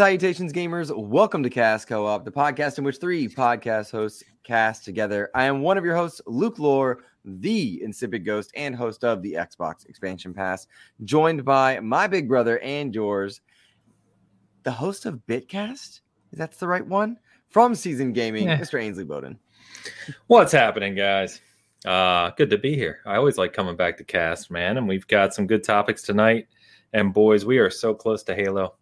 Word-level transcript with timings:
and 0.00 0.06
salutations, 0.06 0.50
gamers. 0.50 0.90
Welcome 0.96 1.42
to 1.42 1.50
Cast 1.50 1.86
Co 1.86 2.06
op, 2.06 2.24
the 2.24 2.32
podcast 2.32 2.78
in 2.78 2.84
which 2.84 2.96
three 2.96 3.28
podcast 3.28 3.90
hosts 3.90 4.22
cast 4.44 4.82
together. 4.82 5.28
I 5.34 5.44
am 5.44 5.60
one 5.60 5.76
of 5.76 5.84
your 5.84 5.94
hosts, 5.94 6.22
Luke 6.26 6.58
Lore, 6.58 7.00
the 7.22 7.82
insipid 7.82 8.24
ghost 8.24 8.50
and 8.56 8.74
host 8.74 9.04
of 9.04 9.20
the 9.20 9.34
Xbox 9.34 9.86
Expansion 9.86 10.32
Pass, 10.32 10.66
joined 11.04 11.44
by 11.44 11.80
my 11.80 12.06
big 12.06 12.28
brother 12.28 12.58
and 12.60 12.94
yours, 12.94 13.42
the 14.62 14.70
host 14.70 15.04
of 15.04 15.20
Bitcast. 15.28 16.00
Is 16.32 16.38
that 16.38 16.52
the 16.52 16.66
right 16.66 16.86
one? 16.86 17.18
From 17.48 17.74
Season 17.74 18.14
Gaming, 18.14 18.44
Yeah. 18.44 18.58
Mr. 18.58 18.80
Ainsley 18.80 19.04
Bowden. 19.04 19.38
What's 20.28 20.52
happening, 20.52 20.94
guys? 20.94 21.42
Uh, 21.84 22.30
good 22.38 22.48
to 22.48 22.58
be 22.58 22.74
here. 22.74 23.00
I 23.04 23.16
always 23.16 23.36
like 23.36 23.52
coming 23.52 23.76
back 23.76 23.98
to 23.98 24.04
cast, 24.04 24.50
man. 24.50 24.78
And 24.78 24.88
we've 24.88 25.06
got 25.08 25.34
some 25.34 25.46
good 25.46 25.62
topics 25.62 26.00
tonight. 26.00 26.46
And 26.94 27.12
boys, 27.12 27.44
we 27.44 27.58
are 27.58 27.70
so 27.70 27.92
close 27.92 28.22
to 28.22 28.34
Halo. 28.34 28.76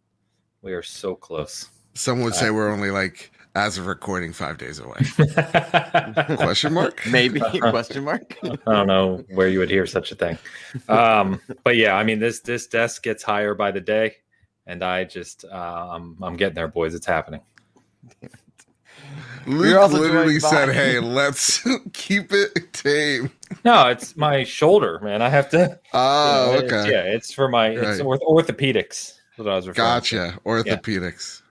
We 0.63 0.73
are 0.73 0.83
so 0.83 1.15
close. 1.15 1.69
Some 1.95 2.23
would 2.23 2.35
say 2.35 2.51
we're 2.51 2.71
only 2.71 2.91
like, 2.91 3.31
as 3.55 3.79
of 3.79 3.87
recording, 3.87 4.33
five 4.33 4.59
days 4.59 4.79
away. 4.79 4.99
Question 6.37 6.73
mark? 6.75 7.01
Maybe? 7.11 7.41
Question 7.61 8.05
mark. 8.05 8.37
I 8.45 8.57
don't 8.67 8.87
know 8.87 9.25
where 9.35 9.49
you 9.49 9.59
would 9.59 9.71
hear 9.71 9.87
such 9.87 10.13
a 10.13 10.15
thing. 10.15 10.39
Um, 10.89 11.41
but 11.65 11.77
yeah, 11.77 11.95
I 11.95 12.05
mean 12.05 12.19
this 12.21 12.41
this 12.41 12.67
desk 12.67 13.03
gets 13.03 13.23
higher 13.23 13.55
by 13.55 13.71
the 13.73 13.81
day, 13.81 14.17
and 14.67 14.83
I 14.85 15.05
just 15.05 15.45
uh, 15.45 15.89
I'm 15.91 16.17
I'm 16.23 16.37
getting 16.37 16.55
there, 16.55 16.69
boys. 16.69 16.95
It's 16.95 17.07
happening. 17.07 17.41
Luke 19.47 19.93
literally 19.93 20.39
joined 20.39 20.43
by- 20.43 20.49
said, 20.51 20.69
"Hey, 20.75 20.99
let's 21.01 21.67
keep 21.93 22.33
it 22.33 22.73
tame." 22.73 23.31
No, 23.65 23.89
it's 23.89 24.17
my 24.17 24.45
shoulder, 24.45 25.01
man. 25.03 25.23
I 25.23 25.29
have 25.31 25.49
to. 25.51 25.79
Oh, 25.95 26.53
you 26.53 26.59
know, 26.61 26.65
it's- 26.67 26.73
okay, 26.85 26.93
yeah, 26.93 27.03
it's 27.15 27.33
for 27.33 27.49
my 27.49 27.69
it's 27.71 28.01
orth- 28.01 28.21
orthopedics. 28.21 29.15
That's 29.39 29.47
what 29.47 29.53
I 29.53 29.57
was 29.57 29.69
referring 29.69 30.03
to. 30.03 30.17
gotcha. 30.17 30.41
Orthopedics. 30.45 31.43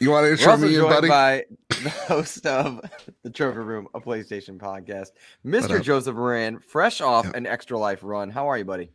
You 0.00 0.10
want 0.10 0.24
to 0.24 0.30
intro 0.30 0.56
me, 0.56 0.80
buddy? 0.80 1.08
by 1.08 1.44
the 1.68 1.90
host 1.90 2.46
of 2.46 2.80
the 3.22 3.28
Trophy 3.28 3.58
Room, 3.58 3.86
a 3.92 4.00
PlayStation 4.00 4.56
podcast, 4.56 5.08
Mr. 5.44 5.82
Joseph 5.82 6.16
Moran, 6.16 6.58
fresh 6.60 7.02
off 7.02 7.30
an 7.34 7.46
extra 7.46 7.78
life 7.78 7.98
run. 8.02 8.30
How 8.30 8.48
are 8.48 8.56
you, 8.56 8.64
buddy? 8.64 8.92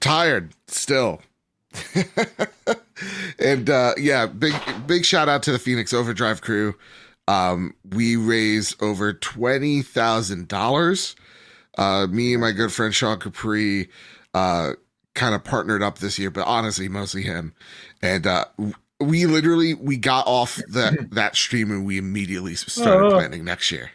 Tired 0.00 0.52
still. 0.66 1.22
and 3.38 3.70
uh 3.70 3.94
yeah, 3.96 4.26
big 4.26 4.54
big 4.88 5.04
shout 5.04 5.28
out 5.28 5.44
to 5.44 5.52
the 5.52 5.60
Phoenix 5.60 5.92
Overdrive 5.92 6.42
crew. 6.42 6.74
Um, 7.28 7.74
we 7.90 8.16
raised 8.16 8.82
over 8.82 9.12
twenty 9.12 9.80
thousand 9.80 10.48
dollars. 10.48 11.14
Uh, 11.78 12.08
me 12.10 12.32
and 12.32 12.42
my 12.42 12.50
good 12.50 12.72
friend 12.72 12.92
Sean 12.92 13.20
Capri 13.20 13.88
uh 14.34 14.72
kind 15.14 15.34
of 15.34 15.44
partnered 15.44 15.82
up 15.82 15.98
this 15.98 16.18
year, 16.18 16.30
but 16.30 16.46
honestly, 16.46 16.88
mostly 16.88 17.22
him. 17.22 17.52
And 18.00 18.26
uh 18.26 18.46
we 19.00 19.26
literally 19.26 19.74
we 19.74 19.96
got 19.96 20.26
off 20.26 20.60
that 20.68 21.08
that 21.12 21.36
stream 21.36 21.70
and 21.70 21.84
we 21.84 21.98
immediately 21.98 22.54
started 22.54 23.06
Oh. 23.06 23.10
planning 23.10 23.44
next 23.44 23.70
year. 23.70 23.90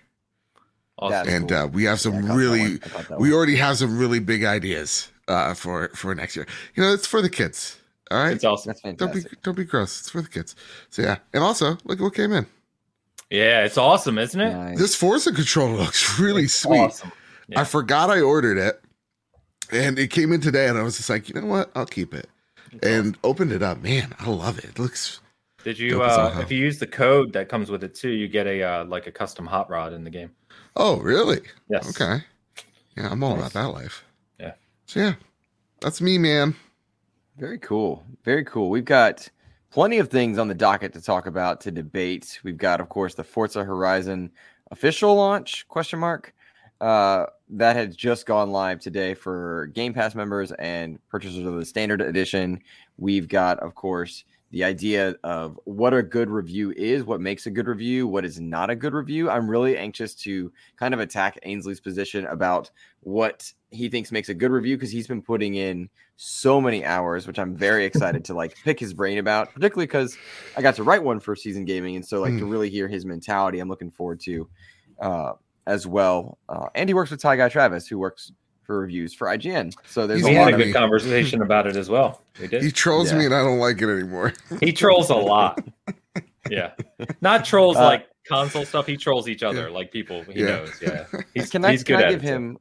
Awesome. 1.00 1.28
And 1.30 1.50
cool. 1.50 1.58
uh, 1.58 1.68
we 1.68 1.84
have 1.84 2.00
some 2.00 2.14
caught 2.14 2.24
that 2.30 2.36
really 2.36 2.60
one. 2.60 2.80
I 2.84 2.88
caught 2.88 3.08
that 3.10 3.20
we 3.20 3.34
already 3.34 3.56
have 3.58 3.78
some 3.78 3.98
really 4.00 4.20
big 4.20 4.44
ideas 4.44 5.10
uh 5.28 5.54
for 5.54 5.90
for 5.90 6.14
next 6.16 6.36
year. 6.36 6.48
You 6.76 6.84
know, 6.84 6.94
it's 6.94 7.08
for 7.08 7.22
the 7.22 7.30
kids. 7.30 7.78
All 8.10 8.18
right. 8.24 8.34
It's 8.34 8.44
awesome. 8.46 8.70
That's 8.70 8.82
Don't 8.82 8.98
be 9.14 9.20
fantastic. 9.20 9.42
don't 9.44 9.58
be 9.58 9.64
gross. 9.66 10.00
It's 10.00 10.10
for 10.10 10.22
the 10.22 10.30
kids. 10.30 10.56
So 10.90 11.02
yeah. 11.02 11.18
And 11.34 11.44
also, 11.44 11.78
look 11.84 12.00
what 12.00 12.14
came 12.16 12.32
in. 12.32 12.46
Yeah, 13.30 13.66
it's 13.66 13.78
awesome, 13.78 14.18
isn't 14.18 14.40
it? 14.40 14.54
Nice. 14.54 14.80
This 14.80 14.96
Forza 14.96 15.34
controller 15.34 15.76
looks 15.80 16.18
really 16.18 16.44
It's 16.44 16.54
sweet. 16.54 16.80
Awesome. 16.80 17.12
Yeah. 17.50 17.60
I 17.60 17.64
forgot 17.66 18.10
I 18.10 18.22
ordered 18.22 18.58
it. 18.58 18.82
And 19.72 20.00
it 20.00 20.10
came 20.12 20.32
in 20.32 20.42
today 20.42 20.68
and 20.68 20.78
I 20.78 20.84
was 20.84 20.98
just 20.98 21.10
like, 21.10 21.28
you 21.30 21.36
know 21.40 21.46
what? 21.48 21.72
I'll 21.76 21.86
keep 21.86 22.14
it. 22.14 22.30
And 22.84 23.18
opened 23.24 23.52
it 23.52 23.64
up. 23.64 23.82
Man, 23.82 24.14
I 24.20 24.30
love 24.30 24.58
it. 24.60 24.66
It 24.66 24.80
looks 24.80 25.20
Did 25.64 25.80
you? 25.80 25.92
Dope 25.92 26.04
Uh, 26.04 26.30
hell. 26.32 26.42
if 26.42 26.52
you 26.52 26.58
use 26.60 26.80
the 26.80 26.88
code 26.88 27.34
that 27.34 27.50
comes 27.50 27.70
with 27.70 27.84
it 27.84 27.96
too, 27.96 28.10
you 28.10 28.28
get 28.28 28.48
a 28.48 28.62
uh, 28.64 28.86
like 28.86 29.08
a 29.08 29.12
custom 29.12 29.46
hot 29.46 29.70
rod 29.70 29.94
in 29.94 30.04
the 30.04 30.10
game. 30.10 30.32
Oh, 30.76 30.98
really? 31.00 31.42
Yes. 31.70 31.90
Okay. 31.90 32.24
Yeah, 32.96 33.10
I'm 33.12 33.24
all 33.24 33.36
Nice. 33.36 33.52
about 33.52 33.54
that 33.54 33.70
life. 33.74 34.04
Yeah. 34.40 34.54
So 34.86 35.00
yeah. 35.00 35.14
That's 35.82 36.02
me, 36.02 36.18
man. 36.18 36.56
Very 37.38 37.60
cool. 37.60 38.04
Very 38.24 38.44
cool. 38.44 38.70
We've 38.70 38.86
got 38.86 39.28
plenty 39.70 39.98
of 40.00 40.10
things 40.10 40.38
on 40.38 40.48
the 40.48 40.56
docket 40.56 40.94
to 40.94 41.02
talk 41.02 41.28
about 41.28 41.62
to 41.62 41.72
debate. 41.72 42.40
We've 42.44 42.58
got, 42.58 42.82
of 42.82 42.90
course, 42.90 43.14
the 43.14 43.24
Forza 43.24 43.64
Horizon 43.64 44.32
official 44.72 45.16
launch 45.16 45.68
question 45.68 46.00
mark 46.00 46.34
uh, 46.82 47.26
that 47.50 47.76
had 47.76 47.96
just 47.96 48.26
gone 48.26 48.52
live 48.52 48.80
today 48.80 49.14
for 49.14 49.68
Game 49.74 49.94
Pass 49.94 50.16
members 50.16 50.52
and 50.54 51.00
purchasers 51.10 51.46
of 51.46 51.56
the 51.56 51.66
standard 51.66 52.02
edition. 52.02 52.60
We've 52.98 53.28
got, 53.28 53.60
of 53.60 53.76
course, 53.76 54.24
the 54.52 54.64
idea 54.64 55.16
of 55.24 55.60
what 55.66 55.94
a 55.94 56.02
good 56.02 56.30
review 56.30 56.72
is, 56.78 57.04
what 57.04 57.20
makes 57.20 57.48
a 57.48 57.52
good 57.52 57.68
review, 57.68 58.08
what 58.08 58.24
is 58.24 58.40
not 58.40 58.70
a 58.70 58.76
good 58.76 58.94
review. 58.94 59.30
I'm 59.30 59.50
really 59.50 59.78
anxious 59.78 60.16
to 60.16 60.52
kind 60.78 60.94
of 60.94 61.02
attack 61.02 61.38
Ainsley's 61.44 61.82
position 61.82 62.26
about 62.28 62.72
what 63.02 63.52
he 63.72 63.90
thinks 63.90 64.12
makes 64.12 64.30
a 64.30 64.34
good 64.34 64.52
review 64.52 64.78
because 64.78 64.92
he's 64.92 65.08
been 65.08 65.22
putting 65.22 65.56
in 65.56 65.90
so 66.16 66.62
many 66.62 66.86
hours, 66.86 67.28
which 67.28 67.40
I'm 67.40 67.56
very 67.56 67.84
excited 67.84 68.24
to 68.26 68.34
like 68.34 68.56
pick 68.64 68.80
his 68.80 68.94
brain 68.94 69.18
about, 69.18 69.54
particularly 69.54 69.86
because 69.86 70.18
I 70.56 70.62
got 70.62 70.76
to 70.76 70.84
write 70.84 71.04
one 71.04 71.20
for 71.20 71.36
season 71.36 71.66
gaming. 71.66 71.98
And 71.98 72.06
so 72.06 72.22
like 72.22 72.38
to 72.38 72.46
Mm. 72.46 72.50
really 72.52 72.70
hear 72.70 72.88
his 72.88 73.06
mentality, 73.06 73.60
I'm 73.60 73.70
looking 73.70 73.92
forward 73.92 74.22
to 74.22 74.48
uh 75.02 75.34
as 75.68 75.86
well. 75.86 76.38
Uh 76.50 76.68
and 76.74 76.90
he 76.90 76.94
works 76.96 77.12
with 77.12 77.22
Ty 77.22 77.36
Guy 77.36 77.50
Travis, 77.50 77.88
who 77.88 78.00
works 78.00 78.32
for 78.64 78.80
reviews 78.80 79.14
for 79.14 79.28
IGN. 79.28 79.74
So 79.88 80.08
there's 80.08 80.20
He's 80.22 80.28
a 80.28 80.30
We 80.32 80.38
lot 80.38 80.44
had 80.46 80.54
a 80.54 80.56
of 80.56 80.60
funny. 80.62 80.72
good 80.74 80.80
conversation 80.80 81.42
about 81.42 81.68
it 81.68 81.76
as 81.78 81.90
well. 81.90 82.22
We 82.42 82.48
He 82.48 82.72
trolls 82.72 83.12
Yeah. 83.12 83.18
me 83.20 83.26
and 83.26 83.34
I 83.36 83.44
don't 83.44 83.60
like 83.60 83.82
it 83.82 83.90
anymore. 83.90 84.34
He 84.60 84.74
trolls 84.74 85.10
a 85.10 85.16
lot. 85.16 85.64
Yeah, 86.50 86.72
not 87.22 87.44
trolls 87.46 87.78
Uh, 87.78 87.84
like 87.86 88.08
console 88.28 88.66
stuff. 88.66 88.88
He 88.88 88.96
trolls 88.98 89.28
each 89.30 89.44
other, 89.44 89.70
like 89.70 89.92
people 89.92 90.24
he 90.24 90.40
Yeah. 90.42 90.46
knows. 90.48 90.72
Yeah, 90.82 91.06
he's, 91.34 91.50
can 91.50 91.64
I, 91.66 91.72
he's 91.72 91.84
can 91.84 91.98
good 91.98 92.04
I 92.04 92.08
at 92.08 92.12
give 92.12 92.24
it, 92.24 92.28
too. 92.28 92.34
him 92.34 92.58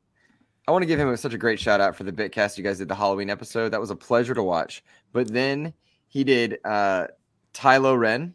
I 0.69 0.72
want 0.72 0.83
to 0.83 0.87
give 0.87 0.99
him 0.99 1.16
such 1.16 1.33
a 1.34 1.39
great 1.39 1.61
shout 1.61 1.81
out 1.81 1.95
for 1.95 2.03
the 2.03 2.11
Bitcast 2.12 2.59
you 2.59 2.65
guys 2.65 2.78
did 2.78 2.89
the 2.89 2.95
Halloween 2.97 3.31
episode. 3.31 3.69
That 3.71 3.81
was 3.81 3.91
a 3.91 3.97
pleasure 3.97 4.34
to 4.34 4.43
watch. 4.43 4.83
But 5.12 5.33
then 5.33 5.72
he 6.09 6.25
did 6.25 6.59
uh 6.65 7.06
Tylo 7.55 7.97
Ren 7.99 8.34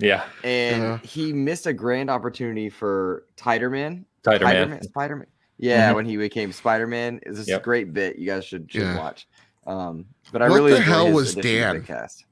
Yeah, 0.00 0.24
and 0.44 0.82
Uh-huh. 0.82 0.98
he 1.04 1.32
missed 1.32 1.66
a 1.68 1.72
grand 1.72 2.10
opportunity 2.10 2.68
for 2.68 3.24
Tighterman. 3.36 4.04
Tighter 4.22 4.44
man. 4.44 4.82
Spider 4.82 5.16
Man. 5.16 5.26
Yeah, 5.58 5.90
Mhm. 5.90 5.94
when 5.96 6.06
he 6.06 6.16
became 6.16 6.52
Spider 6.52 6.86
Man, 6.86 7.20
is 7.24 7.36
this 7.38 7.48
Yep. 7.48 7.60
a 7.60 7.64
great 7.64 7.92
bit 7.92 8.16
you 8.16 8.26
guys 8.26 8.44
should, 8.44 8.70
should 8.70 8.82
Yeah. 8.82 8.98
watch. 8.98 9.26
Um, 9.66 10.06
but 10.32 10.40
I 10.42 10.48
What 10.48 10.54
really 10.56 10.72
the 10.72 10.80
hell 10.80 11.10
was 11.12 11.34
Dan? 11.34 11.82
Bitcast. 11.82 12.24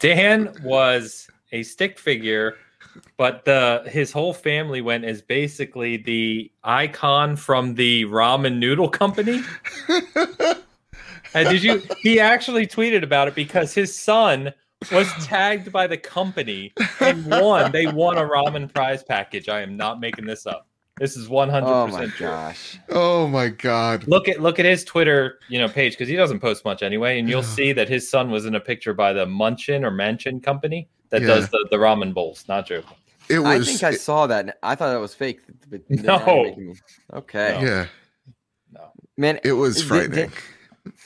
Dan 0.00 0.52
was 0.62 1.28
a 1.52 1.62
stick 1.62 1.98
figure, 1.98 2.56
but 3.16 3.44
the 3.44 3.84
his 3.86 4.12
whole 4.12 4.34
family 4.34 4.82
went 4.82 5.04
as 5.04 5.22
basically 5.22 5.96
the 5.98 6.50
icon 6.64 7.36
from 7.36 7.74
the 7.74 8.04
ramen 8.06 8.58
noodle 8.58 8.88
company. 8.88 9.40
And 11.36 11.48
did 11.48 11.62
you? 11.62 11.82
He 12.00 12.20
actually 12.20 12.66
tweeted 12.66 13.02
about 13.02 13.26
it 13.28 13.34
because 13.34 13.74
his 13.74 13.96
son 13.96 14.52
was 14.92 15.10
tagged 15.24 15.72
by 15.72 15.86
the 15.86 15.96
company 15.96 16.72
and 17.00 17.24
won. 17.26 17.72
They 17.72 17.86
won 17.86 18.18
a 18.18 18.22
ramen 18.22 18.72
prize 18.72 19.02
package. 19.02 19.48
I 19.48 19.60
am 19.62 19.76
not 19.76 19.98
making 20.00 20.26
this 20.26 20.46
up. 20.46 20.68
This 20.98 21.16
is 21.16 21.28
one 21.28 21.48
hundred 21.48 21.66
Oh 21.68 21.86
my 21.88 21.92
percent 21.92 22.12
true. 22.14 22.26
gosh. 22.28 22.78
oh 22.90 23.26
my 23.26 23.48
god. 23.48 24.06
Look 24.06 24.28
at 24.28 24.40
look 24.40 24.58
at 24.60 24.64
his 24.64 24.84
Twitter, 24.84 25.38
you 25.48 25.58
know, 25.58 25.68
page 25.68 25.92
because 25.94 26.08
he 26.08 26.14
doesn't 26.14 26.38
post 26.38 26.64
much 26.64 26.82
anyway, 26.84 27.18
and 27.18 27.28
you'll 27.28 27.42
see 27.42 27.72
that 27.72 27.88
his 27.88 28.08
son 28.08 28.30
was 28.30 28.46
in 28.46 28.54
a 28.54 28.60
picture 28.60 28.94
by 28.94 29.12
the 29.12 29.26
Munchin 29.26 29.84
or 29.84 29.90
Manchin 29.90 30.40
company 30.42 30.88
that 31.10 31.22
Yeah. 31.22 31.26
does 31.28 31.48
the, 31.50 31.66
the 31.72 31.76
ramen 31.78 32.14
bowls. 32.14 32.44
Not 32.48 32.66
joking. 32.66 32.96
It 33.28 33.38
was 33.40 33.46
I 33.48 33.56
was 33.58 33.66
think 33.68 33.82
I 33.82 33.96
saw 33.96 34.26
that. 34.28 34.40
and 34.44 34.54
I 34.62 34.74
thought 34.76 34.92
that 34.92 35.00
was 35.00 35.14
fake. 35.14 35.40
But 35.68 35.80
No. 35.90 36.54
me- 36.56 36.74
Okay. 37.12 37.58
No. 37.60 37.66
yeah, 37.66 37.86
No. 38.72 38.80
Man, 39.16 39.40
it 39.42 39.52
was 39.52 39.78
Dan- 39.78 39.86
frightening. 39.88 40.32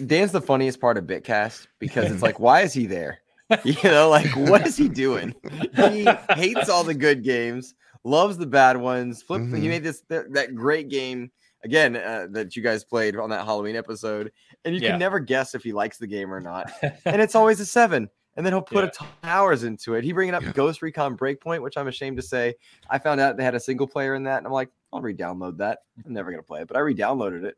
Dan's 0.05 0.33
the 0.33 0.41
funniest 0.43 0.81
part 0.81 0.99
of 0.99 1.05
Bitcast 1.05 1.67
because 1.79 2.11
it's 2.11 2.23
like, 2.29 2.39
why 2.41 2.61
is 2.63 2.73
he 2.75 2.85
there? 2.87 3.21
You 3.65 3.77
know, 3.85 4.11
like, 4.11 4.27
what 4.37 4.67
is 4.67 4.77
he 4.77 4.89
doing? 4.91 5.35
He 5.77 6.07
hates 6.35 6.69
all 6.69 6.85
the 6.85 6.93
good 6.95 7.23
games, 7.25 7.75
loves 8.05 8.37
the 8.39 8.47
bad 8.47 8.77
ones. 8.77 9.23
Flip, 9.23 9.41
he 9.43 9.47
Mhm. 9.49 9.69
made 9.69 9.83
this 9.85 10.03
that, 10.09 10.33
that 10.33 10.55
great 10.55 10.89
game 10.89 11.31
again 11.65 11.97
uh, 11.97 12.27
that 12.31 12.55
you 12.57 12.63
guys 12.63 12.85
played 12.85 13.17
on 13.17 13.31
that 13.31 13.45
Halloween 13.45 13.77
episode, 13.77 14.33
and 14.65 14.75
you 14.75 14.81
Yeah. 14.81 14.91
can 14.91 14.99
never 15.01 15.19
guess 15.21 15.55
if 15.55 15.63
he 15.65 15.73
likes 15.73 15.99
the 15.99 16.07
game 16.07 16.33
or 16.33 16.41
not. 16.41 16.71
And 17.05 17.21
it's 17.21 17.35
always 17.35 17.61
a 17.61 17.67
seven. 17.67 18.09
And 18.37 18.47
then 18.47 18.53
he'll 18.53 18.63
put 18.63 18.85
Yeah. 18.85 18.91
a 18.91 18.93
ton 18.93 19.09
of 19.25 19.29
hours 19.29 19.65
into 19.65 19.95
it. 19.95 20.05
He 20.05 20.13
bringing 20.13 20.35
up 20.35 20.45
Yeah. 20.45 20.53
Ghost 20.53 20.81
Recon 20.81 21.17
Breakpoint, 21.17 21.61
which 21.61 21.77
I'm 21.77 21.89
ashamed 21.89 22.19
to 22.19 22.23
say. 22.23 22.55
I 22.89 22.99
found 23.01 23.21
out 23.21 23.37
they 23.37 23.43
had 23.43 23.57
a 23.57 23.61
single 23.61 23.89
player 23.89 24.15
in 24.15 24.23
that, 24.25 24.39
and 24.39 24.47
I'm 24.47 24.53
like, 24.53 24.69
I'll 24.93 25.03
re-download 25.03 25.57
that. 25.59 25.81
I'm 26.07 26.13
never 26.13 26.31
gonna 26.31 26.45
play 26.45 26.61
it, 26.61 26.69
but 26.69 26.77
I 26.77 26.81
re-downloaded 26.81 27.43
it. 27.45 27.57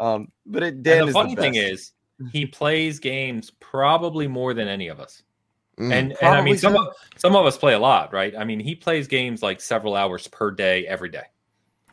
Um, 0.00 0.28
but 0.46 0.62
it 0.62 0.82
Dan 0.82 1.00
and 1.00 1.02
the 1.04 1.08
is 1.10 1.12
funny 1.12 1.34
the 1.34 1.42
thing 1.42 1.54
is, 1.56 1.92
he 2.32 2.46
plays 2.46 2.98
games 2.98 3.52
probably 3.60 4.26
more 4.26 4.54
than 4.54 4.66
any 4.66 4.88
of 4.88 4.98
us. 4.98 5.22
Mm. 5.78 5.92
And 5.92 6.16
and 6.22 6.34
I 6.34 6.40
mean, 6.40 6.56
some 6.58 6.74
so. 6.74 6.86
of 6.88 6.94
some 7.16 7.36
of 7.36 7.46
us 7.46 7.56
play 7.58 7.74
a 7.74 7.78
lot, 7.78 8.12
right? 8.12 8.34
I 8.36 8.44
mean, 8.44 8.60
he 8.60 8.74
plays 8.74 9.08
games 9.08 9.42
like 9.42 9.60
several 9.60 9.94
hours 9.96 10.28
per 10.28 10.50
day, 10.50 10.86
every 10.86 11.08
day. 11.08 11.24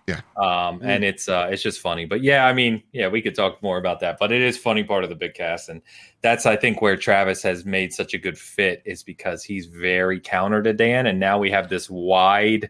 Yeah. 0.07 0.21
Um, 0.35 0.79
Mm. 0.79 0.85
and 0.85 1.03
it's 1.03 1.29
uh, 1.29 1.47
it's 1.51 1.61
just 1.63 1.79
funny. 1.79 2.05
But 2.05 2.21
yeah, 2.21 2.45
I 2.45 2.53
mean, 2.53 2.83
yeah, 2.91 3.07
we 3.07 3.21
could 3.21 3.35
talk 3.35 3.61
more 3.63 3.77
about 3.77 3.99
that. 4.01 4.17
But 4.19 4.31
it 4.31 4.41
is 4.41 4.57
funny 4.57 4.83
part 4.83 5.03
of 5.03 5.09
the 5.09 5.15
Bitcast, 5.15 5.69
and 5.69 5.81
that's 6.21 6.45
I 6.45 6.55
think 6.55 6.81
where 6.81 6.97
Travis 6.97 7.41
has 7.43 7.65
made 7.65 7.93
such 7.93 8.13
a 8.13 8.17
good 8.17 8.37
fit 8.37 8.81
is 8.85 9.03
because 9.03 9.43
he's 9.43 9.67
very 9.67 10.19
counter 10.19 10.61
to 10.63 10.73
Dan, 10.73 11.07
and 11.07 11.19
now 11.19 11.37
we 11.39 11.49
have 11.51 11.69
this 11.69 11.89
wide 11.89 12.69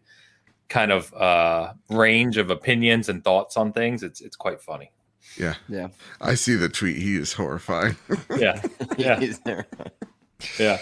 kind 0.69 0.91
of 0.91 1.13
uh 1.15 1.73
range 1.89 2.37
of 2.37 2.49
opinions 2.49 3.09
and 3.09 3.23
thoughts 3.23 3.57
on 3.57 3.73
things. 3.73 4.03
It's 4.03 4.21
it's 4.21 4.35
quite 4.37 4.61
funny. 4.61 4.91
Yeah. 5.37 5.55
Yeah. 5.69 5.87
I 6.19 6.35
see 6.35 6.55
the 6.55 6.69
tweet. 6.69 6.97
He 6.97 7.15
is 7.15 7.33
horrifying. 7.33 7.95
Yeah, 8.37 8.61
Yeah. 8.97 9.19
He's 10.41 10.57
there. 10.57 10.73
yeah. 10.75 10.81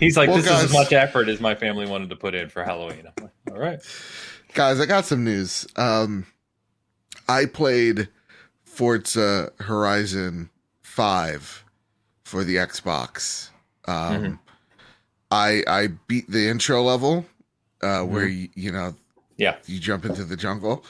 He's 0.00 0.16
like, 0.16 0.28
Well, 0.28 0.38
this 0.38 0.46
is 0.46 0.64
as 0.64 0.72
much 0.72 0.92
effort 0.92 1.28
as 1.28 1.40
my 1.40 1.54
family 1.54 1.86
wanted 1.86 2.10
to 2.10 2.16
put 2.16 2.34
in 2.34 2.48
for 2.48 2.64
Halloween. 2.64 3.04
I'm 3.16 3.24
like, 3.24 3.32
all 3.52 3.58
right. 3.58 3.78
Guys, 4.54 4.80
I 4.80 4.86
got 4.86 5.04
some 5.04 5.22
news. 5.24 5.66
Um, 5.76 6.26
I 7.28 7.46
played 7.46 8.08
Forza 8.64 9.52
Horizon 9.60 10.50
5 10.82 11.64
for 12.24 12.42
the 12.44 12.56
Xbox. 12.56 13.50
Um, 13.86 13.94
Mhm. 14.22 14.38
I 15.30 15.62
I 15.66 15.88
beat 16.08 16.30
the 16.30 16.48
intro 16.48 16.82
level 16.82 17.24
uh, 17.82 18.02
where 18.02 18.26
you, 18.26 18.48
you 18.54 18.72
know 18.72 18.94
Yeah. 19.36 19.56
you 19.66 19.78
jump 19.80 20.04
into 20.04 20.24
the 20.24 20.36
jungle. 20.36 20.84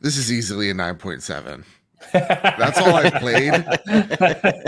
This 0.00 0.16
is 0.16 0.32
easily 0.32 0.70
a 0.70 0.74
9.7. 0.74 1.64
That's 2.12 2.78
all 2.78 2.94
I've 2.94 3.12
played. 3.14 3.52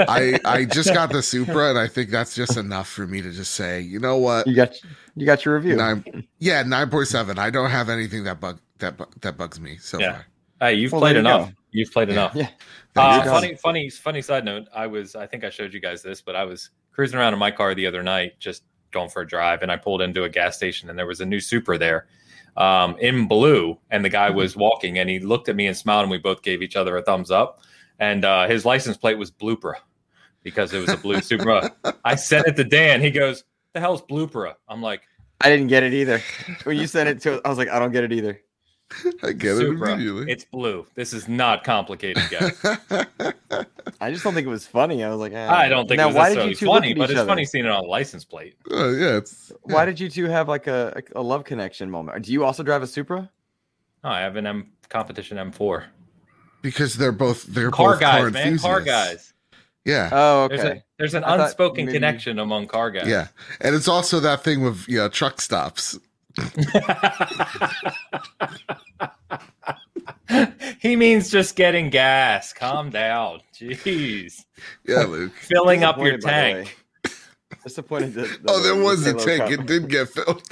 I 0.09 0.39
I 0.45 0.65
just 0.65 0.93
got 0.93 1.11
the 1.13 1.23
Supra, 1.23 1.71
and 1.71 1.79
I 1.79 1.89
think 1.89 2.11
that's 2.11 2.35
just 2.35 2.57
enough 2.57 2.89
for 2.89 3.07
me 3.07 3.23
to 3.23 3.31
just 3.33 3.53
say, 3.55 3.81
you 3.81 3.99
know 3.99 4.17
what? 4.19 4.47
You 4.47 4.55
got 4.55 4.75
you 5.17 5.27
got 5.27 5.45
your 5.45 5.55
review. 5.57 5.77
Nine, 5.77 6.27
yeah, 6.39 6.63
nine 6.63 6.91
point 6.91 7.09
seven. 7.09 7.39
I 7.39 7.51
don't 7.51 7.71
have 7.71 7.89
anything 7.89 8.25
that 8.25 8.41
bug 8.41 8.61
that 8.79 8.97
bu- 8.97 9.07
that 9.21 9.37
bugs 9.37 9.61
me 9.61 9.79
so 9.79 9.99
Yeah. 9.99 10.13
far. 10.13 10.27
Hey, 10.61 10.75
you've 10.75 10.93
Well, 10.93 11.01
played 11.01 11.15
you 11.15 11.21
enough. 11.21 11.49
go. 11.49 11.55
You've 11.73 11.91
played 11.93 12.09
enough. 12.11 12.35
Yeah. 12.35 12.49
There 12.95 13.03
Uh, 13.05 13.25
funny, 13.25 13.55
funny, 13.57 13.89
funny 13.91 14.23
side 14.23 14.45
note. 14.45 14.69
I 14.75 14.87
was, 14.87 15.17
I 15.17 15.27
think 15.27 15.43
I 15.45 15.51
showed 15.51 15.73
you 15.73 15.81
guys 15.81 16.03
this, 16.03 16.21
but 16.21 16.37
I 16.37 16.45
was 16.45 16.71
cruising 16.93 17.19
around 17.19 17.33
in 17.33 17.39
my 17.39 17.51
car 17.51 17.75
the 17.75 17.87
other 17.87 18.03
night, 18.03 18.39
just 18.39 18.63
going 18.91 19.09
for 19.09 19.23
a 19.23 19.27
drive, 19.27 19.63
and 19.63 19.73
I 19.73 19.77
pulled 19.77 20.03
into 20.03 20.25
a 20.25 20.29
gas 20.29 20.55
station, 20.57 20.91
and 20.91 20.99
there 20.99 21.07
was 21.07 21.21
a 21.23 21.27
new 21.27 21.41
Supra 21.41 21.79
there, 21.79 22.07
um, 22.57 22.97
in 22.99 23.27
blue, 23.29 23.79
and 23.91 24.05
the 24.05 24.09
guy 24.09 24.29
Mm-hmm. 24.29 24.37
was 24.37 24.57
walking, 24.57 24.99
and 24.99 25.09
he 25.09 25.19
looked 25.19 25.49
at 25.49 25.57
me 25.57 25.67
and 25.67 25.77
smiled, 25.77 26.03
and 26.03 26.11
we 26.11 26.19
both 26.19 26.43
gave 26.43 26.63
each 26.63 26.77
other 26.77 26.97
a 26.97 27.03
thumbs 27.03 27.31
up, 27.31 27.61
and 27.99 28.25
uh, 28.25 28.47
his 28.47 28.65
license 28.65 28.97
plate 28.97 29.19
was 29.19 29.31
Blooper 29.31 29.75
because 30.43 30.73
it 30.73 30.79
was 30.81 30.91
a 30.91 30.97
blue 30.97 31.21
Supra. 31.21 31.73
I 32.05 32.15
sent 32.17 32.47
it 32.47 32.57
to 32.57 32.65
Dan. 32.65 33.01
He 33.01 33.11
goes, 33.11 33.45
"The 33.73 33.81
hell's 33.81 34.03
Blooper?" 34.03 34.55
I'm 34.69 34.83
like, 34.83 35.03
I 35.41 35.49
didn't 35.49 35.69
get 35.69 35.83
it 35.83 35.93
either. 35.95 36.21
When 36.65 36.77
you 36.77 36.87
sent 36.87 37.09
it 37.09 37.21
to 37.23 37.41
I 37.45 37.49
was 37.49 37.59
like, 37.59 37.69
I 37.69 37.79
don't 37.79 37.93
get 37.93 38.05
it 38.05 38.13
either. 38.13 38.41
I 39.23 39.33
get 39.33 39.57
Supra. 39.57 39.91
it 39.91 39.93
immediately. 39.95 40.33
It's 40.33 40.45
blue. 40.45 40.87
This 40.95 41.13
is 41.13 41.29
not 41.29 41.65
complicated, 41.65 42.23
guys. 42.31 42.59
I 44.01 44.11
just 44.11 44.25
don't 44.25 44.35
think 44.35 44.47
it 44.47 44.51
was 44.51 44.67
funny. 44.67 45.05
I 45.05 45.11
was 45.11 45.19
like, 45.21 45.33
eh. 45.33 45.49
I 45.49 45.69
don't 45.69 45.87
think 45.89 45.99
now, 45.99 46.05
it 46.05 46.09
was 46.09 46.17
why 46.17 46.35
did 46.35 46.49
you 46.49 46.55
two 46.55 46.67
funny, 46.67 46.95
but 46.95 47.11
it's 47.11 47.19
other? 47.19 47.29
funny 47.29 47.45
seeing 47.45 47.65
it 47.65 47.71
on 47.71 47.85
a 47.85 47.87
license 47.87 48.25
plate. 48.25 48.57
Uh, 48.71 48.89
yeah, 48.91 49.17
it's 49.17 49.53
Why 49.63 49.85
did 49.85 50.01
you 50.01 50.09
two 50.09 50.25
have 50.27 50.49
like 50.49 50.67
a, 50.67 51.03
a 51.15 51.23
love 51.23 51.45
connection 51.45 51.91
moment? 51.91 52.25
Do 52.25 52.33
you 52.33 52.45
also 52.45 52.63
drive 52.63 52.83
a 52.83 52.87
Supra? 52.87 53.31
Oh, 54.05 54.09
I 54.09 54.21
have 54.21 54.37
an 54.37 54.47
M 54.47 54.73
competition 54.89 55.37
M4. 55.39 55.85
because 56.61 56.95
they're 56.95 57.13
both 57.13 57.45
they're 57.45 57.71
Car 57.71 57.93
both 57.93 58.01
guys, 58.01 58.21
car 58.21 58.31
man, 58.31 58.59
car 58.59 58.81
guys. 58.81 59.33
Yeah, 59.85 60.11
Oh, 60.13 60.47
There's, 60.49 60.61
okay. 60.61 60.79
a, 60.79 60.85
there's 60.97 61.15
an 61.15 61.25
I 61.25 61.35
unspoken 61.43 61.87
maybe- 61.87 61.97
connection 61.97 62.39
among 62.39 62.69
car 62.69 62.91
guys. 62.93 63.07
yeah, 63.09 63.29
and 63.61 63.75
it's 63.75 63.89
also 63.89 64.21
that 64.21 64.45
thing 64.45 64.63
with 64.63 64.89
you 64.89 64.99
know 64.99 65.09
truck 65.09 65.41
stops. 65.41 65.99
He 70.81 70.97
means 70.97 71.31
just 71.31 71.57
getting 71.57 71.91
gas. 71.91 72.53
Calm 72.53 72.91
down. 72.91 73.41
Jeez. 73.55 74.45
Yeah, 74.87 75.03
Luke. 75.05 75.33
Filling 75.35 75.85
up 75.85 75.99
your 75.99 76.17
Disappointed, 76.17 76.23
by 76.25 76.63
the 76.63 76.65
tank. 76.65 76.77
Disappointed. 77.65 78.15
That, 78.15 78.29
that 78.29 78.41
Oh, 78.49 78.61
there 78.63 78.75
the 78.77 78.83
was 78.83 79.07
a 79.07 79.15
tank. 79.15 79.43
Cup- 79.43 79.51
It 79.51 79.67
did 79.67 79.89
get 79.89 80.09
filled. 80.09 80.43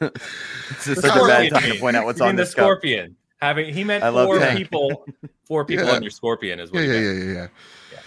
It's 0.00 0.84
just 0.84 1.00
such 1.02 1.16
a 1.16 1.26
bad 1.26 1.48
Scorpion 1.48 1.52
time 1.52 1.72
to 1.72 1.78
point 1.80 1.96
out 1.96 2.04
what's 2.04 2.18
You 2.20 2.26
on 2.26 2.36
the 2.36 2.42
this 2.42 2.54
cup. 2.54 2.62
scorpion. 2.64 3.16
Having 3.40 3.74
he 3.74 3.84
meant 3.84 4.02
I 4.04 4.10
four 4.10 4.38
tank. 4.38 4.58
people. 4.58 5.06
Four 5.44 5.64
people 5.66 5.86
Yeah. 5.86 5.92
on 5.96 6.02
your 6.02 6.10
scorpion 6.10 6.60
is 6.60 6.70
what 6.72 6.80
yeah, 6.82 6.92
he 6.92 6.92
yeah, 6.92 7.00
meant. 7.12 7.18
yeah, 7.18 7.32
yeah, 7.34 7.46
yeah. 7.92 7.98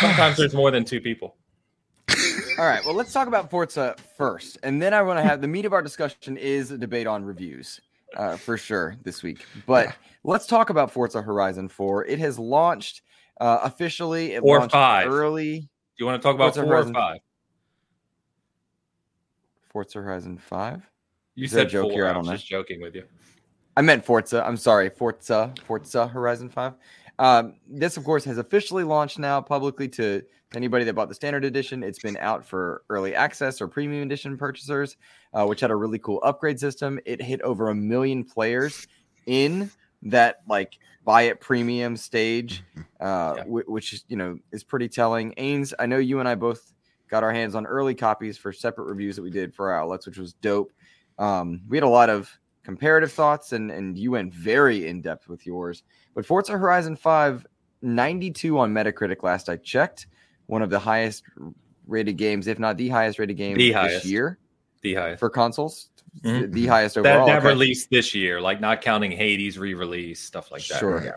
Sometimes 0.00 0.36
there's 0.38 0.54
more 0.54 0.70
than 0.70 0.84
two 0.84 1.00
people. 1.00 1.36
All 2.58 2.66
right. 2.66 2.84
Well, 2.84 2.94
let's 2.94 3.12
talk 3.12 3.26
about 3.26 3.50
Forza 3.50 3.96
first, 4.16 4.58
and 4.62 4.80
then 4.80 4.94
I 4.94 5.02
want 5.02 5.18
to 5.18 5.24
have 5.24 5.40
the 5.40 5.48
meat 5.48 5.64
of 5.64 5.72
our 5.72 5.82
discussion 5.82 6.36
is 6.36 6.70
a 6.70 6.78
debate 6.78 7.06
on 7.08 7.24
reviews, 7.24 7.80
uh, 8.16 8.36
for 8.36 8.56
sure 8.56 8.94
this 9.02 9.24
week. 9.24 9.44
But 9.66 9.86
Yeah. 9.86 9.92
let's 10.22 10.46
talk 10.46 10.70
about 10.70 10.92
Forza 10.92 11.20
Horizon 11.20 11.68
4. 11.68 12.04
It 12.06 12.18
has 12.20 12.38
launched 12.38 13.02
uh, 13.40 13.58
officially. 13.64 14.34
It 14.34 14.42
Or 14.44 14.60
launched 14.60 14.72
five. 14.72 15.08
early. 15.08 15.58
Do 15.60 15.66
you 15.98 16.06
want 16.06 16.22
to 16.22 16.24
talk 16.24 16.36
about 16.36 16.54
Forza 16.54 16.62
four 16.62 16.72
or 16.72 16.76
Horizon. 16.76 16.94
five? 16.94 17.18
Forza 19.70 19.98
Horizon 20.00 20.38
5. 20.38 20.82
You 21.34 21.44
Is 21.46 21.50
said 21.50 21.68
joke 21.68 21.84
four. 21.86 21.92
here? 21.92 22.06
I 22.06 22.10
I 22.10 22.12
don't 22.12 22.20
was 22.20 22.28
know. 22.28 22.34
just 22.36 22.46
joking 22.46 22.80
with 22.80 22.94
you. 22.94 23.02
I 23.76 23.82
meant 23.82 24.04
Forza. 24.04 24.46
I'm 24.46 24.56
sorry, 24.56 24.88
Forza, 24.90 25.52
Forza 25.64 26.06
Horizon 26.06 26.48
5. 26.48 26.74
Um, 27.18 27.54
this, 27.66 27.96
of 27.96 28.04
course, 28.04 28.22
has 28.24 28.38
officially 28.38 28.84
launched 28.84 29.18
now 29.18 29.40
publicly 29.40 29.88
to 29.88 30.22
anybody 30.56 30.84
that 30.84 30.94
bought 30.94 31.08
the 31.08 31.14
standard 31.14 31.44
edition. 31.44 31.82
It's 31.82 31.98
been 31.98 32.16
out 32.18 32.44
for 32.44 32.82
early 32.88 33.14
access 33.14 33.60
or 33.60 33.68
premium 33.68 34.02
edition 34.02 34.36
purchasers, 34.36 34.96
uh, 35.32 35.44
which 35.46 35.60
had 35.60 35.70
a 35.70 35.76
really 35.76 35.98
cool 35.98 36.20
upgrade 36.22 36.58
system. 36.60 36.98
It 37.04 37.20
hit 37.22 37.40
over 37.42 37.68
a 37.70 37.74
million 37.74 38.24
players 38.24 38.86
in 39.26 39.70
that 40.02 40.40
like 40.48 40.78
buy 41.04 41.22
it 41.22 41.40
premium 41.40 41.96
stage, 41.96 42.62
uh, 43.00 43.34
Yeah. 43.36 43.44
whi- 43.44 43.64
which 43.66 43.92
is 43.92 44.04
you 44.08 44.16
know 44.16 44.38
is 44.52 44.64
pretty 44.64 44.88
telling. 44.88 45.32
Ains, 45.38 45.72
I 45.78 45.86
know 45.86 45.98
you 45.98 46.20
and 46.20 46.28
I 46.28 46.34
both 46.34 46.72
got 47.08 47.22
our 47.22 47.32
hands 47.32 47.54
on 47.54 47.66
early 47.66 47.94
copies 47.94 48.36
for 48.38 48.52
separate 48.52 48.84
reviews 48.84 49.16
that 49.16 49.22
we 49.22 49.30
did 49.30 49.54
for 49.54 49.70
our 49.72 49.80
outlets, 49.80 50.06
which 50.06 50.18
was 50.18 50.32
dope. 50.34 50.72
Um, 51.18 51.60
we 51.68 51.76
had 51.76 51.84
a 51.84 51.88
lot 51.88 52.10
of 52.10 52.30
comparative 52.64 53.12
thoughts 53.12 53.52
and 53.52 53.70
and 53.70 53.96
you 53.98 54.10
went 54.10 54.32
very 54.32 54.86
in 54.88 55.00
depth 55.02 55.28
with 55.28 55.46
yours. 55.46 55.82
But 56.14 56.24
Forza 56.26 56.52
Horizon 56.56 56.96
5 56.96 57.46
92 57.82 58.58
on 58.58 58.72
Metacritic 58.72 59.22
last 59.22 59.48
I 59.50 59.56
checked, 59.56 60.06
one 60.46 60.62
of 60.62 60.70
the 60.70 60.78
highest 60.78 61.24
rated 61.86 62.16
games 62.16 62.46
if 62.46 62.58
not 62.58 62.76
the 62.76 62.88
highest 62.88 63.18
rated 63.18 63.36
game 63.36 63.56
The 63.56 63.68
this 63.68 63.76
highest. 63.76 64.04
year 64.06 64.38
The 64.82 64.94
highest. 64.94 65.20
for 65.20 65.30
consoles. 65.30 65.90
Mhm. 66.22 66.42
The, 66.42 66.46
the 66.48 66.66
highest 66.66 66.94
that 66.94 67.00
overall. 67.06 67.26
that 67.26 67.38
Okay. 67.38 67.48
released 67.48 67.90
this 67.90 68.14
year, 68.14 68.40
like 68.40 68.60
not 68.60 68.80
counting 68.80 69.10
Hades 69.10 69.58
re-release 69.58 70.20
stuff 70.20 70.50
like 70.52 70.64
that. 70.68 70.78
Sure. 70.78 71.02
Yeah. 71.04 71.16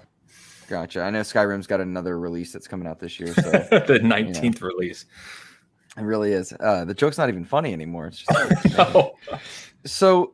Gotcha. 0.67 1.01
I 1.01 1.10
know 1.12 1.22
Skyrim's 1.22 1.67
got 1.67 1.79
another 1.79 2.19
release 2.19 2.51
that's 2.51 2.67
coming 2.67 2.88
out 2.88 3.00
this 3.00 3.19
year, 3.19 3.34
so 3.34 3.41
the 3.51 4.00
19th 4.03 4.62
release. 4.62 5.05
it 5.98 6.01
really 6.01 6.34
is. 6.34 6.51
Uh, 6.60 6.84
the 6.84 6.93
joke's 6.93 7.17
not 7.17 7.29
even 7.29 7.46
funny 7.46 7.72
anymore. 7.74 8.07
It's 8.07 8.24
just 8.25 8.79
Oh, 8.79 9.13
so 9.86 10.34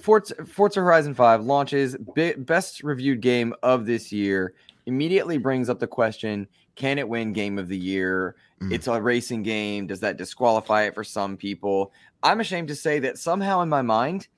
Forza, 0.00 0.34
Forza 0.46 0.80
Horizon 0.80 1.12
5 1.14 1.42
launches 1.44 1.96
bi- 2.14 2.34
best 2.38 2.82
reviewed 2.82 3.20
game 3.20 3.52
of 3.62 3.86
this 3.86 4.12
year 4.12 4.54
immediately 4.86 5.36
brings 5.36 5.68
up 5.68 5.78
the 5.80 5.86
question 5.86 6.46
can 6.78 6.98
it 6.98 7.08
win 7.08 7.32
game 7.32 7.58
of 7.58 7.68
the 7.68 7.76
year? 7.76 8.36
Mm. 8.62 8.72
it's 8.72 8.86
a 8.86 9.00
racing 9.00 9.42
game. 9.42 9.86
Does 9.86 10.00
that 10.00 10.16
disqualify 10.16 10.84
it 10.84 10.94
for 10.94 11.04
some 11.04 11.36
people? 11.36 11.92
I'm 12.22 12.40
ashamed 12.40 12.68
to 12.68 12.74
say 12.74 12.98
that 13.00 13.18
somehow 13.18 13.60
in 13.60 13.68
my 13.68 13.82
mind 13.82 14.28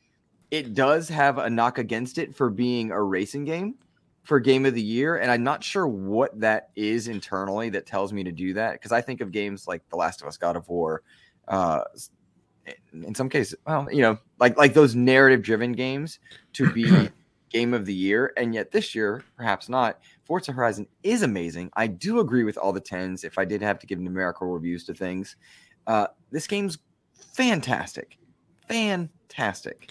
it 0.50 0.74
does 0.74 1.08
have 1.08 1.38
a 1.38 1.48
knock 1.48 1.78
against 1.78 2.18
it 2.18 2.34
for 2.34 2.50
being 2.50 2.90
a 2.90 3.02
racing 3.02 3.44
game 3.44 3.76
for 4.22 4.38
game 4.38 4.66
of 4.66 4.74
the 4.74 4.82
year 4.82 5.16
and 5.16 5.30
i'm 5.30 5.42
not 5.42 5.64
sure 5.64 5.88
what 5.88 6.38
that 6.38 6.70
is 6.76 7.08
internally 7.08 7.70
that 7.70 7.86
tells 7.86 8.12
me 8.12 8.22
to 8.22 8.32
do 8.32 8.52
that 8.52 8.72
because 8.72 8.92
i 8.92 9.00
think 9.00 9.20
of 9.20 9.32
games 9.32 9.66
like 9.66 9.82
the 9.88 9.96
last 9.96 10.20
of 10.20 10.28
us 10.28 10.36
god 10.36 10.56
of 10.56 10.68
war 10.68 11.02
uh 11.48 11.80
in 12.92 13.14
some 13.14 13.28
cases 13.28 13.56
well 13.66 13.88
you 13.90 14.02
know 14.02 14.18
like 14.38 14.58
like 14.58 14.74
those 14.74 14.94
narrative 14.94 15.42
driven 15.42 15.72
games 15.72 16.18
to 16.52 16.70
be 16.72 17.08
game 17.50 17.72
of 17.72 17.86
the 17.86 17.94
year 17.94 18.32
and 18.36 18.54
yet 18.54 18.70
this 18.70 18.94
year 18.94 19.24
perhaps 19.36 19.68
not 19.68 20.00
forza 20.30 20.52
horizon 20.52 20.86
is 21.02 21.22
amazing. 21.22 21.68
I 21.74 21.88
do 21.88 22.20
agree 22.20 22.44
with 22.44 22.56
all 22.56 22.72
the 22.72 22.80
tens 22.80 23.24
if 23.24 23.36
i 23.36 23.44
did 23.44 23.60
have 23.60 23.80
to 23.80 23.86
give 23.88 23.98
numerical 23.98 24.46
reviews 24.46 24.84
to 24.84 24.94
things. 24.94 25.34
Uh 25.88 26.06
this 26.30 26.46
game's 26.46 26.78
fantastic. 27.34 28.16
Fantastic. 28.68 29.90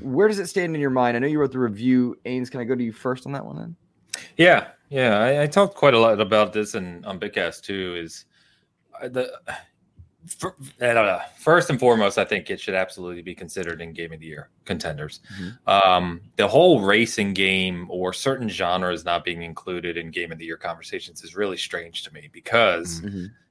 Where 0.00 0.26
does 0.26 0.38
it 0.38 0.46
stand 0.46 0.74
in 0.74 0.80
your 0.80 0.88
mind? 0.88 1.18
I 1.18 1.20
know 1.20 1.26
you 1.26 1.38
wrote 1.38 1.52
the 1.52 1.58
review. 1.58 2.16
Ains 2.24 2.50
can 2.50 2.60
i 2.60 2.64
go 2.64 2.74
to 2.74 2.82
you 2.82 2.92
first 2.92 3.26
on 3.26 3.32
that 3.32 3.44
one 3.44 3.56
then? 3.56 3.76
Yeah, 4.38 4.68
yeah. 4.88 5.18
I, 5.18 5.42
I 5.42 5.46
talked 5.46 5.74
quite 5.74 5.92
a 5.92 5.98
lot 5.98 6.18
about 6.18 6.54
this 6.54 6.74
and 6.74 7.04
on 7.04 7.20
Bitcast 7.20 7.60
too. 7.60 7.94
Is 8.02 8.24
uh, 9.02 9.08
the 9.08 9.38
fir- 10.26 10.54
I 10.80 10.92
don't 10.92 11.06
know. 11.06 11.20
First 11.38 11.70
and 11.70 11.78
foremost, 11.78 12.18
I 12.18 12.24
think 12.24 12.50
it 12.50 12.60
should 12.60 12.74
absolutely 12.74 13.22
be 13.22 13.34
considered 13.34 13.80
in 13.80 13.92
Game 13.92 14.12
of 14.12 14.20
the 14.20 14.26
Year 14.26 14.50
contenders. 14.64 15.20
Mhm. 15.40 15.58
Um, 15.66 16.20
the 16.36 16.46
whole 16.48 16.82
racing 16.82 17.34
game 17.34 17.86
or 17.90 18.12
certain 18.12 18.48
genres 18.48 19.04
not 19.04 19.24
being 19.24 19.42
included 19.42 19.96
in 19.96 20.10
Game 20.10 20.32
of 20.32 20.38
the 20.38 20.44
Year 20.44 20.56
conversations 20.56 21.22
is 21.22 21.34
really 21.36 21.56
strange 21.56 22.02
to 22.04 22.12
me 22.12 22.28
because 22.32 23.02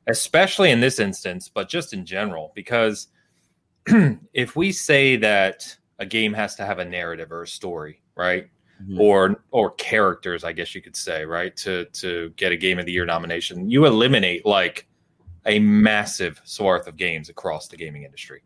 especially 0.07 0.71
in 0.71 0.79
this 0.79 0.99
instance, 0.99 1.49
but 1.49 1.67
just 1.69 1.93
in 1.93 2.05
general, 2.05 2.51
because 2.55 3.07
if 4.33 4.55
we 4.55 4.71
say 4.71 5.15
that 5.17 5.75
a 5.99 6.05
game 6.05 6.33
has 6.33 6.55
to 6.55 6.65
have 6.65 6.79
a 6.79 6.85
narrative 6.85 7.31
or 7.31 7.43
a 7.43 7.47
story, 7.47 8.01
right? 8.15 8.47
Mhm. 8.83 8.99
Or 8.99 9.43
or 9.51 9.71
characters, 9.71 10.43
I 10.43 10.51
guess 10.51 10.75
you 10.75 10.81
could 10.81 10.95
say, 10.95 11.25
right? 11.25 11.55
To 11.57 11.85
to 11.85 12.29
get 12.35 12.51
a 12.51 12.57
game 12.57 12.77
of 12.77 12.85
the 12.85 12.91
year 12.91 13.05
nomination, 13.05 13.69
you 13.69 13.85
eliminate 13.87 14.45
like 14.45 14.87
a 15.47 15.59
massive 15.59 16.39
swath 16.43 16.87
of 16.87 16.97
games 16.97 17.29
across 17.29 17.67
the 17.67 17.77
gaming 17.77 18.03
industry. 18.03 18.41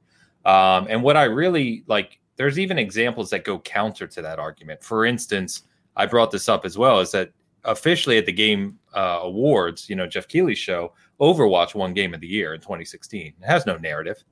Um, 0.45 0.87
and 0.89 1.03
what 1.03 1.17
I 1.17 1.25
really 1.25 1.83
like, 1.87 2.19
there's 2.37 2.57
even 2.57 2.79
examples 2.79 3.29
that 3.31 3.43
go 3.43 3.59
counter 3.59 4.07
to 4.07 4.21
that 4.21 4.39
argument. 4.39 4.83
For 4.83 5.05
instance, 5.05 5.63
I 5.95 6.05
brought 6.05 6.31
this 6.31 6.47
up 6.47 6.63
as 6.63 6.77
well, 6.77 6.99
is 6.99 7.11
that 7.11 7.31
officially 7.65 8.17
at 8.17 8.25
the 8.25 8.31
Game 8.31 8.79
uh, 8.95 9.19
Awards, 9.23 9.89
you 9.89 9.95
know, 9.95 10.07
Jeff 10.07 10.27
Keighley's 10.27 10.57
show, 10.57 10.93
Overwatch 11.19 11.75
won 11.75 11.93
Game 11.93 12.13
of 12.13 12.21
the 12.21 12.27
Year 12.27 12.53
in 12.53 12.61
2016. 12.61 13.33
It 13.39 13.45
has 13.45 13.65
no 13.65 13.77
narrative. 13.77 14.23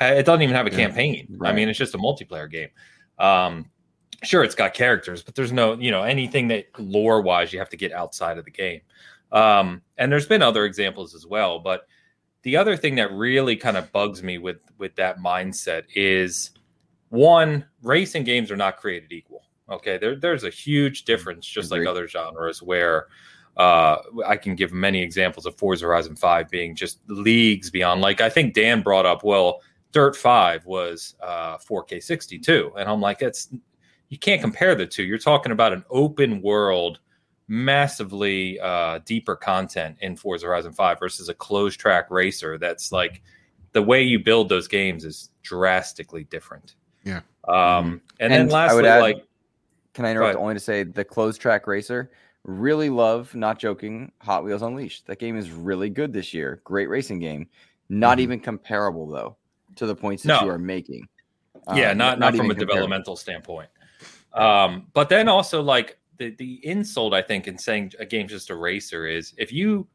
Uh, 0.00 0.06
It 0.06 0.26
doesn't 0.26 0.42
even 0.42 0.54
have 0.54 0.66
a 0.66 0.70
Yeah, 0.70 0.76
campaign. 0.76 1.38
I 1.44 1.52
mean, 1.52 1.68
it's 1.68 1.78
just 1.78 1.94
a 1.94 1.98
multiplayer 1.98 2.50
game. 2.50 2.70
Um, 3.18 3.70
sure, 4.24 4.42
it's 4.42 4.56
got 4.56 4.74
characters, 4.74 5.22
but 5.22 5.34
there's 5.34 5.52
no, 5.52 5.74
you 5.74 5.90
know, 5.90 6.02
anything 6.02 6.48
that 6.48 6.66
lore 6.78 7.22
wise 7.22 7.52
you 7.52 7.58
have 7.60 7.70
to 7.70 7.76
get 7.76 7.92
outside 7.92 8.38
of 8.38 8.44
the 8.44 8.50
game. 8.50 8.80
Um, 9.30 9.82
and 9.98 10.10
there's 10.10 10.26
been 10.26 10.42
other 10.42 10.64
examples 10.64 11.14
as 11.14 11.26
well, 11.26 11.58
but 11.60 11.86
the 12.44 12.56
other 12.56 12.76
thing 12.76 12.94
that 12.94 13.12
really 13.12 13.56
kind 13.56 13.76
of 13.76 13.90
bugs 13.92 14.22
me 14.22 14.38
with 14.38 14.58
with 14.78 14.94
that 14.96 15.18
mindset 15.18 15.84
is 15.94 16.52
one 17.08 17.64
racing 17.82 18.24
games 18.24 18.50
are 18.50 18.56
not 18.56 18.76
created 18.76 19.12
equal 19.12 19.42
okay? 19.70 19.96
There, 19.96 20.14
there's 20.14 20.44
a 20.44 20.50
huge 20.50 21.04
difference 21.04 21.46
just 21.46 21.70
like 21.70 21.86
other 21.86 22.06
genres 22.06 22.62
where 22.62 23.06
uh, 23.56 23.98
i 24.26 24.36
can 24.36 24.56
give 24.56 24.72
many 24.72 25.00
examples 25.00 25.46
of 25.46 25.56
forza 25.56 25.86
horizon 25.86 26.16
5 26.16 26.50
being 26.50 26.74
just 26.74 26.98
leagues 27.08 27.70
beyond. 27.70 28.00
Like 28.00 28.20
i 28.20 28.28
think 28.28 28.54
dan 28.54 28.82
brought 28.82 29.06
up 29.06 29.22
well 29.24 29.60
dirt 29.92 30.16
5 30.16 30.66
was 30.66 31.14
uh, 31.22 31.56
4k 31.58 32.02
62 32.02 32.72
and 32.76 32.88
i'm 32.88 33.00
like 33.00 33.20
that's 33.20 33.48
you 34.14 34.18
can't 34.18 34.40
compare 34.40 34.74
the 34.74 34.86
two. 34.86 35.02
You're 35.02 35.18
talking 35.18 35.50
about 35.50 35.72
an 35.72 35.84
open 35.90 36.40
world 36.40 37.00
massively 37.48 38.58
uh, 38.60 39.00
deeper 39.04 39.36
content 39.36 39.96
in 40.00 40.16
Forza 40.16 40.46
Horizon 40.46 40.72
5 40.72 40.98
versus 40.98 41.28
a 41.28 41.34
closed 41.34 41.78
track 41.78 42.10
racer 42.10 42.58
that's 42.58 42.92
like 42.92 43.22
the 43.72 43.82
way 43.82 44.02
you 44.02 44.18
build 44.18 44.48
those 44.48 44.68
games 44.68 45.04
is 45.04 45.30
drastically 45.42 46.24
different. 46.24 46.74
Yeah. 47.04 47.20
Um, 47.46 48.00
and, 48.20 48.32
And 48.32 48.48
then 48.48 48.50
I 48.50 48.52
lastly, 48.64 48.76
would 48.76 48.84
add- 48.86 49.00
like, 49.00 49.24
Can 49.92 50.04
I 50.06 50.10
interrupt 50.10 50.36
only 50.38 50.54
to 50.54 50.60
say 50.60 50.82
the 50.84 51.04
closed 51.04 51.40
track 51.40 51.66
racer? 51.66 52.10
Really 52.44 52.90
love, 52.90 53.34
not 53.34 53.58
joking, 53.58 54.12
Hot 54.20 54.44
Wheels 54.44 54.62
Unleashed. 54.62 55.06
That 55.06 55.18
game 55.18 55.36
is 55.36 55.50
really 55.50 55.88
good 55.90 56.12
this 56.12 56.34
year. 56.34 56.60
Great 56.64 56.88
racing 56.88 57.18
game. 57.18 57.48
Not 57.88 58.18
Mhm. 58.18 58.20
even 58.22 58.40
comparable 58.40 59.06
though 59.06 59.36
to 59.76 59.86
the 59.86 59.94
points 59.94 60.22
that 60.24 60.32
Mm-hmm. 60.34 60.44
No. 60.46 60.50
you 60.50 60.54
are 60.54 60.58
making. 60.58 61.08
yeah, 61.74 61.90
Um, 61.90 61.98
not, 61.98 62.18
not, 62.18 62.34
from 62.36 62.46
a 62.46 62.48
comparable. 62.50 62.74
developmental 62.74 63.16
standpoint. 63.16 63.68
Um, 64.34 64.86
but 64.92 65.08
then 65.08 65.28
also 65.28 65.62
like 65.62 65.98
the, 66.18 66.30
the 66.30 66.60
insult 66.66 67.14
I 67.14 67.22
think 67.22 67.46
in 67.46 67.58
saying 67.58 67.92
a 67.98 68.06
game's 68.06 68.30
just 68.30 68.50
a 68.50 68.56
racer 68.56 69.06
is 69.06 69.34
if 69.36 69.52
you 69.52 69.86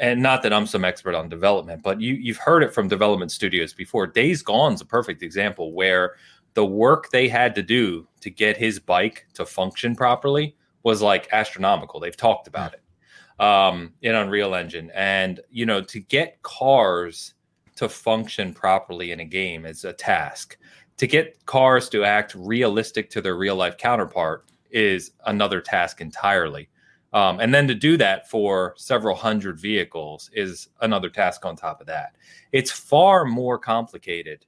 and 0.00 0.22
not 0.22 0.42
that 0.42 0.52
I'm 0.52 0.66
some 0.66 0.84
expert 0.84 1.14
on 1.14 1.28
development, 1.28 1.82
but 1.82 2.00
you 2.00 2.14
you've 2.14 2.36
heard 2.36 2.62
it 2.62 2.72
from 2.72 2.88
development 2.88 3.32
studios 3.32 3.72
before. 3.72 4.06
Days 4.06 4.42
Gone's 4.42 4.80
a 4.80 4.86
perfect 4.86 5.22
example 5.22 5.72
where 5.72 6.14
the 6.54 6.64
work 6.64 7.10
they 7.10 7.28
had 7.28 7.54
to 7.56 7.62
do 7.62 8.06
to 8.20 8.30
get 8.30 8.56
his 8.56 8.78
bike 8.78 9.26
to 9.34 9.44
function 9.44 9.96
properly 9.96 10.56
was 10.84 11.02
like 11.02 11.28
astronomical. 11.32 11.98
They've 11.98 12.16
talked 12.16 12.46
about 12.46 12.74
it 12.74 13.42
um, 13.44 13.92
in 14.02 14.14
Unreal 14.14 14.54
Engine, 14.54 14.90
and 14.94 15.40
you 15.50 15.66
know 15.66 15.80
to 15.82 16.00
get 16.00 16.40
cars 16.42 17.34
to 17.76 17.88
function 17.88 18.54
properly 18.54 19.10
in 19.10 19.20
a 19.20 19.24
game 19.24 19.66
is 19.66 19.84
a 19.84 19.92
task. 19.92 20.56
To 20.98 21.08
get 21.08 21.44
cars 21.46 21.88
to 21.88 22.04
act 22.04 22.36
realistic 22.36 23.10
to 23.10 23.20
their 23.20 23.36
real 23.36 23.56
life 23.56 23.76
counterpart 23.76 24.44
is 24.74 25.12
another 25.24 25.62
task 25.62 26.02
entirely. 26.02 26.68
Um, 27.14 27.38
and 27.38 27.54
then 27.54 27.68
to 27.68 27.74
do 27.74 27.96
that 27.96 28.28
for 28.28 28.74
several 28.76 29.14
hundred 29.14 29.58
vehicles 29.58 30.28
is 30.34 30.68
another 30.80 31.08
task 31.08 31.46
on 31.46 31.54
top 31.54 31.80
of 31.80 31.86
that. 31.86 32.16
It's 32.50 32.72
far 32.72 33.24
more 33.24 33.56
complicated 33.56 34.44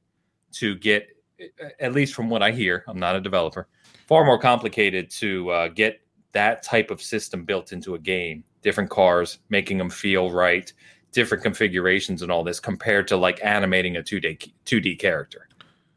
to 0.54 0.74
get, 0.74 1.06
at 1.78 1.92
least 1.92 2.14
from 2.14 2.28
what 2.28 2.42
I 2.42 2.50
hear, 2.50 2.84
I'm 2.88 2.98
not 2.98 3.14
a 3.14 3.20
developer, 3.20 3.68
far 4.08 4.24
more 4.24 4.38
complicated 4.38 5.10
to 5.10 5.48
uh, 5.50 5.68
get 5.68 6.00
that 6.32 6.64
type 6.64 6.90
of 6.90 7.00
system 7.00 7.44
built 7.44 7.72
into 7.72 7.94
a 7.94 7.98
game. 7.98 8.42
Different 8.62 8.90
cars, 8.90 9.38
making 9.48 9.78
them 9.78 9.88
feel 9.88 10.32
right, 10.32 10.72
different 11.12 11.44
configurations, 11.44 12.22
and 12.22 12.32
all 12.32 12.42
this 12.42 12.58
compared 12.58 13.06
to 13.08 13.16
like 13.16 13.38
animating 13.44 13.96
a 13.96 14.02
two 14.02 14.18
D 14.18 14.36
two 14.64 14.80
D 14.80 14.96
character. 14.96 15.46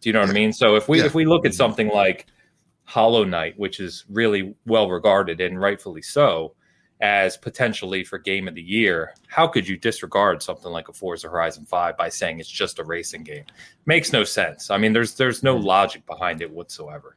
Do 0.02 0.10
you 0.10 0.14
know 0.14 0.20
what 0.22 0.30
I 0.30 0.34
mean? 0.34 0.54
So 0.54 0.76
if 0.76 0.88
we 0.88 1.00
Yeah. 1.00 1.06
if 1.06 1.16
we 1.16 1.26
look 1.26 1.48
at 1.48 1.56
something 1.56 1.90
like 1.90 2.28
Hollow 2.90 3.24
Knight, 3.24 3.54
which 3.60 3.80
is 3.80 4.04
really 4.10 4.56
well 4.66 4.90
regarded 4.90 5.40
and 5.42 5.62
rightfully 5.62 6.02
so, 6.02 6.56
as 7.02 7.38
potentially 7.38 8.04
for 8.04 8.18
game 8.18 8.48
of 8.48 8.56
the 8.56 8.64
year, 8.64 9.14
how 9.28 9.46
could 9.46 9.68
you 9.68 9.78
disregard 9.78 10.42
something 10.42 10.72
like 10.72 10.90
a 10.90 10.94
Forza 10.94 11.30
Horizon 11.30 11.68
5 11.68 11.96
by 11.96 12.10
saying 12.10 12.40
it's 12.40 12.50
just 12.50 12.80
a 12.80 12.84
racing 12.84 13.22
game? 13.22 13.44
Makes 13.86 14.12
no 14.12 14.24
sense. 14.24 14.72
I 14.72 14.80
mean, 14.80 14.92
there's 14.92 15.14
there's 15.14 15.44
no 15.44 15.56
logic 15.56 16.04
behind 16.08 16.42
it 16.42 16.50
whatsoever. 16.50 17.16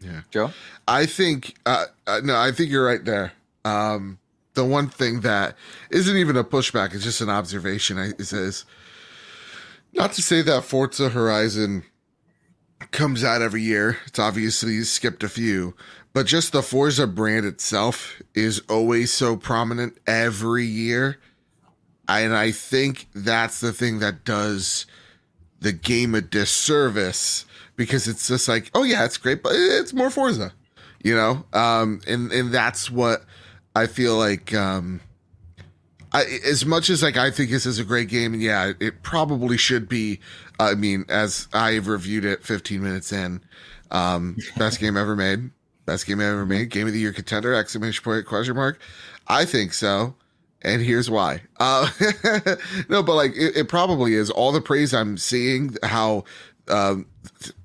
Yeah, 0.00 0.22
Joe? 0.32 0.50
I 0.88 1.06
think 1.06 1.54
uh, 1.64 1.86
uh, 2.08 2.20
no, 2.24 2.36
I 2.36 2.50
think 2.50 2.72
you're 2.72 2.84
right 2.84 3.04
there. 3.04 3.34
Um, 3.64 4.18
the 4.54 4.64
one 4.64 4.88
thing 4.88 5.20
that 5.20 5.56
isn't 5.92 6.16
even 6.16 6.36
a 6.36 6.42
pushback; 6.42 6.94
it's 6.94 7.04
just 7.04 7.20
an 7.20 7.30
observation. 7.30 7.96
I, 7.96 8.06
it 8.08 8.24
says 8.24 8.64
not 9.92 10.12
to 10.14 10.22
say 10.22 10.42
that 10.42 10.64
Forza 10.64 11.10
Horizon 11.10 11.84
comes 12.90 13.24
out 13.24 13.42
every 13.42 13.62
year. 13.62 13.98
It's 14.06 14.18
obviously 14.18 14.82
skipped 14.82 15.22
a 15.22 15.28
few, 15.28 15.74
but 16.12 16.26
just 16.26 16.52
the 16.52 16.62
Forza 16.62 17.06
brand 17.06 17.46
itself 17.46 18.20
is 18.34 18.60
always 18.68 19.12
so 19.12 19.36
prominent 19.36 19.98
every 20.06 20.64
year, 20.64 21.18
and 22.08 22.34
I 22.34 22.50
think 22.52 23.08
that's 23.14 23.60
the 23.60 23.72
thing 23.72 24.00
that 24.00 24.24
does 24.24 24.86
the 25.60 25.72
game 25.72 26.14
a 26.14 26.20
disservice 26.20 27.46
because 27.76 28.08
it's 28.08 28.28
just 28.28 28.48
like, 28.48 28.70
oh 28.74 28.82
yeah, 28.82 29.04
it's 29.04 29.16
great, 29.16 29.42
but 29.42 29.52
it's 29.54 29.92
more 29.92 30.10
Forza, 30.10 30.52
you 31.02 31.14
know. 31.14 31.44
Um, 31.52 32.00
and 32.06 32.32
and 32.32 32.52
that's 32.52 32.90
what 32.90 33.24
I 33.74 33.86
feel 33.86 34.16
like. 34.16 34.52
Um, 34.52 35.00
I 36.12 36.24
as 36.44 36.66
much 36.66 36.90
as 36.90 37.02
like 37.02 37.16
I 37.16 37.30
think 37.30 37.50
this 37.50 37.66
is 37.66 37.78
a 37.78 37.84
great 37.84 38.08
game, 38.08 38.34
and 38.34 38.42
yeah, 38.42 38.72
it 38.80 39.02
probably 39.02 39.56
should 39.56 39.88
be. 39.88 40.20
I 40.60 40.74
mean, 40.74 41.04
as 41.08 41.48
I've 41.52 41.88
reviewed 41.88 42.24
it 42.24 42.44
15 42.44 42.82
minutes 42.82 43.12
in, 43.12 43.42
um, 43.90 44.36
best 44.56 44.78
game 44.78 44.96
ever 44.96 45.16
made, 45.16 45.50
best 45.86 46.06
game 46.06 46.20
ever 46.20 46.46
made, 46.46 46.70
game 46.70 46.86
of 46.86 46.92
the 46.92 47.00
year 47.00 47.12
contender! 47.12 47.54
Exclamation 47.54 48.04
point! 48.04 48.26
Question 48.26 48.56
mark. 48.56 48.80
I 49.26 49.44
think 49.44 49.72
so. 49.72 50.14
And 50.64 50.80
here's 50.80 51.10
why. 51.10 51.42
Uh, 51.58 51.90
no, 52.88 53.02
but 53.02 53.14
like 53.14 53.32
it, 53.34 53.56
it 53.56 53.68
probably 53.68 54.14
is. 54.14 54.30
All 54.30 54.52
the 54.52 54.60
praise 54.60 54.94
I'm 54.94 55.16
seeing, 55.16 55.76
how 55.82 56.24
um, 56.68 57.06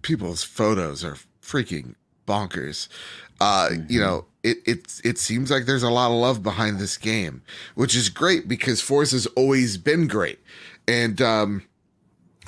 people's 0.01 0.43
photos 0.43 1.03
are 1.03 1.17
freaking 1.41 1.95
bonkers. 2.27 2.87
Uh, 3.39 3.69
You 3.87 3.99
know, 3.99 4.25
it 4.43 4.57
it 4.65 4.99
it 5.03 5.17
seems 5.17 5.51
like 5.51 5.65
there's 5.65 5.83
a 5.83 5.89
lot 5.89 6.07
of 6.11 6.17
love 6.17 6.41
behind 6.43 6.79
this 6.79 6.97
game, 6.97 7.41
which 7.75 7.95
is 7.95 8.09
great 8.09 8.47
because 8.47 8.81
Forza's 8.81 9.25
always 9.27 9.77
been 9.77 10.07
great. 10.07 10.39
And 10.87 11.21
um, 11.21 11.63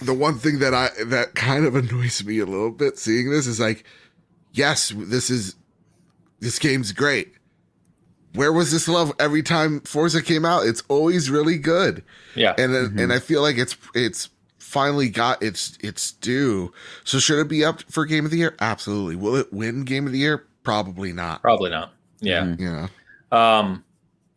the 0.01 0.13
one 0.13 0.37
thing 0.39 0.59
that 0.59 0.73
I 0.73 0.89
that 1.05 1.35
kind 1.35 1.65
of 1.65 1.75
annoys 1.81 2.23
me 2.23 2.39
a 2.39 2.45
little 2.45 2.71
bit 2.71 2.97
seeing 2.97 3.29
this 3.29 3.47
is 3.47 3.59
like, 3.59 3.83
yes, 4.53 4.93
this 4.95 5.29
is 5.29 5.55
this 6.39 6.57
game's 6.59 6.91
great. 6.91 7.33
Where 8.33 8.53
was 8.53 8.71
this 8.71 8.87
love 8.87 9.11
every 9.19 9.41
time 9.43 9.81
Forza 9.81 10.21
came 10.21 10.45
out? 10.45 10.65
It's 10.65 10.83
always 10.87 11.29
really 11.31 11.57
good 11.57 12.03
Yeah. 12.35 12.53
and 12.57 12.73
then 12.73 12.95
and 12.99 13.11
I 13.11 13.19
feel 13.19 13.41
like 13.41 13.57
it's 13.57 13.75
it's 13.95 14.29
finally 14.59 15.09
got 15.09 15.41
its 15.41 15.77
its 15.81 16.11
due. 16.11 16.71
So 17.03 17.17
should 17.19 17.39
it 17.39 17.47
be 17.47 17.65
up 17.65 17.81
for 17.91 18.05
game 18.05 18.25
of 18.25 18.31
the 18.31 18.37
year? 18.37 18.55
Absolutely. 18.59 19.15
Will 19.15 19.35
it 19.35 19.51
win 19.51 19.83
game 19.83 20.05
of 20.05 20.11
the 20.13 20.19
year? 20.19 20.45
Probably 20.63 21.13
not. 21.13 21.41
Probably 21.41 21.69
not. 21.69 21.93
Yeah. 22.19 22.43
Mhm. 22.43 22.59
You. 23.31 23.37
Um, 23.37 23.83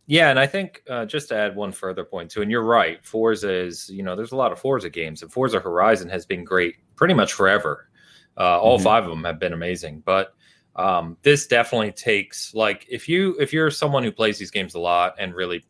yeah, 0.07 0.29
and 0.29 0.39
I 0.39 0.45
think 0.47 0.83
uh, 0.89 1.05
just 1.05 1.29
to 1.29 1.35
add 1.35 1.55
one 1.55 1.71
further 1.71 2.03
point 2.03 2.29
too, 2.31 2.41
and 2.41 2.51
you're 2.51 2.63
right, 2.63 3.03
Forza 3.05 3.51
is 3.51 3.89
you 3.89 4.03
know 4.03 4.15
there's 4.15 4.31
a 4.31 4.35
lot 4.35 4.51
of 4.51 4.59
Forza 4.59 4.89
games, 4.89 5.21
and 5.21 5.31
Forza 5.31 5.59
Horizon 5.59 6.09
has 6.09 6.25
been 6.25 6.43
great 6.43 6.75
pretty 6.95 7.13
much 7.13 7.33
forever. 7.33 7.89
Uh, 8.37 8.59
all 8.59 8.79
Mhm. 8.79 8.83
five 8.83 9.03
of 9.03 9.09
them 9.09 9.23
have 9.23 9.39
been 9.39 9.53
amazing, 9.53 10.01
but 10.05 10.33
um, 10.75 11.17
this 11.21 11.45
definitely 11.47 11.91
takes 11.91 12.53
like 12.53 12.85
if 12.89 13.07
you 13.07 13.35
if 13.39 13.53
you're 13.53 13.69
someone 13.71 14.03
who 14.03 14.11
plays 14.11 14.37
these 14.39 14.51
games 14.51 14.73
a 14.75 14.79
lot 14.79 15.15
and 15.19 15.33
really 15.35 15.63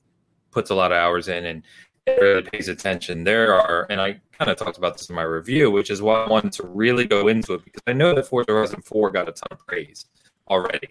puts 0.51 0.69
a 0.69 0.75
lot 0.75 0.91
of 0.91 0.97
hours 0.97 1.27
in 1.27 1.45
and 1.45 1.63
really 2.07 2.41
pays 2.43 2.67
attention, 2.69 3.23
there 3.23 3.53
are, 3.53 3.85
and 3.89 3.99
I 4.01 4.19
kind 4.37 4.49
of 4.51 4.57
talked 4.57 4.77
about 4.77 4.97
this 4.97 5.09
in 5.09 5.15
my 5.15 5.23
review, 5.23 5.71
which 5.71 5.89
is 5.89 6.01
why 6.01 6.23
I 6.23 6.27
wanted 6.29 6.51
to 6.53 6.67
really 6.67 7.05
go 7.05 7.27
into 7.27 7.53
it 7.53 7.63
because 7.65 7.81
I 7.87 7.93
know 7.93 8.13
that 8.15 8.27
Forza 8.27 8.51
Horizon 8.51 8.81
4 8.81 9.09
got 9.11 9.29
a 9.29 9.31
ton 9.31 9.47
of 9.51 9.65
praise 9.67 10.05
already. 10.49 10.89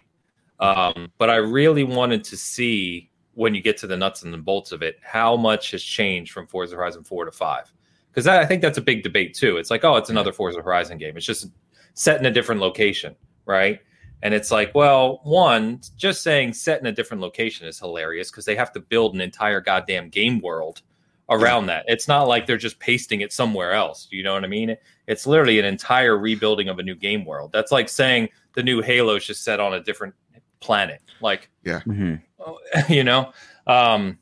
Um, 0.61 1.11
but 1.19 1.31
I 1.31 1.37
really 1.37 1.85
wanted 1.85 2.25
to 2.25 2.37
see 2.37 3.11
when 3.35 3.55
you 3.55 3.63
get 3.63 3.77
to 3.79 3.87
the 3.87 3.97
nuts 3.97 4.23
and 4.23 4.33
the 4.33 4.39
bolts 4.39 4.73
of 4.73 4.83
it, 4.83 4.99
how 5.03 5.37
much 5.37 5.71
has 5.71 5.83
changed 5.83 6.33
from 6.33 6.47
Forza 6.47 6.77
Horizon 6.77 7.03
4 7.03 7.25
to 7.25 7.33
5. 7.33 7.73
because 8.11 8.27
I 8.27 8.45
think 8.45 8.61
that's 8.61 8.79
a 8.79 8.83
big 8.83 9.03
debate 9.03 9.35
too. 9.35 9.57
It's 9.57 9.71
like, 9.71 9.85
oh, 9.85 9.97
it's 9.97 10.11
another 10.11 10.33
Forza 10.33 10.61
Horizon 10.61 10.99
game. 10.99 11.17
It's 11.17 11.27
just 11.27 11.47
set 11.95 12.21
in 12.21 12.27
a 12.27 12.31
different 12.31 12.61
location, 12.61 13.17
right? 13.47 13.81
And 14.23 14.35
it's 14.35 14.51
like, 14.51 14.75
well, 14.75 15.21
one, 15.25 15.81
just 15.97 16.23
saying 16.23 16.53
set 16.53 16.81
in 16.81 16.87
a 16.87 16.93
different 16.93 17.23
location 17.23 17.67
is 17.67 17.79
hilarious 17.79 18.31
because 18.31 18.45
they 18.45 18.55
have 18.55 18.73
to 18.73 18.81
build 18.81 19.15
an 19.15 19.21
entire 19.21 19.61
goddamn 19.61 20.11
game 20.11 20.41
world 20.41 20.83
around 21.29 21.67
that. 21.67 21.85
It's 21.89 22.07
not 22.07 22.29
like 22.29 22.47
they're 22.47 22.57
just 22.57 22.79
pasting 22.79 23.23
it 23.23 23.33
somewhere 23.33 23.73
else. 23.73 24.07
You 24.11 24.23
know 24.23 24.35
what 24.35 24.45
I 24.45 24.49
mean? 24.49 24.77
It's 25.07 25.27
literally 25.27 25.59
an 25.59 25.65
entire 25.65 26.17
rebuilding 26.17 26.69
of 26.69 26.79
a 26.79 26.83
new 26.83 26.95
game 26.95 27.25
world. 27.25 27.51
That's 27.53 27.73
like 27.73 27.89
saying 27.89 28.29
the 28.55 28.63
new 28.63 28.81
Halo 28.83 29.17
is 29.17 29.25
just 29.27 29.45
set 29.45 29.61
on 29.61 29.75
a 29.75 29.81
different 29.81 30.15
planet. 30.61 31.01
Like, 31.21 31.51
Yeah. 31.65 31.81
Mhm. 31.81 32.23
you 32.89 33.05
know, 33.05 33.33
um, 33.67 34.19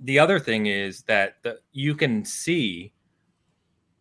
the 0.00 0.18
other 0.18 0.38
thing 0.38 0.66
is 0.66 1.02
that 1.02 1.36
the, 1.42 1.58
you 1.72 1.94
can 1.94 2.24
see 2.24 2.92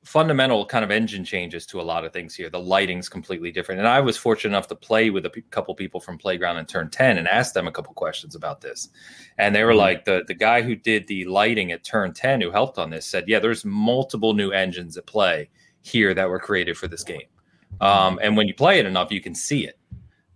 fundamental 0.03 0.65
kind 0.65 0.83
of 0.83 0.89
engine 0.89 1.23
changes 1.23 1.65
to 1.67 1.79
a 1.79 1.83
lot 1.83 2.03
of 2.03 2.11
things 2.11 2.33
here. 2.33 2.49
The 2.49 2.59
lighting's 2.59 3.07
completely 3.07 3.51
different, 3.51 3.79
and 3.79 3.87
I 3.87 3.99
was 3.99 4.17
fortunate 4.17 4.49
enough 4.55 4.67
to 4.69 4.75
play 4.75 5.11
with 5.11 5.25
a 5.27 5.43
couple 5.51 5.75
people 5.75 5.99
from 5.99 6.17
Playground 6.17 6.57
and 6.57 6.67
Turn 6.67 6.89
Ten 6.89 7.17
and 7.19 7.27
ask 7.27 7.53
them 7.53 7.67
a 7.67 7.71
couple 7.71 7.93
questions 7.93 8.33
about 8.35 8.61
this, 8.61 8.89
and 9.37 9.55
they 9.55 9.63
were 9.63 9.75
like, 9.75 10.05
the 10.05 10.23
the 10.27 10.33
guy 10.33 10.61
who 10.63 10.75
did 10.75 11.07
the 11.07 11.25
lighting 11.25 11.71
at 11.71 11.83
Turn 11.83 12.13
Ten 12.13 12.41
who 12.41 12.49
helped 12.51 12.79
on 12.79 12.89
this 12.89 13.05
said, 13.05 13.25
yeah, 13.27 13.39
there's 13.39 13.63
multiple 13.63 14.33
new 14.33 14.51
engines 14.51 14.97
at 14.97 15.05
play 15.05 15.49
here 15.81 16.13
that 16.15 16.27
were 16.29 16.39
created 16.39 16.77
for 16.77 16.87
this 16.87 17.03
game, 17.03 17.21
um, 17.79 18.19
and 18.21 18.35
when 18.35 18.47
you 18.47 18.53
play 18.53 18.79
it 18.79 18.85
enough, 18.85 19.11
you 19.11 19.21
can 19.21 19.35
see 19.35 19.65
it. 19.65 19.77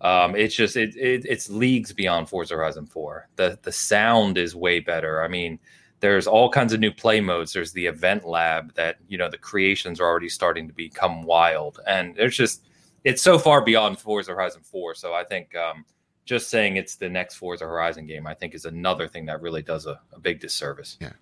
Um, 0.02 0.36
it's 0.36 0.56
just 0.56 0.76
it, 0.76 0.96
it 0.96 1.26
it's 1.26 1.50
leagues 1.50 1.92
beyond 1.92 2.30
Forza 2.30 2.56
Horizon 2.56 2.86
4. 2.86 3.30
The 3.38 3.58
the 3.64 3.72
sound 3.72 4.38
is 4.38 4.56
way 4.56 4.80
better. 4.80 5.24
I 5.24 5.28
mean, 5.28 5.58
there's 6.00 6.28
all 6.28 6.50
kinds 6.50 6.74
of 6.74 6.80
new 6.80 6.92
play 6.92 7.22
modes. 7.22 7.54
There's 7.54 7.72
the 7.72 7.88
event 7.88 8.26
lab 8.26 8.74
that 8.76 8.98
you 9.08 9.18
know 9.18 9.30
the 9.30 9.38
creations 9.38 10.00
are 10.00 10.06
already 10.06 10.30
starting 10.30 10.68
to 10.68 10.74
become 10.74 11.24
wild, 11.24 11.80
and 11.88 12.16
there's 12.16 12.38
just 12.38 12.68
it's 13.04 13.22
so 13.22 13.40
far 13.40 13.62
beyond 13.62 14.00
Forza 14.00 14.32
Horizon 14.32 14.62
4. 14.64 14.96
So 14.96 15.14
I 15.14 15.24
think 15.24 15.56
um, 15.56 15.86
just 16.26 16.50
saying 16.50 16.76
it's 16.76 16.96
the 16.96 17.10
next 17.10 17.36
Forza 17.36 17.66
Horizon 17.66 18.06
game, 18.06 18.28
I 18.28 18.34
think, 18.34 18.54
is 18.54 18.66
another 18.66 19.08
thing 19.08 19.26
that 19.28 19.42
really 19.42 19.62
does 19.62 19.86
a, 19.86 20.00
a 20.12 20.20
big 20.20 20.40
disservice. 20.40 20.98
Yeah, 21.00 21.14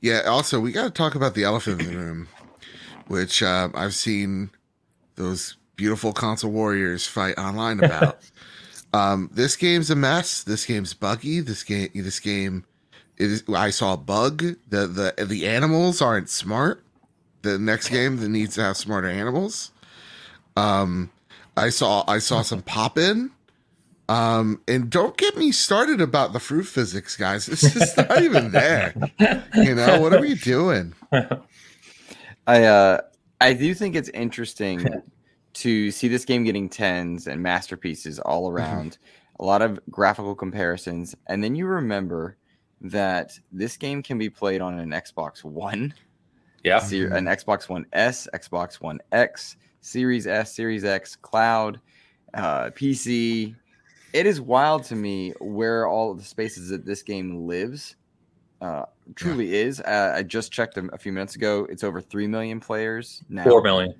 yeah. 0.00 0.20
Also, 0.20 0.60
we 0.60 0.70
got 0.70 0.84
to 0.84 0.90
talk 0.90 1.14
about 1.14 1.34
the 1.34 1.44
elephant 1.44 1.82
in 1.82 1.88
the 1.88 1.98
room, 1.98 2.28
which 3.08 3.42
uh, 3.42 3.70
I've 3.74 3.94
seen 3.94 4.50
those 5.18 5.56
beautiful 5.76 6.12
console 6.12 6.50
warriors 6.50 7.06
fight 7.06 7.38
online 7.38 7.84
about. 7.84 8.18
um, 8.94 9.28
this 9.32 9.56
game's 9.56 9.90
a 9.90 9.96
mess. 9.96 10.42
This 10.42 10.64
game's 10.64 10.94
buggy. 10.94 11.40
This 11.40 11.62
game. 11.62 11.90
This 11.94 12.20
game 12.20 12.64
is. 13.18 13.44
I 13.54 13.70
saw 13.70 13.94
a 13.94 13.98
bug. 13.98 14.42
The 14.68 14.86
the 14.86 15.24
the 15.26 15.46
animals 15.46 16.00
aren't 16.00 16.30
smart. 16.30 16.82
The 17.42 17.58
next 17.58 17.90
game 17.90 18.16
that 18.16 18.28
needs 18.28 18.54
to 18.54 18.62
have 18.62 18.76
smarter 18.76 19.08
animals. 19.08 19.70
Um, 20.56 21.10
I 21.56 21.68
saw 21.68 22.04
I 22.08 22.18
saw 22.18 22.42
some 22.42 22.62
pop 22.62 22.96
in. 22.96 23.32
Um, 24.10 24.62
and 24.66 24.88
don't 24.88 25.18
get 25.18 25.36
me 25.36 25.52
started 25.52 26.00
about 26.00 26.32
the 26.32 26.40
fruit 26.40 26.64
physics, 26.64 27.14
guys. 27.14 27.46
It's 27.46 27.74
just 27.74 27.94
not 27.98 28.22
even 28.22 28.52
there. 28.52 28.94
You 29.54 29.74
know, 29.74 30.00
what 30.00 30.14
are 30.14 30.20
we 30.20 30.34
doing? 30.34 30.94
I 32.46 32.64
uh 32.64 33.00
I 33.40 33.52
do 33.52 33.74
think 33.74 33.94
it's 33.96 34.08
interesting 34.10 34.86
to 35.54 35.90
see 35.90 36.08
this 36.08 36.24
game 36.24 36.44
getting 36.44 36.68
tens 36.68 37.26
and 37.26 37.42
masterpieces 37.42 38.18
all 38.18 38.50
around. 38.50 38.98
A 39.40 39.44
lot 39.44 39.62
of 39.62 39.78
graphical 39.90 40.34
comparisons, 40.34 41.14
and 41.28 41.42
then 41.44 41.54
you 41.54 41.66
remember 41.66 42.36
that 42.80 43.38
this 43.52 43.76
game 43.76 44.02
can 44.02 44.18
be 44.18 44.28
played 44.30 44.60
on 44.60 44.78
an 44.78 44.90
Xbox 44.90 45.44
One, 45.44 45.94
Yeah. 46.64 46.80
ser- 46.80 47.14
an 47.14 47.26
Xbox 47.26 47.68
One 47.68 47.86
S, 47.92 48.26
Xbox 48.34 48.74
One 48.80 48.98
X, 49.12 49.56
Series 49.80 50.26
S, 50.26 50.54
Series 50.54 50.84
X, 50.84 51.14
Cloud, 51.16 51.80
uh, 52.34 52.70
PC. 52.70 53.54
It 54.12 54.26
is 54.26 54.40
wild 54.40 54.82
to 54.84 54.96
me 54.96 55.32
where 55.40 55.86
all 55.86 56.14
the 56.14 56.24
spaces 56.24 56.70
that 56.70 56.84
this 56.84 57.02
game 57.02 57.46
lives. 57.46 57.94
Uh, 58.60 58.84
truly 59.14 59.54
is. 59.54 59.80
Uh, 59.80 60.14
I 60.16 60.22
just 60.22 60.52
checked 60.52 60.76
a, 60.76 60.88
a 60.92 60.98
few 60.98 61.12
minutes 61.12 61.36
ago. 61.36 61.66
It's 61.70 61.84
over 61.84 62.00
three 62.00 62.26
million 62.26 62.60
players 62.60 63.22
now. 63.28 63.44
Four 63.44 63.62
million. 63.62 63.94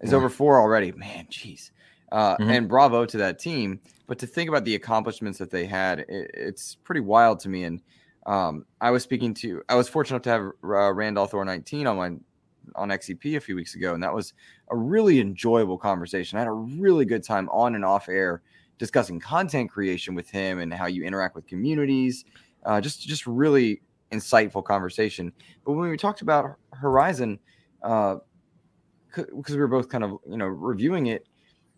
It's 0.00 0.12
over 0.12 0.28
four 0.28 0.60
already. 0.60 0.92
Man, 0.92 1.26
jeez. 1.30 1.70
Uh, 2.12 2.36
Mhm. 2.36 2.50
And 2.50 2.68
bravo 2.68 3.04
to 3.06 3.16
that 3.18 3.38
team. 3.38 3.80
But 4.06 4.18
to 4.18 4.26
think 4.26 4.48
about 4.48 4.64
the 4.64 4.74
accomplishments 4.74 5.38
that 5.38 5.50
they 5.50 5.66
had, 5.66 6.00
it, 6.00 6.30
it's 6.34 6.76
pretty 6.76 7.00
wild 7.00 7.40
to 7.40 7.48
me. 7.48 7.64
And 7.64 7.80
um, 8.26 8.66
I 8.80 8.90
was 8.90 9.02
speaking 9.02 9.34
to, 9.34 9.62
I 9.68 9.74
was 9.74 9.88
fortunate 9.88 10.22
to 10.24 10.30
have 10.30 10.42
uh, 10.62 10.92
Randolph 10.92 11.30
Thor 11.30 11.44
19 11.44 11.86
on 11.86 11.96
my 11.96 12.12
on 12.76 12.88
XEP 12.88 13.36
a 13.36 13.40
few 13.40 13.54
weeks 13.56 13.74
ago, 13.74 13.92
and 13.92 14.02
that 14.02 14.14
was 14.14 14.32
a 14.70 14.76
really 14.76 15.20
enjoyable 15.20 15.76
conversation. 15.76 16.38
I 16.38 16.40
had 16.40 16.48
a 16.48 16.52
really 16.52 17.04
good 17.04 17.22
time 17.22 17.48
on 17.50 17.74
and 17.74 17.84
off 17.84 18.08
air 18.08 18.40
discussing 18.78 19.20
content 19.20 19.70
creation 19.70 20.14
with 20.14 20.30
him 20.30 20.58
and 20.58 20.72
how 20.72 20.86
you 20.86 21.04
interact 21.04 21.34
with 21.34 21.46
communities. 21.46 22.24
Uh, 22.64 22.80
just 22.80 23.00
just 23.06 23.26
really 23.26 23.82
insightful 24.12 24.64
conversation. 24.64 25.32
But 25.64 25.72
when 25.72 25.90
we 25.90 25.96
talked 25.96 26.22
about 26.22 26.56
Horizon, 26.72 27.38
uh, 27.82 28.16
because 29.14 29.54
we 29.54 29.60
were 29.60 29.68
both 29.68 29.88
kind 29.88 30.04
of 30.04 30.18
you 30.28 30.36
know 30.36 30.46
reviewing 30.46 31.06
it 31.06 31.26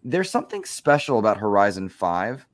there's 0.02 0.30
something 0.30 0.64
special 0.64 1.18
about 1.18 1.36
horizon 1.36 1.88
5 1.88 2.46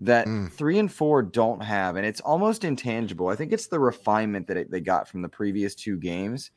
that 0.00 0.26
Mm. 0.26 0.52
3 0.52 0.78
and 0.78 0.92
4 0.92 1.22
don't 1.22 1.62
have 1.62 1.96
and 1.96 2.04
it's 2.04 2.20
almost 2.20 2.64
intangible 2.64 3.28
i 3.28 3.36
think 3.36 3.52
it's 3.52 3.68
the 3.68 3.80
refinement 3.80 4.46
that 4.48 4.56
it, 4.56 4.70
they 4.70 4.80
got 4.80 5.08
from 5.08 5.22
the 5.22 5.28
previous 5.28 5.74
two 5.74 5.96
games 5.96 6.50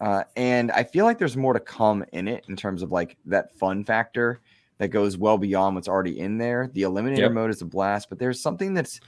uh, 0.00 0.24
and 0.36 0.70
i 0.72 0.82
feel 0.82 1.04
like 1.04 1.18
there's 1.18 1.36
more 1.36 1.52
to 1.52 1.60
come 1.60 2.04
in 2.12 2.26
it 2.26 2.44
in 2.48 2.56
terms 2.56 2.82
of 2.82 2.90
like 2.90 3.18
that 3.26 3.54
fun 3.58 3.84
factor 3.84 4.40
that 4.78 4.88
goes 4.88 5.18
well 5.18 5.36
beyond 5.36 5.74
what's 5.74 5.88
already 5.88 6.18
in 6.18 6.38
there 6.38 6.70
the 6.72 6.82
eliminator 6.82 7.18
Yep. 7.18 7.32
mode 7.32 7.50
is 7.50 7.60
a 7.60 7.66
blast 7.66 8.08
but 8.08 8.18
there's 8.18 8.40
something 8.40 8.72
that's 8.72 8.98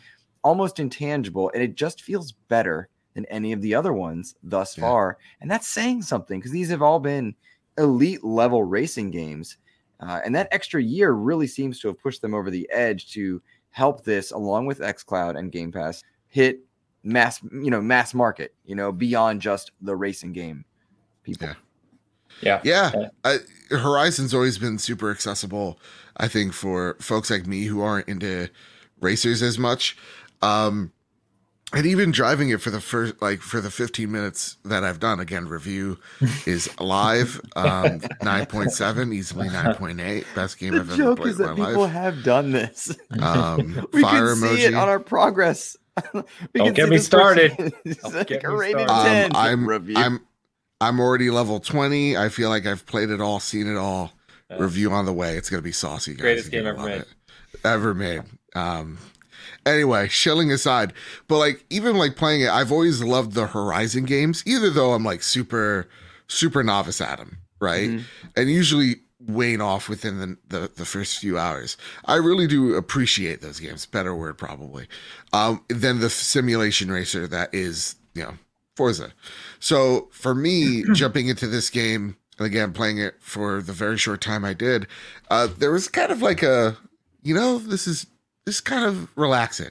almost 0.43 0.79
intangible 0.81 1.51
and 1.55 1.63
it 1.63 1.75
just 1.75 2.03
feels 2.03 2.33
better 2.49 2.89
than 3.15 3.25
any 3.27 3.53
of 3.53 3.61
the 3.61 3.75
other 3.75 3.93
ones 3.93 4.35
thus 4.43 4.77
Yeah. 4.77 4.83
far 4.85 5.19
and 5.41 5.51
that's 5.51 5.69
saying 5.69 6.03
something 6.03 6.39
because 6.41 6.53
these 6.53 6.71
have 6.71 6.83
all 6.83 6.99
been 7.01 7.35
elite 7.79 8.23
level 8.25 8.65
racing 8.65 9.11
games. 9.11 9.57
Uh, 10.01 10.21
and 10.25 10.35
that 10.35 10.49
extra 10.51 10.83
year 10.83 11.13
really 11.13 11.47
seems 11.47 11.79
to 11.81 11.89
have 11.89 11.99
pushed 12.01 12.21
them 12.23 12.35
over 12.35 12.51
the 12.51 12.69
edge 12.71 13.13
to 13.13 13.41
help 13.71 14.03
this, 14.05 14.33
along 14.33 14.67
with 14.67 14.81
xCloud 14.81 15.39
and 15.39 15.53
Game 15.53 15.71
Pass, 15.71 16.03
hit 16.29 16.59
mass, 17.05 17.41
you 17.53 17.71
know, 17.71 17.81
mass 17.81 18.13
market, 18.13 18.53
you 18.67 18.75
know, 18.75 18.91
beyond 18.91 19.41
just 19.41 19.71
the 19.81 19.95
racing 19.95 20.33
game. 20.33 20.65
People. 21.23 21.49
Yeah. 22.43 22.61
Yeah. 22.65 22.91
Yeah, 22.95 23.09
I, 23.25 23.39
Horizon's 23.71 24.35
always 24.35 24.59
been 24.59 24.79
super 24.79 25.11
accessible. 25.11 25.79
I 26.17 26.27
think 26.27 26.53
for 26.53 26.97
folks 27.01 27.31
like 27.31 27.47
me 27.47 27.65
who 27.65 27.81
aren't 27.81 28.09
into 28.09 28.49
racers 29.01 29.41
as 29.43 29.59
much, 29.59 29.97
um, 30.43 30.93
and 31.75 31.87
even 31.87 32.11
driving 32.11 32.51
it 32.51 32.61
for 32.61 32.71
the 32.71 32.81
first 32.81 33.21
like 33.23 33.41
for 33.41 33.61
the 33.61 33.71
15 33.71 34.11
minutes 34.11 34.59
that 34.65 34.85
I've 34.85 35.01
done. 35.01 35.21
Again, 35.21 35.49
review 35.49 35.99
is 36.47 36.69
live, 36.79 37.41
um, 37.57 38.01
9.7, 38.01 39.15
easily 39.15 39.49
9.8, 39.49 40.25
best 40.35 40.59
game 40.59 40.75
The 40.75 40.81
I've 40.81 40.89
ever 40.91 40.97
joke 40.97 41.19
played 41.19 41.31
is 41.31 41.41
in 41.41 41.47
that 41.47 41.57
my 41.57 41.67
people 41.69 41.83
life. 41.83 41.93
have 41.93 42.23
done 42.23 42.53
this. 42.53 42.95
Um, 43.19 43.87
we 43.93 44.03
fire 44.03 44.35
can 44.35 44.37
see 44.57 44.65
it 44.65 44.75
on 44.75 44.89
our 44.89 45.01
progress. 45.01 45.77
We 46.15 46.23
Don't 46.55 46.67
can 46.67 46.75
get 46.75 46.85
see 46.85 46.91
me 46.91 46.99
started. 46.99 47.57
Don't 47.57 48.15
like 48.15 48.27
get 48.27 48.43
me 48.43 48.49
rated 48.49 48.89
started. 48.89 49.33
10 49.33 49.37
Um, 49.37 49.37
I'm 49.37 49.69
review. 49.69 49.97
I'm 49.97 50.21
I'm 50.81 50.99
already 51.01 51.31
level 51.31 51.61
20. 51.61 52.17
I 52.17 52.29
feel 52.29 52.49
like 52.49 52.67
I've 52.67 52.85
played 52.87 53.11
it 53.11 53.21
all, 53.21 53.41
seen 53.41 53.67
it 53.71 53.77
all. 53.77 54.13
Yeah. 54.51 54.57
Review 54.59 54.91
on 54.91 55.07
the 55.07 55.13
way. 55.13 55.37
It's 55.37 55.49
gonna 55.49 55.63
be 55.63 55.73
saucy, 55.73 56.13
guys. 56.13 56.21
Greatest 56.21 56.51
game 56.51 56.67
ever 56.67 56.83
made. 56.83 57.01
it. 57.03 57.09
Ever 57.65 57.95
made. 57.95 58.23
Um 58.55 58.99
anyway, 59.67 60.09
shilling 60.09 60.51
aside, 60.51 60.93
but 61.29 61.39
like 61.39 61.65
even 61.71 61.97
like 61.97 62.17
playing 62.17 62.43
it, 62.43 62.51
I've 62.51 62.73
always 62.73 63.03
loved 63.03 63.33
the 63.33 63.47
Horizon 63.49 64.05
games, 64.05 64.43
either 64.47 64.71
though 64.71 64.93
I'm 64.93 65.05
like 65.05 65.23
super 65.23 65.89
super 66.29 66.63
novice 66.63 67.01
at 67.01 67.19
them, 67.19 67.39
right? 67.61 67.91
Mhm. 67.91 68.05
And 68.37 68.51
usually 68.51 68.97
wane 69.21 69.61
off 69.61 69.89
within 69.89 70.19
the, 70.19 70.37
the 70.49 70.71
the 70.77 70.85
first 70.85 71.19
few 71.19 71.39
hours. 71.39 71.77
I 72.07 72.17
really 72.17 72.47
do 72.47 72.75
appreciate 72.75 73.41
those 73.41 73.61
games. 73.61 73.87
Better 73.87 74.15
word 74.15 74.37
probably. 74.39 74.87
Um 75.33 75.65
than 75.69 76.01
the 76.01 76.11
simulation 76.11 76.91
racer 76.91 77.27
that 77.29 77.55
is, 77.55 77.95
you 78.15 78.23
know, 78.23 78.35
Forza. 78.77 79.13
So 79.61 80.09
for 80.13 80.35
me, 80.35 80.83
jumping 80.95 81.29
into 81.29 81.47
this 81.47 81.71
game 81.71 82.17
and 82.39 82.47
again 82.47 82.73
playing 82.73 82.99
it 82.99 83.15
for 83.21 83.63
the 83.63 83.73
very 83.73 83.99
short 83.99 84.21
time 84.21 84.45
I 84.45 84.55
did, 84.55 84.87
uh, 85.31 85.47
there 85.47 85.71
was 85.71 85.87
kind 85.87 86.11
of 86.11 86.23
like 86.23 86.43
a, 86.43 86.77
you 87.23 87.35
know, 87.35 87.59
this 87.59 87.87
is 87.87 88.07
this 88.45 88.57
is 88.57 88.61
kind 88.61 88.85
of 88.85 89.09
relaxing. 89.17 89.71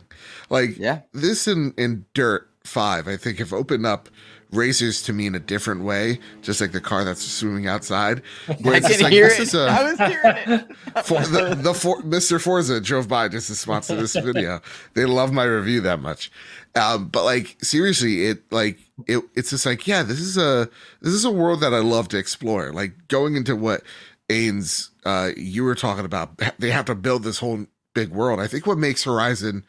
Like 0.50 0.78
Yeah. 0.78 1.02
this 1.14 1.48
in 1.48 1.74
in 1.78 2.06
dirt 2.14 2.50
five, 2.64 3.08
I 3.08 3.18
think 3.18 3.40
have 3.40 3.54
opened 3.54 3.86
up 3.86 4.10
racers 4.52 5.02
to 5.02 5.14
me 5.14 5.26
in 5.28 5.34
a 5.34 5.40
different 5.40 5.82
way, 5.82 6.20
just 6.42 6.60
like 6.60 6.74
the 6.74 6.82
car 6.82 7.06
that's 7.06 7.22
swimming 7.22 7.68
outside. 7.68 8.22
Where 8.62 8.74
I 8.74 8.78
it's 8.78 8.90
can 8.90 9.02
like, 9.04 9.14
hear 9.14 9.30
this 9.30 9.40
it. 9.40 9.42
is 9.44 9.54
a- 9.56 9.68
I 9.70 9.84
was 9.84 9.98
hearing 9.98 10.38
it. 10.60 10.76
for, 11.06 11.22
the 11.22 11.56
the 11.56 11.74
for, 11.74 12.02
Mr. 12.02 12.40
Forza 12.42 12.82
drove 12.82 13.08
by 13.08 13.30
just 13.30 13.48
to 13.48 13.56
sponsor 13.56 13.96
this 13.96 14.14
video. 14.16 14.60
They 14.94 15.06
love 15.06 15.32
my 15.32 15.46
review 15.46 15.80
that 15.82 16.02
much. 16.02 16.32
Um, 16.76 17.08
but 17.08 17.24
like 17.24 17.58
seriously, 17.64 18.26
it 18.26 18.44
like 18.52 18.80
it 19.08 19.24
it's 19.36 19.50
just 19.52 19.66
like 19.66 19.88
yeah, 19.88 20.04
this 20.04 20.20
is 20.20 20.38
a 20.38 20.70
this 21.02 21.14
is 21.14 21.26
a 21.26 21.32
world 21.32 21.62
that 21.62 21.74
I 21.74 21.80
love 21.80 22.10
to 22.10 22.18
explore. 22.18 22.72
Like 22.74 23.08
going 23.08 23.36
into 23.38 23.56
what 23.56 23.82
Ains 24.30 24.90
uh 25.06 25.32
you 25.36 25.64
were 25.64 25.76
talking 25.76 26.06
about, 26.06 26.40
they 26.60 26.72
have 26.72 26.86
to 26.86 26.96
build 26.96 27.24
this 27.24 27.40
whole 27.40 27.66
big 27.94 28.10
world. 28.10 28.40
I 28.40 28.48
think 28.48 28.66
what 28.66 28.78
makes 28.78 29.04
Horizon 29.04 29.64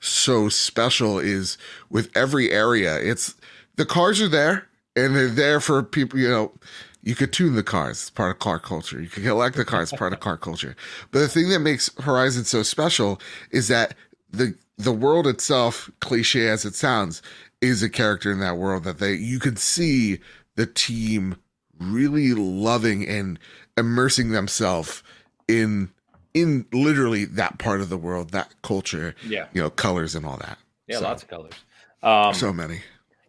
so 0.00 0.48
special 0.48 1.18
is 1.18 1.56
with 1.90 2.10
every 2.16 2.50
area, 2.50 2.98
it's 2.98 3.34
the 3.76 3.86
cars 3.86 4.20
are 4.20 4.28
there 4.28 4.68
and 4.96 5.14
they're 5.14 5.28
there 5.28 5.60
for 5.60 5.82
people, 5.82 6.18
you 6.18 6.28
know, 6.28 6.52
you 7.02 7.14
could 7.14 7.32
tune 7.32 7.54
the 7.54 7.62
cars, 7.62 8.02
it's 8.02 8.10
part 8.10 8.30
of 8.30 8.38
car 8.38 8.58
culture. 8.58 9.00
You 9.00 9.08
could 9.08 9.24
collect 9.24 9.56
the 9.56 9.64
cars, 9.64 9.92
part 9.92 10.12
of 10.12 10.20
car 10.20 10.36
culture. 10.36 10.76
But 11.10 11.20
the 11.20 11.28
thing 11.28 11.48
that 11.48 11.58
makes 11.58 11.90
Horizon 11.98 12.44
so 12.44 12.62
special 12.62 13.20
is 13.50 13.68
that 13.68 13.94
the 14.30 14.54
the 14.78 14.92
world 14.92 15.26
itself, 15.26 15.90
cliche 16.00 16.48
as 16.48 16.64
it 16.64 16.74
sounds, 16.74 17.22
is 17.60 17.82
a 17.82 17.90
character 17.90 18.32
in 18.32 18.40
that 18.40 18.56
world 18.56 18.84
that 18.84 18.98
they 18.98 19.14
you 19.14 19.38
could 19.38 19.58
see 19.58 20.20
the 20.54 20.66
team 20.66 21.36
really 21.78 22.34
loving 22.34 23.06
and 23.06 23.38
immersing 23.76 24.30
themselves 24.30 25.02
in 25.48 25.90
in 26.34 26.66
literally 26.72 27.24
that 27.26 27.58
part 27.58 27.80
of 27.80 27.88
the 27.88 27.96
world, 27.98 28.30
that 28.30 28.54
culture, 28.62 29.14
Yeah. 29.26 29.46
you 29.52 29.62
know, 29.62 29.70
colors 29.70 30.14
and 30.14 30.24
all 30.24 30.38
that. 30.38 30.58
Yeah, 30.86 30.96
So- 30.98 31.02
lots 31.04 31.22
of 31.22 31.28
colors. 31.28 31.52
Um, 32.02 32.34
so 32.34 32.52
many. 32.52 32.80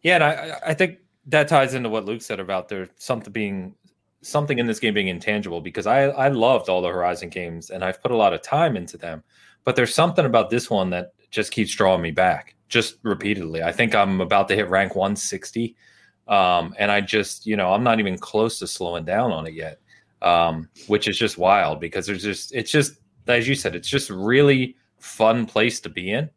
Yeah, 0.02 0.16
and 0.16 0.24
I, 0.24 0.60
I 0.68 0.74
think 0.74 0.98
that 1.28 1.48
ties 1.48 1.74
into 1.74 1.90
what 1.90 2.06
Luke 2.06 2.22
said 2.22 2.40
about 2.40 2.70
there 2.70 2.90
something 2.98 3.32
being 3.32 3.76
something 4.22 4.58
in 4.58 4.68
this 4.68 4.80
game 4.80 4.94
being 4.94 5.10
intangible 5.10 5.60
because 5.62 5.86
I 5.86 6.04
I 6.06 6.30
loved 6.30 6.70
all 6.70 6.82
the 6.82 6.88
Horizon 6.90 7.30
games 7.30 7.70
and 7.70 7.84
I've 7.84 8.02
put 8.02 8.12
a 8.12 8.16
lot 8.18 8.34
of 8.34 8.42
time 8.42 8.76
into 8.78 8.98
them, 8.98 9.22
but 9.64 9.76
there's 9.76 9.94
something 9.94 10.26
about 10.26 10.50
this 10.50 10.70
one 10.70 10.90
that 10.92 11.14
just 11.30 11.52
keeps 11.52 11.76
drawing 11.76 12.02
me 12.02 12.12
back 12.12 12.56
just 12.70 12.98
repeatedly. 13.04 13.62
I 13.64 13.72
think 13.72 13.94
I'm 13.94 14.22
about 14.22 14.48
to 14.48 14.56
hit 14.56 14.70
rank 14.70 14.96
160, 14.96 15.76
um, 16.28 16.74
and 16.80 16.90
I 16.92 17.02
just 17.02 17.46
you 17.46 17.56
know 17.56 17.72
I'm 17.74 17.84
not 17.84 18.00
even 18.00 18.18
close 18.18 18.60
to 18.60 18.68
slowing 18.68 19.06
down 19.06 19.32
on 19.32 19.46
it 19.46 19.54
yet, 19.54 19.80
um, 20.24 20.70
which 20.88 21.08
is 21.08 21.18
just 21.18 21.38
wild 21.38 21.80
because 21.80 22.08
there's 22.08 22.24
just 22.24 22.54
it's 22.56 22.72
just 22.72 22.94
as 23.28 23.48
you 23.48 23.56
said 23.56 23.76
it's 23.76 23.90
just 23.90 24.10
really 24.10 24.76
fun 25.00 25.46
place 25.46 25.80
to 25.82 25.90
be 25.90 26.12
in. 26.12 26.30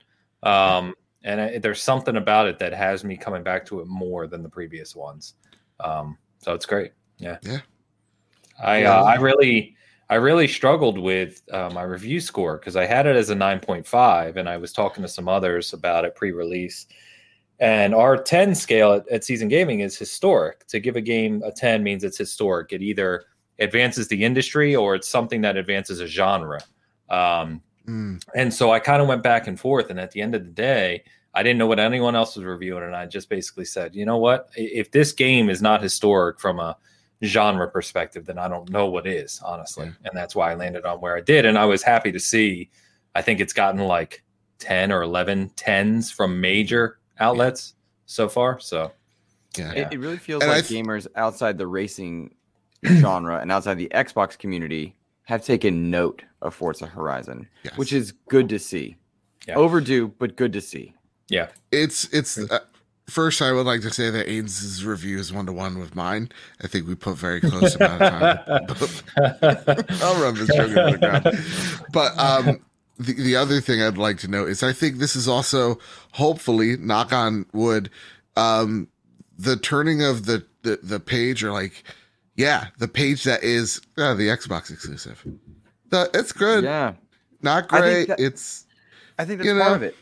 Um, 0.42 0.94
and 1.24 1.40
I, 1.40 1.58
there's 1.58 1.82
something 1.82 2.16
about 2.16 2.46
it 2.46 2.58
that 2.58 2.72
has 2.72 3.04
me 3.04 3.16
coming 3.16 3.42
back 3.42 3.64
to 3.66 3.80
it 3.80 3.86
more 3.86 4.26
than 4.26 4.42
the 4.42 4.48
previous 4.48 4.94
ones. 4.94 5.34
Um, 5.80 6.18
so 6.38 6.52
it's 6.52 6.66
great. 6.66 6.92
Yeah. 7.18 7.38
Yeah. 7.42 7.60
I 8.62 8.84
uh, 8.84 9.02
I 9.02 9.16
really 9.16 9.76
I 10.08 10.14
really 10.16 10.48
struggled 10.48 10.98
with 10.98 11.42
uh, 11.52 11.70
my 11.72 11.82
review 11.82 12.20
score 12.20 12.58
because 12.58 12.76
I 12.76 12.86
had 12.86 13.06
it 13.06 13.16
as 13.16 13.30
a 13.30 13.34
9.5, 13.34 14.36
and 14.36 14.48
I 14.48 14.56
was 14.56 14.72
talking 14.72 15.02
to 15.02 15.08
some 15.08 15.28
others 15.28 15.72
about 15.72 16.04
it 16.04 16.14
pre-release. 16.14 16.86
And 17.58 17.94
our 17.94 18.22
10 18.22 18.54
scale 18.54 18.92
at, 18.92 19.08
at 19.08 19.24
Season 19.24 19.48
Gaming 19.48 19.80
is 19.80 19.98
historic. 19.98 20.66
To 20.68 20.78
give 20.78 20.96
a 20.96 21.00
game 21.00 21.42
a 21.44 21.50
10 21.50 21.82
means 21.82 22.04
it's 22.04 22.18
historic. 22.18 22.72
It 22.72 22.82
either 22.82 23.24
advances 23.58 24.08
the 24.08 24.24
industry 24.24 24.76
or 24.76 24.94
it's 24.94 25.08
something 25.08 25.40
that 25.42 25.56
advances 25.56 26.00
a 26.00 26.06
genre. 26.06 26.60
Um, 27.08 27.62
Mm, 27.88 28.20
and 28.34 28.52
so 28.52 28.72
I 28.72 28.80
kind 28.80 29.00
of 29.00 29.08
went 29.08 29.22
back 29.22 29.46
and 29.46 29.58
forth. 29.58 29.90
And 29.90 30.00
at 30.00 30.10
the 30.10 30.20
end 30.20 30.34
of 30.34 30.44
the 30.44 30.50
day, 30.50 31.04
I 31.34 31.42
didn't 31.42 31.58
know 31.58 31.66
what 31.66 31.78
anyone 31.78 32.16
else 32.16 32.36
was 32.36 32.44
reviewing. 32.44 32.82
And 32.82 32.96
I 32.96 33.06
just 33.06 33.28
basically 33.28 33.64
said, 33.64 33.94
you 33.94 34.04
know 34.04 34.16
what? 34.16 34.48
If 34.56 34.90
this 34.90 35.12
game 35.12 35.48
is 35.48 35.62
not 35.62 35.82
historic 35.82 36.40
from 36.40 36.58
a 36.58 36.76
genre 37.24 37.68
perspective, 37.68 38.26
then 38.26 38.38
I 38.38 38.48
don't 38.48 38.70
know 38.70 38.86
what 38.86 39.06
is, 39.06 39.40
honestly. 39.44 39.84
And 40.04 40.10
that's 40.14 40.34
why 40.34 40.50
I 40.50 40.54
landed 40.54 40.84
on 40.84 41.00
where 41.00 41.16
I 41.16 41.20
did. 41.20 41.44
And 41.44 41.58
I 41.58 41.64
was 41.64 41.82
happy 41.82 42.10
to 42.12 42.20
see, 42.20 42.70
I 43.14 43.22
think 43.22 43.40
it's 43.40 43.52
gotten 43.52 43.80
like 43.80 44.24
10 44.58 44.90
or 44.90 45.02
11 45.02 45.50
tens 45.56 46.10
from 46.10 46.40
major 46.40 46.98
outlets 47.20 47.74
so 48.06 48.28
far. 48.28 48.58
So, 48.58 48.92
yeah. 49.56 49.72
Yeah. 49.74 49.80
It, 49.82 49.92
it 49.94 49.98
really 49.98 50.18
feels 50.18 50.42
And 50.42 50.50
like 50.50 50.66
th- 50.66 50.84
gamers 50.84 51.06
outside 51.16 51.56
the 51.56 51.66
racing 51.66 52.34
genre 53.00 53.40
and 53.40 53.50
outside 53.52 53.74
the 53.78 53.88
Xbox 53.94 54.38
community 54.38 54.94
have 55.24 55.44
taken 55.44 55.90
note 55.90 56.22
of 56.42 56.54
Forza 56.54 56.86
Horizon, 56.86 57.48
Yes. 57.64 57.76
which 57.76 57.92
is 57.92 58.12
good 58.28 58.48
to 58.50 58.58
see. 58.58 58.96
Yeah. 59.48 59.54
Overdue, 59.56 60.08
but 60.18 60.36
good 60.36 60.52
to 60.54 60.60
see. 60.60 60.94
yeah. 61.28 61.48
It's 61.72 62.04
it's 62.12 62.38
uh, 62.38 62.60
first. 63.08 63.40
I 63.42 63.52
would 63.52 63.66
like 63.66 63.80
to 63.82 63.90
say 63.90 64.10
that 64.10 64.28
Ains's 64.28 64.84
review 64.84 65.18
is 65.18 65.32
one 65.32 65.46
to 65.46 65.52
one 65.52 65.78
with 65.78 65.94
mine. 65.94 66.30
I 66.62 66.66
think 66.66 66.86
we 66.88 66.94
put 66.94 67.16
very 67.16 67.40
close 67.40 67.74
amount 67.76 68.02
of 68.02 68.76
time. 68.76 69.86
I'll 70.02 70.20
run 70.22 70.34
this 70.34 70.48
joke 70.48 70.68
into 70.70 70.90
the 70.92 70.98
ground. 70.98 71.84
But 71.92 72.18
um, 72.18 72.60
the 72.98 73.12
the 73.14 73.36
other 73.36 73.60
thing 73.60 73.82
I'd 73.82 73.98
like 73.98 74.18
to 74.18 74.28
note 74.28 74.48
is 74.48 74.62
I 74.62 74.72
think 74.72 74.98
this 74.98 75.14
is 75.16 75.28
also 75.28 75.78
hopefully 76.12 76.76
knock 76.76 77.12
on 77.12 77.46
wood, 77.52 77.90
um, 78.36 78.88
the 79.38 79.56
turning 79.56 80.02
of 80.02 80.26
the 80.26 80.44
the 80.62 80.78
the 80.82 80.98
page 81.00 81.44
or 81.44 81.52
like 81.52 81.84
yeah 82.36 82.66
the 82.78 82.88
page 82.88 83.24
that 83.24 83.42
is 83.42 83.80
uh, 83.98 84.14
the 84.14 84.28
Xbox 84.28 84.70
exclusive. 84.70 85.24
The, 85.90 86.10
it's 86.14 86.32
good, 86.32 86.64
Yeah. 86.64 86.94
not 87.42 87.68
great. 87.68 88.08
that- 88.08 88.20
it's 88.20 88.66
I 89.18 89.24
think 89.24 89.40
that's 89.42 89.50
part 89.58 89.70
know? 89.70 89.74
of 89.76 89.82
it. 89.82 89.96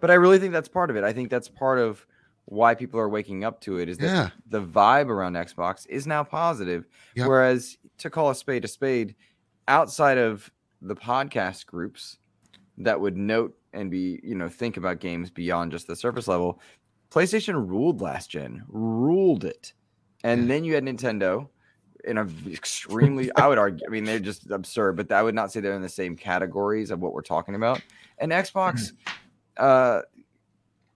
But 0.00 0.10
I 0.10 0.14
really 0.14 0.38
think 0.38 0.52
that's 0.52 0.68
part 0.68 0.90
of 0.90 0.96
it. 0.96 1.04
I 1.04 1.12
think 1.12 1.30
that's 1.30 1.48
part 1.48 1.78
of 1.78 2.06
why 2.44 2.74
people 2.74 2.98
are 3.00 3.08
waking 3.08 3.44
up 3.44 3.60
to 3.62 3.78
it 3.78 3.88
is 3.88 3.98
that 3.98 4.06
Yeah. 4.06 4.30
the 4.48 4.62
vibe 4.62 5.08
around 5.08 5.34
Xbox 5.34 5.86
is 5.88 6.06
now 6.06 6.22
positive. 6.24 6.86
Yep. 7.14 7.26
Whereas 7.28 7.78
to 7.98 8.10
call 8.10 8.30
a 8.30 8.34
spade 8.34 8.64
a 8.64 8.68
spade, 8.68 9.14
outside 9.66 10.18
of 10.18 10.50
the 10.80 10.94
podcast 10.94 11.66
groups 11.66 12.18
that 12.78 13.00
would 13.00 13.16
note 13.16 13.56
and 13.72 13.90
be, 13.90 14.20
you 14.22 14.34
know, 14.34 14.48
think 14.48 14.76
about 14.76 15.00
games 15.00 15.30
beyond 15.30 15.72
just 15.72 15.86
the 15.88 15.96
surface 15.96 16.28
level, 16.28 16.60
PlayStation 17.10 17.68
ruled 17.68 18.00
last 18.00 18.30
gen, 18.30 18.62
ruled 18.68 19.44
it. 19.44 19.72
And 20.24 20.48
then 20.48 20.64
you 20.64 20.74
had 20.74 20.84
Nintendo 20.84 21.48
in 22.04 22.18
a 22.18 22.26
extremely, 22.46 23.30
I 23.36 23.46
would 23.46 23.58
argue, 23.58 23.86
I 23.86 23.90
mean, 23.90 24.04
they're 24.04 24.18
just 24.18 24.50
absurd, 24.50 24.96
but 24.96 25.12
I 25.12 25.22
would 25.22 25.34
not 25.34 25.52
say 25.52 25.60
they're 25.60 25.74
in 25.74 25.82
the 25.82 25.88
same 25.88 26.16
categories 26.16 26.90
of 26.90 27.00
what 27.00 27.12
we're 27.12 27.22
talking 27.22 27.54
about. 27.54 27.80
And 28.18 28.32
Xbox 28.32 28.92
uh, 29.56 30.02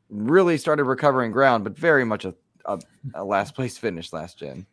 really 0.09 0.57
started 0.59 0.85
recovering 0.85 1.33
ground, 1.33 1.65
but 1.65 1.77
very 1.77 2.05
much 2.05 2.25
a, 2.25 2.35
a, 2.65 2.81
a 3.15 3.25
last 3.25 3.55
place 3.55 3.77
finish 3.79 4.13
last 4.13 4.39
gen. 4.39 4.67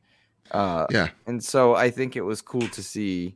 Uh, 0.52 0.88
yeah 0.90 1.10
and 1.28 1.44
so 1.44 1.76
I 1.76 1.92
think 1.92 2.16
it 2.16 2.22
was 2.22 2.42
cool 2.42 2.68
to 2.70 2.82
see, 2.82 3.36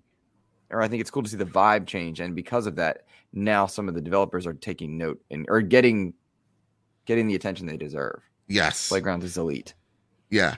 or 0.71 0.82
I 0.82 0.88
think 0.88 1.01
it's 1.01 1.12
cool 1.12 1.21
to 1.23 1.29
see 1.29 1.38
the 1.38 1.45
vibe 1.45 1.86
change. 1.86 2.19
And 2.19 2.36
because 2.36 2.65
of 2.65 2.75
that, 2.77 3.06
now 3.34 3.65
some 3.65 3.88
of 3.88 3.93
the 3.93 4.01
developers 4.01 4.47
are 4.47 4.53
taking 4.53 4.97
note 4.97 5.21
and 5.29 5.45
or 5.49 5.62
getting 5.62 6.13
getting 7.06 7.27
the 7.27 7.36
attention 7.36 7.65
they 7.67 7.77
deserve. 7.77 8.21
yes 8.47 8.89
Playground 8.89 9.23
is 9.23 9.38
elite. 9.38 9.73
Yeah. 10.29 10.56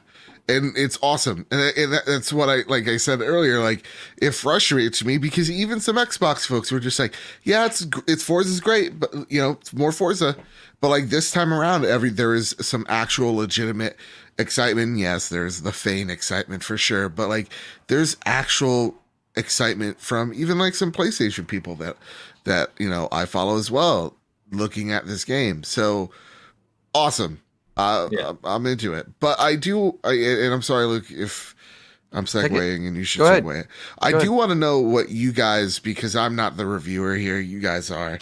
And 0.48 0.78
it's 0.78 1.00
awesome. 1.02 1.46
And, 1.50 1.76
and 1.76 1.94
that- 1.94 2.06
that's 2.06 2.32
what 2.32 2.50
I, 2.50 2.58
like 2.68 2.88
I 2.88 2.98
said 2.98 3.22
earlier, 3.22 3.60
like 3.62 3.86
it 4.18 4.32
frustrates 4.32 5.04
me 5.04 5.18
because 5.18 5.50
even 5.50 5.80
some 5.80 5.96
Xbox 5.96 6.46
folks 6.46 6.72
were 6.72 6.80
just 6.80 7.00
like, 7.00 7.16
yeah, 7.44 7.66
it's, 7.66 7.86
it's 8.08 8.24
Forza's 8.24 8.60
great, 8.60 9.00
but 9.00 9.12
you 9.30 9.42
know, 9.42 9.52
it's 9.52 9.74
more 9.74 9.92
Forza. 9.92 10.36
But 10.82 10.90
like 10.90 11.10
this 11.10 11.32
time 11.32 11.52
around, 11.52 11.86
every, 11.86 12.12
there 12.12 12.36
is 12.36 12.56
some 12.60 12.86
actual 12.88 13.34
legitimate 13.36 13.98
excitement. 14.38 15.00
Yes, 15.00 15.30
there's 15.30 15.64
the 15.64 15.72
feign 15.72 16.10
excitement 16.12 16.64
for 16.64 16.78
sure. 16.78 17.10
But 17.10 17.28
like 17.30 17.50
there's 17.88 18.16
actual 18.26 18.96
excitement 19.36 20.00
from 20.00 20.32
even 20.34 20.60
like 20.60 20.76
some 20.76 20.92
PlayStation 20.92 21.48
people 21.48 21.76
that, 21.76 21.98
that, 22.44 22.70
you 22.78 22.90
know, 22.90 23.08
I 23.12 23.26
follow 23.26 23.58
as 23.58 23.72
well 23.72 24.16
looking 24.52 24.92
at 24.92 25.08
this 25.08 25.26
game. 25.26 25.64
So 25.64 26.12
awesome. 26.94 27.42
Uh, 27.78 28.10
Yeah. 28.12 28.34
I'm 28.44 28.66
into 28.66 28.94
it, 28.94 29.08
but 29.20 29.40
I 29.40 29.56
do, 29.56 30.00
I, 30.04 30.14
and 30.14 30.54
I'm 30.54 30.62
sorry, 30.62 30.86
Luke, 30.86 31.12
if 31.12 31.56
I'm 32.14 32.26
segueing 32.26 32.88
and 32.88 32.96
you 32.96 33.04
should 33.04 33.20
Go 33.20 33.26
ahead. 33.26 33.44
segue 33.44 33.62
it. 33.62 33.68
I 34.00 34.12
Go 34.12 34.22
do 34.22 34.32
want 34.32 34.50
to 34.50 34.56
know 34.56 34.80
what 34.80 35.10
you 35.10 35.32
guys, 35.34 35.80
because 35.80 36.16
I'm 36.16 36.36
not 36.36 36.56
the 36.58 36.66
reviewer 36.66 37.16
here, 37.16 37.40
you 37.40 37.60
guys 37.60 37.92
are, 37.92 38.20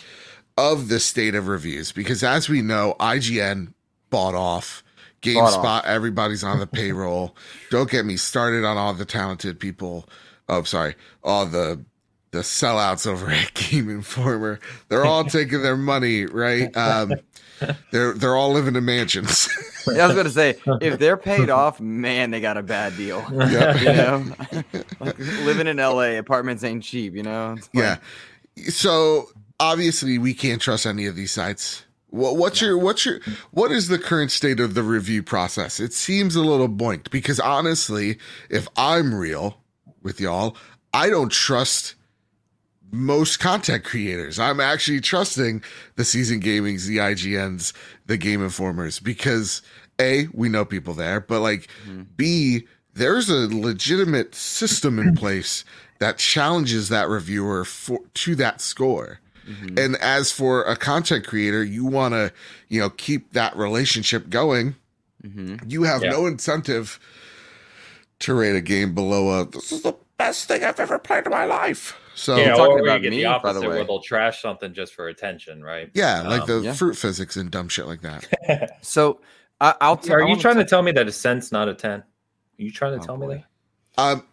of 0.57 0.87
the 0.89 0.99
state 0.99 1.35
of 1.35 1.47
reviews. 1.47 1.91
Because 1.91 2.23
as 2.23 2.49
we 2.49 2.61
know, 2.61 2.95
IGN 2.99 3.73
bought 4.09 4.35
off, 4.35 4.83
Bought 5.23 5.29
GameSpot, 5.53 5.63
off. 5.65 5.85
everybody's 5.85 6.43
on 6.43 6.59
the 6.59 6.67
payroll. 6.81 7.35
Don't 7.69 7.89
get 7.89 8.05
me 8.05 8.17
started 8.17 8.65
on 8.65 8.75
all 8.77 8.93
the 8.93 9.05
talented 9.05 9.59
people. 9.59 10.09
Oh, 10.49 10.63
sorry, 10.63 10.95
all 11.23 11.45
the 11.45 11.79
the 12.31 12.39
sellouts 12.39 13.05
over 13.07 13.29
at 13.29 13.53
Game 13.53 13.89
Informer. 13.89 14.59
They're 14.89 15.05
all 15.05 15.23
taking 15.25 15.61
their 15.61 15.77
money, 15.77 16.25
right? 16.25 16.75
Um, 16.75 17.13
they're 17.91 18.13
they're 18.13 18.35
all 18.35 18.51
living 18.51 18.75
in 18.75 18.85
mansions. 18.85 19.49
I 19.87 20.05
was 20.07 20.13
going 20.13 20.25
to 20.25 20.31
say, 20.31 20.55
if 20.81 20.97
they're 20.99 21.17
paid 21.17 21.49
off, 21.49 21.79
man, 21.81 22.31
they 22.31 22.39
got 22.39 22.57
a 22.57 22.63
bad 22.63 22.95
deal. 22.95 23.25
Yep. 23.31 23.75
You 23.81 23.93
know, 23.93 24.25
like 24.99 25.19
living 25.19 25.67
in 25.67 25.77
LA, 25.77 26.17
apartments 26.17 26.63
ain't 26.63 26.83
cheap. 26.83 27.15
You 27.15 27.23
know, 27.23 27.55
like- 27.57 27.69
yeah. 27.73 27.97
So 28.69 29.29
obviously 29.59 30.17
we 30.17 30.33
can't 30.33 30.61
trust 30.61 30.85
any 30.85 31.05
of 31.05 31.15
these 31.15 31.31
sites. 31.31 31.83
What, 32.09 32.37
what's 32.37 32.61
your 32.61 32.77
what's 32.77 33.05
your 33.05 33.19
what 33.51 33.71
is 33.71 33.87
the 33.87 33.97
current 33.97 34.31
state 34.31 34.59
of 34.59 34.73
the 34.75 34.83
review 34.83 35.23
process? 35.23 35.79
It 35.79 35.93
seems 35.93 36.35
a 36.35 36.41
little 36.43 36.69
boinked 36.69 37.09
because 37.09 37.39
honestly, 37.39 38.19
if 38.49 38.67
I'm 38.77 39.13
real 39.15 39.57
with 40.03 40.21
y'all, 40.21 40.55
I 40.93 41.09
don't 41.09 41.31
trust 41.31 41.95
most 42.93 43.39
content 43.39 43.83
creators. 43.83 44.37
I'm 44.37 44.59
actually 44.59 45.01
trusting 45.01 45.63
the 45.95 46.05
season 46.05 46.39
gamings, 46.39 46.85
the 46.85 46.97
IGNs, 46.97 47.73
the 48.05 48.17
game 48.17 48.43
informers 48.43 48.99
because 48.99 49.63
A, 49.99 50.27
we 50.31 50.47
know 50.47 50.63
people 50.63 50.93
there, 50.93 51.19
but 51.19 51.41
like 51.41 51.67
Mm-hmm. 51.87 52.03
B, 52.15 52.67
there's 52.93 53.29
a 53.29 53.47
legitimate 53.47 54.35
system 54.35 54.99
in 54.99 55.15
place 55.15 55.65
that 55.97 56.19
challenges 56.19 56.89
that 56.89 57.09
reviewer 57.09 57.65
for 57.65 57.99
to 58.13 58.35
that 58.35 58.61
score. 58.61 59.19
Mhm. 59.49 59.79
And 59.79 59.95
as 59.97 60.31
for 60.31 60.63
a 60.63 60.75
content 60.75 61.25
creator, 61.25 61.63
you 61.63 61.85
want 61.85 62.13
to, 62.13 62.31
you 62.69 62.79
know, 62.79 62.91
keep 62.91 63.33
that 63.33 63.55
relationship 63.57 64.29
going. 64.29 64.75
Mhm. 65.25 65.63
You 65.71 65.83
have 65.83 66.03
Yeah. 66.03 66.11
no 66.11 66.27
incentive 66.27 66.99
to 68.19 68.35
rate 68.35 68.55
a 68.55 68.61
game 68.61 68.93
below 68.93 69.41
a 69.41 69.49
this 69.49 69.71
is 69.71 69.81
the 69.81 69.95
best 70.19 70.47
thing 70.47 70.63
I've 70.63 70.79
ever 70.79 70.99
played 70.99 71.25
in 71.25 71.31
my 71.31 71.45
life. 71.45 71.95
So 72.15 72.37
yeah, 72.37 72.47
yeah, 72.47 72.53
talking 72.55 72.73
or 72.73 72.77
you 72.79 72.83
about 72.85 73.01
get 73.01 73.09
me, 73.11 73.23
the 73.23 73.39
by 73.41 73.53
the 73.53 73.61
way. 73.61 73.67
where 73.67 73.83
they'll 73.85 74.01
trash 74.01 74.41
something 74.41 74.73
just 74.73 74.93
for 74.93 75.07
attention, 75.07 75.63
right? 75.63 75.89
Yeah, 75.93 76.21
like 76.21 76.43
Um, 76.43 76.47
the 76.47 76.61
yeah. 76.65 76.73
fruit 76.73 76.95
physics 76.95 77.37
and 77.37 77.49
dumb 77.51 77.69
shit 77.69 77.85
like 77.87 78.01
that. 78.01 78.27
So 78.81 79.21
I, 79.61 79.75
I'll. 79.81 79.97
tell. 79.97 80.17
Are 80.17 80.27
you 80.27 80.35
trying 80.37 80.57
to 80.57 80.65
tell 80.65 80.81
me 80.81 80.91
that 80.91 81.07
a 81.07 81.11
cent's 81.11 81.51
not 81.51 81.69
a 81.69 81.73
ten? 81.73 81.99
Are 82.01 82.05
you 82.57 82.71
trying 82.71 82.93
to 82.97 83.03
Oh, 83.03 83.05
tell 83.05 83.17
boy. 83.17 83.35
me 83.35 83.45
that? 83.97 84.03
Um, 84.03 84.23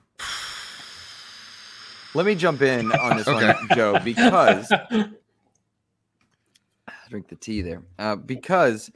Let 2.15 2.27
me 2.27 2.35
jump 2.35 2.63
in 2.63 2.91
on 2.93 3.17
this 3.17 3.27
Okay. 3.29 3.47
one, 3.47 3.69
Joe, 3.71 4.01
because 4.03 4.73
drink 7.09 7.29
the 7.29 7.37
tea 7.37 7.63
there. 7.63 7.83
Uh, 7.99 8.17
because 8.17 8.91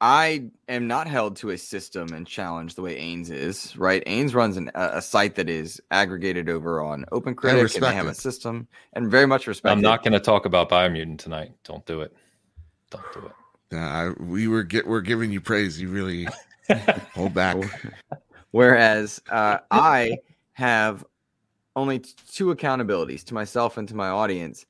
I 0.00 0.50
am 0.68 0.86
not 0.86 1.08
held 1.08 1.36
to 1.36 1.50
a 1.50 1.58
system 1.58 2.12
and 2.12 2.26
challenge 2.26 2.76
the 2.76 2.82
way 2.82 3.00
Ains 3.00 3.30
is. 3.30 3.76
Right, 3.76 4.04
Ains 4.06 4.34
runs 4.34 4.56
an, 4.56 4.70
a, 4.74 4.90
a 4.94 5.02
site 5.02 5.34
that 5.34 5.48
is 5.48 5.80
aggregated 5.90 6.48
over 6.48 6.80
on 6.80 7.04
OpenCritic, 7.10 7.74
and 7.74 7.84
they 7.84 7.94
have 7.94 8.06
a 8.06 8.14
system, 8.14 8.68
and 8.92 9.10
very 9.10 9.26
much 9.26 9.46
respect. 9.46 9.72
I'm 9.72 9.80
not 9.80 10.04
going 10.04 10.12
to 10.12 10.20
talk 10.20 10.44
about 10.44 10.68
Biomutant 10.68 11.18
tonight. 11.18 11.52
Don't 11.64 11.84
do 11.84 12.00
it. 12.02 12.14
Don't 12.90 13.12
do 13.12 13.26
it. 13.26 13.32
yeah, 13.72 14.12
I, 14.18 14.22
we 14.22 14.46
were 14.46 14.62
get 14.62 14.86
we're 14.86 15.00
giving 15.00 15.32
you 15.32 15.40
praise. 15.40 15.80
You 15.80 15.88
really 15.88 16.28
hold 17.14 17.34
back. 17.34 17.56
Whereas 18.52 19.20
uh, 19.30 19.58
I 19.70 20.18
have 20.52 21.04
only 21.74 22.00
t- 22.00 22.12
two 22.32 22.54
accountabilities 22.54 23.24
to 23.24 23.34
myself 23.34 23.76
and 23.76 23.88
to 23.88 23.94
my 23.94 24.08
audience. 24.08 24.64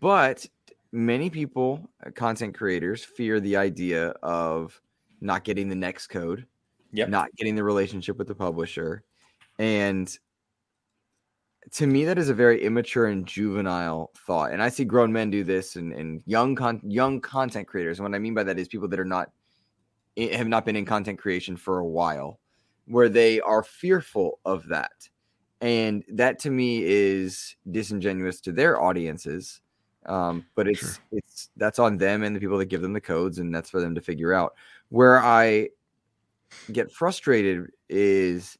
But 0.00 0.46
many 0.92 1.30
people, 1.30 1.90
uh, 2.04 2.10
content 2.10 2.56
creators, 2.56 3.04
fear 3.04 3.40
the 3.40 3.56
idea 3.56 4.08
of 4.22 4.80
not 5.20 5.44
getting 5.44 5.68
the 5.68 5.74
next 5.74 6.08
code, 6.08 6.46
Yep. 6.92 7.08
not 7.08 7.34
getting 7.36 7.54
the 7.54 7.64
relationship 7.64 8.16
with 8.16 8.26
the 8.26 8.34
publisher. 8.34 9.04
And 9.58 10.18
to 11.72 11.86
me, 11.86 12.04
that 12.04 12.18
is 12.18 12.28
a 12.28 12.34
very 12.34 12.62
immature 12.64 13.06
and 13.06 13.26
juvenile 13.26 14.10
thought. 14.26 14.52
And 14.52 14.62
I 14.62 14.70
see 14.70 14.84
grown 14.84 15.12
men 15.12 15.30
do 15.30 15.44
this 15.44 15.76
and, 15.76 15.92
and 15.92 16.22
young 16.26 16.56
con- 16.56 16.80
young 16.84 17.20
content 17.20 17.68
creators. 17.68 17.98
And 17.98 18.08
what 18.08 18.16
I 18.16 18.18
mean 18.18 18.34
by 18.34 18.42
that 18.44 18.58
is 18.58 18.66
people 18.66 18.88
that 18.88 18.98
are 18.98 19.04
not 19.04 19.30
have 20.16 20.48
not 20.48 20.66
been 20.66 20.76
in 20.76 20.84
content 20.84 21.18
creation 21.18 21.56
for 21.56 21.78
a 21.78 21.86
while, 21.86 22.40
where 22.86 23.08
they 23.08 23.40
are 23.40 23.62
fearful 23.62 24.40
of 24.44 24.66
that. 24.68 25.08
And 25.60 26.04
that 26.08 26.38
to 26.40 26.50
me 26.50 26.82
is 26.82 27.54
disingenuous 27.70 28.40
to 28.42 28.52
their 28.52 28.80
audiences. 28.80 29.60
Um, 30.06 30.46
but 30.54 30.66
it's 30.68 30.80
Sure. 30.80 30.94
it's 31.12 31.50
that's 31.56 31.78
on 31.78 31.98
them 31.98 32.22
and 32.22 32.34
the 32.34 32.40
people 32.40 32.58
that 32.58 32.66
give 32.66 32.82
them 32.82 32.92
the 32.92 33.00
codes, 33.00 33.38
and 33.38 33.54
that's 33.54 33.70
for 33.70 33.80
them 33.80 33.94
to 33.94 34.00
figure 34.00 34.32
out. 34.32 34.54
Where 34.88 35.18
I 35.18 35.68
get 36.72 36.90
frustrated 36.90 37.70
is 37.88 38.56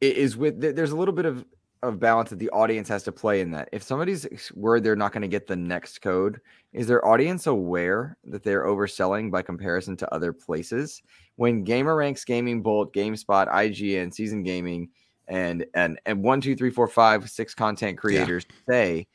is 0.00 0.36
with 0.36 0.60
there's 0.60 0.92
a 0.92 0.96
little 0.96 1.14
bit 1.14 1.26
of 1.26 1.44
of 1.82 1.98
balance 1.98 2.28
that 2.28 2.38
the 2.38 2.50
audience 2.50 2.88
has 2.88 3.02
to 3.04 3.12
play 3.12 3.40
in 3.40 3.50
that. 3.52 3.68
If 3.72 3.82
somebody's 3.82 4.26
worried 4.54 4.84
they're 4.84 4.96
not 4.96 5.12
going 5.12 5.22
to 5.22 5.28
get 5.28 5.46
the 5.46 5.56
next 5.56 6.02
code, 6.02 6.40
is 6.74 6.86
their 6.86 7.06
audience 7.06 7.46
aware 7.46 8.18
that 8.24 8.42
they're 8.42 8.64
overselling 8.66 9.30
by 9.30 9.40
comparison 9.40 9.96
to 9.98 10.14
other 10.14 10.32
places? 10.32 11.02
When 11.36 11.64
Gamer 11.64 11.96
Ranks, 11.96 12.24
Gaming 12.24 12.62
Bolt, 12.62 12.92
GameSpot, 12.92 13.48
IGN, 13.48 14.12
Season 14.12 14.42
Gaming, 14.42 14.90
and 15.26 15.64
and 15.74 15.98
and 16.04 16.22
one, 16.22 16.40
two, 16.42 16.54
three, 16.54 16.70
four, 16.70 16.86
five, 16.86 17.30
six 17.30 17.54
content 17.54 17.96
creators 17.96 18.44
say 18.68 19.06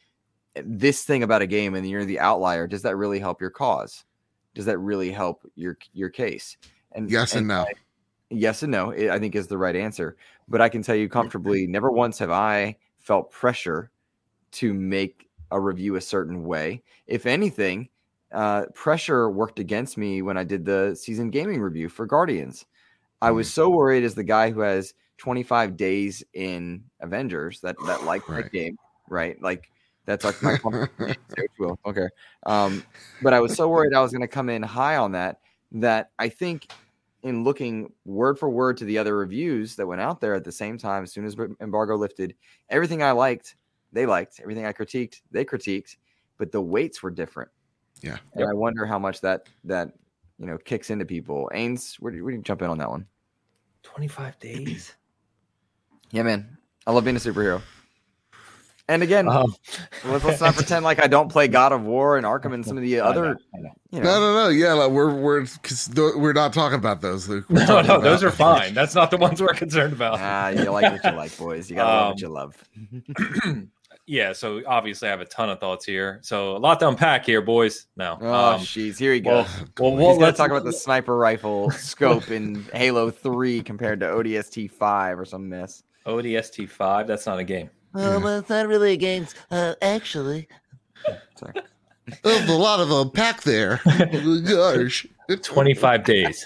this 0.63 1.04
thing 1.04 1.24
about 1.24 1.41
a 1.41 1.48
game 1.48 1.76
and 1.76 1.88
you're 1.88 2.06
the 2.06 2.20
outlier, 2.20 2.68
does 2.68 2.82
that 2.84 2.96
really 2.96 3.20
help 3.20 3.41
your 3.41 3.50
cause? 3.50 4.06
Does 4.54 4.65
that 4.65 4.78
really 4.78 5.12
help 5.12 5.50
your 5.56 5.78
your 5.94 6.10
case? 6.10 6.58
And 6.94 7.10
Yes 7.10 7.36
and 7.36 7.48
no. 7.48 7.65
yes 8.30 8.63
and 8.63 8.72
no 8.72 8.91
i 8.91 9.15
I 9.15 9.20
think 9.20 9.36
is 9.36 9.48
the 9.48 9.58
right 9.58 9.76
answer 9.76 10.18
but 10.48 10.60
i 10.60 10.68
can 10.70 10.82
tell 10.82 10.96
you 10.96 11.08
comfortably 11.08 11.68
never 11.68 11.91
once 11.91 12.18
have 12.20 12.32
i 12.32 12.76
felt 12.98 13.32
pressure 13.32 13.91
to 14.54 14.74
make 14.74 15.30
a 15.52 15.60
review 15.60 15.96
a 15.96 16.02
certain 16.02 16.44
way 16.44 16.82
if 17.06 17.26
anything 17.28 17.88
uh, 18.32 18.65
pressure 18.74 19.30
worked 19.30 19.60
against 19.60 19.96
me 19.98 20.24
when 20.24 20.38
i 20.38 20.44
did 20.44 20.65
the 20.65 20.96
season 20.96 21.30
gaming 21.30 21.62
review 21.62 21.88
for 21.88 22.08
guardians 22.08 22.65
i 23.22 23.30
was 23.30 23.52
so 23.52 23.70
worried 23.70 24.04
as 24.04 24.15
the 24.15 24.24
guy 24.24 24.50
who 24.50 24.62
has 24.62 24.96
25 25.18 25.78
days 25.78 26.24
in 26.34 26.84
avengers 27.02 27.60
that 27.62 27.76
that 27.86 28.04
like 28.06 28.28
Right. 28.28 28.46
that 28.46 28.52
game 28.52 28.76
right 29.08 29.39
like 29.41 29.70
that's 30.06 30.24
like 30.24 30.41
my 30.41 30.58
comfort 30.58 30.91
game, 31.00 31.15
so 31.28 31.36
if 31.38 31.52
you 31.60 31.65
will. 31.65 31.80
okay 31.86 32.08
um 32.46 32.84
but 33.22 33.34
i 33.34 33.39
was 33.39 33.56
so 33.56 33.68
worried 33.68 33.94
i 33.94 34.02
was 34.02 34.12
going 34.12 34.22
to 34.22 34.28
come 34.28 34.50
in 34.50 34.62
high 34.63 34.98
on 34.98 35.12
that 35.12 35.39
that 35.72 36.12
i 36.20 36.30
think 36.30 36.68
in 37.26 37.44
looking 37.44 37.91
word 38.06 38.38
for 38.38 38.50
word 38.52 38.78
to 38.78 38.86
the 38.86 39.00
other 39.00 39.18
reviews 39.18 39.76
that 39.76 39.88
went 39.88 40.00
out 40.00 40.22
there 40.22 40.36
at 40.36 40.44
the 40.44 40.52
same 40.52 40.78
time, 40.78 41.02
as 41.02 41.12
soon 41.12 41.26
as 41.26 41.36
embargo 41.60 41.96
lifted, 41.96 42.36
everything 42.70 43.02
I 43.02 43.12
liked, 43.12 43.56
they 43.91 44.06
liked. 44.06 44.39
Everything 44.39 44.68
I 44.68 44.72
critiqued, 44.74 45.22
they 45.32 45.44
critiqued, 45.44 45.96
but 46.38 46.52
the 46.52 46.62
weights 46.62 47.02
were 47.02 47.10
different. 47.10 47.50
Yeah. 48.04 48.18
And 48.34 48.41
Yep. 48.41 48.50
I 48.50 48.54
wonder 48.54 48.86
how 48.86 49.00
much 49.00 49.22
that 49.22 49.48
that 49.63 49.91
you 50.38 50.46
know 50.46 50.60
kicks 50.60 50.91
into 50.91 51.04
people. 51.04 51.50
Ains, 51.56 51.96
where 51.96 52.12
do, 52.12 52.24
where 52.24 52.32
do 52.32 52.38
you 52.38 52.44
jump 52.44 52.62
in 52.62 52.70
on 52.70 52.78
that 52.78 52.91
one? 52.91 53.08
25 53.82 54.39
days. 54.39 54.94
Yeah, 56.12 56.22
man. 56.22 56.58
I 56.86 56.91
love 56.91 57.04
being 57.04 57.15
a 57.15 57.20
superhero. 57.20 57.62
And 58.88 59.02
again, 59.02 59.28
Um, 59.28 59.56
let's, 60.06 60.24
let's 60.24 60.41
not 60.41 60.54
pretend 60.54 60.86
like 60.86 61.04
I 61.04 61.08
don't 61.08 61.28
play 61.32 61.48
God 61.48 61.71
of 61.71 61.84
War 61.86 62.17
and 62.17 62.26
Arkham 62.26 62.54
and 62.54 62.63
some 62.63 62.78
of 62.78 62.84
the 62.84 63.00
I 63.02 63.06
other. 63.08 63.26
know, 63.34 63.38
I 63.56 63.60
know. 63.62 63.69
You 63.91 64.00
No, 64.02 64.19
know, 64.19 64.19
no, 64.34 64.43
no. 64.43 64.50
Yeah, 64.50 64.74
like, 64.74 64.91
we're 64.91 65.13
we're 65.13 65.41
cause 65.63 65.88
th- 65.93 66.13
we're 66.15 66.34
not 66.34 66.54
talking 66.54 66.78
about 66.78 67.02
those, 67.02 67.28
Luke. 67.28 67.45
We're 67.50 67.60
No, 67.62 67.65
talking 67.65 67.88
no, 67.88 68.02
those 68.02 68.24
are 68.24 68.30
fine. 68.32 68.74
That's 68.76 68.93
not 68.93 69.10
the 69.10 69.17
ones 69.17 69.41
we're 69.41 69.54
concerned 69.54 69.93
about. 69.93 70.19
ah, 70.19 70.50
you 70.50 70.69
like 70.69 70.91
what 70.91 71.04
you 71.04 71.17
like, 71.17 71.36
boys. 71.38 71.69
You 71.69 71.78
gotta 71.78 72.28
love 72.28 72.54
what 72.54 72.76
Um, 72.78 73.24
you 73.24 73.58
love. 73.58 73.67
yeah, 74.06 74.34
so 74.34 74.62
obviously 74.67 75.08
I 75.08 75.12
have 75.12 75.21
a 75.21 75.26
ton 75.26 75.50
of 75.50 75.60
thoughts 75.60 75.84
here. 75.86 76.19
So 76.21 76.56
a 76.56 76.60
lot 76.60 76.80
to 76.82 76.88
unpack 76.88 77.26
here, 77.26 77.41
boys. 77.41 77.88
No. 77.98 78.17
Oh, 78.21 78.34
um, 78.54 78.62
jeez, 78.62 79.00
here 79.00 79.13
he 79.13 79.21
well, 79.21 79.43
goes. 79.43 79.52
well, 79.80 79.91
He's 79.91 80.00
well 80.00 80.13
gonna 80.13 80.26
let's 80.26 80.38
talk 80.38 80.52
about 80.52 80.63
the 80.63 80.74
sniper 80.74 81.17
rifle 81.17 81.71
scope 81.71 82.30
in 82.30 82.63
Halo 82.74 83.10
3 83.10 83.63
compared 83.63 84.00
to 84.02 84.06
ODST 84.08 84.69
5 84.69 85.19
or 85.19 85.26
some 85.26 85.50
mess. 85.50 85.82
ODST 86.06 86.69
five. 86.69 87.08
That's 87.08 87.26
not 87.26 87.39
a 87.39 87.43
game. 87.43 87.67
Yeah. 87.95 88.17
well, 88.17 88.39
it's 88.39 88.49
not 88.49 88.67
really 88.67 88.93
a 88.93 88.97
game. 88.97 89.27
Uh, 89.49 89.75
actually, 89.81 90.47
There's 92.23 92.49
a 92.49 92.53
lot 92.53 92.79
of 92.79 92.91
unpack 92.91 93.43
there. 93.43 93.79
Gosh. 94.47 95.08
Twenty 95.41 95.73
five 95.73 96.03
days. 96.03 96.45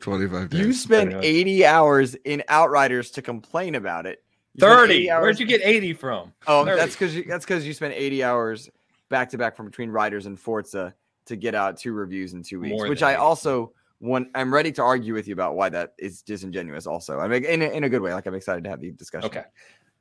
25 0.00 0.50
days. 0.50 0.60
You 0.60 0.72
spent 0.74 1.14
80 1.14 1.64
hours 1.64 2.14
in 2.16 2.42
Outriders 2.48 3.10
to 3.12 3.22
complain 3.22 3.74
about 3.76 4.04
it. 4.06 4.22
You 4.54 4.60
Thirty. 4.60 5.10
hours- 5.10 5.22
Where'd 5.22 5.40
you 5.40 5.46
get 5.46 5.62
eighty 5.64 5.94
from? 5.94 6.34
Oh, 6.46 6.66
30. 6.66 6.76
that's 6.78 6.92
because 6.94 7.16
you, 7.16 7.24
that's 7.24 7.44
because 7.46 7.66
you 7.66 7.72
spent 7.72 7.94
80 7.94 8.22
hours 8.22 8.68
back 9.08 9.30
to 9.30 9.38
back 9.38 9.56
from 9.56 9.64
between 9.66 9.88
Riders 9.90 10.26
and 10.26 10.38
Forza 10.38 10.94
to 11.24 11.36
get 11.36 11.54
out 11.54 11.78
two 11.78 11.92
reviews 11.94 12.34
in 12.34 12.42
two 12.42 12.60
weeks, 12.60 12.72
More 12.72 12.88
which 12.88 13.02
I 13.02 13.12
80. 13.12 13.20
also 13.20 13.72
want. 14.02 14.28
I'm 14.34 14.52
ready 14.52 14.72
to 14.72 14.82
argue 14.82 15.14
with 15.14 15.26
you 15.26 15.32
about 15.32 15.54
why 15.56 15.68
that 15.70 15.94
is 15.98 16.22
disingenuous. 16.22 16.86
Also, 16.86 17.18
I 17.18 17.28
mean, 17.28 17.44
in 17.44 17.62
a, 17.62 17.66
in 17.66 17.84
a 17.84 17.88
good 17.88 18.02
way. 18.02 18.12
Like 18.12 18.26
I'm 18.26 18.34
excited 18.34 18.64
to 18.64 18.70
have 18.70 18.80
the 18.80 18.90
discussion. 18.90 19.26
Okay. 19.26 19.44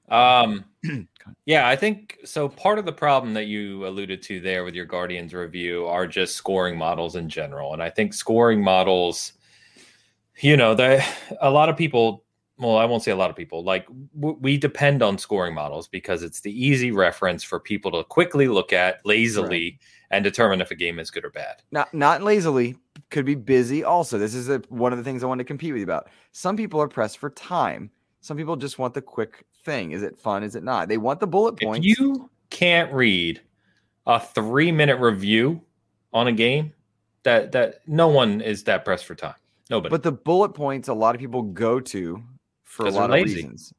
Um, 0.10 0.66
yeah, 1.46 1.68
I 1.68 1.76
think 1.76 2.18
so. 2.26 2.50
Part 2.50 2.80
of 2.80 2.86
the 2.86 2.92
problem 2.92 3.34
that 3.36 3.46
you 3.46 3.88
alluded 3.88 4.22
to 4.24 4.42
there 4.42 4.66
with 4.66 4.76
your 4.76 4.86
Guardians 4.86 5.34
review 5.34 5.88
are 5.88 6.06
just 6.06 6.36
scoring 6.36 6.78
models 6.78 7.16
in 7.16 7.30
general, 7.30 7.74
and 7.74 7.82
I 7.82 7.90
think 7.90 8.14
scoring 8.14 8.62
models, 8.62 9.34
you 10.42 10.58
know, 10.58 10.76
they 10.76 11.04
a 11.40 11.50
lot 11.50 11.70
of 11.70 11.78
people. 11.78 12.26
Well, 12.58 12.78
I 12.78 12.86
won't 12.86 13.02
say 13.02 13.10
a 13.10 13.16
lot 13.16 13.32
of 13.32 13.36
people. 13.36 13.64
Like 13.64 13.88
w- 14.20 14.38
we 14.40 14.56
depend 14.56 15.02
on 15.02 15.18
scoring 15.18 15.56
models 15.56 15.88
because 15.88 16.22
it's 16.22 16.42
the 16.42 16.52
easy 16.52 16.92
reference 16.92 17.42
for 17.44 17.60
people 17.60 17.92
to 17.94 18.04
quickly 18.04 18.48
look 18.48 18.72
at 18.72 19.04
lazily 19.04 19.80
and 20.12 20.24
determine 20.24 20.62
if 20.62 20.72
a 20.72 20.76
game 20.76 21.00
is 21.00 21.10
good 21.10 21.26
or 21.26 21.32
bad. 21.32 21.62
not 21.72 21.94
not 21.94 22.22
lazily 22.22 22.78
could 23.10 23.26
be 23.26 23.36
busy 23.36 23.84
also 23.84 24.18
this 24.18 24.36
is 24.36 24.50
a, 24.50 24.60
one 24.70 24.92
of 24.92 24.98
the 24.98 25.04
things 25.04 25.24
i 25.24 25.28
want 25.28 25.40
to 25.40 25.46
compete 25.46 25.74
with 25.74 25.80
you 25.80 25.86
about 25.86 26.10
some 26.32 26.56
people 26.56 26.80
are 26.82 26.88
pressed 26.88 27.18
for 27.18 27.30
time 27.32 27.90
some 28.20 28.38
people 28.38 28.56
just 28.56 28.78
want 28.78 28.94
the 28.94 29.02
quick 29.02 29.46
thing 29.64 29.92
is 29.92 30.04
it 30.04 30.18
fun 30.18 30.44
is 30.44 30.56
it 30.56 30.64
not 30.64 30.88
they 30.88 30.98
want 30.98 31.20
the 31.20 31.28
bullet 31.28 31.60
points. 31.60 31.86
If 31.86 32.00
you 32.00 32.30
can't 32.52 32.94
read 32.94 33.42
a 34.06 34.20
three 34.20 34.72
minute 34.72 35.00
review 35.00 35.62
on 36.14 36.28
a 36.28 36.32
game 36.32 36.74
that 37.24 37.52
that 37.52 37.88
no 37.88 38.08
one 38.08 38.42
is 38.42 38.64
that 38.66 38.86
pressed 38.86 39.06
for 39.06 39.16
time. 39.16 39.36
Nobody. 39.70 39.92
But 39.92 40.04
the 40.04 40.12
bullet 40.12 40.50
points 40.50 40.88
a 40.88 40.94
lot 40.94 41.16
of 41.16 41.22
people 41.22 41.42
go 41.42 41.80
to 41.80 42.22
for 42.64 42.86
a 42.86 42.92
lot 42.92 43.06
of 43.06 43.12
lazy. 43.12 43.36
reasons. 43.36 43.74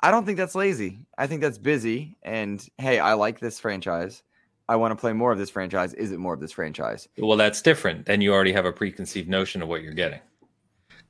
I 0.00 0.10
don't 0.10 0.26
think 0.26 0.36
that's 0.36 0.54
lazy. 0.54 1.06
I 1.16 1.26
think 1.26 1.40
that's 1.40 1.58
busy. 1.58 2.16
And 2.22 2.66
hey, 2.78 2.98
I 2.98 3.12
like 3.14 3.38
this 3.38 3.60
franchise. 3.60 4.22
I 4.68 4.76
want 4.76 4.92
to 4.92 4.96
play 4.96 5.12
more 5.12 5.32
of 5.32 5.38
this 5.38 5.50
franchise. 5.50 5.92
Is 5.94 6.12
it 6.12 6.18
more 6.18 6.34
of 6.34 6.40
this 6.40 6.52
franchise? 6.52 7.08
well, 7.18 7.36
that's 7.36 7.60
different. 7.62 8.06
Then 8.06 8.20
you 8.20 8.32
already 8.32 8.52
have 8.52 8.64
a 8.64 8.72
preconceived 8.72 9.28
notion 9.28 9.60
of 9.62 9.68
what 9.68 9.82
you're 9.82 9.92
getting. 9.94 10.20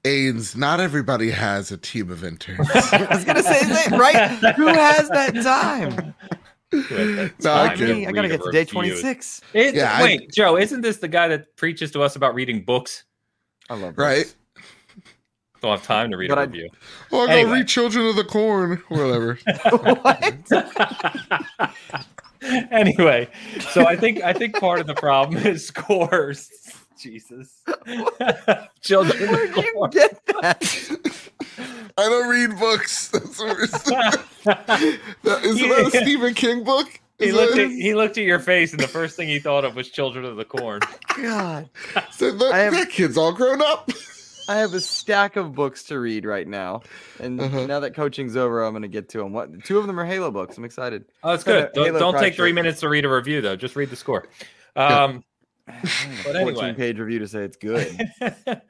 Ains, 0.05 0.57
not 0.57 0.81
everybody 0.81 1.31
has 1.31 1.71
a 1.71 1.77
team 1.77 2.11
of 2.11 2.25
interns. 2.25 2.69
I 2.93 3.07
was 3.11 3.25
gonna 3.25 3.43
say 3.43 3.61
that, 3.67 3.91
right? 3.93 4.55
Who 4.57 4.67
has 4.67 5.09
that 5.11 5.33
time? 5.35 6.15
No, 6.73 7.53
I 7.53 7.67
Not 7.69 7.77
can 7.77 7.87
me. 7.89 8.07
I 8.07 8.13
gotta 8.13 8.29
get 8.29 8.43
to 8.43 8.51
day 8.51 8.65
twenty 8.65 8.97
six. 8.97 9.43
It- 9.53 9.75
Yeah, 9.75 9.93
I- 9.93 10.03
wait, 10.03 10.33
Joe, 10.33 10.57
isn't 10.57 10.81
this 10.81 10.97
the 10.97 11.07
guy 11.09 11.29
that 11.29 11.55
preaches 11.57 11.91
to 11.93 12.03
us 12.03 12.17
about 12.17 12.35
reading 12.35 12.65
books? 12.65 13.05
I 13.71 13.75
love 13.77 13.97
right? 13.97 14.35
Don't 15.61 15.71
have 15.71 15.85
time 15.87 16.11
to 16.11 16.17
read 16.17 16.31
But 16.31 16.39
a 16.39 16.41
I- 16.41 16.45
review. 16.45 16.69
Well, 17.13 17.21
I 17.23 17.27
gotta 17.27 17.39
Anyway. 17.41 17.59
read 17.59 17.69
Children 17.69 18.07
of 18.07 18.17
the 18.17 18.25
Corn, 18.25 18.83
or 18.91 18.99
whatever. 19.07 19.39
what? 20.03 21.73
anyway, 22.71 23.29
so 23.71 23.87
I 23.87 23.97
think 23.97 24.23
I 24.23 24.33
think 24.33 24.59
part 24.59 24.81
of 24.81 24.87
the 24.87 24.95
problem 24.95 25.45
is 25.47 25.67
scores. 25.67 26.51
Jesus, 26.99 27.63
children. 28.81 29.29
Where'd 29.29 29.49
of 29.51 29.55
the 29.57 29.63
you 29.63 29.73
Corn. 29.75 29.91
get 29.91 30.25
that? 30.27 31.31
I 31.99 32.03
don't 32.09 32.29
read 32.29 32.57
books. 32.61 33.09
That's 33.09 33.39
what 33.41 33.57
we're 33.57 33.67
saying. 33.67 34.13
That- 34.45 35.41
Isn't 35.45 35.69
that 35.69 35.91
a 35.95 36.03
Stephen 36.03 36.35
King 36.35 36.63
book? 36.63 37.01
He 37.19 37.27
Is 37.27 37.35
looked 37.35 37.57
that- 37.57 37.65
at 37.65 37.71
he 37.71 37.95
looked 37.95 38.19
at 38.19 38.25
your 38.25 38.39
face, 38.39 38.71
and 38.73 38.81
the 38.81 38.87
first 38.87 39.17
thing 39.17 39.27
he 39.27 39.41
thought 39.41 39.65
of 39.65 39.75
was 39.75 39.91
"Children 39.91 40.25
of 40.25 40.37
the 40.37 40.45
Corn." 40.45 40.81
God, 41.17 41.69
So 42.13 42.31
that, 42.31 42.53
I 42.53 42.59
have- 42.59 42.75
that 42.75 42.91
kid's 42.91 43.17
all 43.19 43.33
grown 43.33 43.61
up. 43.63 43.91
I 44.49 44.57
have 44.57 44.75
a 44.75 44.81
stack 44.81 45.37
of 45.37 45.55
books 45.55 45.85
to 45.85 45.99
read 45.99 46.25
right 46.25 46.47
now, 46.47 46.83
and 47.21 47.41
Uh-huh. 47.41 47.67
now 47.67 47.81
that 47.81 47.95
coaching's 47.95 48.37
over, 48.37 48.63
I'm 48.65 48.73
gonna 48.73 48.89
get 48.89 49.09
to 49.11 49.19
them. 49.19 49.33
What? 49.33 49.65
Two 49.65 49.79
of 49.79 49.87
them 49.87 49.99
are 50.01 50.05
Halo 50.05 50.31
books. 50.31 50.59
I'm 50.59 50.65
excited. 50.65 51.05
Oh, 51.23 51.31
that's 51.31 51.45
Got 51.45 51.73
good. 51.75 51.85
Don't, 51.93 51.99
don't 52.15 52.19
take 52.21 52.35
three 52.35 52.53
minutes 52.53 52.81
to 52.81 52.89
read 52.89 53.05
a 53.05 53.09
review, 53.09 53.41
though. 53.41 53.57
Just 53.57 53.77
read 53.77 53.91
the 53.91 53.97
score. 53.97 54.29
Um, 54.77 55.23
But 56.25 56.37
anyway. 56.37 56.55
14 56.55 56.75
page 56.75 56.99
review 56.99 57.21
to 57.21 57.29
say 57.29 57.45
it's 57.45 57.57
good. 57.57 57.87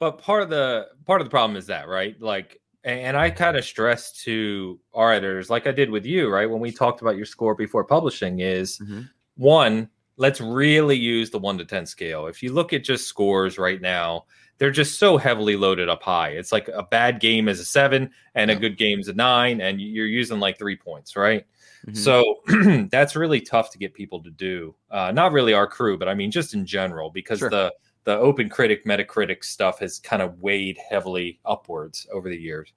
but 0.00 0.18
part 0.18 0.42
of 0.42 0.50
the 0.50 0.88
part 1.06 1.20
of 1.20 1.26
the 1.26 1.30
problem 1.30 1.56
is 1.56 1.66
that 1.66 1.86
right 1.88 2.20
like 2.20 2.60
and 2.82 2.98
and 3.00 3.16
i 3.16 3.30
kind 3.30 3.56
of 3.56 3.64
stress 3.64 4.12
to 4.24 4.78
our 4.92 5.12
editors 5.12 5.48
like 5.50 5.66
i 5.66 5.70
did 5.70 5.88
with 5.90 6.04
you 6.04 6.28
right 6.30 6.50
when 6.50 6.60
we 6.60 6.70
talked 6.72 7.00
about 7.02 7.16
your 7.16 7.26
score 7.26 7.54
before 7.54 7.84
publishing 7.84 8.40
is 8.40 8.78
Mhm. 8.80 9.08
one 9.36 9.88
let's 10.16 10.40
really 10.40 10.96
use 10.96 11.30
the 11.30 11.38
1 11.38 11.58
to 11.58 11.64
10 11.64 11.86
scale 11.86 12.26
if 12.26 12.42
you 12.42 12.52
look 12.52 12.72
at 12.72 12.84
just 12.84 13.06
scores 13.06 13.56
right 13.58 13.80
now 13.80 14.24
they're 14.58 14.70
just 14.70 14.98
so 14.98 15.16
heavily 15.16 15.56
loaded 15.56 15.88
up 15.88 16.02
high 16.02 16.28
it's 16.30 16.52
like 16.52 16.68
a 16.68 16.82
bad 16.82 17.20
game 17.20 17.48
is 17.48 17.60
a 17.60 17.64
7 17.64 18.10
and 18.34 18.50
a 18.50 18.54
good 18.56 18.76
game 18.78 19.00
is 19.00 19.08
a 19.08 19.12
9 19.12 19.60
and 19.60 19.80
you're 19.80 20.06
using 20.06 20.38
like 20.40 20.58
3 20.58 20.76
points 20.76 21.16
right 21.16 21.44
Mhm. 21.86 21.96
so 21.96 22.86
that's 22.90 23.14
really 23.14 23.40
tough 23.42 23.70
to 23.72 23.76
get 23.78 23.92
people 23.92 24.22
to 24.22 24.30
do. 24.30 24.74
Uh, 24.90 25.12
not 25.12 25.32
really 25.32 25.52
our 25.52 25.66
crew, 25.66 25.98
but 25.98 26.08
I 26.08 26.14
mean 26.14 26.30
just 26.30 26.54
in 26.54 26.64
general, 26.64 27.10
because 27.10 27.40
Sure. 27.40 27.50
the 27.50 27.74
the 28.04 28.16
Open 28.16 28.48
Critic, 28.48 28.86
Metacritic 28.86 29.44
stuff 29.44 29.80
has 29.80 29.98
kind 29.98 30.22
of 30.22 30.40
weighed 30.40 30.78
heavily 30.90 31.40
upwards 31.44 32.06
over 32.10 32.30
the 32.30 32.36
years. 32.38 32.72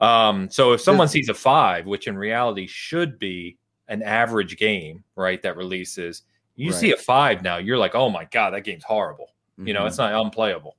Um, 0.00 0.48
so 0.50 0.72
if 0.72 0.80
someone 0.80 1.08
sees 1.08 1.28
a 1.28 1.34
five, 1.34 1.86
which 1.86 2.06
in 2.06 2.16
reality 2.16 2.66
should 2.68 3.18
be 3.18 3.56
an 3.88 4.02
average 4.04 4.56
game, 4.56 5.02
right, 5.16 5.42
that 5.42 5.56
releases, 5.56 6.22
you 6.54 6.70
see 6.70 6.92
a 6.92 6.96
five 6.96 7.42
now, 7.42 7.56
you're 7.56 7.78
like, 7.78 7.96
oh 7.96 8.08
my 8.08 8.24
god, 8.26 8.50
that 8.54 8.60
game's 8.62 8.84
horrible. 8.84 9.30
You 9.58 9.74
know, 9.74 9.86
it's 9.86 9.98
not 9.98 10.12
unplayable. 10.12 10.76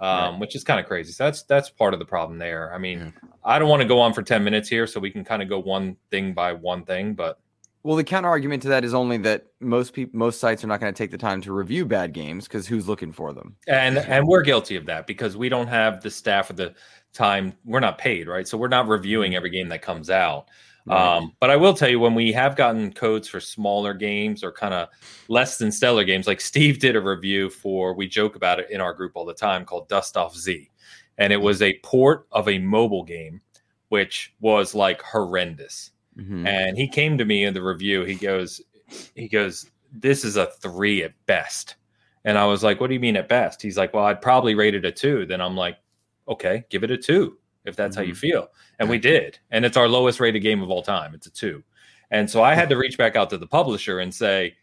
Um, 0.00 0.32
Right. 0.32 0.40
which 0.40 0.56
is 0.56 0.64
kind 0.64 0.80
of 0.80 0.86
crazy. 0.86 1.12
So 1.12 1.24
that's 1.24 1.44
that's 1.44 1.70
part 1.70 1.94
of 1.94 2.00
the 2.00 2.06
problem 2.06 2.38
there. 2.38 2.74
I 2.74 2.78
mean, 2.78 2.98
Yeah. 2.98 3.10
I 3.44 3.58
don't 3.58 3.68
want 3.68 3.82
to 3.82 3.88
go 3.88 4.00
on 4.00 4.12
for 4.12 4.22
10 4.22 4.42
minutes 4.42 4.68
here, 4.68 4.86
so 4.86 4.98
we 4.98 5.10
can 5.10 5.24
kind 5.24 5.40
of 5.42 5.48
go 5.48 5.58
one 5.60 5.96
thing 6.10 6.32
by 6.34 6.52
one 6.52 6.84
thing, 6.84 7.14
but 7.14 7.38
Well, 7.84 7.94
the 7.96 8.02
counter 8.04 8.28
argument 8.28 8.62
to 8.62 8.68
that 8.70 8.84
is 8.84 8.92
only 8.94 9.18
that 9.18 9.46
most 9.60 9.92
people, 9.92 10.18
most 10.18 10.40
sites 10.40 10.64
are 10.64 10.66
not 10.66 10.80
going 10.80 10.92
to 10.92 10.96
take 10.96 11.10
the 11.10 11.18
time 11.18 11.40
to 11.42 11.52
review 11.52 11.84
bad 11.84 12.12
games 12.12 12.48
because 12.48 12.66
who's 12.66 12.88
looking 12.88 13.12
for 13.12 13.32
them? 13.32 13.54
and 13.68 13.98
and 13.98 14.26
we're 14.26 14.42
guilty 14.42 14.74
of 14.76 14.86
that 14.86 15.06
because 15.06 15.36
we 15.36 15.48
don't 15.48 15.68
have 15.68 16.02
the 16.02 16.10
staff 16.10 16.50
or 16.50 16.54
the 16.54 16.74
time 17.12 17.52
we're 17.64 17.78
not 17.80 17.96
paid 17.96 18.26
right 18.26 18.48
so 18.48 18.58
we're 18.58 18.66
not 18.66 18.88
reviewing 18.88 19.36
every 19.36 19.50
game 19.50 19.68
that 19.68 19.80
comes 19.82 20.10
out 20.10 20.48
Right. 20.86 21.16
um, 21.16 21.32
but 21.40 21.48
i 21.50 21.56
will 21.56 21.72
tell 21.72 21.88
you 21.88 21.98
when 21.98 22.14
we 22.14 22.30
have 22.32 22.56
gotten 22.56 22.92
codes 22.92 23.26
for 23.26 23.40
smaller 23.40 23.94
games 23.94 24.44
or 24.44 24.52
kind 24.52 24.74
of 24.74 24.88
less 25.28 25.56
than 25.56 25.72
stellar 25.72 26.04
games 26.04 26.26
like 26.26 26.42
steve 26.42 26.78
did 26.78 26.94
a 26.94 27.00
review 27.00 27.48
for 27.48 27.94
we 27.94 28.06
joke 28.06 28.36
about 28.36 28.60
it 28.60 28.70
in 28.70 28.82
our 28.82 28.92
group 28.92 29.12
all 29.14 29.24
the 29.24 29.32
time 29.32 29.64
called 29.64 29.88
Dustoff 29.88 30.36
Z. 30.36 30.70
And 31.16 31.32
it 31.32 31.40
was 31.40 31.62
a 31.62 31.78
port 31.84 32.26
of 32.32 32.48
a 32.48 32.58
mobile 32.58 33.04
game 33.04 33.40
which 33.88 34.34
was 34.40 34.74
like 34.74 35.00
horrendous. 35.00 35.92
Mhm. 36.18 36.46
and 36.46 36.76
he 36.76 36.86
came 36.86 37.16
to 37.18 37.24
me 37.24 37.44
in 37.44 37.54
the 37.54 37.62
review 37.62 38.04
he 38.04 38.14
goes 38.16 38.60
he 39.14 39.26
goes 39.26 39.70
this 39.90 40.22
is 40.24 40.36
a 40.36 40.46
three 40.60 41.02
at 41.02 41.12
best. 41.26 41.76
And 42.26 42.36
i 42.36 42.44
was 42.44 42.62
like 42.62 42.78
what 42.78 42.88
do 42.88 42.94
you 42.94 43.00
mean 43.00 43.16
at 43.16 43.28
best? 43.28 43.62
He's 43.62 43.78
like 43.78 43.94
well 43.94 44.04
i'd 44.04 44.20
probably 44.20 44.54
rate 44.54 44.74
it 44.74 44.84
a 44.84 44.92
two. 44.92 45.24
Then 45.24 45.40
i'm 45.40 45.56
like 45.56 45.78
okay 46.28 46.64
give 46.68 46.84
it 46.84 46.90
a 46.90 46.98
two 46.98 47.38
if 47.64 47.76
that's 47.76 47.96
how 47.96 48.02
you 48.02 48.14
feel 48.14 48.48
and 48.78 48.88
we 48.88 48.98
did 48.98 49.38
and 49.50 49.64
it's 49.64 49.76
our 49.76 49.88
lowest 49.88 50.20
rated 50.20 50.40
game 50.42 50.62
of 50.62 50.70
all 50.70 50.82
time 50.82 51.14
it's 51.14 51.26
a 51.26 51.30
two 51.30 51.62
and 52.10 52.30
so 52.30 52.42
i 52.42 52.54
had 52.54 52.68
to 52.68 52.76
reach 52.76 52.98
back 52.98 53.16
out 53.16 53.30
to 53.30 53.38
the 53.38 53.46
publisher 53.46 54.00
and 54.00 54.14
say 54.14 54.54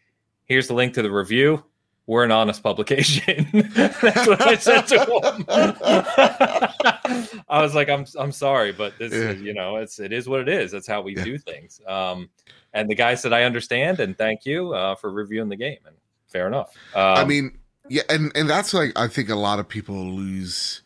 here's 0.44 0.68
the 0.68 0.74
link 0.74 0.94
to 0.94 1.02
the 1.02 1.10
review 1.10 1.62
we're 2.06 2.24
an 2.24 2.32
honest 2.32 2.64
publication. 2.64 3.46
That's 3.74 4.26
what 4.26 4.42
I 4.42 4.56
said 4.56 4.82
to 4.88 4.98
him. 4.98 5.44
I 7.48 7.62
was 7.62 7.76
like, 7.76 7.88
I'm 7.88 8.04
I'm 8.18 8.32
sorry, 8.32 8.72
but 8.72 8.98
this 8.98 9.12
Yeah. 9.12 9.30
is, 9.30 9.40
you 9.40 9.54
know, 9.54 9.76
it's 9.76 10.00
it 10.00 10.12
is 10.12 10.28
what 10.28 10.40
it 10.40 10.48
is. 10.48 10.72
That's 10.72 10.88
how 10.88 11.00
we 11.00 11.14
do 11.14 11.38
things. 11.38 11.80
Um, 11.86 12.28
and 12.74 12.90
the 12.90 12.96
guy 12.96 13.14
said, 13.14 13.32
I 13.32 13.44
understand 13.44 14.00
and 14.00 14.18
thank 14.18 14.44
you 14.44 14.72
uh, 14.74 14.96
for 14.96 15.12
reviewing 15.12 15.48
the 15.48 15.56
game. 15.56 15.78
And 15.86 15.94
fair 16.26 16.48
enough. 16.48 16.74
Um, 16.94 17.02
I 17.02 17.24
mean, 17.24 17.58
yeah, 17.88 18.02
and 18.08 18.32
and 18.34 18.50
that's 18.50 18.74
like 18.74 18.92
I 18.96 19.06
think 19.06 19.28
a 19.28 19.36
lot 19.36 19.60
of 19.60 19.68
people 19.68 19.94
lose 19.94 20.82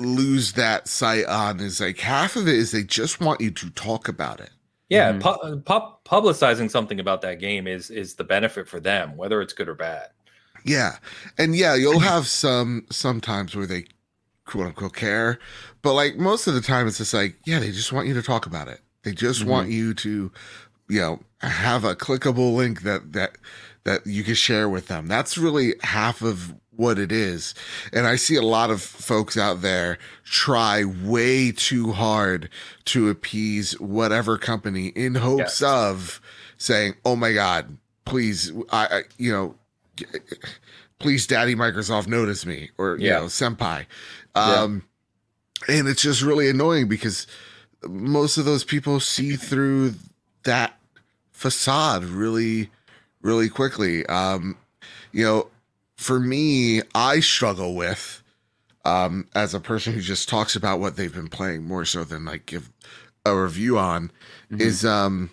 lose 0.00 0.52
that 0.54 0.88
sight 0.88 1.24
on 1.26 1.60
is 1.60 1.80
like 1.80 1.98
half 1.98 2.36
of 2.36 2.48
it 2.48 2.54
is 2.54 2.72
they 2.72 2.82
just 2.82 3.20
want 3.20 3.40
you 3.40 3.50
to 3.52 3.70
talk 3.70 4.08
about 4.08 4.40
it. 4.40 4.50
yeah, 4.90 5.12
Mhm. 5.12 5.20
pu- 5.20 5.60
pu- 5.60 5.96
publicizing 6.08 6.70
something 6.70 6.98
about 6.98 7.20
that 7.20 7.38
game 7.38 7.66
is 7.66 7.90
is 7.90 8.14
the 8.14 8.24
benefit 8.24 8.66
for 8.66 8.80
them, 8.80 9.16
whether 9.18 9.42
it's 9.42 9.52
good 9.52 9.68
or 9.68 9.74
bad. 9.74 10.08
Yeah. 10.64 10.96
And 11.36 11.54
yeah, 11.54 11.74
you'll 11.74 12.00
have 12.00 12.26
some 12.26 12.86
sometimes 12.90 13.54
where 13.54 13.66
they 13.66 13.84
quote 14.46 14.66
unquote 14.68 14.94
care, 14.96 15.38
but 15.82 15.92
like 15.92 16.16
most 16.16 16.46
of 16.46 16.54
the 16.54 16.62
time 16.62 16.86
it's 16.88 16.98
just 16.98 17.12
like, 17.12 17.36
yeah, 17.44 17.58
they 17.58 17.70
just 17.70 17.92
want 17.92 18.08
you 18.08 18.14
to 18.14 18.22
talk 18.22 18.46
about 18.46 18.66
it. 18.68 18.80
They 19.02 19.12
just 19.12 19.44
want 19.44 19.68
you 19.68 19.92
to, 19.94 20.32
you 20.88 21.00
know, 21.00 21.20
have 21.42 21.84
a 21.84 21.94
clickable 21.94 22.54
link 22.56 22.82
that 22.82 23.12
that 23.12 23.36
that 23.84 24.06
you 24.06 24.24
can 24.24 24.34
share 24.34 24.68
with 24.70 24.88
them. 24.88 25.06
That's 25.06 25.36
really 25.38 25.74
half 25.82 26.22
of 26.22 26.54
what 26.78 26.96
it 26.98 27.10
is. 27.10 27.54
And 27.92 28.06
I 28.06 28.14
see 28.14 28.36
a 28.36 28.42
lot 28.42 28.70
of 28.70 28.80
folks 28.80 29.36
out 29.36 29.62
there 29.62 29.98
try 30.24 30.84
way 30.84 31.50
too 31.50 31.90
hard 31.90 32.48
to 32.86 33.08
appease 33.10 33.72
whatever 33.80 34.38
company 34.38 34.86
in 34.88 35.16
hopes 35.16 35.60
Yes. 35.60 35.62
of 35.62 36.20
saying, 36.56 36.94
"Oh 37.04 37.16
my 37.16 37.32
god, 37.32 37.76
please 38.04 38.52
I, 38.70 38.86
I 38.86 39.02
you 39.18 39.32
know, 39.32 39.54
please 41.00 41.26
daddy 41.26 41.54
microsoft 41.56 42.06
notice 42.06 42.46
me 42.46 42.70
or 42.78 42.96
you 42.98 43.10
know 43.10 43.24
senpai 43.24 43.86
um 44.36 44.84
and 45.68 45.88
it's 45.88 46.02
just 46.02 46.22
really 46.22 46.48
annoying 46.48 46.86
because 46.88 47.26
most 47.84 48.36
of 48.38 48.44
those 48.44 48.62
people 48.64 49.00
see 49.00 49.34
through 49.36 49.94
that 50.44 50.78
facade 51.32 52.04
really 52.04 52.70
really 53.22 53.48
quickly 53.48 54.06
um 54.06 54.56
you 55.12 55.24
know 55.24 55.48
for 55.98 56.18
me 56.20 56.80
i 56.94 57.18
struggle 57.20 57.74
with 57.74 58.22
um 58.84 59.26
as 59.34 59.52
a 59.52 59.58
person 59.60 59.92
who 59.92 60.00
just 60.00 60.28
talks 60.28 60.54
about 60.56 60.78
what 60.80 60.96
they've 60.96 61.12
been 61.14 61.28
playing 61.28 61.64
more 61.64 61.84
so 61.84 62.04
than 62.04 62.24
like 62.24 62.46
give 62.46 62.70
a 63.26 63.34
review 63.36 63.76
on 63.78 64.10
Mhm. 64.50 64.60
is 64.60 64.84
um 64.86 65.30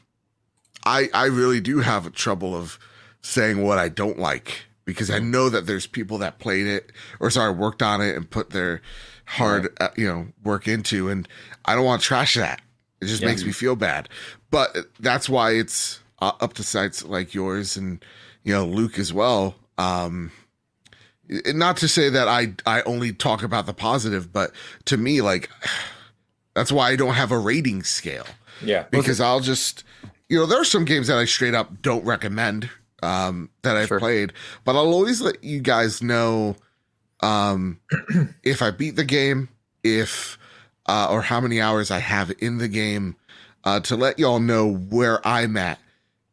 i 0.86 1.08
i 1.14 1.26
really 1.26 1.62
do 1.62 1.80
have 1.80 2.12
trouble 2.14 2.56
of 2.56 2.80
saying 3.22 3.62
what 3.64 3.78
i 3.78 3.88
don't 3.88 4.18
like 4.20 4.66
because 4.86 5.10
i 5.12 5.20
know 5.20 5.50
that 5.50 5.68
there's 5.68 5.86
people 5.88 6.18
that 6.18 6.40
played 6.40 6.66
it 6.66 6.92
or 7.20 7.30
sorry 7.30 7.54
worked 7.54 7.82
on 7.84 8.02
it 8.02 8.16
and 8.16 8.30
put 8.30 8.50
their 8.50 8.82
hard 9.26 9.70
uh, 9.80 9.90
you 9.96 10.08
know 10.08 10.28
work 10.44 10.68
into 10.68 11.10
and 11.10 11.28
i 11.66 11.76
don't 11.76 11.86
want 11.86 12.02
to 12.02 12.08
trash 12.08 12.34
that 12.36 12.60
it 13.02 13.06
just 13.06 13.22
Yeah. 13.22 13.28
makes 13.30 13.46
me 13.46 13.52
feel 13.52 13.76
bad 13.76 14.10
but 14.50 14.76
that's 15.00 15.30
why 15.30 15.52
it's 15.52 16.00
uh, 16.20 16.32
up 16.42 16.54
to 16.54 16.64
sites 16.64 17.06
like 17.06 17.34
yours 17.36 17.78
and 17.78 18.04
you 18.44 18.52
know 18.54 18.66
luke 18.66 18.98
as 19.00 19.14
well 19.14 19.56
um 19.78 20.32
not 21.30 21.78
to 21.78 21.88
say 21.88 22.10
that 22.10 22.28
i 22.28 22.54
i 22.66 22.82
only 22.84 23.12
talk 23.14 23.42
about 23.44 23.66
the 23.66 23.74
positive 23.74 24.32
but 24.32 24.52
to 24.86 24.96
me 24.98 25.22
like 25.22 25.50
that's 26.56 26.72
why 26.72 26.90
i 26.92 26.96
don't 26.96 27.16
have 27.16 27.32
a 27.32 27.38
rating 27.40 27.82
scale 27.84 28.26
Yeah. 28.62 28.86
because 28.92 29.20
I'll 29.20 29.40
just 29.42 29.84
you 30.30 30.40
know, 30.40 30.48
there 30.48 30.60
are 30.60 30.66
some 30.66 30.86
games 30.86 31.06
that 31.08 31.20
I 31.20 31.26
straight 31.26 31.54
up 31.54 31.84
don't 31.84 32.04
recommend 32.04 32.68
um, 33.04 33.52
that 33.62 33.78
I've 33.78 33.90
Sure. 33.90 34.00
played, 34.00 34.34
but 34.64 34.72
I'll 34.76 34.92
always 34.92 35.22
let 35.22 35.44
you 35.44 35.60
guys 35.60 36.02
know 36.02 36.56
um, 37.22 37.80
if 38.44 38.64
I 38.64 38.72
beat 38.72 38.96
the 38.96 39.04
game, 39.04 39.50
if 39.84 40.40
uh, 40.88 41.10
or 41.12 41.22
how 41.22 41.40
many 41.40 41.62
hours 41.62 41.92
I 41.92 42.00
have 42.00 42.32
in 42.40 42.58
the 42.58 42.68
game, 42.68 43.16
uh, 43.66 43.82
to 43.82 43.96
let 43.96 44.18
y'all 44.18 44.40
know 44.40 44.68
where 44.74 45.26
I'm 45.28 45.58
at 45.58 45.78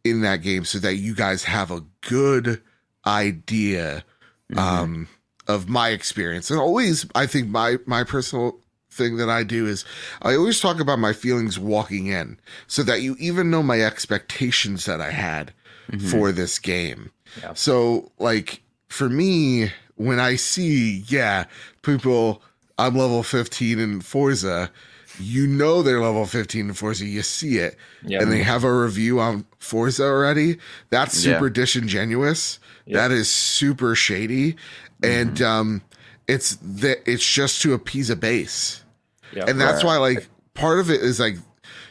in 0.04 0.22
that 0.22 0.36
game, 0.40 0.64
so 0.64 0.78
that 0.78 0.94
you 0.96 1.14
guys 1.14 1.44
have 1.44 1.70
a 1.70 1.84
good 2.00 2.62
idea 3.06 4.04
Mm-hmm. 4.52 4.58
um, 4.58 5.08
of 5.48 5.68
my 5.68 5.88
experience. 5.90 6.50
And 6.50 6.60
always, 6.60 7.04
I 7.14 7.26
think 7.26 7.48
my 7.48 7.78
my 7.86 8.04
personal 8.04 8.58
thing 8.90 9.16
that 9.16 9.28
I 9.30 9.42
do 9.42 9.66
is 9.66 9.84
I 10.20 10.34
always 10.34 10.60
talk 10.60 10.78
about 10.78 10.98
my 10.98 11.12
feelings 11.12 11.58
walking 11.58 12.06
in, 12.08 12.38
so 12.66 12.82
that 12.84 13.00
you 13.02 13.16
even 13.18 13.50
know 13.50 13.62
my 13.62 13.80
expectations 13.80 14.84
that 14.84 15.00
I 15.00 15.10
had 15.10 15.52
Mhm. 15.90 16.10
for 16.10 16.30
this 16.32 16.58
game. 16.58 17.10
Yeah. 17.40 17.54
So, 17.54 18.12
like 18.18 18.62
for 18.88 19.08
me, 19.08 19.72
when 19.96 20.20
I 20.20 20.36
see, 20.36 21.04
yeah, 21.08 21.44
people, 21.82 22.42
I'm 22.78 22.96
level 22.96 23.22
15 23.22 23.78
in 23.78 24.00
Forza. 24.00 24.70
You 25.18 25.46
know 25.46 25.82
they're 25.82 26.00
level 26.00 26.24
15 26.26 26.68
in 26.68 26.74
Forza. 26.74 27.04
You 27.06 27.22
see 27.22 27.58
it, 27.58 27.76
Yeah. 28.04 28.20
and 28.22 28.30
they 28.30 28.42
have 28.42 28.64
a 28.64 28.72
review 28.72 29.18
on 29.20 29.44
Forza 29.58 30.04
already. 30.04 30.58
That's 30.90 31.24
Yeah. 31.24 31.34
super 31.34 31.50
disingenuous. 31.50 32.58
That 32.86 33.10
is 33.10 33.30
super 33.30 33.94
shady, 33.94 34.56
and 35.02 35.36
Mm-hmm. 35.36 35.44
um, 35.44 35.82
it's 36.28 36.56
that 36.56 36.98
it's 37.10 37.26
just 37.26 37.62
to 37.62 37.74
appease 37.74 38.08
a 38.10 38.16
base, 38.16 38.84
yeah. 39.32 39.44
and 39.48 39.60
that's 39.60 39.82
why 39.82 39.96
like 39.96 40.28
part 40.54 40.78
of 40.78 40.90
it 40.90 41.00
is 41.02 41.18
like, 41.18 41.36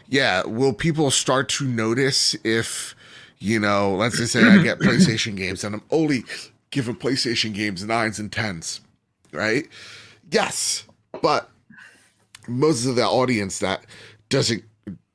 yeah, 0.08 0.44
will 0.46 0.74
people 0.74 1.12
start 1.12 1.50
to 1.50 1.66
notice 1.66 2.36
if 2.44 2.96
you 3.40 3.60
know, 3.60 3.96
let's 3.96 4.18
just 4.18 4.34
say 4.34 4.44
I 4.44 4.62
get 4.62 4.80
PlayStation 4.82 5.36
games 5.36 5.64
and 5.64 5.76
I'm 5.76 5.84
only 5.90 6.24
giving 6.70 6.96
PlayStation 6.96 7.54
games 7.54 7.84
nines 7.84 8.20
and 8.20 8.32
tens, 8.32 8.82
right? 9.32 9.68
Yes, 10.30 10.86
but 11.22 11.50
most 12.48 12.86
of 12.86 12.96
the 12.96 13.04
audience 13.06 13.60
that 13.60 13.86
doesn't 14.30 14.64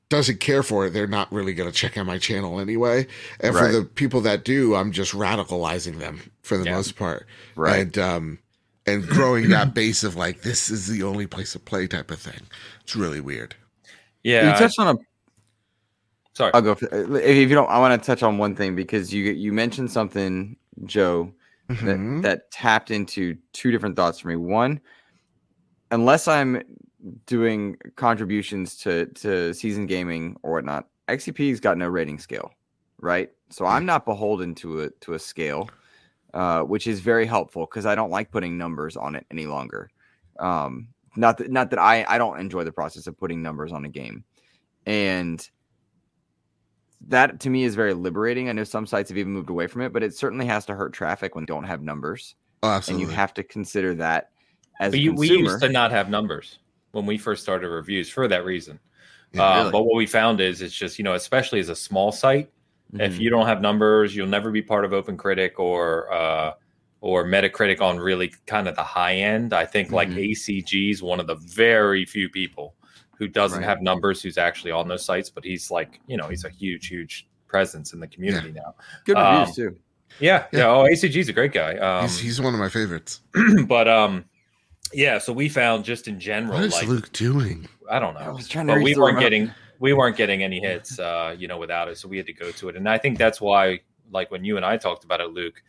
doesn't 0.09 0.39
care 0.41 0.63
for 0.63 0.87
it, 0.87 0.91
they're 0.91 1.07
not 1.07 1.33
really 1.33 1.53
going 1.55 1.69
to 1.71 1.75
check 1.75 1.97
out 1.99 2.07
my 2.07 2.19
channel 2.19 2.61
anyway. 2.61 3.07
And 3.41 3.55
for 3.57 3.71
the 3.73 3.85
people 3.85 4.21
that 4.23 4.45
do, 4.45 4.75
I'm 4.77 4.93
just 4.93 5.13
radicalizing 5.13 5.99
them 5.99 6.21
for 6.43 6.57
the 6.57 6.65
Yeah. 6.65 6.77
most 6.77 6.97
part, 6.97 7.27
Right. 7.57 7.81
And 7.81 7.99
um, 7.99 8.39
and 8.87 9.05
growing 9.07 9.49
that 9.49 9.75
base 9.75 10.05
of 10.05 10.15
like 10.15 10.43
this 10.43 10.71
is 10.71 10.87
the 10.87 11.03
only 11.03 11.27
place 11.27 11.53
to 11.53 11.59
play 11.59 11.89
type 11.89 12.11
of 12.13 12.21
thing. 12.21 12.41
It's 12.85 12.95
really 12.95 13.21
weird. 13.21 13.55
yeah. 14.23 14.45
you 14.45 14.51
I- 14.55 14.59
touched 14.59 14.79
on 14.79 14.97
a 14.97 14.99
sorry. 16.35 16.53
I'll 16.55 16.63
go. 16.63 16.75
For, 16.77 17.17
if 17.19 17.49
you 17.49 17.55
don't, 17.55 17.69
I 17.69 17.79
want 17.81 18.01
to 18.01 18.07
touch 18.07 18.23
on 18.23 18.39
one 18.39 18.55
thing 18.55 18.77
because 18.77 19.13
you 19.13 19.25
you 19.33 19.53
mentioned 19.53 19.91
something, 19.91 20.57
Joe, 20.85 21.33
that 21.69 21.79
Mhm. 21.79 22.23
that 22.23 22.49
tapped 22.53 22.93
into 22.93 23.37
two 23.53 23.73
different 23.73 23.97
thoughts 23.97 24.21
for 24.21 24.29
me. 24.29 24.37
One, 24.37 24.81
unless 25.91 26.29
I'm 26.29 26.63
doing 27.27 27.77
contributions 27.97 28.77
to 28.79 29.07
to 29.07 29.53
season 29.55 29.87
gaming 29.87 30.37
or 30.43 30.53
whatnot, 30.53 30.89
XCP's 31.09 31.61
got 31.61 31.79
no 31.79 31.89
rating 31.89 32.19
scale, 32.19 32.53
right? 33.01 33.31
So 33.51 33.65
I'm 33.65 33.87
not 33.87 34.05
beholden 34.05 34.55
to 34.57 34.83
a 34.83 34.91
to 35.01 35.15
a 35.15 35.19
scale, 35.19 35.69
uh, 36.35 36.63
which 36.63 36.87
is 36.87 37.01
very 37.01 37.27
helpful 37.27 37.67
because 37.67 37.87
I 37.87 37.95
don't 37.95 38.11
like 38.11 38.31
putting 38.31 38.59
numbers 38.59 38.97
on 38.97 39.15
it 39.15 39.27
any 39.31 39.47
longer. 39.47 39.91
Um, 40.39 40.89
not 41.17 41.39
that 41.39 41.51
not 41.51 41.71
that 41.71 41.79
I 41.79 42.05
I 42.09 42.19
don't 42.19 42.41
enjoy 42.41 42.65
the 42.65 42.73
process 42.73 43.07
of 43.07 43.19
putting 43.19 43.43
numbers 43.43 43.73
on 43.73 43.85
a 43.85 43.89
game, 43.89 44.25
and 44.85 45.49
that 47.09 47.41
to 47.41 47.51
me 47.51 47.65
is 47.65 47.75
very 47.75 47.95
liberating. 47.95 48.49
I 48.49 48.53
know 48.53 48.65
some 48.65 48.87
sites 48.87 49.11
have 49.11 49.19
even 49.19 49.33
moved 49.33 49.51
away 49.51 49.67
from 49.67 49.83
it, 49.83 49.93
but 49.93 50.03
it 50.03 50.15
certainly 50.15 50.47
has 50.47 50.67
to 50.67 50.75
hurt 50.75 50.93
traffic 50.93 51.35
when 51.35 51.43
you 51.43 51.47
don't 51.47 51.65
have 51.65 51.83
numbers, 51.83 52.35
Oh, 52.63 52.81
and 52.89 53.01
you 53.01 53.07
have 53.09 53.33
to 53.35 53.43
consider 53.43 53.95
that 53.95 54.31
as 54.81 54.93
But 54.93 54.99
a 54.99 55.03
you, 55.03 55.13
we 55.15 55.29
used 55.29 55.61
to 55.61 55.69
not 55.69 55.91
have 55.93 56.11
numbers 56.11 56.59
when 56.97 57.05
we 57.07 57.19
first 57.19 57.43
started 57.43 57.69
reviews 57.69 58.09
for 58.09 58.27
that 58.27 58.45
reason. 58.45 58.81
Yeah, 59.33 59.43
uh, 59.43 59.57
really. 59.59 59.73
But 59.73 59.83
what 59.85 59.97
we 59.97 60.07
found 60.07 60.41
is 60.41 60.63
it's 60.63 60.75
just, 60.75 60.99
you 60.99 61.05
know, 61.05 61.15
especially 61.15 61.61
as 61.61 61.69
a 61.69 61.77
small 61.77 62.11
site, 62.11 62.51
if 62.95 63.17
Mhm. 63.17 63.21
you 63.21 63.29
don't 63.31 63.47
have 63.47 63.61
numbers, 63.61 64.17
you'll 64.17 64.27
never 64.29 64.51
be 64.51 64.63
part 64.63 64.85
of 64.85 64.93
OpenCritic 64.93 65.59
or 65.59 66.11
uh, 66.13 66.53
or 67.03 67.25
Metacritic 67.25 67.81
on 67.83 67.99
really 67.99 68.33
kind 68.47 68.67
of 68.67 68.75
the 68.75 68.83
high 68.83 69.17
end. 69.17 69.53
I 69.53 69.67
think 69.67 69.93
like 69.93 70.09
Mhm. 70.09 70.31
ACG 70.31 70.91
is 70.91 71.03
one 71.03 71.21
of 71.21 71.27
the 71.27 71.35
very 71.37 72.05
few 72.07 72.29
people 72.31 72.75
who 73.19 73.29
doesn't 73.29 73.61
Right. 73.61 73.69
have 73.69 73.83
numbers 73.83 74.23
who's 74.23 74.39
actually 74.39 74.71
on 74.73 74.89
those 74.89 75.05
sites, 75.05 75.29
but 75.29 75.45
he's 75.45 75.71
like, 75.71 76.01
you 76.07 76.17
know, 76.17 76.29
he's 76.29 76.45
a 76.45 76.49
huge, 76.49 76.87
huge 76.89 77.29
presence 77.47 77.93
in 77.93 78.01
the 78.01 78.07
community 78.09 78.51
now. 78.53 78.75
good 79.05 79.17
um, 79.19 79.41
reviews 79.41 79.55
too. 79.57 79.77
Yeah, 80.19 80.47
Yeah. 80.53 80.59
yeah. 80.61 80.69
Oh, 80.71 80.85
ACG 80.91 81.21
is 81.21 81.29
a 81.29 81.33
great 81.35 81.53
guy. 81.53 81.77
Um, 81.77 82.03
he's, 82.05 82.19
he's 82.19 82.41
one 82.41 82.55
of 82.55 82.61
my 82.61 82.69
favorites. 82.71 83.21
but 83.67 83.87
um, 83.89 84.25
yeah. 84.93 85.19
So 85.19 85.33
we 85.33 85.49
found 85.49 85.85
just 85.85 86.09
in 86.09 86.19
general, 86.21 86.55
What 86.55 86.65
is 86.65 86.73
like 86.73 86.89
Luke 86.89 87.13
doing? 87.13 87.69
I 87.91 87.99
don't 87.99 88.17
I 88.17 88.27
know, 88.27 88.35
was 88.35 88.49
trying 88.49 88.67
to 88.69 88.75
but 88.75 88.83
we 88.83 88.95
weren't 88.95 89.17
remote. 89.17 89.21
getting 89.21 89.53
we 89.79 89.93
weren't 89.93 90.17
getting 90.17 90.43
any 90.43 90.61
hits, 90.61 90.99
uh, 90.99 91.35
you 91.39 91.49
know, 91.49 91.59
without 91.59 91.89
it. 91.89 91.99
So 91.99 92.09
we 92.09 92.17
had 92.17 92.27
to 92.27 92.33
go 92.33 92.51
to 92.51 92.69
it, 92.69 92.77
and 92.77 92.89
I 92.89 92.99
think 92.99 93.19
that's 93.19 93.41
why, 93.41 93.81
like 94.11 94.31
when 94.31 94.45
you 94.45 94.57
and 94.57 94.65
I 94.65 94.77
talked 94.77 95.05
about 95.05 95.21
it, 95.21 95.33
Luke, 95.33 95.63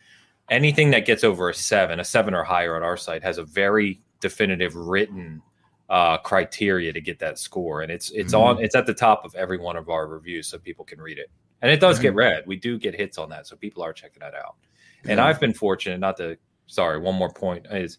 anything 0.50 0.90
that 0.90 1.04
gets 1.06 1.24
over 1.24 1.50
a 1.50 1.54
seven, 1.54 2.00
a 2.00 2.04
seven 2.04 2.34
or 2.34 2.44
higher 2.44 2.76
on 2.76 2.82
our 2.82 2.96
site, 2.96 3.22
has 3.22 3.38
a 3.38 3.44
very 3.44 4.00
definitive 4.20 4.74
written 4.74 5.42
uh, 5.88 6.18
criteria 6.18 6.92
to 6.92 7.00
get 7.00 7.18
that 7.20 7.38
score, 7.38 7.82
and 7.82 7.90
it's 7.92 8.10
it's 8.10 8.34
on 8.34 8.62
it's 8.62 8.74
at 8.74 8.86
the 8.86 8.94
top 8.94 9.24
of 9.24 9.34
every 9.34 9.58
one 9.58 9.76
of 9.76 9.88
our 9.88 10.06
reviews, 10.06 10.46
so 10.46 10.58
people 10.58 10.84
can 10.84 11.00
read 11.00 11.18
it, 11.18 11.30
and 11.62 11.70
it 11.70 11.80
does 11.80 11.98
get 11.98 12.14
read. 12.14 12.44
We 12.46 12.56
do 12.56 12.78
get 12.78 12.94
hits 12.94 13.18
on 13.18 13.28
that, 13.30 13.46
so 13.46 13.56
people 13.56 13.82
are 13.82 13.92
checking 13.92 14.20
that 14.20 14.34
out. 14.34 14.56
And 15.04 15.20
I've 15.20 15.38
been 15.38 15.54
fortunate, 15.54 16.00
not 16.00 16.16
to 16.16 16.36
sorry, 16.66 16.98
one 16.98 17.14
more 17.14 17.32
point 17.32 17.66
is 17.70 17.98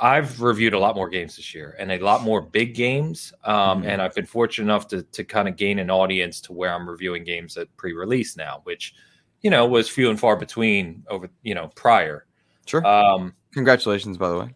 I've 0.00 0.40
reviewed 0.40 0.72
a 0.72 0.78
lot 0.78 0.96
more 0.96 1.08
games 1.08 1.36
this 1.36 1.54
year 1.54 1.76
and 1.78 1.92
a 1.92 1.98
lot 1.98 2.22
more 2.22 2.40
big 2.40 2.74
games. 2.74 3.32
Um, 3.44 3.82
Mhm. 3.82 3.86
And 3.86 4.02
I've 4.02 4.14
been 4.14 4.26
fortunate 4.26 4.64
enough 4.64 4.88
to, 4.88 5.02
to 5.02 5.24
kind 5.24 5.46
of 5.48 5.56
gain 5.56 5.78
an 5.78 5.90
audience 5.90 6.40
to 6.42 6.52
where 6.52 6.72
I'm 6.72 6.88
reviewing 6.88 7.24
games 7.24 7.56
at 7.56 7.74
pre 7.76 7.92
release 7.92 8.36
now, 8.36 8.60
which, 8.64 8.94
you 9.42 9.50
know, 9.50 9.66
was 9.66 9.88
few 9.88 10.10
and 10.10 10.18
far 10.18 10.36
between 10.36 11.04
over, 11.08 11.28
you 11.42 11.54
know, 11.54 11.68
prior. 11.74 12.26
Sure. 12.66 12.84
Um, 12.86 13.34
Congratulations, 13.52 14.16
by 14.16 14.28
the 14.30 14.38
way, 14.38 14.54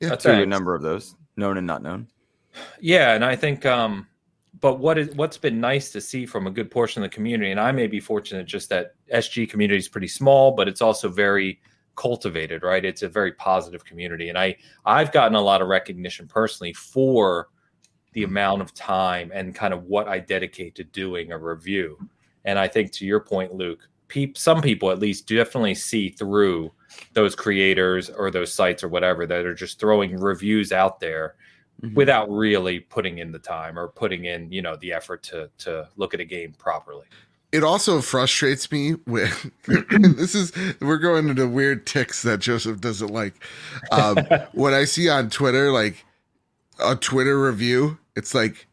Yeah, 0.00 0.14
to 0.16 0.42
a 0.42 0.46
number 0.46 0.74
of 0.74 0.82
those, 0.82 1.14
known 1.36 1.58
and 1.58 1.66
not 1.66 1.82
known. 1.82 2.08
Yeah, 2.80 3.14
and 3.14 3.24
I 3.24 3.36
think 3.36 3.66
um 3.66 4.06
but 4.60 4.78
what 4.78 4.96
is 4.96 5.14
what's 5.16 5.36
been 5.36 5.60
nice 5.60 5.90
to 5.92 6.00
see 6.00 6.24
from 6.24 6.46
a 6.46 6.50
good 6.50 6.70
portion 6.70 7.02
of 7.02 7.10
the 7.10 7.14
community, 7.14 7.50
and 7.50 7.60
I 7.60 7.72
may 7.72 7.86
be 7.86 8.00
fortunate 8.00 8.46
just 8.46 8.70
that 8.70 8.94
SG 9.12 9.48
community 9.50 9.78
is 9.78 9.88
pretty 9.88 10.08
small, 10.08 10.52
but 10.52 10.66
it's 10.68 10.80
also 10.80 11.08
very 11.08 11.60
cultivated, 11.96 12.62
right? 12.62 12.84
It's 12.84 13.02
a 13.02 13.08
very 13.08 13.32
positive 13.32 13.84
community. 13.84 14.28
And 14.28 14.38
I 14.38 14.56
I've 14.84 15.12
gotten 15.12 15.34
a 15.34 15.40
lot 15.40 15.62
of 15.62 15.68
recognition 15.68 16.28
personally 16.28 16.72
for 16.72 17.48
the 18.12 18.24
amount 18.24 18.62
of 18.62 18.72
time 18.74 19.30
and 19.34 19.54
kind 19.54 19.74
of 19.74 19.84
what 19.84 20.08
I 20.08 20.18
dedicate 20.20 20.74
to 20.76 20.84
doing 20.84 21.32
a 21.32 21.38
review. 21.38 21.98
And 22.44 22.58
I 22.58 22.68
think 22.68 22.92
to 22.92 23.06
your 23.06 23.20
point, 23.20 23.54
Luke, 23.54 23.88
peop, 24.08 24.38
some 24.38 24.62
people 24.62 24.90
at 24.90 25.00
least 25.00 25.28
definitely 25.28 25.74
see 25.74 26.08
through 26.10 26.72
those 27.12 27.34
creators 27.34 28.08
or 28.08 28.30
those 28.30 28.54
sites 28.54 28.82
or 28.84 28.88
whatever 28.88 29.26
that 29.26 29.44
are 29.44 29.54
just 29.54 29.80
throwing 29.80 30.16
reviews 30.16 30.72
out 30.72 31.00
there 31.00 31.34
Mhm. 31.82 31.94
without 31.94 32.30
really 32.30 32.80
putting 32.80 33.18
in 33.18 33.32
the 33.32 33.38
time 33.38 33.78
or 33.78 33.88
putting 33.88 34.24
in 34.24 34.50
you 34.50 34.62
know 34.62 34.76
the 34.76 34.92
effort 34.94 35.22
to 35.24 35.50
to 35.58 35.86
look 35.96 36.14
at 36.14 36.20
a 36.20 36.24
game 36.24 36.54
properly 36.54 37.04
it 37.56 37.64
also 37.64 38.02
frustrates 38.02 38.70
me 38.70 38.96
with 39.06 39.50
this 39.66 40.34
is 40.34 40.52
we're 40.80 40.98
going 40.98 41.28
into 41.30 41.48
weird 41.48 41.86
ticks 41.86 42.20
that 42.22 42.38
Joseph 42.40 42.82
doesn't 42.82 43.10
like. 43.10 43.32
Um, 43.90 44.18
when 44.52 44.74
I 44.74 44.84
see 44.84 45.08
on 45.08 45.30
Twitter 45.30 45.72
like 45.72 46.04
a 46.78 46.94
Twitter 46.94 47.40
review, 47.40 47.96
it's 48.14 48.34
like 48.34 48.66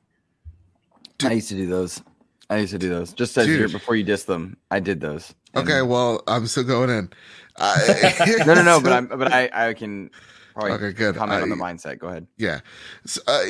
I 1.23 1.31
used 1.31 1.47
to 1.47 1.55
do 1.55 1.65
those. 1.65 2.01
I 2.49 2.57
used 2.57 2.73
to 2.73 2.77
do 2.77 2.89
those. 2.89 3.13
Just 3.13 3.37
as 3.37 3.45
Dude. 3.45 3.57
you're, 3.57 3.69
before 3.69 3.95
you 3.95 4.03
diss 4.03 4.25
them, 4.25 4.57
I 4.69 4.81
did 4.81 4.99
those. 4.99 5.33
Okay, 5.55 5.81
well 5.81 6.21
I'm 6.27 6.45
still 6.47 6.65
going 6.65 6.89
in. 6.89 7.09
I, 7.57 8.43
no, 8.45 8.53
no, 8.55 8.63
no. 8.63 8.81
But 8.81 8.91
I'm. 8.91 9.07
But 9.07 9.31
I. 9.31 9.49
I 9.53 9.73
can 9.73 10.09
probably 10.55 10.71
Okay, 10.73 10.91
good. 10.91 11.15
comment 11.15 11.41
on 11.41 11.49
the 11.49 11.55
mindset. 11.55 11.99
Go 11.99 12.07
ahead. 12.07 12.27
yeah. 12.37 12.59
So, 13.05 13.21
uh, 13.27 13.45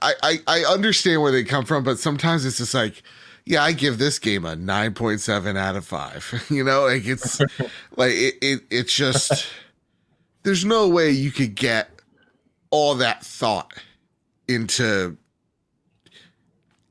I, 0.00 0.14
I 0.22 0.38
I 0.46 0.64
understand 0.64 1.20
where 1.20 1.30
they 1.30 1.44
come 1.44 1.66
from, 1.66 1.84
but 1.84 1.98
sometimes 1.98 2.46
it's 2.46 2.56
just 2.56 2.72
like, 2.72 3.02
yeah, 3.48 3.62
I 3.64 3.72
give 3.72 3.96
this 3.96 4.18
game 4.18 4.44
a 4.44 4.54
nine 4.54 4.92
point 4.92 5.20
seven 5.22 5.56
out 5.56 5.74
of 5.74 5.86
five. 5.86 6.44
you 6.50 6.62
know, 6.62 6.82
like 6.84 7.06
it's 7.06 7.40
like 7.96 8.12
it, 8.12 8.34
it 8.42 8.60
it's 8.70 8.92
just 8.92 9.46
there's 10.42 10.64
no 10.66 10.86
way 10.86 11.10
you 11.10 11.30
could 11.30 11.54
get 11.54 11.88
all 12.70 12.94
that 12.96 13.24
thought 13.24 13.72
into 14.46 15.16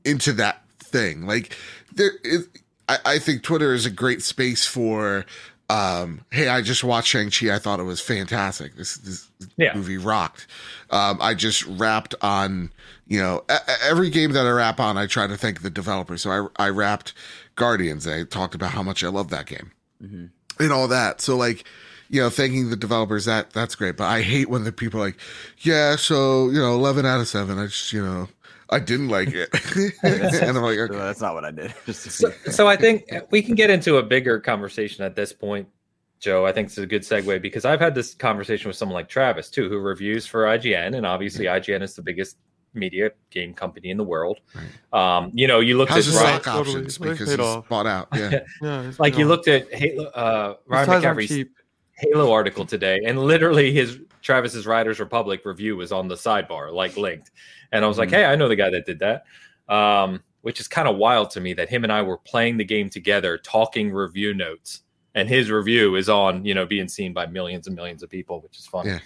into 0.04 0.32
that 0.34 0.62
thing. 0.80 1.26
Like 1.26 1.56
there 1.94 2.12
is 2.24 2.48
I, 2.88 2.98
I 3.04 3.18
think 3.18 3.42
Twitter 3.44 3.72
is 3.72 3.86
a 3.86 3.90
great 3.90 4.22
space 4.22 4.66
for 4.66 5.24
um, 5.70 6.22
hey, 6.32 6.48
I 6.48 6.62
just 6.62 6.82
watched 6.82 7.08
Shang 7.08 7.30
Chi. 7.30 7.54
I 7.54 7.58
thought 7.58 7.78
it 7.78 7.84
was 7.84 8.00
fantastic. 8.00 8.74
This 8.74 8.96
this 8.96 9.28
Yeah. 9.56 9.74
movie 9.76 9.98
rocked. 9.98 10.46
Um, 10.90 11.18
I 11.20 11.34
just 11.34 11.64
rapped 11.66 12.14
on 12.22 12.72
you 13.08 13.20
know 13.20 13.44
every 13.82 14.10
game 14.10 14.32
that 14.32 14.46
I 14.46 14.50
rap 14.50 14.78
on. 14.80 14.96
I 14.96 15.06
try 15.06 15.26
to 15.26 15.36
thank 15.36 15.62
the 15.62 15.70
developers. 15.70 16.22
So 16.22 16.30
I 16.58 16.66
I 16.66 16.68
rapped 16.68 17.12
Guardians. 17.56 18.06
I 18.06 18.24
talked 18.24 18.54
about 18.54 18.70
how 18.70 18.82
much 18.82 19.02
I 19.02 19.08
love 19.08 19.30
that 19.30 19.46
game 19.46 19.72
Mhm. 20.02 20.30
and 20.60 20.72
all 20.72 20.88
that. 20.88 21.20
So 21.20 21.36
like. 21.36 21.64
You 22.10 22.22
know, 22.22 22.30
thanking 22.30 22.70
the 22.70 22.76
developers 22.76 23.26
that 23.26 23.50
that's 23.50 23.74
great, 23.74 23.98
but 23.98 24.04
I 24.04 24.22
hate 24.22 24.48
when 24.48 24.64
the 24.64 24.72
people 24.72 24.98
are 24.98 25.04
like, 25.08 25.18
yeah, 25.58 25.94
so 25.94 26.48
you 26.48 26.58
know, 26.58 26.72
eleven 26.72 27.04
out 27.04 27.20
of 27.20 27.28
seven. 27.28 27.58
I 27.58 27.66
just 27.66 27.92
you 27.92 28.02
know, 28.02 28.28
I 28.70 28.78
didn't 28.78 29.08
like 29.10 29.28
it, 29.34 29.50
and 30.02 30.56
I'm 30.56 30.62
like, 30.62 30.78
So 30.78 30.84
okay, 30.84 30.96
that's 30.96 31.20
not 31.20 31.34
what 31.34 31.44
I 31.44 31.50
did. 31.50 31.74
So, 31.92 32.30
so 32.50 32.66
I 32.66 32.76
think 32.76 33.04
we 33.30 33.42
can 33.42 33.56
get 33.56 33.68
into 33.68 33.98
a 33.98 34.02
bigger 34.02 34.40
conversation 34.40 35.04
at 35.04 35.16
this 35.16 35.34
point, 35.34 35.68
Joe. 36.18 36.46
I 36.46 36.52
think 36.52 36.68
it's 36.68 36.78
a 36.78 36.86
good 36.86 37.02
segue 37.02 37.42
because 37.42 37.66
I've 37.66 37.80
had 37.80 37.94
this 37.94 38.14
conversation 38.14 38.68
with 38.68 38.76
someone 38.78 38.94
like 38.94 39.10
Travis 39.10 39.50
too, 39.50 39.68
who 39.68 39.76
reviews 39.78 40.24
for 40.24 40.44
IGN, 40.46 40.96
and 40.96 41.04
obviously 41.04 41.44
IGN 41.44 41.82
is 41.82 41.94
the 41.94 42.00
biggest 42.00 42.38
media 42.74 43.10
game 43.30 43.54
company 43.54 43.90
in 43.90 43.96
the 43.96 44.04
world. 44.04 44.40
Um, 44.92 45.30
you 45.34 45.46
know, 45.46 45.60
you 45.60 45.76
looked 45.76 45.90
how's 45.92 46.08
at 46.14 46.22
Ryan, 46.22 46.40
stock 46.42 46.54
Totally. 46.56 46.76
options 46.76 46.98
They 46.98 47.08
because 47.10 47.28
paid 47.28 47.38
he's 47.38 47.46
off. 47.48 47.68
bought 47.68 47.86
out? 47.86 48.08
Yeah, 48.14 48.40
Yeah, 48.62 48.92
like 48.98 49.16
you 49.18 49.24
on. 49.24 49.28
looked 49.30 49.48
at 49.48 49.72
Halo, 49.72 50.04
uh, 50.10 50.54
Ryan 50.66 50.86
ties 50.86 51.02
McCaffrey's. 51.02 51.46
Halo 52.00 52.30
article 52.30 52.64
today, 52.64 53.00
and 53.04 53.18
literally 53.18 53.72
his 53.72 53.98
Travis's 54.22 54.66
Riders 54.68 55.00
Republic 55.00 55.40
review 55.44 55.76
was 55.76 55.90
on 55.90 56.06
the 56.06 56.14
sidebar, 56.14 56.72
like 56.72 56.96
linked. 56.96 57.32
And 57.72 57.84
I 57.84 57.88
was 57.88 57.98
like, 57.98 58.08
Mhm. 58.10 58.12
hey, 58.12 58.24
I 58.24 58.36
know 58.36 58.46
the 58.48 58.54
guy 58.54 58.70
that 58.70 58.86
did 58.86 59.00
that. 59.00 59.24
Um, 59.68 60.22
which 60.42 60.60
is 60.60 60.68
kind 60.68 60.86
of 60.86 60.96
wild 60.96 61.30
to 61.30 61.40
me 61.40 61.52
that 61.54 61.68
him 61.68 61.82
and 61.82 61.92
I 61.92 62.02
were 62.02 62.16
playing 62.18 62.56
the 62.56 62.64
game 62.64 62.88
together, 62.88 63.36
talking 63.36 63.92
review 63.92 64.32
notes, 64.32 64.82
and 65.16 65.28
his 65.28 65.50
review 65.50 65.96
is 65.96 66.08
on, 66.08 66.44
you 66.44 66.54
know, 66.54 66.64
being 66.64 66.86
seen 66.86 67.12
by 67.12 67.26
millions 67.26 67.66
and 67.66 67.74
millions 67.74 68.04
of 68.04 68.08
people, 68.10 68.40
which 68.42 68.58
is 68.60 68.66
fun. 68.66 68.86
Yeah. 68.86 68.98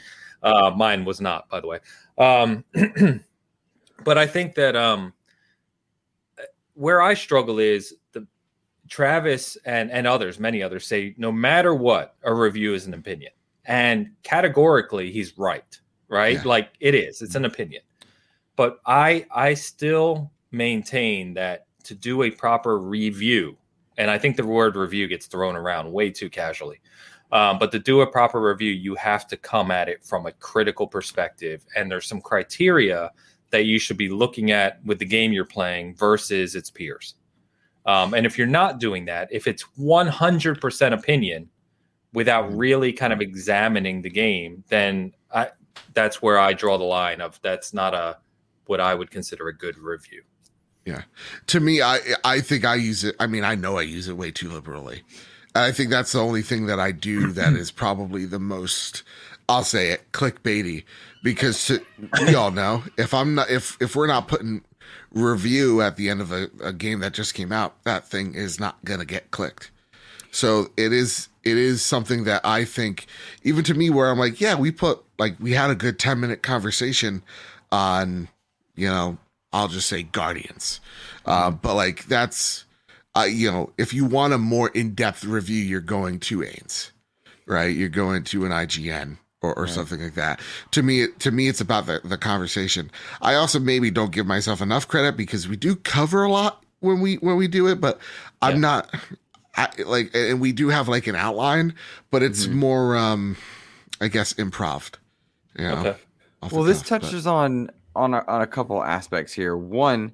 Uh, 0.43 0.71
mine 0.77 1.07
was 1.07 1.21
not, 1.23 1.49
by 1.49 1.61
the 1.61 1.67
way. 1.67 1.79
Um, 2.19 2.63
but 4.05 4.19
I 4.19 4.27
think 4.27 4.55
that 4.55 4.77
um, 4.77 5.13
where 6.75 7.03
I 7.03 7.15
struggle 7.15 7.59
is 7.59 7.95
the 8.13 8.27
Travis 8.89 9.57
and 9.65 9.91
and 9.91 10.07
others, 10.07 10.39
many 10.39 10.63
others 10.63 10.87
say 10.87 11.15
no 11.19 11.33
matter 11.33 11.75
what, 11.75 12.17
a 12.23 12.35
review 12.35 12.75
is 12.75 12.87
an 12.87 12.95
opinion, 12.95 13.33
and 13.65 14.11
categorically 14.23 15.11
he's 15.11 15.37
right, 15.39 15.79
right? 16.09 16.37
Yeah. 16.37 16.43
Like 16.45 16.71
it 16.81 16.95
is, 16.95 17.23
it's 17.23 17.35
an 17.35 17.45
opinion. 17.45 17.83
But 18.57 18.81
I 18.87 19.27
I 19.35 19.55
still 19.55 20.31
maintain 20.51 21.35
that 21.35 21.67
to 21.85 21.95
do 21.95 22.23
a 22.23 22.31
proper 22.31 22.79
review, 22.79 23.57
and 23.99 24.11
I 24.11 24.19
think 24.19 24.37
the 24.37 24.47
word 24.47 24.77
review 24.77 25.07
gets 25.09 25.27
thrown 25.27 25.57
around 25.57 25.91
way 25.91 26.11
too 26.11 26.31
casually. 26.31 26.81
Um, 27.33 27.59
but 27.59 27.73
to 27.73 27.79
do 27.79 28.03
a 28.03 28.07
proper 28.07 28.43
review, 28.43 28.73
you 28.73 28.95
have 28.97 29.27
to 29.29 29.39
come 29.39 29.71
at 29.71 29.89
it 29.89 30.05
from 30.05 30.27
a 30.27 30.33
critical 30.33 30.87
perspective, 30.87 31.65
and 31.75 31.91
there's 31.91 32.07
some 32.07 32.21
criteria 32.21 33.11
that 33.53 33.65
you 33.65 33.79
should 33.79 33.97
be 33.97 34.09
looking 34.09 34.51
at 34.51 34.85
with 34.85 34.99
the 34.99 35.05
game 35.05 35.33
you're 35.33 35.45
playing 35.45 35.95
versus 35.95 36.55
its 36.55 36.71
peers. 36.71 37.15
Um, 37.87 38.15
and 38.15 38.27
if 38.27 38.37
you're 38.37 38.47
not 38.47 38.81
doing 38.81 39.05
that, 39.07 39.29
if 39.31 39.47
it's 39.47 39.65
100% 39.79 40.93
opinion 40.93 41.49
without 42.13 42.55
really 42.55 42.93
kind 42.93 43.13
of 43.13 43.21
examining 43.21 44.03
the 44.03 44.11
game, 44.11 44.65
then 44.69 45.13
I, 45.33 45.51
that's 45.95 46.21
where 46.21 46.39
I 46.39 46.53
draw 46.53 46.79
the 46.79 46.85
line 46.85 47.21
of 47.21 47.41
that's 47.43 47.73
not 47.73 47.95
a 47.95 48.19
what 48.67 48.81
I 48.81 48.95
would 48.95 49.11
consider 49.11 49.49
a 49.49 49.57
good 49.57 49.77
review. 49.77 50.23
Yeah. 50.85 51.03
To 51.49 51.61
me, 51.61 51.83
I 51.83 51.99
I 52.25 52.41
think 52.41 52.65
I 52.65 52.75
use 52.75 53.05
it. 53.05 53.15
I 53.21 53.27
mean, 53.27 53.45
I 53.45 53.55
know 53.55 53.79
I 53.79 53.83
use 53.83 54.09
it 54.09 54.17
way 54.17 54.31
too 54.31 54.49
liberally. 54.49 55.03
I 55.55 55.71
think 55.71 55.91
that's 55.91 56.13
the 56.13 56.21
only 56.21 56.43
thing 56.43 56.67
that 56.67 56.81
I 56.81 56.93
do 56.93 57.33
that 57.33 57.53
is 57.55 57.71
probably 57.71 58.25
the 58.25 58.39
most. 58.41 59.03
I'll 59.53 59.65
say 59.65 59.91
it 59.91 60.11
clickbaity 60.13 60.85
because 61.23 61.67
to, 61.67 61.83
we 62.23 62.35
all 62.35 62.51
know 62.51 62.85
if 62.97 63.13
I'm 63.13 63.35
not 63.35 63.51
if 63.51 63.77
if 63.83 63.95
we're 63.95 64.07
not 64.07 64.27
putting 64.27 64.65
review 65.13 65.83
at 65.83 65.97
the 65.97 66.09
end 66.09 66.23
of 66.23 66.33
a, 66.33 66.49
a 66.63 66.73
game 66.73 67.01
that 67.01 67.13
just 67.13 67.35
came 67.35 67.53
out, 67.53 67.85
that 67.85 68.09
thing 68.09 68.35
is 68.35 68.59
not 68.59 68.83
gonna 68.83 69.05
get 69.05 69.31
clicked. 69.31 69.71
So 70.31 70.71
it 70.79 70.91
is 70.91 71.29
it 71.45 71.59
is 71.59 71.83
something 71.83 72.25
that 72.25 72.41
I 72.45 72.65
think 72.65 73.07
even 73.43 73.63
to 73.65 73.75
me 73.75 73.91
where 73.91 74.11
I'm 74.11 74.19
like, 74.19 74.41
yeah, 74.41 74.55
we 74.55 74.71
put 74.71 75.03
like 75.19 75.37
we 75.39 75.53
had 75.53 75.69
a 75.69 75.75
good 75.75 75.99
10 75.99 76.19
minute 76.19 76.43
conversation 76.43 77.23
on, 77.71 78.29
you 78.75 78.89
know, 78.89 79.19
I'll 79.53 79.69
just 79.69 79.87
say 79.87 80.03
Guardians. 80.03 80.81
Uh, 81.27 81.51
but 81.51 81.75
like 81.75 82.07
that's 82.07 82.65
uh, 83.15 83.25
you 83.25 83.53
know, 83.53 83.71
if 83.77 83.93
you 83.93 84.07
want 84.07 84.33
a 84.33 84.39
more 84.39 84.71
in-depth 84.71 85.25
review, 85.25 85.63
you're 85.63 85.83
going 85.83 86.19
to 86.21 86.39
Ains, 86.39 86.91
right? 87.45 87.77
You're 87.77 87.91
going 87.91 88.25
to 88.25 88.47
an 88.47 88.53
IGN 88.53 89.19
or, 89.43 89.57
or 89.59 89.67
something 89.67 90.01
like 90.03 90.15
that. 90.15 90.41
To 90.71 90.83
me, 90.83 91.09
to 91.19 91.31
me, 91.31 91.49
it's 91.49 91.61
about 91.61 91.87
the, 91.87 92.01
the 92.05 92.17
conversation. 92.17 92.91
I 93.21 93.35
also 93.35 93.59
maybe 93.59 93.91
don't 93.91 94.13
give 94.13 94.27
myself 94.27 94.61
enough 94.63 94.89
credit 94.89 95.17
because 95.17 95.49
we 95.49 95.57
do 95.57 95.77
cover 95.77 96.23
a 96.23 96.31
lot 96.31 96.63
when 96.81 97.01
we 97.01 97.17
when 97.17 97.37
we 97.37 97.49
do 97.49 97.67
it, 97.69 97.81
but 97.81 97.99
I'm 98.41 98.61
not 98.61 98.93
I, 99.57 99.69
like, 99.85 100.11
and 100.15 100.41
we 100.41 100.53
do 100.53 100.69
have 100.69 100.89
like 100.89 101.07
an 101.07 101.17
outline, 101.17 101.75
but 102.11 102.23
it's 102.23 102.47
more, 102.47 102.97
um, 102.97 103.37
I 104.01 104.09
guess, 104.09 104.33
improv. 104.35 104.93
You 105.59 105.69
know, 105.69 105.77
Okay. 105.77 105.99
well, 106.51 106.63
this 106.63 106.79
cuff, 106.79 106.89
but- 106.89 107.03
touches 107.03 107.27
on 107.27 107.71
on 107.95 108.15
a, 108.15 108.25
on 108.27 108.41
a 108.41 108.47
couple 108.47 108.83
aspects 108.83 109.33
here. 109.35 109.55
One, 109.57 110.13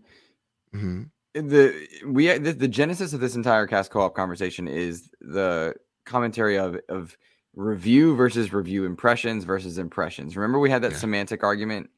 Mhm. 0.75 1.11
the 1.35 1.87
we 2.05 2.37
the, 2.39 2.53
the 2.53 2.67
genesis 2.69 3.13
of 3.13 3.21
this 3.21 3.37
entire 3.37 3.67
cast 3.67 3.91
co-op 3.91 4.15
conversation 4.15 4.67
is 4.67 5.09
the 5.21 5.75
commentary 6.05 6.59
of 6.59 6.79
of 6.89 7.17
review 7.59 8.15
versus 8.15 8.53
review 8.53 8.85
impressions 8.85 9.43
versus 9.43 9.79
impressions. 9.79 10.37
Remember 10.37 10.61
we 10.61 10.71
had 10.71 10.83
that 10.83 10.93
Yeah. 10.93 10.99
semantic 10.99 11.43
argument, 11.43 11.91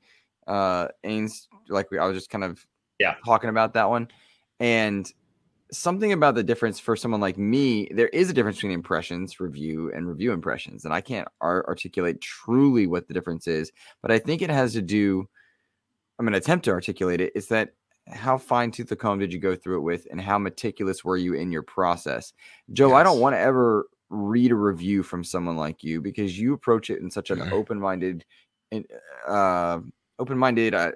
uh, 0.46 0.88
Ains, 1.04 1.48
like 1.68 1.90
we, 1.90 1.98
I 1.98 2.06
was 2.06 2.16
just 2.16 2.30
kind 2.30 2.44
of 2.44 2.66
Yeah. 2.98 3.16
talking 3.26 3.50
about 3.50 3.74
that 3.74 3.90
one, 3.90 4.08
and 4.58 5.10
something 5.70 6.12
about 6.12 6.34
the 6.34 6.42
difference 6.42 6.80
for 6.80 6.96
someone 6.96 7.20
like 7.20 7.36
me. 7.36 7.88
There 7.92 8.08
is 8.08 8.30
a 8.30 8.32
difference 8.32 8.56
between 8.56 8.72
impressions 8.72 9.38
review 9.38 9.92
and 9.92 10.08
review 10.08 10.32
impressions, 10.32 10.86
and 10.86 10.94
I 10.94 11.02
can't 11.02 11.28
ar- 11.42 11.66
articulate 11.68 12.22
truly 12.22 12.86
what 12.86 13.06
the 13.06 13.14
difference 13.14 13.46
is, 13.46 13.70
but 14.00 14.10
I 14.10 14.18
think 14.18 14.40
it 14.40 14.50
has 14.50 14.72
to 14.72 14.82
do. 14.82 15.28
I'm 16.18 16.24
going 16.24 16.32
to 16.32 16.38
attempt 16.38 16.64
to 16.64 16.70
articulate 16.70 17.20
it. 17.20 17.32
Is 17.34 17.48
that 17.48 17.74
how 18.08 18.38
fine 18.38 18.70
tooth 18.70 18.88
the 18.88 18.96
comb 18.96 19.18
did 19.18 19.32
you 19.32 19.38
go 19.38 19.54
through 19.54 19.76
it 19.76 19.82
with, 19.82 20.06
and 20.10 20.20
how 20.20 20.38
meticulous 20.38 21.04
were 21.04 21.18
you 21.18 21.34
in 21.34 21.52
your 21.52 21.62
process, 21.62 22.32
Joe? 22.72 22.94
I 22.94 23.02
don't 23.02 23.20
want 23.20 23.34
to 23.34 23.38
ever 23.38 23.86
read 24.10 24.50
a 24.50 24.56
review 24.56 25.02
from 25.02 25.22
someone 25.24 25.56
like 25.56 25.82
you 25.84 26.00
because 26.00 26.38
you 26.38 26.52
approach 26.52 26.90
it 26.90 27.00
in 27.00 27.10
such 27.10 27.30
an 27.30 27.40
open-minded, 27.52 28.24
and 28.72 28.84
uh, 29.26 29.78
open-minded, 30.18 30.74
uh, 30.74 30.92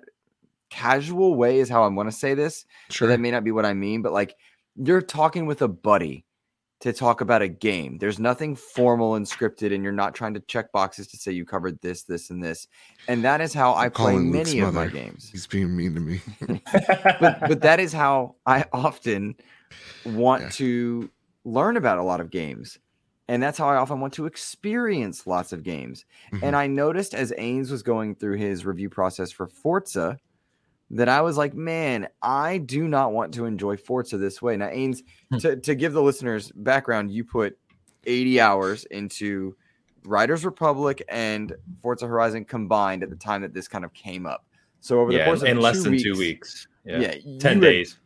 casual 0.70 1.36
way 1.36 1.60
is 1.60 1.68
how 1.68 1.84
I 1.84 1.88
want 1.88 2.10
to 2.10 2.16
say 2.16 2.34
this. 2.34 2.66
So 2.90 2.94
Sure. 2.94 3.08
that 3.08 3.20
may 3.20 3.30
not 3.30 3.44
be 3.44 3.52
what 3.52 3.64
I 3.64 3.74
mean, 3.74 4.02
but 4.02 4.12
like 4.12 4.34
you're 4.76 5.00
talking 5.02 5.46
with 5.46 5.62
a 5.62 5.68
buddy 5.68 6.24
to 6.80 6.92
talk 6.92 7.20
about 7.20 7.40
a 7.40 7.48
game. 7.48 7.96
There's 7.98 8.18
nothing 8.18 8.56
formal 8.56 9.14
and 9.14 9.24
scripted, 9.24 9.72
and 9.72 9.82
you're 9.84 9.92
not 9.92 10.14
trying 10.14 10.34
to 10.34 10.40
check 10.40 10.70
boxes 10.72 11.06
to 11.08 11.16
say 11.16 11.32
you 11.32 11.46
covered 11.46 11.80
this, 11.80 12.02
this, 12.02 12.28
and 12.30 12.42
this. 12.42 12.66
And 13.08 13.24
that 13.24 13.40
is 13.40 13.54
how 13.54 13.74
I 13.74 13.88
play 13.88 14.16
Luke's 14.16 14.48
many 14.50 14.60
of 14.60 14.74
my 14.74 14.88
games. 14.88 15.30
He's 15.30 15.46
being 15.46 15.74
mean 15.74 15.94
to 15.94 16.00
me. 16.00 16.20
But 17.20 17.40
but 17.48 17.60
that 17.62 17.78
is 17.80 17.92
how 17.92 18.34
I 18.44 18.64
often 18.72 19.36
want 20.04 20.42
Yeah. 20.42 20.48
to 20.50 21.10
learn 21.44 21.76
about 21.76 21.98
a 21.98 22.02
lot 22.02 22.20
of 22.20 22.30
games. 22.30 22.78
And 23.28 23.42
that's 23.42 23.56
how 23.56 23.68
I 23.68 23.76
often 23.76 24.00
want 24.00 24.12
to 24.14 24.26
experience 24.26 25.26
lots 25.26 25.52
of 25.52 25.62
games. 25.62 26.04
Mhm. 26.32 26.42
And 26.42 26.56
I 26.56 26.66
noticed 26.66 27.14
as 27.14 27.32
Ains 27.38 27.70
was 27.70 27.82
going 27.82 28.14
through 28.16 28.36
his 28.36 28.66
review 28.66 28.90
process 28.90 29.32
for 29.32 29.46
Forza 29.46 30.18
that 30.90 31.08
I 31.08 31.22
was 31.22 31.38
like, 31.38 31.54
man, 31.54 32.08
I 32.22 32.58
do 32.58 32.86
not 32.86 33.12
want 33.12 33.32
to 33.34 33.46
enjoy 33.46 33.76
Forza 33.78 34.18
this 34.18 34.42
way. 34.42 34.56
Now, 34.56 34.68
Ains, 34.68 35.02
Hmm. 35.30 35.38
to, 35.38 35.56
to 35.56 35.74
give 35.74 35.94
the 35.94 36.02
listeners 36.02 36.52
background, 36.54 37.10
you 37.10 37.24
put 37.24 37.56
80 38.04 38.40
hours 38.40 38.84
into 38.90 39.56
Riders 40.04 40.44
Republic 40.44 41.02
and 41.08 41.54
Forza 41.80 42.06
Horizon 42.06 42.44
combined 42.44 43.02
at 43.02 43.08
the 43.08 43.16
time 43.16 43.40
that 43.40 43.54
this 43.54 43.66
kind 43.68 43.86
of 43.86 43.92
came 43.94 44.26
up. 44.26 44.44
So 44.80 45.00
over 45.00 45.10
the 45.10 45.24
course 45.24 45.40
of 45.40 45.48
in 45.48 45.58
less 45.60 45.82
than 45.82 45.92
weeks, 45.92 46.02
two 46.02 46.18
weeks. 46.18 46.68
Yeah. 46.84 46.98
yeah, 47.00 47.14
you 47.24 47.38
10 47.38 47.54
had- 47.54 47.62
days. 47.62 47.98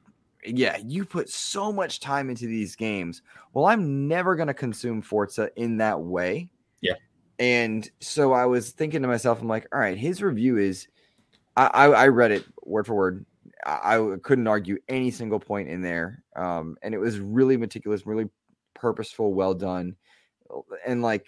Yeah, 0.44 0.78
you 0.84 1.04
put 1.04 1.28
so 1.28 1.72
much 1.72 2.00
time 2.00 2.30
into 2.30 2.46
these 2.46 2.76
games. 2.76 3.22
Well, 3.52 3.66
I'm 3.66 4.06
never 4.08 4.36
going 4.36 4.48
to 4.48 4.54
consume 4.54 5.02
Forza 5.02 5.50
in 5.56 5.78
that 5.78 6.00
way. 6.00 6.50
Yeah. 6.80 6.94
And 7.38 7.88
so 8.00 8.32
I 8.32 8.46
was 8.46 8.70
thinking 8.70 9.02
to 9.02 9.08
myself, 9.08 9.40
I'm 9.40 9.48
like, 9.48 9.66
all 9.72 9.80
right, 9.80 9.98
his 9.98 10.22
review 10.22 10.58
is, 10.58 10.88
I, 11.56 11.66
I, 11.66 11.86
I 11.86 12.08
read 12.08 12.30
it 12.30 12.44
word 12.62 12.86
for 12.86 12.94
word. 12.94 13.26
I, 13.66 13.98
I 13.98 14.16
couldn't 14.22 14.46
argue 14.46 14.78
any 14.88 15.10
single 15.10 15.40
point 15.40 15.68
in 15.68 15.82
there. 15.82 16.22
Um, 16.36 16.76
and 16.82 16.94
it 16.94 16.98
was 16.98 17.18
really 17.18 17.56
meticulous, 17.56 18.06
really 18.06 18.28
purposeful, 18.74 19.34
well 19.34 19.54
done. 19.54 19.96
And 20.86 21.02
like, 21.02 21.26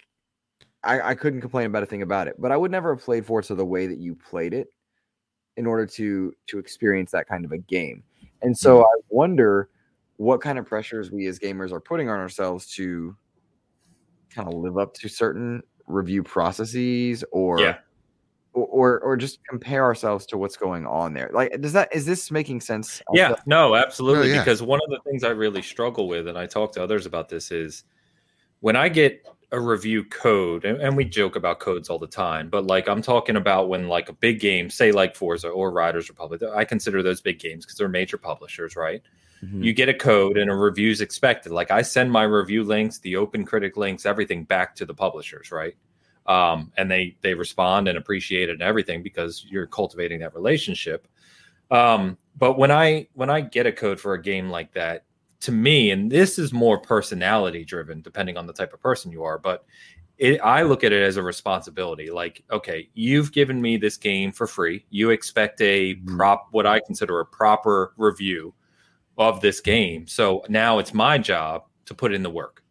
I, 0.83 1.01
I 1.01 1.15
couldn't 1.15 1.41
complain 1.41 1.67
about 1.67 1.83
a 1.83 1.85
thing 1.85 2.01
about 2.01 2.27
it, 2.27 2.35
but 2.39 2.51
I 2.51 2.57
would 2.57 2.71
never 2.71 2.95
have 2.95 3.03
played 3.03 3.25
Forza 3.25 3.55
the 3.55 3.65
way 3.65 3.87
that 3.87 3.99
you 3.99 4.15
played 4.15 4.53
it 4.53 4.69
in 5.57 5.67
order 5.67 5.85
to 5.85 6.33
to 6.47 6.59
experience 6.59 7.11
that 7.11 7.27
kind 7.27 7.45
of 7.45 7.51
a 7.51 7.57
game. 7.57 8.03
And 8.41 8.57
so 8.57 8.83
I 8.83 8.93
wonder 9.09 9.69
what 10.17 10.41
kind 10.41 10.59
of 10.59 10.65
pressures 10.65 11.11
we 11.11 11.27
as 11.27 11.39
gamers 11.39 11.71
are 11.71 11.79
putting 11.79 12.09
on 12.09 12.19
ourselves 12.19 12.67
to 12.75 13.15
kind 14.29 14.47
of 14.47 14.53
live 14.53 14.77
up 14.77 14.93
to 14.95 15.07
certain 15.09 15.61
review 15.87 16.23
processes 16.23 17.23
or 17.31 17.59
Yeah. 17.59 17.77
or, 18.53 18.65
or 18.67 18.99
or 18.99 19.17
just 19.17 19.39
compare 19.49 19.83
ourselves 19.83 20.25
to 20.27 20.37
what's 20.37 20.57
going 20.57 20.85
on 20.85 21.13
there. 21.13 21.29
Like 21.33 21.59
does 21.61 21.73
that 21.73 21.93
is 21.93 22.05
this 22.05 22.31
making 22.31 22.61
sense? 22.61 23.01
Yeah, 23.13 23.35
no, 23.45 23.73
oh, 23.73 23.75
absolutely. 23.75 24.31
yeah. 24.31 24.39
Because 24.39 24.61
one 24.61 24.79
of 24.83 24.89
the 24.89 24.99
things 25.09 25.23
I 25.23 25.29
really 25.29 25.61
struggle 25.61 26.07
with, 26.07 26.27
and 26.27 26.37
I 26.37 26.45
talk 26.45 26.71
to 26.73 26.83
others 26.83 27.05
about 27.05 27.29
this, 27.29 27.51
is 27.51 27.83
when 28.61 28.75
I 28.75 28.89
get 28.89 29.25
a 29.51 29.59
review 29.59 30.05
code, 30.05 30.63
and, 30.63 30.81
and 30.81 30.95
we 30.95 31.03
joke 31.03 31.35
about 31.35 31.59
codes 31.59 31.89
all 31.89 31.99
the 31.99 32.07
time, 32.07 32.49
but 32.49 32.65
like 32.65 32.87
I'm 32.87 33.01
talking 33.01 33.35
about 33.35 33.67
when 33.67 33.89
like 33.89 34.07
a 34.07 34.13
big 34.13 34.39
game, 34.39 34.69
say 34.69 34.93
like 34.93 35.15
Forza 35.15 35.49
or 35.49 35.71
Riders 35.71 36.07
Republic, 36.07 36.41
I 36.55 36.63
consider 36.63 37.03
those 37.03 37.19
big 37.19 37.39
games 37.39 37.65
because 37.65 37.77
they're 37.77 37.89
major 37.89 38.17
publishers, 38.17 38.77
right? 38.77 39.01
Mhm. 39.43 39.63
You 39.63 39.73
get 39.73 39.89
a 39.89 39.93
code 39.93 40.37
and 40.37 40.49
a 40.49 40.55
review's 40.55 41.01
expected. 41.01 41.51
Like 41.51 41.69
I 41.69 41.81
send 41.81 42.11
my 42.11 42.23
review 42.23 42.63
links, 42.63 42.99
the 42.99 43.17
open 43.17 43.43
critic 43.43 43.75
links, 43.75 44.05
everything 44.05 44.45
back 44.45 44.73
to 44.75 44.85
the 44.85 44.93
publishers, 44.93 45.51
right? 45.51 45.75
Um, 46.27 46.71
and 46.77 46.89
they 46.89 47.17
they 47.21 47.33
respond 47.33 47.87
and 47.87 47.97
appreciate 47.97 48.49
it 48.49 48.53
and 48.53 48.61
everything 48.61 49.03
because 49.03 49.45
you're 49.49 49.67
cultivating 49.67 50.19
that 50.19 50.33
relationship. 50.33 51.07
Um, 51.71 52.17
but 52.37 52.57
when 52.57 52.71
I 52.71 53.07
when 53.15 53.29
I 53.29 53.41
get 53.41 53.65
a 53.65 53.71
code 53.71 53.99
for 53.99 54.13
a 54.13 54.21
game 54.21 54.49
like 54.49 54.71
that, 54.73 55.03
to 55.41 55.51
me, 55.51 55.91
and 55.91 56.11
this 56.11 56.39
is 56.39 56.53
more 56.53 56.79
personality 56.79 57.65
driven, 57.65 58.01
depending 58.01 58.37
on 58.37 58.47
the 58.47 58.53
type 58.53 58.73
of 58.73 58.79
person 58.79 59.11
you 59.11 59.23
are, 59.23 59.37
but 59.37 59.65
it, 60.17 60.39
I 60.41 60.61
look 60.61 60.83
at 60.83 60.91
it 60.91 61.01
as 61.01 61.17
a 61.17 61.23
responsibility. 61.23 62.11
Like, 62.11 62.43
okay, 62.51 62.89
you've 62.93 63.31
given 63.31 63.59
me 63.59 63.77
this 63.77 63.97
game 63.97 64.31
for 64.31 64.45
free. 64.45 64.85
You 64.91 65.09
expect 65.09 65.59
a 65.61 65.95
Mhm. 65.95 66.15
prop, 66.15 66.47
what 66.51 66.67
I 66.67 66.79
consider 66.79 67.19
a 67.19 67.25
proper 67.25 67.93
review 67.97 68.53
of 69.17 69.41
this 69.41 69.59
game. 69.59 70.07
So 70.07 70.43
now 70.47 70.77
it's 70.77 70.93
my 70.93 71.17
job 71.17 71.63
to 71.85 71.95
put 71.95 72.13
in 72.13 72.21
the 72.21 72.29
work. 72.29 72.63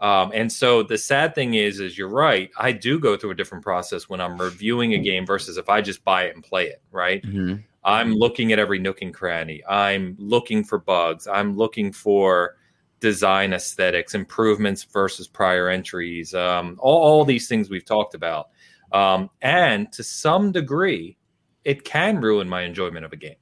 Um, 0.00 0.30
and 0.34 0.52
so 0.52 0.82
the 0.82 0.98
sad 0.98 1.34
thing 1.34 1.54
is, 1.54 1.80
is 1.80 1.98
you're 1.98 2.08
right. 2.08 2.50
I 2.58 2.72
do 2.72 2.98
go 3.00 3.16
through 3.16 3.30
a 3.30 3.34
different 3.34 3.64
process 3.64 4.08
when 4.08 4.20
I'm 4.20 4.40
reviewing 4.40 4.94
a 4.94 4.98
game 4.98 5.26
versus 5.26 5.56
if 5.56 5.68
I 5.68 5.80
just 5.80 6.04
buy 6.04 6.24
it 6.24 6.34
and 6.34 6.44
play 6.44 6.66
it. 6.66 6.80
Right. 6.92 7.24
Mhm. 7.24 7.64
I'm 7.84 8.14
looking 8.14 8.52
at 8.52 8.58
every 8.58 8.78
nook 8.78 9.02
and 9.02 9.12
cranny. 9.12 9.62
I'm 9.68 10.16
looking 10.18 10.64
for 10.64 10.78
bugs. 10.78 11.26
I'm 11.26 11.56
looking 11.56 11.92
for 11.92 12.56
design 13.00 13.52
aesthetics, 13.52 14.14
improvements 14.14 14.84
versus 14.84 15.28
prior 15.28 15.68
entries, 15.68 16.34
um, 16.34 16.78
all, 16.80 17.02
all 17.02 17.24
these 17.24 17.48
things 17.48 17.68
we've 17.68 17.84
talked 17.84 18.14
about. 18.14 18.48
Um, 18.92 19.28
and 19.42 19.92
to 19.92 20.02
some 20.02 20.52
degree, 20.52 21.18
it 21.64 21.84
can 21.84 22.20
ruin 22.20 22.48
my 22.48 22.62
enjoyment 22.62 23.04
of 23.04 23.12
a 23.12 23.16
game 23.16 23.36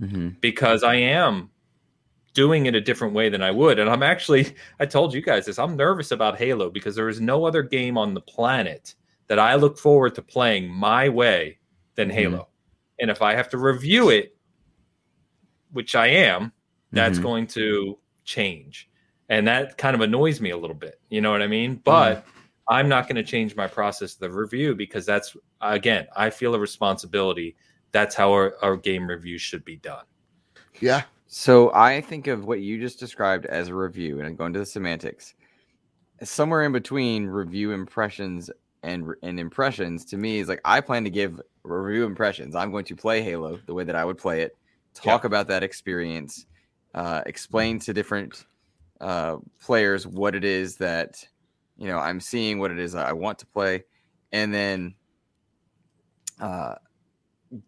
Mhm. 0.00 0.40
because 0.40 0.82
I 0.82 0.96
am 0.96 1.50
doing 2.34 2.66
it 2.66 2.74
a 2.74 2.80
different 2.80 3.14
way 3.14 3.28
than 3.30 3.42
I 3.42 3.50
would. 3.50 3.78
And 3.78 3.88
I'm 3.88 4.02
actually, 4.02 4.54
I 4.80 4.86
told 4.86 5.14
you 5.14 5.22
guys 5.22 5.46
this, 5.46 5.58
I'm 5.58 5.76
nervous 5.76 6.10
about 6.10 6.38
Halo 6.38 6.70
because 6.70 6.94
there 6.94 7.08
is 7.08 7.20
no 7.20 7.44
other 7.46 7.62
game 7.62 7.96
on 7.96 8.14
the 8.14 8.20
planet 8.20 8.94
that 9.28 9.38
I 9.38 9.54
look 9.56 9.78
forward 9.78 10.14
to 10.16 10.22
playing 10.22 10.68
my 10.68 11.08
way 11.08 11.58
than 11.94 12.10
Mhm. 12.10 12.12
Halo. 12.14 12.48
And 13.00 13.10
if 13.10 13.22
I 13.22 13.34
have 13.34 13.48
to 13.50 13.58
review 13.58 14.10
it, 14.10 14.36
which 15.72 15.94
I 15.94 16.08
am, 16.08 16.52
that's 16.92 17.18
Mhm. 17.18 17.22
going 17.22 17.46
to 17.48 17.98
change. 18.24 18.88
And 19.28 19.46
that 19.46 19.76
kind 19.76 19.94
of 19.94 20.00
annoys 20.00 20.40
me 20.40 20.50
a 20.50 20.56
little 20.56 20.76
bit. 20.76 21.00
You 21.10 21.20
know 21.20 21.30
what 21.30 21.42
I 21.42 21.46
mean? 21.46 21.76
But 21.84 22.26
I'm 22.68 22.88
not 22.88 23.04
going 23.04 23.16
to 23.16 23.22
change 23.22 23.54
my 23.56 23.66
process 23.66 24.14
of 24.14 24.20
the 24.20 24.30
review 24.30 24.74
because 24.74 25.04
that's, 25.04 25.36
again, 25.60 26.06
I 26.16 26.30
feel 26.30 26.54
a 26.54 26.58
responsibility. 26.58 27.56
That's 27.92 28.14
how 28.14 28.30
our, 28.32 28.56
our 28.62 28.76
game 28.76 29.06
review 29.06 29.38
should 29.38 29.64
be 29.64 29.76
done. 29.76 30.04
Yeah. 30.80 31.02
So 31.26 31.72
I 31.74 32.00
think 32.00 32.26
of 32.26 32.46
what 32.46 32.60
you 32.60 32.80
just 32.80 32.98
described 32.98 33.44
as 33.46 33.68
a 33.68 33.74
review, 33.74 34.18
and 34.18 34.26
I'm 34.26 34.36
going 34.36 34.54
to 34.54 34.58
the 34.60 34.66
semantics. 34.66 35.34
Somewhere 36.22 36.64
in 36.64 36.72
between 36.72 37.26
review 37.26 37.72
impressions 37.72 38.50
and 38.82 39.12
and 39.22 39.40
impressions, 39.40 40.04
to 40.06 40.16
me, 40.16 40.38
is 40.38 40.48
like 40.48 40.60
I 40.64 40.80
plan 40.80 41.04
to 41.04 41.10
give 41.10 41.40
review 41.64 42.04
impressions. 42.04 42.54
I'm 42.54 42.70
going 42.70 42.84
to 42.86 42.96
play 42.96 43.22
Halo 43.22 43.58
the 43.66 43.74
way 43.74 43.84
that 43.84 43.96
I 43.96 44.04
would 44.04 44.18
play 44.18 44.42
it, 44.42 44.56
talk 44.94 45.24
about 45.24 45.48
that 45.48 45.62
experience, 45.62 46.46
uh, 46.94 47.22
explain 47.26 47.78
to 47.80 47.92
different 47.92 48.44
uh, 49.00 49.36
players 49.60 50.06
what 50.06 50.34
it 50.34 50.44
is 50.44 50.76
that 50.76 51.26
you 51.76 51.86
know 51.88 51.98
I'm 51.98 52.20
seeing, 52.20 52.58
what 52.58 52.70
it 52.70 52.78
is 52.78 52.94
I 52.94 53.12
want 53.12 53.38
to 53.40 53.46
play, 53.46 53.84
and 54.32 54.52
then 54.54 54.94
uh, 56.40 56.74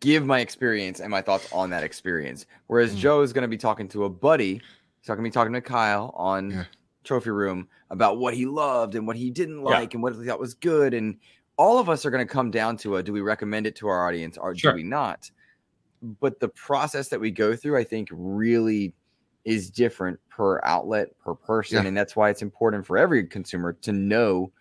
give 0.00 0.24
my 0.24 0.40
experience 0.40 1.00
and 1.00 1.10
my 1.10 1.22
thoughts 1.22 1.50
on 1.52 1.70
that 1.70 1.82
experience. 1.82 2.46
Whereas 2.66 2.94
Mm. 2.94 2.98
Joe 2.98 3.22
is 3.22 3.32
going 3.32 3.42
to 3.42 3.48
be 3.48 3.56
talking 3.58 3.88
to 3.88 4.04
a 4.04 4.10
buddy, 4.10 4.54
he's 5.00 5.08
not 5.08 5.16
going 5.16 5.24
to 5.24 5.30
be 5.30 5.32
talking 5.34 5.52
to 5.54 5.60
Kyle 5.60 6.12
on 6.16 6.50
Yeah. 6.50 6.64
Trophy 7.04 7.30
Room 7.30 7.68
about 7.90 8.18
what 8.18 8.34
he 8.34 8.46
loved 8.46 8.94
and 8.94 9.06
what 9.06 9.16
he 9.16 9.30
didn't 9.30 9.58
Yeah. 9.60 9.70
like 9.70 9.94
and 9.94 10.02
what 10.02 10.14
he 10.14 10.24
thought 10.24 10.38
was 10.40 10.54
good. 10.54 10.94
And 10.94 11.16
all 11.56 11.78
of 11.78 11.88
us 11.88 12.04
are 12.06 12.10
going 12.10 12.26
to 12.26 12.32
come 12.32 12.50
down 12.50 12.76
to 12.78 12.96
a 12.96 13.02
do 13.02 13.12
we 13.12 13.20
recommend 13.20 13.66
it 13.66 13.76
to 13.76 13.88
our 13.88 14.06
audience 14.06 14.36
or 14.38 14.54
Sure. 14.54 14.72
do 14.72 14.76
we 14.76 14.82
not? 14.82 15.30
But 16.02 16.40
the 16.40 16.48
process 16.48 17.08
that 17.08 17.20
we 17.20 17.30
go 17.30 17.54
through, 17.56 17.76
I 17.76 17.84
think, 17.84 18.08
really 18.12 18.94
is 19.44 19.70
different 19.70 20.18
per 20.28 20.60
outlet, 20.64 21.08
per 21.18 21.34
person. 21.34 21.82
Yeah. 21.82 21.88
And 21.88 21.96
that's 21.96 22.14
why 22.16 22.30
it's 22.30 22.42
important 22.42 22.86
for 22.86 22.96
every 22.98 23.26
consumer 23.26 23.72
to 23.82 23.92
know 23.92 24.52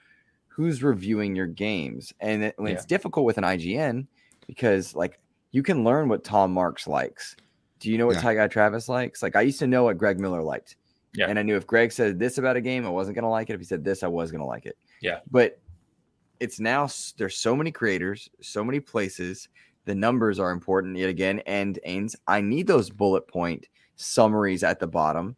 who's 0.48 0.84
reviewing 0.84 1.36
your 1.36 1.48
games. 1.48 2.12
And 2.20 2.44
it, 2.44 2.56
when 2.58 2.74
it's 2.74 2.86
difficult 2.86 3.26
with 3.26 3.38
an 3.38 3.44
IGN, 3.46 4.08
because 4.48 4.96
like 4.96 5.20
you 5.52 5.64
can 5.64 5.84
learn 5.84 6.10
what 6.10 6.24
Tom 6.24 6.52
Marks 6.52 6.88
likes. 6.88 7.36
Do 7.80 7.90
you 7.90 7.98
know 7.98 8.06
what 8.08 8.16
Yeah. 8.16 8.22
Ty 8.22 8.36
Guy 8.36 8.48
Travis 8.48 8.90
likes? 8.90 9.24
Like 9.24 9.36
I 9.38 9.42
used 9.42 9.60
to 9.60 9.68
know 9.68 9.84
what 9.86 9.98
Greg 9.98 10.20
Miller 10.20 10.42
liked. 10.42 10.76
Yeah. 11.14 11.28
And 11.28 11.40
I 11.40 11.42
knew 11.42 11.56
if 11.56 11.66
Greg 11.66 11.92
said 11.92 12.20
this 12.20 12.38
about 12.38 12.56
a 12.56 12.62
game, 12.62 12.86
I 12.86 12.90
wasn't 12.90 13.16
gonna 13.16 13.30
like 13.30 13.50
it. 13.50 13.54
If 13.54 13.60
he 13.62 13.66
said 13.66 13.84
this, 13.84 14.04
I 14.04 14.08
was 14.08 14.32
gonna 14.32 14.46
like 14.46 14.66
it. 14.66 14.78
Yeah. 15.02 15.20
But 15.32 15.60
it's 16.40 16.60
now 16.60 16.88
there's 17.18 17.38
so 17.38 17.56
many 17.56 17.72
creators, 17.72 18.30
so 18.42 18.64
many 18.64 18.80
places. 18.80 19.50
The 19.86 19.96
numbers 19.96 20.40
are 20.40 20.52
important 20.52 20.98
yet 20.98 21.10
again. 21.10 21.42
And 21.48 21.80
Ains, 21.88 22.16
I 22.28 22.42
need 22.42 22.68
those 22.68 22.90
bullet 22.90 23.28
point 23.28 23.66
summaries 23.96 24.64
at 24.64 24.80
the 24.80 24.88
bottom 24.88 25.36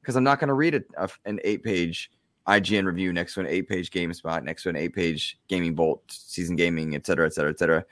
because 0.00 0.16
I'm 0.16 0.24
not 0.24 0.38
going 0.38 0.48
to 0.48 0.54
read 0.54 0.74
a, 0.74 0.82
a- 0.98 1.08
an 1.24 1.40
eight 1.44 1.64
page 1.64 2.10
IGN 2.46 2.84
review 2.84 3.12
next 3.12 3.34
to 3.34 3.40
an 3.40 3.46
eight 3.46 3.68
page 3.68 3.90
GameSpot, 3.90 4.44
next 4.44 4.62
to 4.64 4.68
an 4.68 4.76
eight 4.76 4.94
page 4.94 5.38
Gaming 5.48 5.74
Bolt, 5.74 6.02
Season 6.08 6.54
Gaming, 6.54 6.94
et 6.94 7.06
cetera, 7.06 7.26
et 7.26 7.32
cetera, 7.32 7.50
et 7.50 7.58
cetera. 7.58 7.84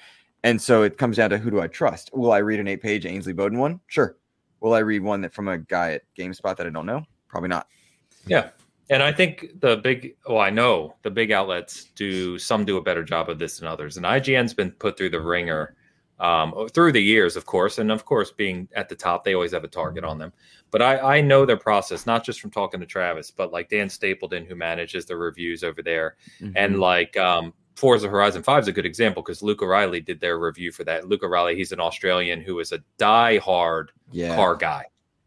And 0.45 0.61
so 0.61 0.83
it 0.83 0.99
comes 0.99 1.17
down 1.17 1.31
to 1.31 1.39
who 1.39 1.51
do 1.51 1.61
I 1.61 1.67
trust? 1.67 2.11
Will 2.13 2.31
I 2.33 2.39
read 2.39 2.61
an 2.61 2.69
eight 2.69 2.83
page 2.83 3.07
Ainsley 3.07 3.33
Bowden 3.33 3.59
one? 3.59 3.81
Sure. 3.89 4.17
Will 4.61 4.75
I 4.75 4.81
read 4.81 5.03
one 5.03 5.23
that 5.23 5.33
from 5.33 5.49
a 5.49 5.59
guy 5.59 5.93
at 5.95 6.03
GameSpot 6.17 6.57
that 6.57 6.67
I 6.67 6.71
don't 6.71 6.87
know? 6.87 7.05
Probably 7.35 7.49
not. 7.49 7.67
Yeah. 8.29 8.51
And 8.91 9.03
I 9.03 9.11
think 9.11 9.61
the 9.61 9.79
big, 9.79 10.15
well, 10.25 10.39
I 10.39 10.51
know 10.51 10.95
the 11.03 11.11
big 11.11 11.33
outlets 11.33 11.87
do, 11.97 12.39
some 12.39 12.65
do 12.65 12.77
a 12.77 12.81
better 12.81 13.03
job 13.03 13.29
of 13.29 13.41
this 13.41 13.59
than 13.59 13.67
others. 13.67 13.97
And 13.97 14.07
IGN's 14.07 14.55
been 14.55 14.71
put 14.71 14.97
through 14.97 15.11
the 15.11 15.21
ringer 15.21 15.75
um, 16.21 16.69
through 16.73 16.93
the 16.93 17.03
years, 17.03 17.35
of 17.35 17.45
course. 17.45 17.79
And 17.79 17.91
of 17.91 18.05
course, 18.05 18.31
being 18.31 18.69
at 18.77 18.89
the 18.89 18.95
top, 18.95 19.25
they 19.25 19.35
always 19.35 19.51
have 19.51 19.65
a 19.65 19.69
target 19.69 20.05
on 20.05 20.17
them. 20.17 20.33
But 20.71 20.81
I, 20.81 21.17
I 21.17 21.21
know 21.23 21.45
their 21.45 21.57
process, 21.57 22.07
not 22.07 22.23
just 22.23 22.41
from 22.41 22.53
talking 22.53 22.79
to 22.79 22.87
Travis, 22.87 23.33
but 23.33 23.53
like 23.53 23.69
Dan 23.69 23.89
Stapleton, 23.89 24.47
who 24.47 24.55
manages 24.55 25.07
the 25.07 25.17
reviews 25.17 25.65
over 25.65 25.83
there. 25.83 26.15
Mm-hmm. 26.41 26.53
And 26.55 26.79
like 26.79 27.17
um, 27.17 27.53
Forza 27.75 28.09
Horizon 28.09 28.45
5 28.45 28.63
is 28.63 28.69
a 28.69 28.73
good 28.73 28.87
example 28.87 29.25
because 29.25 29.43
Luke 29.43 29.61
O'Reilly 29.61 30.01
did 30.01 30.21
their 30.21 30.39
review 30.39 30.71
for 30.71 30.85
that. 30.85 31.09
Luke 31.09 31.25
O'Reilly, 31.25 31.57
he's 31.57 31.73
an 31.73 31.81
Australian 31.81 32.41
who 32.41 32.61
is 32.61 32.71
a 32.71 32.79
die-hard 32.97 33.91
yeah. 34.13 34.37
car 34.37 34.55
guy. 34.55 34.85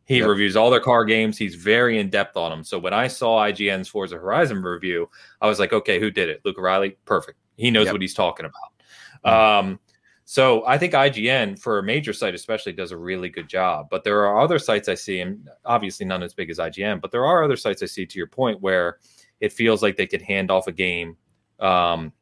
He 0.08 0.20
Yep. 0.20 0.28
reviews 0.30 0.56
all 0.56 0.70
their 0.70 0.80
car 0.80 1.04
games. 1.04 1.38
He's 1.38 1.56
very 1.56 2.00
in 2.00 2.10
depth 2.10 2.38
on 2.38 2.50
them. 2.50 2.64
So 2.64 2.80
when 2.80 2.94
I 2.94 3.08
saw 3.08 3.40
IGN's 3.46 3.90
Forza 3.90 4.16
Horizon 4.16 4.64
review, 4.64 5.10
I 5.42 5.48
was 5.48 5.60
like, 5.60 5.74
okay, 5.74 6.00
who 6.00 6.10
did 6.10 6.30
it? 6.30 6.40
Luke 6.46 6.58
Reilly, 6.58 6.98
perfect. 7.04 7.38
He 7.58 7.70
knows 7.70 7.86
Yep. 7.88 7.94
what 7.94 8.02
he's 8.02 8.14
talking 8.14 8.46
about. 8.46 9.60
Um, 9.60 9.80
so 10.24 10.66
I 10.66 10.78
think 10.78 10.94
IGN 10.94 11.58
for 11.60 11.80
a 11.80 11.84
major 11.84 12.14
site 12.14 12.34
especially 12.34 12.72
does 12.72 12.92
a 12.94 12.98
really 12.98 13.28
good 13.28 13.50
job. 13.50 13.88
But 13.92 14.06
there 14.06 14.26
are 14.26 14.40
other 14.40 14.60
sites 14.60 14.88
I 14.88 14.94
see, 14.96 15.20
and 15.20 15.50
obviously 15.66 16.06
none 16.06 16.24
as 16.24 16.34
big 16.34 16.50
as 16.50 16.58
IGN, 16.58 17.02
but 17.02 17.12
there 17.12 17.26
are 17.26 17.44
other 17.44 17.58
sites 17.58 17.84
I 17.84 17.88
see 17.88 18.06
to 18.06 18.18
your 18.18 18.28
point 18.28 18.62
where 18.62 19.00
it 19.42 19.52
feels 19.52 19.84
like 19.84 19.98
they 19.98 20.08
could 20.08 20.22
hand 20.22 20.50
off 20.52 20.68
a 20.68 20.72
game 20.72 21.18
um, 21.60 22.14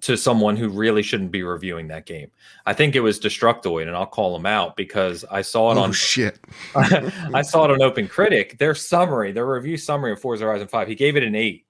to 0.00 0.16
someone 0.16 0.56
who 0.56 0.68
really 0.68 1.02
shouldn't 1.02 1.30
be 1.30 1.42
reviewing 1.42 1.88
that 1.88 2.06
game. 2.06 2.30
I 2.66 2.72
think 2.72 2.94
it 2.94 3.00
was 3.00 3.20
Destructoid, 3.20 3.86
and 3.86 3.96
I'll 3.96 4.06
call 4.06 4.32
them 4.32 4.46
out 4.46 4.76
because 4.76 5.24
I 5.30 5.42
saw 5.42 5.72
it 5.72 5.78
Oh 5.78 5.82
on 5.82 5.92
shit. 5.92 6.38
I 6.74 7.42
saw 7.42 7.64
it 7.64 7.70
on 7.70 7.82
Open 7.82 8.08
Critic. 8.08 8.58
Their 8.58 8.74
summary, 8.74 9.32
their 9.32 9.46
review 9.46 9.76
summary 9.76 10.12
of 10.12 10.20
Forza 10.20 10.44
Horizon 10.44 10.68
5, 10.68 10.88
he 10.88 10.94
gave 10.94 11.16
it 11.16 11.22
an 11.22 11.34
eight. 11.34 11.66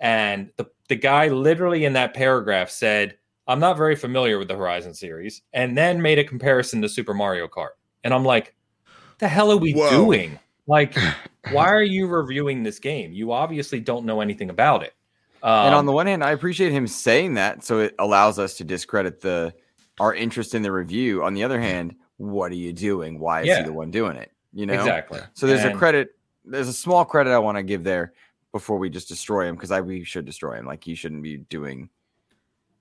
And 0.00 0.50
the, 0.56 0.66
the 0.88 0.96
guy 0.96 1.28
literally 1.28 1.84
in 1.84 1.94
that 1.94 2.14
paragraph 2.14 2.70
said, 2.70 3.16
I'm 3.46 3.60
not 3.60 3.76
very 3.76 3.96
familiar 3.96 4.38
with 4.38 4.48
the 4.48 4.56
Horizon 4.56 4.94
series, 4.94 5.42
and 5.52 5.76
then 5.76 6.02
made 6.02 6.18
a 6.18 6.24
comparison 6.24 6.82
to 6.82 6.88
Super 6.88 7.14
Mario 7.14 7.48
Kart. 7.48 7.70
And 8.04 8.12
I'm 8.12 8.24
like, 8.24 8.54
What 8.84 9.18
the 9.18 9.28
hell 9.28 9.50
are 9.50 9.56
we 9.56 9.72
Whoa. 9.72 9.90
doing? 9.90 10.38
Like, 10.66 10.94
why 11.50 11.68
are 11.72 11.82
you 11.82 12.06
reviewing 12.06 12.62
this 12.62 12.78
game? 12.78 13.12
You 13.12 13.32
obviously 13.32 13.80
don't 13.80 14.04
know 14.04 14.20
anything 14.20 14.50
about 14.50 14.82
it. 14.82 14.94
Um, 15.42 15.66
and 15.66 15.74
on 15.74 15.86
the 15.86 15.92
one 15.92 16.06
hand, 16.06 16.22
I 16.24 16.30
appreciate 16.32 16.72
him 16.72 16.86
saying 16.86 17.34
that, 17.34 17.64
so 17.64 17.78
it 17.80 17.94
allows 17.98 18.38
us 18.38 18.54
to 18.58 18.64
discredit 18.64 19.20
the 19.20 19.54
our 20.00 20.14
interest 20.14 20.54
in 20.54 20.62
the 20.62 20.70
review. 20.72 21.24
On 21.24 21.34
the 21.34 21.42
other 21.44 21.60
hand, 21.60 21.94
what 22.18 22.52
are 22.52 22.56
you 22.56 22.72
doing? 22.72 23.18
Why 23.18 23.40
is 23.42 23.46
Yeah. 23.48 23.58
he 23.58 23.64
the 23.64 23.72
one 23.72 23.90
doing 23.90 24.16
it? 24.16 24.30
You 24.52 24.66
know, 24.66 24.74
exactly. 24.74 25.20
So 25.34 25.46
there's 25.46 25.64
a 25.64 25.72
credit. 25.74 26.16
There's 26.44 26.68
a 26.68 26.72
small 26.72 27.04
credit 27.04 27.32
I 27.32 27.38
want 27.38 27.58
to 27.58 27.62
give 27.62 27.84
there, 27.84 28.12
before 28.52 28.78
we 28.78 28.88
just 28.90 29.08
destroy 29.08 29.46
him 29.46 29.54
because 29.56 29.70
I 29.70 29.80
we 29.82 30.04
should 30.04 30.24
destroy 30.24 30.54
him. 30.54 30.66
Like 30.66 30.82
he 30.84 30.94
shouldn't 30.94 31.22
be 31.22 31.36
doing. 31.38 31.90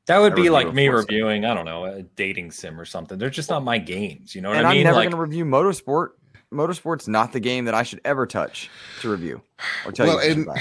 That 0.05 0.19
would 0.19 0.35
be 0.35 0.49
like 0.49 0.73
me 0.73 0.87
Forza. 0.87 1.05
reviewing, 1.09 1.43
I 1.43 1.53
don't 1.53 1.65
know, 1.65 1.83
a 1.83 2.01
dating 2.03 2.51
sim 2.51 2.79
or 2.79 2.85
something. 2.85 3.17
They're 3.17 3.29
just 3.29 3.49
not 3.49 3.63
my 3.63 3.77
games. 3.77 4.33
You 4.33 4.41
know 4.41 4.49
what 4.49 4.57
and 4.59 4.65
I 4.67 4.71
I'm 4.75 4.83
never 4.83 4.95
Like, 4.95 5.03
going 5.09 5.11
to 5.11 5.21
review 5.21 5.43
motorsport. 5.43 6.11
Motorsport's 6.53 7.09
not 7.09 7.33
the 7.33 7.41
game 7.41 7.65
that 7.65 7.73
I 7.73 7.83
should 7.83 7.99
ever 8.05 8.25
touch 8.25 8.69
to 9.01 9.09
review 9.09 9.41
or 9.85 9.91
tell 9.91 10.07
Well, 10.07 10.23
you. 10.25 10.31
and- 10.31 10.43
about. 10.43 10.57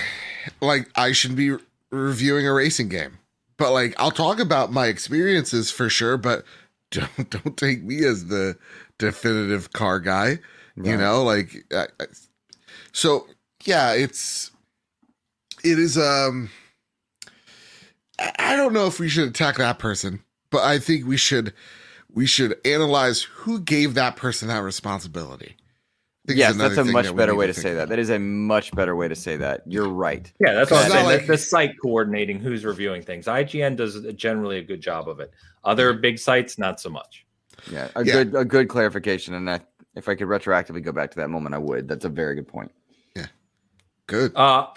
like 0.60 0.88
I 0.96 1.12
should 1.12 1.36
be 1.36 1.50
re- 1.52 1.58
reviewing 1.90 2.46
a 2.46 2.52
racing 2.52 2.88
game. 2.88 3.18
But 3.58 3.72
like 3.72 3.94
I'll 3.98 4.10
talk 4.10 4.38
about 4.38 4.72
my 4.72 4.86
experiences 4.86 5.70
for 5.70 5.88
sure, 5.88 6.16
but 6.16 6.44
don't 6.90 7.30
don't 7.30 7.56
take 7.56 7.82
me 7.82 8.04
as 8.04 8.26
the 8.26 8.56
definitive 8.98 9.72
car 9.72 10.00
guy. 10.00 10.38
You 10.76 10.96
know, 10.98 11.22
like 11.24 11.64
I, 11.72 11.86
I- 12.00 12.06
so 12.92 13.26
yeah, 13.64 13.92
it's 13.92 14.50
it 15.64 15.78
is 15.78 15.96
um 15.98 16.50
I 18.38 18.56
don't 18.56 18.72
know 18.72 18.86
if 18.86 18.98
we 18.98 19.08
should 19.08 19.28
attack 19.28 19.56
that 19.56 19.78
person, 19.78 20.22
but 20.50 20.62
I 20.64 20.78
think 20.78 21.06
we 21.06 21.16
should 21.16 21.52
we 22.12 22.26
should 22.26 22.58
analyze 22.64 23.22
who 23.22 23.60
gave 23.60 23.94
that 23.94 24.16
person 24.16 24.48
that 24.48 24.58
responsibility. 24.62 25.56
I 26.28 26.32
Yes, 26.32 26.56
that's 26.56 26.76
a 26.76 26.84
much 26.84 27.06
that 27.06 27.16
better 27.16 27.34
way 27.34 27.46
to 27.46 27.52
think 27.52 27.62
say 27.62 27.74
that. 27.74 27.88
That 27.88 27.98
is 27.98 28.10
a 28.10 28.18
much 28.18 28.72
better 28.72 28.96
way 28.96 29.08
to 29.08 29.14
say 29.14 29.36
that. 29.36 29.62
You're 29.66 29.88
right. 29.88 30.30
yeah, 30.40 30.54
that's 30.54 30.70
what 30.70 30.84
I'm 30.84 30.90
saying. 30.90 31.04
like- 31.06 31.20
the, 31.22 31.32
the 31.32 31.38
site 31.38 31.72
coordinating 31.80 32.40
who's 32.40 32.64
reviewing 32.64 33.02
things. 33.02 33.26
IGN 33.26 33.76
does 33.76 34.00
generally 34.14 34.58
a 34.58 34.62
good 34.62 34.80
job 34.80 35.08
of 35.08 35.20
it. 35.20 35.32
Other 35.64 35.92
big 35.94 36.18
sites, 36.18 36.58
not 36.58 36.80
so 36.80 36.90
much. 36.90 37.24
Yeah, 37.70 37.88
a 37.96 38.04
Yeah. 38.04 38.12
good 38.24 38.34
a 38.34 38.44
good 38.44 38.68
clarification. 38.68 39.34
And 39.34 39.50
I, 39.50 39.60
if 39.94 40.08
I 40.08 40.14
could 40.14 40.28
retroactively 40.28 40.82
go 40.82 40.92
back 40.92 41.10
to 41.12 41.16
that 41.18 41.28
moment, 41.30 41.54
I 41.54 41.58
would. 41.58 41.88
That's 41.88 42.04
a 42.04 42.08
very 42.08 42.34
good 42.34 42.46
point. 42.48 42.70
Yeah, 43.14 43.26
good. 44.06 44.32
Uh, 44.36 44.68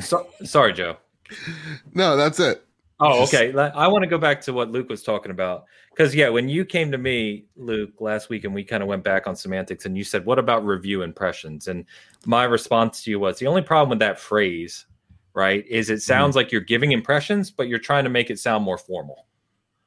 so, 0.00 0.26
sorry, 0.44 0.72
Joe. 0.72 0.96
No, 1.94 2.16
that's 2.16 2.40
it. 2.40 2.63
Oh, 3.00 3.24
okay. 3.24 3.52
I 3.52 3.88
want 3.88 4.02
to 4.04 4.08
go 4.08 4.18
back 4.18 4.40
to 4.42 4.52
what 4.52 4.70
Luke 4.70 4.88
was 4.88 5.02
talking 5.02 5.32
about. 5.32 5.64
Because, 5.90 6.14
yeah, 6.14 6.28
when 6.28 6.48
you 6.48 6.64
came 6.64 6.92
to 6.92 6.98
me, 6.98 7.46
Luke, 7.56 8.00
last 8.00 8.28
week, 8.28 8.44
and 8.44 8.54
we 8.54 8.64
kind 8.64 8.82
of 8.82 8.88
went 8.88 9.02
back 9.02 9.26
on 9.26 9.34
semantics, 9.34 9.84
and 9.84 9.96
you 9.96 10.04
said, 10.04 10.24
What 10.24 10.38
about 10.38 10.64
review 10.64 11.02
impressions? 11.02 11.68
And 11.68 11.84
my 12.24 12.44
response 12.44 13.02
to 13.04 13.10
you 13.10 13.18
was 13.18 13.38
the 13.38 13.46
only 13.46 13.62
problem 13.62 13.90
with 13.90 13.98
that 13.98 14.18
phrase, 14.18 14.86
right, 15.34 15.66
is 15.66 15.90
it 15.90 16.02
sounds 16.02 16.36
like 16.36 16.52
you're 16.52 16.60
giving 16.60 16.92
impressions, 16.92 17.50
but 17.50 17.68
you're 17.68 17.78
trying 17.78 18.04
to 18.04 18.10
make 18.10 18.30
it 18.30 18.38
sound 18.38 18.64
more 18.64 18.78
formal. 18.78 19.26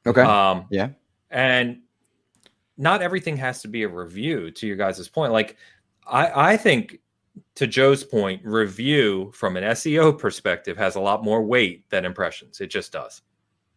Okay. 0.06 0.22
Um, 0.22 0.66
Yeah. 0.70 0.90
And 1.30 1.80
not 2.76 3.02
everything 3.02 3.36
has 3.38 3.60
to 3.62 3.68
be 3.68 3.82
a 3.82 3.88
review, 3.88 4.50
to 4.52 4.66
your 4.66 4.76
guys' 4.76 5.08
point. 5.08 5.32
Like, 5.32 5.56
I, 6.06 6.52
I 6.52 6.56
think 6.56 7.00
to 7.56 7.66
Joe's 7.66 8.04
point, 8.04 8.40
review 8.44 9.30
from 9.34 9.56
an 9.56 9.64
SEO 9.64 10.16
perspective 10.18 10.76
has 10.76 10.96
a 10.96 11.00
lot 11.00 11.24
more 11.24 11.42
weight 11.42 11.88
than 11.90 12.04
impressions. 12.04 12.60
It 12.60 12.68
just 12.68 12.92
does. 12.92 13.22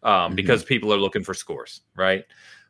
Um, 0.04 0.32
Mhm. 0.32 0.36
because 0.36 0.64
people 0.64 0.92
are 0.94 0.98
looking 0.98 1.24
for 1.24 1.34
scores, 1.36 1.82
right? 1.96 2.26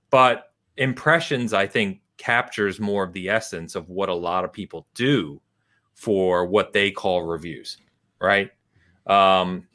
But 0.09 0.51
impressions, 0.77 1.53
I 1.53 1.65
think, 1.67 2.01
captures 2.17 2.79
more 2.79 3.03
of 3.03 3.13
the 3.13 3.29
essence 3.29 3.73
of 3.75 3.89
what 3.89 4.09
a 4.09 4.13
lot 4.13 4.43
of 4.43 4.51
people 4.51 4.85
do 4.93 5.41
for 5.93 6.45
what 6.45 6.73
they 6.73 6.91
call 6.91 7.23
reviews, 7.23 7.77
right? 8.19 8.51
Um, 9.07 9.67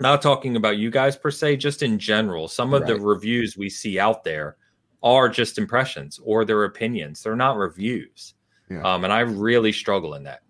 not 0.00 0.22
talking 0.22 0.56
about 0.56 0.76
you 0.78 0.90
guys 0.90 1.16
per 1.16 1.30
se, 1.30 1.56
just 1.56 1.82
in 1.82 1.98
general, 1.98 2.46
some 2.48 2.72
of 2.74 2.86
the 2.86 2.94
reviews 3.00 3.56
we 3.56 3.68
see 3.68 3.98
out 3.98 4.22
there 4.24 4.56
are 5.02 5.28
just 5.28 5.58
impressions 5.58 6.18
or 6.22 6.44
their 6.44 6.64
opinions. 6.64 7.22
They're 7.22 7.36
not 7.36 7.56
reviews. 7.56 8.34
Yeah. 8.70 8.82
Um, 8.82 9.04
and 9.04 9.12
I 9.12 9.20
really 9.20 9.72
struggle 9.72 10.14
in 10.14 10.22
that. 10.24 10.42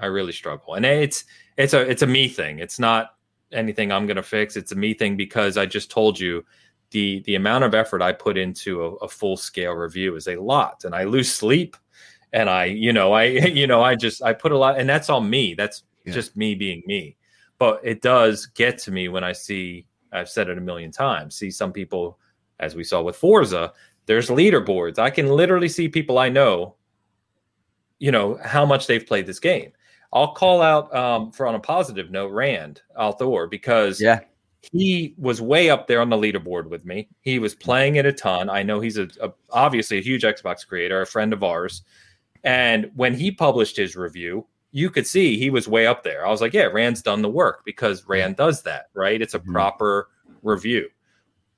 I 0.00 0.06
really 0.06 0.32
struggle. 0.32 0.74
And 0.74 0.84
it's 0.86 1.24
it's 1.56 1.74
a 1.74 1.80
it's 1.80 2.02
a 2.02 2.06
me 2.06 2.28
thing. 2.28 2.58
It's 2.58 2.78
not 2.78 3.16
anything 3.52 3.92
I'm 3.92 4.06
gonna 4.06 4.22
fix. 4.22 4.56
It's 4.56 4.72
a 4.72 4.76
me 4.76 4.94
thing 4.94 5.16
because 5.16 5.56
I 5.56 5.66
just 5.66 5.90
told 5.90 6.18
you 6.18 6.44
the 6.90 7.20
the 7.26 7.34
amount 7.36 7.64
of 7.64 7.74
effort 7.74 8.02
I 8.02 8.12
put 8.12 8.36
into 8.38 8.82
a, 8.84 8.94
a 8.96 9.08
full 9.08 9.36
scale 9.36 9.72
review 9.72 10.16
is 10.16 10.28
a 10.28 10.36
lot. 10.36 10.84
And 10.84 10.94
I 10.94 11.04
lose 11.04 11.32
sleep 11.32 11.76
and 12.32 12.48
I, 12.50 12.64
you 12.66 12.92
know, 12.92 13.12
I 13.12 13.24
you 13.60 13.66
know, 13.66 13.82
I 13.82 13.94
just 13.94 14.22
I 14.22 14.32
put 14.32 14.52
a 14.52 14.58
lot 14.58 14.78
and 14.78 14.88
that's 14.88 15.10
all 15.10 15.20
me. 15.20 15.54
That's 15.54 15.84
Yeah. 16.04 16.12
just 16.14 16.36
me 16.36 16.54
being 16.54 16.82
me. 16.86 17.16
But 17.58 17.80
it 17.84 18.00
does 18.00 18.46
get 18.46 18.78
to 18.78 18.90
me 18.90 19.08
when 19.08 19.22
I 19.24 19.32
see 19.32 19.86
I've 20.12 20.28
said 20.28 20.48
it 20.48 20.58
a 20.58 20.60
million 20.60 20.90
times, 20.90 21.36
see 21.36 21.50
some 21.50 21.72
people, 21.72 22.18
as 22.58 22.74
we 22.74 22.82
saw 22.84 23.00
with 23.02 23.16
Forza, 23.16 23.72
there's 24.06 24.28
leaderboards. 24.28 24.98
I 24.98 25.10
can 25.10 25.28
literally 25.28 25.68
see 25.68 25.88
people 25.88 26.18
I 26.18 26.28
know, 26.28 26.74
you 27.98 28.10
know, 28.10 28.38
how 28.44 28.66
much 28.66 28.86
they've 28.86 29.06
played 29.06 29.26
this 29.26 29.38
game. 29.38 29.72
I'll 30.12 30.32
call 30.32 30.60
out 30.62 30.94
um, 30.94 31.30
for 31.32 31.46
on 31.46 31.54
a 31.54 31.60
positive 31.60 32.10
note, 32.10 32.32
Rand 32.32 32.82
al 32.98 33.12
Thor, 33.12 33.46
because 33.46 34.00
Yeah. 34.00 34.20
he 34.72 35.14
was 35.18 35.40
way 35.40 35.70
up 35.70 35.86
there 35.86 36.00
on 36.00 36.08
the 36.10 36.16
leaderboard 36.16 36.68
with 36.68 36.84
me. 36.84 37.08
He 37.20 37.38
was 37.38 37.54
playing 37.54 37.96
it 37.96 38.06
a 38.06 38.12
ton. 38.12 38.50
I 38.50 38.62
know 38.62 38.80
he's 38.80 38.98
a, 38.98 39.08
a 39.22 39.32
obviously 39.50 39.98
a 39.98 40.02
huge 40.02 40.22
Xbox 40.22 40.66
creator, 40.66 41.00
a 41.00 41.06
friend 41.06 41.32
of 41.32 41.44
ours. 41.44 41.82
And 42.42 42.90
when 42.96 43.14
he 43.14 43.30
published 43.30 43.76
his 43.76 43.94
review, 43.96 44.46
you 44.72 44.88
could 44.90 45.06
see 45.06 45.36
he 45.38 45.50
was 45.50 45.66
way 45.68 45.86
up 45.86 46.02
there. 46.04 46.26
I 46.26 46.30
was 46.30 46.40
like, 46.40 46.54
yeah, 46.54 46.64
Rand's 46.64 47.02
done 47.02 47.22
the 47.22 47.28
work 47.28 47.62
because 47.64 48.06
Rand 48.08 48.36
does 48.36 48.62
that, 48.62 48.86
right? 48.94 49.20
It's 49.20 49.34
a 49.34 49.40
Mhm. 49.40 49.52
proper 49.52 50.08
review. 50.42 50.88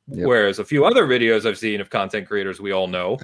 Yep. 0.09 0.27
Whereas 0.27 0.59
a 0.59 0.65
few 0.65 0.85
other 0.85 1.07
videos 1.07 1.47
I've 1.47 1.59
seen 1.59 1.81
of 1.81 1.89
content 1.89 2.27
creators 2.27 2.61
we 2.61 2.73
all 2.73 2.89
know, 2.89 3.19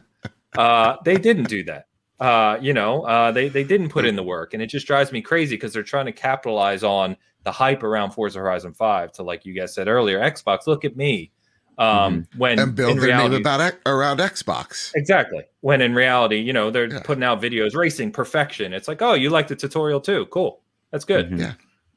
uh, 0.57 0.97
they 1.05 1.17
didn't 1.17 1.49
do 1.49 1.65
that. 1.65 1.87
Uh, 2.21 2.59
you 2.61 2.73
know, 2.73 3.03
uh, 3.03 3.31
they 3.31 3.49
they 3.49 3.63
didn't 3.65 3.91
put 3.91 4.05
in 4.05 4.17
the 4.17 4.23
work, 4.23 4.53
and 4.55 4.63
it 4.63 4.67
just 4.67 4.87
drives 4.87 5.13
me 5.13 5.23
crazy 5.23 5.55
because 5.57 5.73
they're 5.73 5.83
trying 5.85 6.07
to 6.07 6.13
capitalize 6.13 6.83
on 6.83 7.17
the 7.45 7.53
hype 7.53 7.83
around 7.85 8.11
Forza 8.11 8.41
Horizon 8.41 8.75
Five 8.75 9.13
to, 9.13 9.23
like 9.23 9.45
you 9.47 9.55
guys 9.55 9.73
said 9.75 9.87
earlier, 9.89 10.19
Xbox. 10.19 10.67
Look 10.67 10.85
at 10.85 10.97
me. 10.97 11.31
Um, 11.79 12.27
when 12.37 12.59
and 12.59 12.75
build 12.75 12.97
their 12.97 13.05
reality, 13.07 13.35
name 13.37 13.41
about 13.43 13.73
around 13.87 14.19
Xbox. 14.19 14.91
Exactly. 14.97 15.45
When 15.61 15.81
in 15.81 15.95
reality, 15.95 16.39
you 16.39 16.53
know, 16.53 16.73
they're 16.73 16.91
Yeah. 16.93 17.03
putting 17.05 17.23
out 17.23 17.41
videos 17.41 17.77
racing 17.77 18.11
perfection. 18.11 18.73
It's 18.73 18.89
like, 18.89 19.01
oh, 19.01 19.15
you 19.15 19.31
like 19.31 19.47
the 19.47 19.55
tutorial 19.55 20.01
too? 20.01 20.27
Cool. 20.27 20.61
That's 20.91 21.05
good. 21.05 21.31
Mhm. 21.31 21.39
Yeah. 21.39 21.53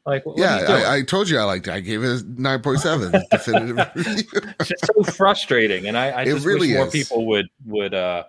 Like, 0.05 0.23
what 0.27 0.33
are 0.33 0.37
you 0.37 0.43
Yeah. 0.43 0.83
I, 0.87 0.95
I 0.97 1.01
told 1.01 1.29
you 1.29 1.39
I 1.39 1.43
liked 1.45 1.67
it. 1.67 1.73
I 1.73 1.79
gave 1.79 2.03
it 2.03 2.21
a 2.21 2.23
nine 2.39 2.61
point 2.61 2.79
seven 2.79 3.11
definitive 3.31 3.79
it's 3.95 4.69
just 4.69 4.85
so 4.85 5.01
frustrating, 5.13 5.87
and 5.87 5.97
I, 5.97 6.21
I 6.21 6.25
just 6.25 6.45
really 6.45 6.67
wish 6.67 6.77
more 6.77 6.85
is. 6.85 6.91
people 6.91 7.25
would 7.25 7.47
would 7.65 7.95
uh, 7.95 8.25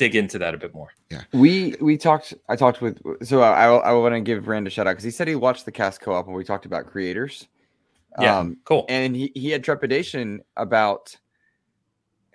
dig 0.00 0.16
into 0.16 0.38
that 0.38 0.54
a 0.54 0.58
bit 0.58 0.74
more. 0.74 0.88
Yeah, 1.10 1.22
we 1.32 1.76
we 1.80 1.96
talked. 1.98 2.32
I 2.48 2.56
talked 2.56 2.80
with. 2.80 2.98
So 3.22 3.42
I 3.42 3.66
I, 3.66 3.76
I 3.76 3.92
want 3.92 4.14
to 4.14 4.20
give 4.20 4.48
Rand 4.48 4.66
a 4.66 4.70
shout 4.70 4.86
out 4.86 4.92
because 4.92 5.04
he 5.04 5.10
said 5.10 5.28
he 5.28 5.34
watched 5.36 5.66
the 5.66 5.72
cast 5.72 6.00
co-op 6.00 6.26
when 6.26 6.34
we 6.34 6.42
talked 6.42 6.64
about 6.66 6.86
creators. 6.86 7.46
Yeah, 8.20 8.38
Um, 8.38 8.56
cool. 8.64 8.86
and 8.88 9.14
he, 9.14 9.30
he 9.36 9.50
had 9.50 9.62
trepidation 9.62 10.40
about 10.56 11.16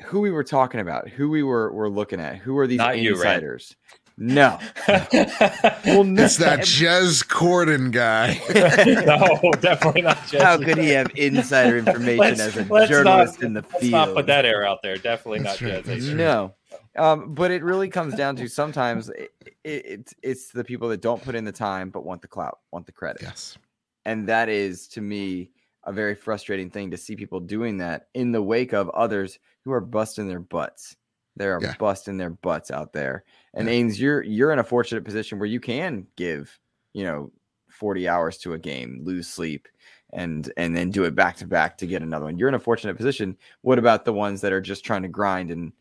who 0.06 0.22
we 0.22 0.32
were 0.32 0.44
talking 0.44 0.80
about, 0.80 1.10
who 1.10 1.30
we 1.30 1.42
were 1.44 1.74
were 1.74 1.90
looking 1.90 2.20
at, 2.22 2.38
who 2.38 2.58
are 2.60 2.68
these 2.68 2.78
Not 2.78 3.00
you, 3.00 3.12
Rand. 3.22 3.24
insiders? 3.44 3.76
No, 4.18 4.58
well, 4.88 6.06
no. 6.06 6.24
it's 6.24 6.38
that 6.38 6.60
Jez 6.62 7.26
Corden 7.28 7.92
guy. 7.92 8.40
no, 9.06 9.52
definitely 9.60 10.04
not. 10.04 10.18
Jesse. 10.28 10.38
How 10.42 10.58
could 10.58 10.78
he 10.78 10.88
have 10.92 11.12
insider 11.18 11.78
information 11.86 12.40
as 12.40 12.56
a 12.56 12.64
journalist 12.88 13.42
not- 13.42 13.44
in 13.44 13.54
the 13.54 13.62
field? 13.64 13.74
Let's 13.82 13.92
not 13.92 14.14
put 14.14 14.28
that 14.28 14.46
air 14.46 14.66
out 14.66 14.78
there. 14.82 14.96
Definitely 14.96 15.40
That's 15.40 15.60
not 15.62 15.70
right, 15.70 15.84
Jesse. 15.86 15.90
that's 15.96 16.08
right. 16.08 16.16
No, 16.16 16.54
um, 16.98 17.34
but 17.34 17.52
it 17.52 17.64
really 17.64 17.90
comes 17.90 18.16
down 18.16 18.36
to 18.38 18.48
sometimes 18.62 19.10
it, 19.10 19.32
it, 19.64 19.86
it's 19.86 20.16
it's 20.24 20.52
the 20.52 20.64
people 20.64 20.88
that 20.90 21.02
don't 21.02 21.22
put 21.24 21.36
in 21.36 21.46
the 21.46 21.52
time 21.52 21.90
but 21.90 22.06
want 22.06 22.22
the 22.22 22.28
clout, 22.28 22.60
want 22.72 22.86
the 22.86 22.92
credit. 22.92 23.22
yes. 23.22 23.58
and 24.06 24.28
that 24.28 24.50
is 24.50 24.88
to 24.90 25.02
me 25.02 25.50
a 25.86 25.94
very 25.94 26.16
frustrating 26.16 26.70
thing 26.70 26.90
to 26.92 26.98
see 26.98 27.16
people 27.16 27.40
doing 27.40 27.78
that 27.78 28.08
in 28.16 28.32
the 28.32 28.42
wake 28.42 28.74
of 28.74 28.90
others 28.90 29.38
who 29.64 29.72
are 29.72 29.82
busting 29.82 30.28
their 30.28 30.40
butts. 30.40 30.96
They 31.36 31.46
are 31.48 31.60
Yeah. 31.62 31.76
busting 31.78 32.18
their 32.18 32.32
butts 32.32 32.72
out 32.72 32.92
there. 32.94 33.24
And 33.54 33.68
Yeah. 33.68 33.74
Ains, 33.76 34.00
you're 34.00 34.24
you're 34.24 34.52
in 34.52 34.60
a 34.60 34.64
fortunate 34.64 35.04
position 35.04 35.38
where 35.38 35.48
you 35.48 35.60
can 35.60 36.08
give, 36.16 36.58
you 36.94 37.04
know, 37.04 37.32
40 37.70 38.08
hours 38.08 38.38
to 38.40 38.54
a 38.54 38.58
game, 38.58 39.02
lose 39.04 39.28
sleep, 39.28 39.68
and 40.14 40.52
and 40.58 40.76
then 40.76 40.90
do 40.92 41.04
it 41.04 41.14
back 41.14 41.36
to 41.38 41.46
back 41.46 41.78
to 41.80 41.86
get 41.86 42.02
another 42.02 42.26
one. 42.26 42.38
You're 42.40 42.50
in 42.50 42.56
a 42.56 42.60
fortunate 42.60 42.96
position. 42.96 43.38
What 43.62 43.78
about 43.78 44.06
the 44.06 44.14
ones 44.14 44.42
that 44.42 44.54
are 44.54 44.62
just 44.62 44.86
trying 44.86 45.02
to 45.04 45.08
grind 45.10 45.52
and 45.52 45.72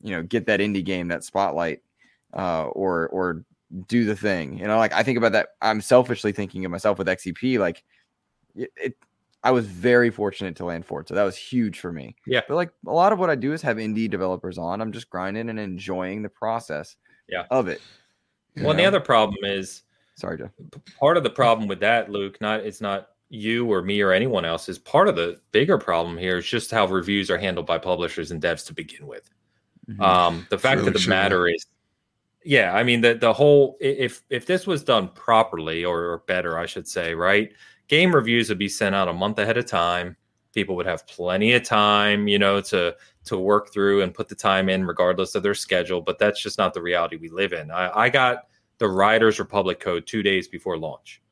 you 0.00 0.10
know 0.10 0.22
get 0.22 0.46
that 0.46 0.60
indie 0.60 0.84
game, 0.84 1.08
that 1.08 1.24
spotlight, 1.24 1.82
uh, 2.36 2.66
or 2.66 3.08
or 3.08 3.44
do 3.86 4.04
the 4.04 4.16
thing? 4.16 4.58
You 4.58 4.66
know, 4.66 4.78
like 4.78 4.92
I 4.92 5.02
think 5.02 5.18
about 5.18 5.32
that. 5.32 5.50
I'm 5.62 5.80
selfishly 5.80 6.32
thinking 6.32 6.64
of 6.64 6.70
myself 6.70 6.98
with 6.98 7.06
xcp 7.08 7.58
Like 7.58 7.82
it, 8.54 8.70
it 8.76 8.96
I 9.42 9.50
was 9.50 9.66
very 9.66 10.10
fortunate 10.10 10.56
to 10.56 10.64
land 10.64 10.86
Forza. 10.86 11.12
That 11.14 11.22
was 11.24 11.36
huge 11.36 11.78
for 11.78 11.92
me. 11.92 12.16
Yeah. 12.26 12.40
But 12.48 12.54
like 12.54 12.70
a 12.86 12.92
lot 12.92 13.12
of 13.12 13.18
what 13.18 13.28
I 13.28 13.34
do 13.34 13.52
is 13.52 13.60
have 13.62 13.76
indie 13.76 14.08
developers 14.08 14.56
on. 14.56 14.80
I'm 14.80 14.90
just 14.92 15.10
grinding 15.10 15.50
and 15.50 15.60
enjoying 15.60 16.22
the 16.22 16.30
process 16.30 16.96
Yeah. 17.28 17.44
of 17.50 17.68
it. 17.68 17.82
Well, 18.56 18.70
and 18.70 18.78
the 18.78 18.86
other 18.86 19.00
problem 19.00 19.44
is 19.44 19.82
Sorry, 20.16 20.38
Joe. 20.38 20.50
part 20.98 21.16
of 21.16 21.24
the 21.24 21.30
problem 21.30 21.68
with 21.68 21.80
that, 21.80 22.08
Luke, 22.08 22.40
not 22.40 22.60
it's 22.60 22.80
not 22.80 23.08
you 23.28 23.70
or 23.70 23.82
me 23.82 24.00
or 24.00 24.12
anyone 24.12 24.44
else, 24.44 24.68
is 24.68 24.78
part 24.78 25.08
of 25.08 25.16
the 25.16 25.40
bigger 25.50 25.76
problem 25.76 26.16
here 26.16 26.38
is 26.38 26.46
just 26.46 26.70
how 26.70 26.86
reviews 26.86 27.30
are 27.30 27.38
handled 27.38 27.66
by 27.66 27.78
publishers 27.78 28.30
and 28.30 28.40
devs 28.40 28.64
to 28.66 28.72
begin 28.74 29.06
with. 29.06 29.28
Mhm. 29.88 30.00
Um, 30.00 30.46
the 30.50 30.58
fact 30.58 30.78
really 30.78 30.88
of 30.88 31.02
the 31.02 31.08
matter 31.08 31.46
is, 31.48 31.66
yeah, 32.44 32.74
I 32.74 32.82
mean 32.82 33.00
the 33.00 33.14
the 33.14 33.32
whole 33.32 33.76
if 33.80 34.22
if 34.30 34.46
this 34.46 34.66
was 34.66 34.82
done 34.82 35.08
properly 35.08 35.84
or, 35.84 36.00
or 36.12 36.18
better, 36.26 36.58
I 36.58 36.66
should 36.66 36.88
say, 36.88 37.14
right? 37.14 37.52
Game 37.88 38.14
reviews 38.14 38.48
would 38.48 38.58
be 38.58 38.68
sent 38.68 38.94
out 38.94 39.08
a 39.08 39.12
month 39.12 39.38
ahead 39.38 39.58
of 39.58 39.66
time. 39.66 40.16
People 40.54 40.76
would 40.76 40.86
have 40.86 41.06
plenty 41.06 41.52
of 41.54 41.64
time, 41.64 42.28
you 42.28 42.38
know, 42.38 42.60
to 42.62 42.94
to 43.24 43.38
work 43.38 43.72
through 43.72 44.02
and 44.02 44.12
put 44.14 44.28
the 44.28 44.34
time 44.34 44.68
in, 44.68 44.84
regardless 44.86 45.34
of 45.34 45.42
their 45.42 45.54
schedule. 45.54 46.00
But 46.00 46.18
that's 46.18 46.40
just 46.42 46.58
not 46.58 46.74
the 46.74 46.82
reality 46.82 47.16
we 47.16 47.28
live 47.30 47.52
in. 47.52 47.70
I, 47.70 48.04
I 48.04 48.08
got 48.10 48.48
the 48.78 48.88
Riders 48.88 49.38
Republic 49.38 49.80
code 49.80 50.06
two 50.06 50.22
days 50.22 50.48
before 50.48 50.76
launch. 50.78 51.22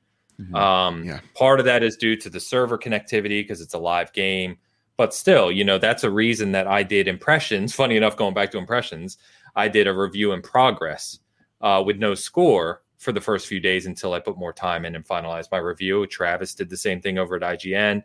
Mhm. 0.40 0.54
Um, 0.54 1.04
Yeah. 1.04 1.20
Part 1.34 1.60
of 1.60 1.66
that 1.66 1.82
is 1.82 1.96
due 1.96 2.16
to 2.16 2.30
the 2.30 2.40
server 2.40 2.78
connectivity 2.78 3.42
because 3.42 3.60
it's 3.60 3.74
a 3.74 3.78
live 3.78 4.12
game. 4.12 4.56
But 4.96 5.14
still, 5.14 5.50
you 5.50 5.64
know, 5.64 5.78
that's 5.78 6.04
a 6.04 6.10
reason 6.10 6.52
that 6.52 6.66
I 6.66 6.82
did 6.82 7.08
impressions. 7.08 7.74
Funny 7.82 7.96
enough, 7.96 8.16
going 8.16 8.34
back 8.34 8.50
to 8.52 8.58
impressions, 8.58 9.18
I 9.56 9.68
did 9.68 9.86
a 9.86 9.94
review 9.94 10.32
in 10.32 10.42
progress 10.42 11.18
uh, 11.60 11.82
with 11.84 11.98
no 11.98 12.14
score 12.14 12.82
for 12.98 13.12
the 13.12 13.20
first 13.20 13.48
few 13.48 13.58
days 13.58 13.86
until 13.86 14.12
I 14.12 14.20
put 14.20 14.38
more 14.38 14.52
time 14.52 14.84
in 14.84 14.94
and 14.94 15.04
finalized 15.04 15.50
my 15.50 15.58
review. 15.58 16.06
Travis 16.06 16.54
did 16.54 16.70
the 16.70 16.76
same 16.76 17.00
thing 17.00 17.18
over 17.18 17.34
at 17.36 17.42
IGN. 17.42 18.02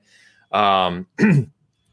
Um, 0.51 1.07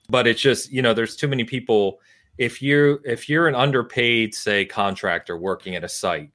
but 0.08 0.26
it's 0.26 0.40
just, 0.40 0.72
you 0.72 0.80
know, 0.80 0.94
there's 0.94 1.16
too 1.16 1.28
many 1.28 1.44
people. 1.44 2.00
If 2.38 2.62
you 2.62 3.00
if 3.04 3.28
you're 3.28 3.46
an 3.46 3.54
underpaid, 3.54 4.34
say, 4.34 4.64
contractor 4.64 5.36
working 5.36 5.76
at 5.76 5.84
a 5.84 5.88
site 5.88 6.30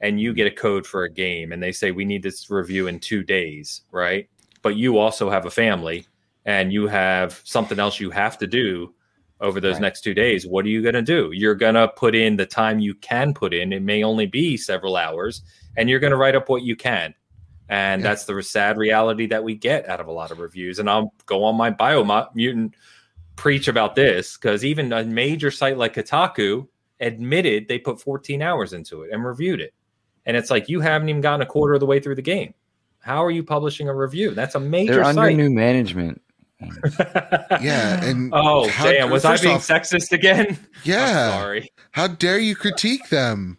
and 0.00 0.20
you 0.20 0.34
get 0.34 0.46
a 0.46 0.50
code 0.50 0.86
for 0.86 1.04
a 1.04 1.10
game 1.10 1.52
and 1.52 1.62
they 1.62 1.72
say 1.72 1.90
we 1.90 2.04
need 2.04 2.22
this 2.22 2.50
review 2.50 2.86
in 2.86 3.00
two 3.00 3.22
days, 3.22 3.82
right? 3.90 4.28
But 4.62 4.76
you 4.76 4.98
also 4.98 5.30
have 5.30 5.46
a 5.46 5.50
family 5.50 6.06
and 6.50 6.72
you 6.72 6.86
have 6.88 7.40
something 7.44 7.78
else 7.78 8.00
you 8.00 8.10
have 8.10 8.36
to 8.38 8.46
do 8.46 8.92
over 9.40 9.60
those 9.60 9.74
Right. 9.74 9.82
next 9.82 10.00
two 10.02 10.14
days. 10.14 10.46
What 10.46 10.64
are 10.64 10.68
you 10.68 10.82
going 10.82 10.94
to 10.94 11.02
do? 11.02 11.30
You're 11.32 11.54
going 11.54 11.74
to 11.76 11.88
put 11.88 12.14
in 12.14 12.36
the 12.36 12.44
time 12.46 12.78
you 12.78 12.94
can 12.94 13.32
put 13.34 13.54
in. 13.54 13.72
It 13.72 13.82
may 13.82 14.02
only 14.02 14.26
be 14.26 14.56
several 14.56 14.96
hours, 14.96 15.42
and 15.76 15.88
you're 15.88 16.00
going 16.00 16.10
to 16.10 16.16
write 16.16 16.34
up 16.34 16.48
what 16.48 16.62
you 16.62 16.76
can. 16.76 17.14
And 17.68 18.02
Yeah. 18.02 18.08
that's 18.08 18.24
the 18.24 18.42
sad 18.42 18.76
reality 18.76 19.26
that 19.28 19.42
we 19.44 19.54
get 19.54 19.88
out 19.88 20.00
of 20.00 20.08
a 20.08 20.12
lot 20.12 20.30
of 20.32 20.40
reviews. 20.40 20.78
And 20.80 20.90
I'll 20.90 21.14
go 21.26 21.44
on 21.44 21.54
my 21.56 21.70
biomutant 21.70 22.72
preach 23.36 23.68
about 23.68 23.94
this 23.94 24.36
because 24.36 24.64
even 24.64 24.92
a 24.92 25.04
major 25.04 25.50
site 25.50 25.78
like 25.78 25.94
Kotaku 25.94 26.66
admitted 27.00 27.68
they 27.68 27.78
put 27.78 28.00
14 28.00 28.42
hours 28.42 28.72
into 28.74 29.02
it 29.02 29.10
and 29.12 29.24
reviewed 29.24 29.60
it. 29.60 29.72
And 30.26 30.36
it's 30.36 30.50
like 30.50 30.68
you 30.68 30.80
haven't 30.80 31.08
even 31.08 31.22
gotten 31.22 31.40
a 31.42 31.46
quarter 31.46 31.74
of 31.74 31.80
the 31.80 31.86
way 31.86 32.00
through 32.00 32.16
the 32.16 32.22
game. 32.22 32.52
How 32.98 33.24
are 33.24 33.30
you 33.30 33.42
publishing 33.42 33.88
a 33.88 33.94
review? 33.94 34.32
That's 34.32 34.54
a 34.56 34.60
major 34.60 34.94
They're 34.96 35.04
under 35.04 35.22
site. 35.22 35.36
new 35.36 35.48
management. 35.48 36.20
Yeah, 37.60 38.04
and 38.04 38.30
oh 38.34 38.68
how- 38.68 38.90
damn, 38.90 39.10
was 39.10 39.24
I 39.24 39.36
being 39.38 39.56
off- 39.56 39.66
sexist 39.66 40.12
again? 40.12 40.58
Yeah. 40.84 41.04
I'm 41.34 41.40
sorry. 41.40 41.72
How 41.92 42.06
dare 42.06 42.38
you 42.38 42.54
critique 42.56 43.08
them? 43.08 43.58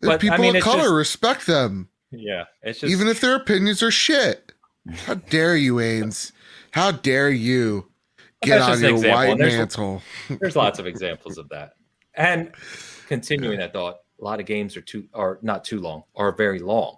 The 0.00 0.08
But, 0.08 0.14
I 0.14 0.18
people 0.18 0.38
mean, 0.38 0.56
of 0.56 0.62
color 0.62 0.82
just- 0.82 0.92
respect 0.92 1.46
them, 1.46 1.88
Yeah, 2.10 2.44
it's 2.62 2.80
just 2.80 2.90
even 2.92 3.08
if 3.08 3.20
their 3.20 3.34
opinions 3.36 3.82
are 3.82 3.90
shit. 3.90 4.52
How 5.06 5.14
dare 5.30 5.56
you, 5.56 5.76
Ains? 5.76 6.32
How 6.72 6.90
dare 6.92 7.30
you 7.30 7.88
get 8.42 8.58
That's 8.58 8.76
on 8.76 8.80
your 8.82 8.90
example, 8.90 9.10
white 9.18 9.30
and 9.30 9.40
there's- 9.40 9.54
mantle? 9.56 10.02
there's 10.40 10.56
lots 10.56 10.78
of 10.78 10.86
examples 10.86 11.38
of 11.38 11.48
that. 11.48 11.72
And 12.14 12.52
continuing 13.08 13.58
that 13.58 13.72
thought, 13.72 13.96
a 14.20 14.24
lot 14.24 14.40
of 14.40 14.46
games 14.46 14.76
are 14.76 14.80
too 14.82 15.06
are 15.14 15.38
not 15.42 15.64
too 15.64 15.80
long, 15.80 16.04
are 16.14 16.32
very 16.32 16.58
long. 16.58 16.96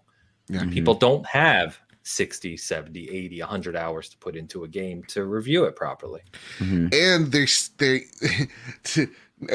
Yeah. 0.48 0.60
Mm-hmm. 0.60 0.70
People 0.70 0.94
don't 0.94 1.26
have 1.26 1.78
60, 2.08 2.56
70, 2.56 3.10
80, 3.10 3.40
100 3.40 3.76
hours 3.76 4.08
to 4.08 4.16
put 4.18 4.34
into 4.34 4.64
a 4.64 4.68
game 4.68 5.02
to 5.08 5.24
review 5.24 5.64
it 5.64 5.76
properly. 5.76 6.22
Mhm. 6.58 6.92
and 6.94 7.32
they 7.32 7.46
they 7.78 8.06
to, 8.84 9.08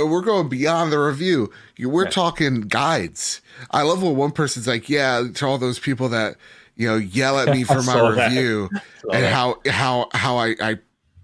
we're 0.05 0.21
going 0.21 0.47
beyond 0.49 0.91
the 0.91 0.99
review. 0.99 1.51
We're 1.79 2.05
Yeah. 2.05 2.09
talking 2.11 2.61
guides. 2.61 3.41
I 3.71 3.81
love 3.81 4.01
when 4.03 4.15
one 4.15 4.31
person's 4.31 4.67
like, 4.67 4.87
"Yeah," 4.87 5.23
to 5.33 5.45
all 5.45 5.57
those 5.57 5.79
people 5.79 6.07
that 6.09 6.35
you 6.75 6.87
know 6.87 6.95
yell 6.97 7.39
at 7.39 7.49
me 7.49 7.63
for 7.73 7.81
my 7.83 7.99
review 8.09 8.69
So, 9.01 9.11
and 9.11 9.25
how 9.25 9.59
how 9.67 10.07
how 10.13 10.37
I 10.37 10.55
I 10.61 10.77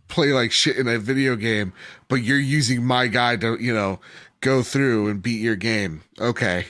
play 0.09 0.33
like 0.33 0.51
shit 0.51 0.77
in 0.77 0.87
a 0.87 0.97
video 0.97 1.35
game, 1.35 1.71
but 2.07 2.17
you're 2.17 2.39
using 2.39 2.83
my 2.83 3.07
guide 3.07 3.41
to 3.41 3.55
you 3.61 3.73
know 3.73 3.99
go 4.41 4.63
through 4.63 5.07
and 5.09 5.21
beat 5.21 5.41
your 5.41 5.55
game. 5.55 6.01
Okay. 6.19 6.65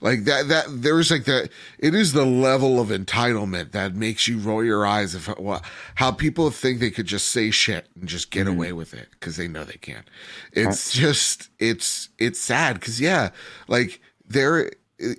Like 0.00 0.24
that, 0.24 0.48
that 0.48 0.66
there's 0.68 1.10
like 1.10 1.24
that. 1.24 1.50
It 1.78 1.94
is 1.94 2.12
the 2.12 2.26
level 2.26 2.80
of 2.80 2.88
entitlement 2.88 3.72
that 3.72 3.94
makes 3.94 4.28
you 4.28 4.38
roll 4.38 4.62
your 4.62 4.84
eyes 4.86 5.14
of 5.14 5.26
what, 5.38 5.64
how 5.94 6.12
people 6.12 6.50
think 6.50 6.80
they 6.80 6.90
could 6.90 7.06
just 7.06 7.28
say 7.28 7.50
shit 7.50 7.86
and 7.98 8.08
just 8.08 8.30
get 8.30 8.46
mm-hmm. 8.46 8.56
away 8.56 8.72
with 8.72 8.92
it 8.92 9.08
because 9.12 9.36
they 9.36 9.48
know 9.48 9.64
they 9.64 9.74
can. 9.74 10.04
It's 10.52 10.92
just, 10.92 11.48
it's, 11.58 12.10
it's 12.18 12.38
sad 12.40 12.74
because 12.74 13.00
yeah, 13.00 13.30
like 13.66 14.00
there, 14.26 14.70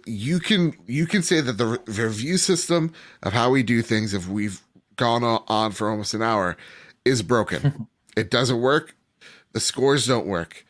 you 0.05 0.39
can, 0.39 0.75
you 0.85 1.07
can 1.07 1.23
say 1.23 1.41
that 1.41 1.57
the 1.57 1.79
review 1.87 2.37
system 2.37 2.93
of 3.23 3.33
how 3.33 3.49
we 3.49 3.63
do 3.63 3.81
things, 3.81 4.13
if 4.13 4.27
we've 4.27 4.61
gone 4.97 5.23
on 5.23 5.71
for 5.71 5.89
almost 5.89 6.13
an 6.13 6.21
hour, 6.21 6.57
is 7.03 7.21
broken. 7.23 7.87
it 8.17 8.29
doesn't 8.29 8.61
work. 8.61 8.95
The 9.53 9.59
scores 9.59 10.05
don't 10.05 10.27
work 10.27 10.65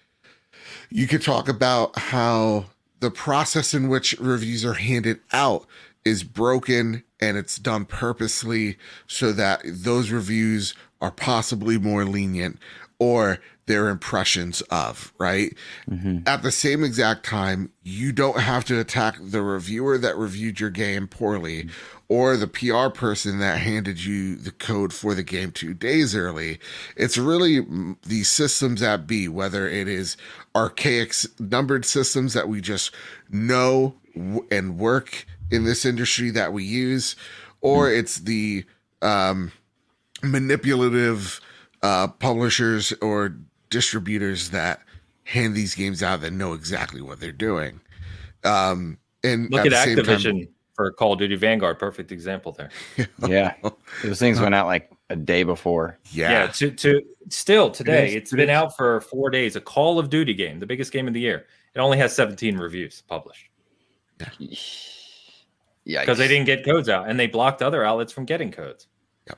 you 0.90 1.08
could 1.08 1.22
talk 1.22 1.50
about 1.50 1.98
how 1.98 2.66
the 3.00 3.12
process 3.12 3.74
in 3.74 3.88
which 3.88 4.18
reviews 4.20 4.66
are 4.66 4.74
handed 4.74 5.20
out 5.32 5.66
is 6.04 6.24
broken 6.24 7.04
and 7.20 7.38
it's 7.38 7.58
done 7.58 7.86
purposely 7.86 8.78
so 9.08 9.32
that 9.32 9.62
those 9.66 10.12
reviews 10.12 10.76
are 11.02 11.12
possibly 11.12 11.78
more 11.78 12.06
lenient 12.06 12.60
or 13.00 13.40
their 13.66 13.90
impressions 13.90 14.62
of, 14.70 15.12
right? 15.18 15.56
Mm-hmm. 15.90 16.20
At 16.28 16.44
the 16.44 16.52
same 16.52 16.84
exact 16.84 17.26
time, 17.26 17.72
you 17.84 18.12
don't 18.12 18.40
have 18.40 18.64
to 18.66 18.80
attack 18.80 19.18
the 19.20 19.42
reviewer 19.42 19.98
that 19.98 20.18
reviewed 20.18 20.60
your 20.60 20.70
game 20.70 21.08
poorly 21.08 21.64
mm-hmm. 21.64 21.72
or 22.08 22.38
the 22.38 22.48
PR 22.48 22.90
person 22.96 23.40
that 23.40 23.60
handed 23.60 24.04
you 24.04 24.36
the 24.36 24.52
code 24.52 24.94
for 24.94 25.16
the 25.16 25.24
game 25.24 25.52
two 25.52 25.74
days 25.74 26.16
early. 26.16 26.60
It's 26.96 27.18
really 27.18 27.66
the 28.06 28.24
systems 28.24 28.82
that 28.82 29.08
be, 29.08 29.28
whether 29.28 29.68
it 29.68 29.88
is 29.88 30.16
archaic 30.56 31.14
numbered 31.40 31.86
systems 31.86 32.34
that 32.34 32.48
we 32.48 32.62
just 32.62 32.92
know 33.30 33.96
and 34.50 34.80
work 34.80 35.26
in 35.52 35.66
this 35.66 35.86
industry 35.86 36.32
that 36.32 36.54
we 36.54 36.64
use, 36.64 37.16
or 37.62 37.92
it's 37.92 38.20
the 38.20 38.64
um, 39.02 39.52
manipulative 40.24 41.42
uh, 41.84 42.08
publishers 42.08 42.94
or 43.02 43.36
distributors 43.70 44.50
that 44.52 44.82
hand 45.24 45.56
these 45.56 45.76
games 45.76 46.02
out 46.02 46.22
that 46.22 46.32
know 46.32 46.54
exactly 46.54 47.02
what 47.02 47.20
they're 47.20 47.32
doing. 47.32 47.82
Um, 48.44 48.98
and 49.24 49.52
Look 49.52 49.66
at 49.66 49.74
at, 49.74 49.86
the 49.86 49.96
same 49.96 50.06
time- 50.06 50.18
Activision 50.18 50.48
for 50.76 50.92
Call 50.92 51.14
of 51.14 51.20
Duty 51.20 51.36
Vanguard. 51.36 51.80
Perfect 51.80 52.12
example 52.12 52.52
there. 52.52 52.70
Yeah, 53.28 53.54
those 54.04 54.20
things 54.20 54.40
went 54.40 54.56
out 54.56 54.68
like 54.68 54.92
a 55.10 55.16
day 55.16 55.44
before. 55.44 56.00
Yeah. 56.12 56.32
yeah, 56.32 56.48
to, 56.48 56.72
to 56.72 57.02
still 57.30 57.70
today, 57.70 58.08
days, 58.08 58.16
it's 58.16 58.32
two 58.32 58.38
been 58.38 58.50
out 58.50 58.76
for 58.76 59.02
four 59.02 59.30
days. 59.30 59.56
A 59.56 59.62
Call 59.62 60.00
of 60.00 60.10
Duty 60.10 60.34
game, 60.34 60.60
the 60.60 60.66
biggest 60.66 60.92
game 60.92 61.08
of 61.08 61.14
the 61.14 61.20
year. 61.20 61.46
It 61.74 61.80
only 61.80 61.98
has 61.98 62.16
17 62.16 62.58
reviews 62.58 63.04
published 63.08 63.50
Yeah, 65.84 66.02
because 66.02 66.18
they 66.18 66.28
didn't 66.28 66.46
get 66.46 66.66
codes 66.66 66.90
out 66.90 67.10
and 67.10 67.20
they 67.20 67.28
blocked 67.28 67.62
other 67.62 67.84
outlets 67.84 68.12
from 68.12 68.26
getting 68.26 68.52
codes. 68.52 68.88
Yeah. 69.28 69.36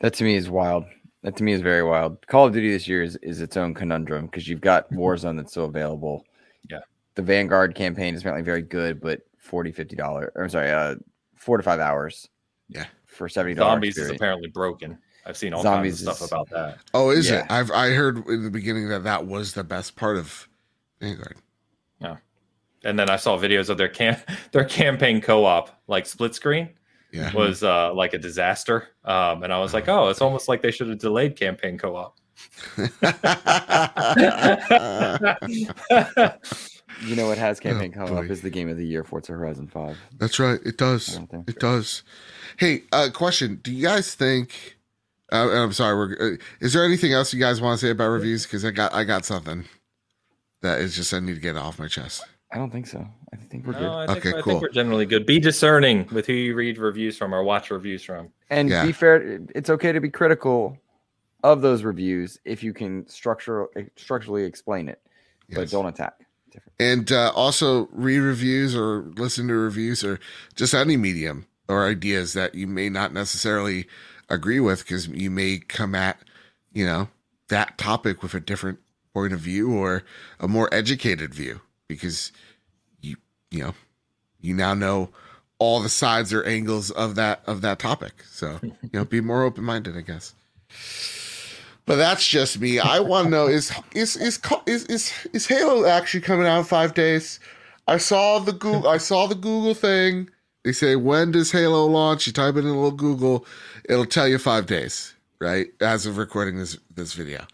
That 0.00 0.14
to 0.14 0.24
me 0.24 0.36
is 0.36 0.48
wild. 0.48 0.84
That 1.22 1.36
to 1.36 1.44
me 1.44 1.52
is 1.52 1.60
very 1.60 1.82
wild. 1.82 2.26
Call 2.26 2.46
of 2.46 2.52
Duty 2.52 2.70
this 2.70 2.88
year 2.88 3.02
is, 3.02 3.16
is 3.16 3.40
its 3.40 3.56
own 3.56 3.74
conundrum 3.74 4.26
because 4.26 4.48
you've 4.48 4.60
got 4.60 4.90
Warzone 4.90 5.36
that's 5.36 5.52
still 5.52 5.64
available. 5.66 6.24
Yeah. 6.68 6.80
The 7.14 7.22
Vanguard 7.22 7.74
campaign 7.74 8.14
is 8.14 8.20
apparently 8.20 8.44
very 8.44 8.62
good, 8.62 9.00
but 9.00 9.20
40 9.38 9.72
50 9.72 9.96
dollars 9.96 10.30
I'm 10.38 10.48
sorry, 10.48 10.70
uh, 10.70 10.96
four 11.36 11.58
to 11.58 11.62
five 11.62 11.80
hours. 11.80 12.28
Yeah. 12.68 12.86
For 13.14 13.28
seventy 13.28 13.54
dollars. 13.54 13.72
Zombies 13.74 13.98
is 13.98 14.10
apparently 14.10 14.48
broken. 14.48 14.98
I've 15.26 15.36
seen 15.36 15.54
all 15.54 15.62
Zombies 15.62 16.04
kinds 16.04 16.08
of 16.08 16.16
stuff 16.16 16.26
is- 16.26 16.32
about 16.32 16.50
that. 16.50 16.78
Oh, 16.92 17.10
is 17.10 17.30
Yeah. 17.30 17.44
it? 17.44 17.46
I've 17.50 17.70
I 17.70 17.90
heard 17.90 18.26
in 18.28 18.42
the 18.44 18.50
beginning 18.50 18.88
that 18.88 19.04
that 19.04 19.26
was 19.26 19.54
the 19.54 19.64
best 19.64 19.96
part 19.96 20.16
of 20.18 20.48
Vanguard. 21.00 21.36
Yeah, 22.00 22.16
and 22.84 22.98
then 22.98 23.08
I 23.08 23.16
saw 23.16 23.38
videos 23.38 23.70
of 23.70 23.78
their 23.78 23.88
cam 23.88 24.16
their 24.52 24.64
campaign 24.64 25.20
co-op, 25.20 25.70
like 25.86 26.06
split 26.06 26.34
screen, 26.34 26.70
Yeah. 27.12 27.32
was 27.32 27.62
uh, 27.62 27.94
like 27.94 28.12
a 28.14 28.18
disaster. 28.18 28.88
Um, 29.04 29.42
and 29.44 29.52
I 29.52 29.60
was 29.60 29.72
like, 29.72 29.88
oh, 29.88 30.08
it's 30.08 30.20
almost 30.20 30.48
like 30.48 30.60
they 30.60 30.70
should 30.70 30.88
have 30.88 30.98
delayed 30.98 31.36
campaign 31.36 31.78
co-op. 31.78 32.16
You 37.06 37.16
know 37.16 37.26
what 37.26 37.38
has 37.38 37.60
campaign 37.60 37.92
Oh, 37.96 38.06
coming 38.06 38.18
up 38.24 38.30
is 38.30 38.40
the 38.40 38.50
game 38.50 38.68
of 38.68 38.76
the 38.76 38.86
year, 38.86 39.04
Forza 39.04 39.32
Horizon 39.32 39.66
Five. 39.66 39.96
That's 40.18 40.38
right. 40.38 40.60
It 40.64 40.78
does. 40.78 41.18
don't. 41.30 41.48
It 41.48 41.58
does. 41.60 42.02
Hey, 42.58 42.82
uh, 42.92 43.08
question: 43.12 43.60
Do 43.62 43.72
you 43.72 43.82
guys 43.86 44.14
think? 44.14 44.76
Uh, 45.32 45.50
I'm 45.50 45.72
sorry. 45.72 45.96
We're, 45.96 46.34
uh, 46.34 46.36
is 46.60 46.72
there 46.72 46.84
anything 46.84 47.12
else 47.12 47.32
you 47.34 47.40
guys 47.40 47.60
want 47.60 47.78
to 47.80 47.86
say 47.86 47.90
about 47.90 48.08
reviews? 48.08 48.44
Because 48.44 48.64
I 48.64 48.70
got 48.70 48.94
I 48.94 49.04
got 49.04 49.24
something 49.24 49.64
that 50.62 50.80
is 50.80 50.94
just 50.96 51.12
I 51.12 51.20
need 51.20 51.34
to 51.34 51.40
get 51.40 51.56
off 51.56 51.78
my 51.78 51.88
chest. 51.88 52.24
I 52.52 52.56
don't 52.58 52.70
think 52.70 52.86
so. 52.86 53.04
I 53.32 53.36
think 53.36 53.66
we're 53.66 53.72
No, 53.72 53.78
good. 53.80 53.90
I 53.90 54.06
think, 54.06 54.18
Okay, 54.26 54.28
I 54.38 54.42
cool. 54.42 54.52
think 54.54 54.62
we're 54.62 54.68
generally 54.70 55.06
good. 55.06 55.26
Be 55.26 55.40
discerning 55.40 56.06
with 56.12 56.26
who 56.26 56.32
you 56.32 56.54
read 56.54 56.78
reviews 56.78 57.18
from 57.18 57.34
or 57.34 57.42
watch 57.42 57.70
reviews 57.70 58.04
from. 58.04 58.28
And 58.48 58.68
Yeah. 58.68 58.86
be 58.86 58.92
fair, 58.92 59.40
it's 59.56 59.68
okay 59.70 59.90
to 59.90 60.00
be 60.00 60.08
critical 60.08 60.78
of 61.42 61.60
those 61.62 61.82
reviews 61.82 62.38
if 62.44 62.62
you 62.62 62.72
can 62.72 63.06
structure 63.08 63.66
structurally 63.96 64.44
explain 64.44 64.88
it, 64.88 65.00
but 65.52 65.68
don't 65.70 65.86
attack. 65.86 66.14
And 66.78 67.10
uh, 67.12 67.32
also 67.34 67.88
read 67.92 68.18
reviews 68.18 68.74
or 68.74 69.02
listen 69.16 69.48
to 69.48 69.54
reviews 69.54 70.02
or 70.04 70.18
just 70.54 70.74
any 70.74 70.96
medium 70.96 71.46
or 71.68 71.86
ideas 71.86 72.32
that 72.32 72.54
you 72.54 72.66
may 72.66 72.88
not 72.88 73.12
necessarily 73.12 73.86
agree 74.28 74.60
with 74.60 74.80
because 74.80 75.08
you 75.08 75.30
may 75.30 75.58
come 75.58 75.94
at, 75.94 76.18
you 76.72 76.84
know, 76.84 77.08
that 77.48 77.78
topic 77.78 78.22
with 78.22 78.34
a 78.34 78.40
different 78.40 78.78
point 79.12 79.32
of 79.32 79.40
view 79.40 79.72
or 79.72 80.02
a 80.40 80.48
more 80.48 80.68
educated 80.72 81.32
view 81.34 81.60
because 81.88 82.32
you, 83.00 83.16
you 83.50 83.62
know, 83.62 83.74
you 84.40 84.54
now 84.54 84.74
know 84.74 85.10
all 85.58 85.80
the 85.80 85.88
sides 85.88 86.32
or 86.32 86.42
angles 86.44 86.90
of 86.90 87.14
that 87.14 87.42
of 87.46 87.60
that 87.60 87.78
topic. 87.78 88.24
So, 88.30 88.58
you 88.62 88.90
know, 88.92 89.04
be 89.04 89.20
more 89.20 89.44
open-minded, 89.44 89.96
I 89.96 90.00
guess. 90.00 90.34
But 91.86 91.96
that's 91.96 92.26
just 92.26 92.58
me. 92.60 92.78
I 92.78 93.00
want 93.00 93.26
to 93.26 93.30
know 93.30 93.46
is 93.46 93.70
is 93.94 94.16
is 94.16 94.40
is 94.66 94.84
is 94.86 95.12
is 95.32 95.46
Halo 95.46 95.84
actually 95.86 96.22
coming 96.22 96.46
out 96.46 96.58
in 96.60 96.64
5 96.64 96.94
days? 96.94 97.40
I 97.86 97.98
saw 97.98 98.38
the 98.38 98.52
Google 98.52 98.88
I 98.88 98.96
saw 98.98 99.26
the 99.26 99.34
Google 99.34 99.74
thing. 99.74 100.30
They 100.64 100.72
say 100.72 100.96
when 100.96 101.32
does 101.32 101.52
Halo 101.52 101.84
launch? 101.86 102.26
You 102.26 102.32
type 102.32 102.56
it 102.56 102.60
in 102.60 102.66
a 102.66 102.72
little 102.74 102.90
Google, 102.90 103.44
it'll 103.88 104.06
tell 104.06 104.26
you 104.26 104.38
5 104.38 104.64
days, 104.66 105.14
right? 105.40 105.66
As 105.80 106.06
of 106.06 106.16
recording 106.16 106.56
this 106.58 106.78
this 106.94 107.12
video. 107.12 107.46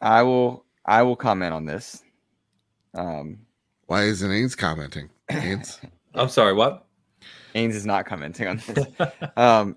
I 0.00 0.22
will 0.22 0.64
I 0.84 1.02
will 1.02 1.16
comment 1.16 1.54
on 1.54 1.64
this. 1.64 2.02
Um, 2.94 3.38
Why 3.86 4.04
isn't 4.04 4.30
Ains 4.30 4.56
commenting? 4.56 5.10
Ains? 5.30 5.78
I'm 6.14 6.28
sorry, 6.28 6.52
what? 6.54 6.86
Ains 7.54 7.74
is 7.74 7.86
not 7.86 8.04
commenting 8.06 8.48
on 8.48 8.56
this. 8.66 8.86
um, 9.36 9.76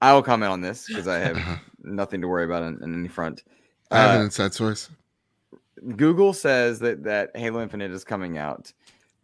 I 0.00 0.12
will 0.14 0.22
comment 0.22 0.52
on 0.52 0.60
this 0.62 0.86
because 0.86 1.06
I 1.06 1.18
have 1.18 1.36
Uh-huh. 1.36 1.56
nothing 1.84 2.20
to 2.20 2.28
worry 2.28 2.44
about 2.44 2.62
on, 2.62 2.82
on 2.82 2.94
any 2.94 3.08
front. 3.08 3.44
I 3.90 3.98
have 3.98 4.10
Uh, 4.10 4.18
an 4.18 4.24
inside 4.26 4.54
source. 4.54 4.90
Google 5.96 6.32
says 6.32 6.78
that 6.80 7.02
that 7.04 7.30
Halo 7.36 7.62
Infinite 7.62 7.90
is 7.90 8.04
coming 8.04 8.38
out. 8.38 8.72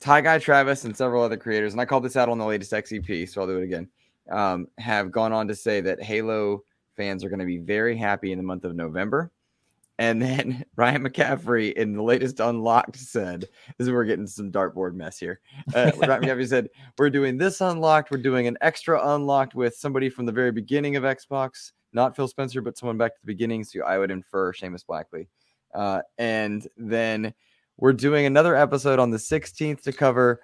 Ty 0.00 0.22
Guy 0.22 0.38
Travis 0.38 0.84
and 0.84 0.96
several 0.96 1.22
other 1.22 1.36
creators, 1.36 1.72
and 1.72 1.80
I 1.80 1.84
called 1.84 2.04
this 2.04 2.16
out 2.16 2.28
on 2.28 2.38
the 2.38 2.44
latest 2.46 2.72
XEP, 2.72 3.28
so 3.28 3.40
I'll 3.40 3.46
do 3.46 3.58
it 3.58 3.64
again. 3.64 3.88
Um, 4.30 4.68
have 4.78 5.10
gone 5.10 5.32
on 5.32 5.48
to 5.48 5.54
say 5.54 5.80
that 5.80 6.02
Halo 6.02 6.62
fans 6.96 7.24
are 7.24 7.28
going 7.28 7.40
to 7.40 7.46
be 7.46 7.58
very 7.58 7.96
happy 7.96 8.32
in 8.32 8.38
the 8.38 8.44
month 8.44 8.64
of 8.64 8.74
November. 8.74 9.30
And 9.98 10.20
then 10.20 10.64
Ryan 10.76 11.02
McCaffrey 11.04 11.72
in 11.74 11.92
the 11.94 12.02
latest 12.02 12.40
Unlocked 12.40 12.96
said, 12.96 13.42
"This 13.76 13.86
is 13.86 13.90
we're 13.90 14.04
getting 14.04 14.26
some 14.26 14.50
dartboard 14.50 14.94
mess 14.94 15.18
here." 15.18 15.40
Uh, 15.74 15.90
Ryan 15.98 16.22
McCaffrey 16.22 16.48
said, 16.48 16.68
"We're 16.98 17.10
doing 17.10 17.36
this 17.36 17.60
Unlocked. 17.60 18.10
We're 18.10 18.18
doing 18.18 18.46
an 18.46 18.56
extra 18.60 19.14
Unlocked 19.14 19.54
with 19.54 19.74
somebody 19.74 20.08
from 20.08 20.24
the 20.26 20.32
very 20.32 20.52
beginning 20.52 20.96
of 20.96 21.02
Xbox, 21.02 21.72
not 21.92 22.14
Phil 22.16 22.28
Spencer, 22.28 22.60
but 22.60 22.76
someone 22.78 22.98
back 22.98 23.14
to 23.14 23.20
the 23.22 23.26
beginning." 23.26 23.64
So 23.64 23.82
I 23.84 23.98
would 23.98 24.10
infer 24.10 24.52
Seamus 24.52 24.86
Blackley. 24.86 25.28
Uh, 25.74 26.00
and 26.18 26.66
then 26.76 27.32
we're 27.76 27.92
doing 27.92 28.26
another 28.26 28.56
episode 28.56 28.98
on 28.98 29.10
the 29.10 29.16
16th 29.18 29.82
to 29.82 29.92
cover 29.92 30.40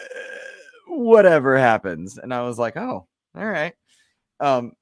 uh, 0.00 0.94
whatever 0.94 1.58
happens. 1.58 2.18
And 2.18 2.32
I 2.32 2.42
was 2.42 2.58
like, 2.58 2.76
oh, 2.76 3.06
all 3.36 3.46
right. 3.46 3.74
Um, 4.38 4.72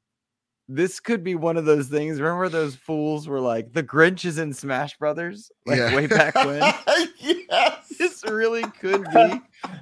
this 0.68 1.00
could 1.00 1.24
be 1.24 1.34
one 1.34 1.56
of 1.56 1.64
those 1.64 1.88
things. 1.88 2.20
Remember 2.20 2.48
those 2.50 2.76
fools 2.76 3.26
were 3.26 3.40
like, 3.40 3.72
the 3.72 3.82
Grinch 3.82 4.24
is 4.26 4.36
in 4.38 4.52
Smash 4.52 4.96
Brothers, 4.98 5.50
like 5.66 5.78
Yeah. 5.78 5.96
way 5.96 6.06
back 6.06 6.34
when. 6.34 6.60
yes. 7.18 7.88
this 7.98 8.22
really 8.24 8.62
could 8.78 9.04
be 9.10 9.40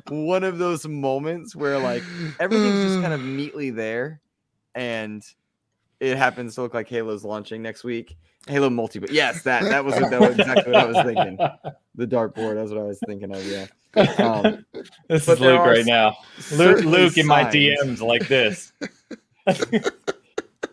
one 0.09 0.45
of 0.45 0.59
those 0.59 0.87
moments 0.87 1.57
where 1.57 1.79
like 1.79 2.05
everything's 2.39 2.85
just 2.85 3.01
kind 3.03 3.13
of 3.13 3.21
neatly 3.25 3.71
there, 3.71 4.21
and 4.77 5.25
it 6.01 6.17
happens 6.17 6.55
to 6.57 6.63
look 6.63 6.75
like 6.75 6.89
Halo's 6.89 7.25
launching 7.25 7.63
next 7.63 7.85
week. 7.85 8.17
Halo 8.47 8.71
multi, 8.71 8.99
but 8.99 9.11
yes, 9.11 9.43
that 9.43 9.65
that 9.65 9.85
was, 9.85 9.95
that 9.95 10.21
was 10.21 10.39
exactly 10.39 10.73
what 10.73 10.83
I 10.83 10.87
was 10.87 10.97
thinking. 11.05 11.37
The 11.97 12.07
dartboard, 12.07 12.55
that's 12.55 12.71
what 12.71 12.79
I 12.79 12.85
was 12.85 13.01
thinking 13.07 13.35
of. 13.35 13.45
Yeah, 13.45 13.67
Um, 14.19 14.65
this 15.09 15.29
is 15.29 15.41
Luke 15.41 15.61
right 15.61 15.85
now. 15.85 16.17
Luke, 16.53 16.85
Luke 16.85 17.19
in 17.19 17.27
my. 17.27 17.45
DMs 17.45 18.01
like 18.01 18.29
this. 18.29 18.73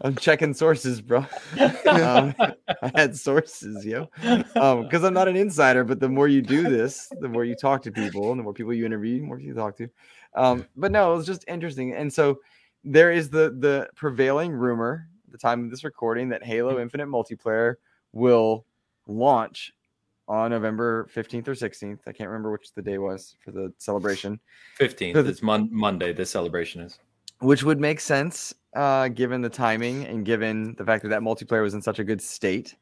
I'm 0.02 0.16
checking 0.16 0.54
sources, 0.54 1.02
bro. 1.02 1.26
Um, 1.86 2.34
I 2.82 2.92
had 2.96 3.16
sources, 3.16 3.86
yo. 3.86 4.10
Um, 4.56 4.84
because 4.84 5.04
I'm 5.04 5.14
not 5.14 5.28
an 5.28 5.36
insider, 5.36 5.84
but 5.84 6.00
the 6.00 6.10
more 6.10 6.28
you 6.28 6.42
do 6.42 6.64
this, 6.64 7.08
the 7.22 7.30
more 7.30 7.46
you 7.46 7.56
talk 7.56 7.84
to 7.84 7.92
people, 7.92 8.32
and 8.32 8.40
the 8.40 8.44
more 8.44 8.54
people 8.54 8.74
you 8.74 8.84
interview, 8.86 9.20
the 9.20 9.26
more 9.26 9.40
you 9.40 9.54
talk 9.54 9.78
to. 9.78 9.88
Um, 10.36 10.66
but 10.76 10.92
no, 10.92 11.14
it 11.14 11.18
was 11.18 11.28
just 11.28 11.46
interesting. 11.48 11.94
And 11.94 12.12
so 12.12 12.40
there 12.84 13.12
is 13.12 13.30
the 13.30 13.56
the 13.60 13.90
prevailing 13.96 14.52
rumor 14.52 15.08
the 15.34 15.38
time 15.40 15.66
of 15.66 15.72
this 15.72 15.84
recording 15.84 16.30
that 16.30 16.44
Halo 16.46 16.80
Infinite 16.80 17.08
multiplayer 17.08 17.76
will 18.14 18.66
launch 19.08 19.74
on 20.28 20.52
November 20.52 21.10
15th 21.14 21.48
or 21.50 21.54
16th. 21.56 22.00
I 22.08 22.14
can't 22.14 22.30
remember 22.30 22.52
which 22.52 22.72
the 22.74 22.82
day 22.84 23.00
was 23.00 23.36
for 23.44 23.52
the 23.52 23.74
celebration. 23.80 24.40
15th. 24.80 25.14
So 25.16 25.24
the- 25.24 25.30
It's 25.32 25.42
mon- 25.42 25.70
Monday. 25.72 26.14
This 26.14 26.30
celebration 26.30 26.82
is. 26.82 27.00
which 27.40 27.64
would 27.64 27.80
make 27.82 28.00
sense 28.00 28.54
uh, 28.76 29.10
given 29.10 29.42
the 29.42 29.50
timing 29.50 30.06
and 30.06 30.24
given 30.24 30.76
the 30.78 30.86
fact 30.86 31.04
that 31.04 31.10
that 31.10 31.22
multiplayer 31.22 31.62
was 31.64 31.74
in 31.74 31.82
such 31.82 32.00
a 32.00 32.04
good 32.04 32.22
state. 32.22 32.76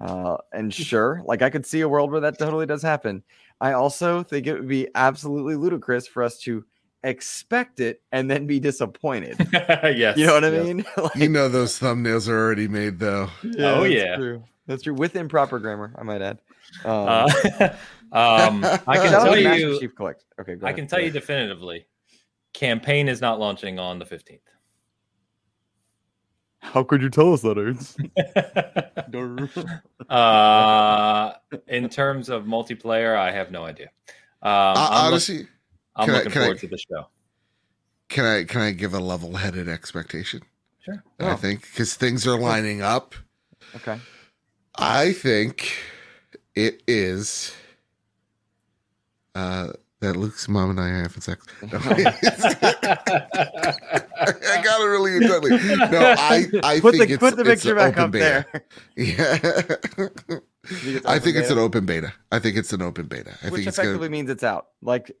Uh, 0.00 0.36
and 0.52 0.72
sure, 0.72 1.22
like 1.24 1.40
I 1.42 1.48
could 1.50 1.64
see 1.64 1.80
a 1.80 1.88
world 1.88 2.12
where 2.12 2.20
that 2.20 2.38
totally 2.38 2.66
does 2.66 2.82
happen. 2.82 3.22
I 3.62 3.72
also 3.72 4.22
think 4.22 4.46
it 4.46 4.52
would 4.52 4.68
be 4.68 4.86
absolutely 4.94 5.56
ludicrous 5.56 6.06
for 6.06 6.22
us 6.22 6.38
to 6.40 6.62
expect 7.06 7.80
it 7.80 8.02
and 8.12 8.30
then 8.30 8.46
be 8.46 8.58
disappointed. 8.60 9.36
yes. 9.52 10.16
You 10.18 10.26
know 10.26 10.34
what 10.34 10.44
I 10.44 10.50
yes. 10.50 10.64
mean? 10.66 10.84
Like, 10.96 11.14
You 11.16 11.28
know 11.28 11.48
those 11.48 11.78
thumbnails 11.78 12.28
are 12.28 12.38
already 12.38 12.68
made 12.68 12.98
though. 12.98 13.28
Oh, 13.58 13.82
that's 13.82 13.94
yeah. 13.94 14.16
true. 14.16 14.42
That's 14.66 14.82
true. 14.82 14.94
With 14.94 15.14
improper 15.16 15.58
grammar, 15.58 15.92
I 15.96 16.02
might 16.02 16.20
add. 16.22 16.38
Um, 16.84 17.06
Uh, 17.08 17.28
um, 18.12 18.64
I 18.86 18.96
can 18.98 19.10
tell 19.10 19.32
to 19.32 19.58
you. 19.58 19.80
Chief 19.80 19.94
Collect. 19.94 20.24
Okay, 20.40 20.54
go 20.56 20.66
I 20.66 20.70
ahead, 20.70 20.76
can 20.76 20.84
go 20.86 20.90
tell 20.90 20.98
you 21.00 21.06
ahead. 21.06 21.14
definitively. 21.20 21.86
Campaign 22.52 23.08
is 23.08 23.20
not 23.20 23.38
launching 23.38 23.78
on 23.78 23.98
the 23.98 24.04
15th. 24.04 24.40
How 26.60 26.82
could 26.82 27.02
you 27.02 27.10
tell 27.10 27.32
us 27.32 27.42
that, 27.42 27.58
Ernst? 27.58 28.00
uh, 30.10 31.32
in 31.68 31.88
terms 31.88 32.28
of 32.28 32.44
multiplayer, 32.44 33.16
I 33.16 33.30
have 33.30 33.50
no 33.50 33.64
idea. 33.64 33.86
Um, 34.42 34.50
Uh, 34.50 34.74
I'm, 34.74 34.74
look- 34.74 34.92
honestly, 35.12 35.48
I'm 35.96 36.06
can 36.06 36.14
I- 36.14 36.18
looking 36.18 36.32
I- 36.32 36.34
forward 36.44 36.58
to 36.60 36.66
the 36.68 36.78
show. 36.78 37.08
can 38.08 38.24
I 38.24 38.44
can 38.44 38.60
I 38.60 38.70
give 38.72 38.94
a 38.94 39.00
level 39.00 39.34
headed 39.36 39.68
expectation? 39.68 40.42
Sure. 40.84 41.02
I 41.18 41.32
Oh. 41.32 41.36
think 41.36 41.62
because 41.62 41.94
things 41.94 42.26
are 42.26 42.38
lining 42.38 42.82
up. 42.82 43.14
Okay. 43.74 43.98
I 44.78 45.12
think 45.12 45.72
it 46.54 46.82
is 46.86 47.52
uh, 49.34 49.72
that 50.00 50.16
Luke's 50.16 50.48
mom 50.48 50.70
and 50.70 50.78
I 50.80 50.88
are 50.90 51.02
having 51.02 51.20
sex. 51.22 51.44
No, 51.62 51.78
I 54.18 54.62
got 54.62 54.80
it 54.80 54.84
really 54.84 55.16
intently. 55.16 55.50
No, 55.50 56.14
I 56.18 56.46
I 56.62 56.80
put 56.80 56.94
think 56.94 57.08
the 57.08 57.14
it's 57.14 57.20
put 57.20 57.36
the 57.36 57.44
picture 57.44 57.72
an 57.72 57.76
back 57.76 57.92
open 57.98 58.04
up 58.04 58.10
beta. 58.12 58.46
there. 58.52 58.64
Yeah. 58.96 59.36
think 60.66 61.06
I 61.06 61.18
think 61.18 61.36
it's 61.36 61.50
an 61.50 61.58
open 61.58 61.86
beta. 61.86 62.12
I 62.32 62.38
think 62.38 62.56
it's 62.56 62.72
an 62.72 62.82
open 62.82 63.06
beta. 63.06 63.30
I 63.42 63.46
which 63.50 63.54
think 63.58 63.68
it's 63.68 63.78
effectively 63.78 63.98
gonna. 64.08 64.10
means 64.10 64.30
it's 64.30 64.42
out. 64.44 64.68
Like 64.82 65.12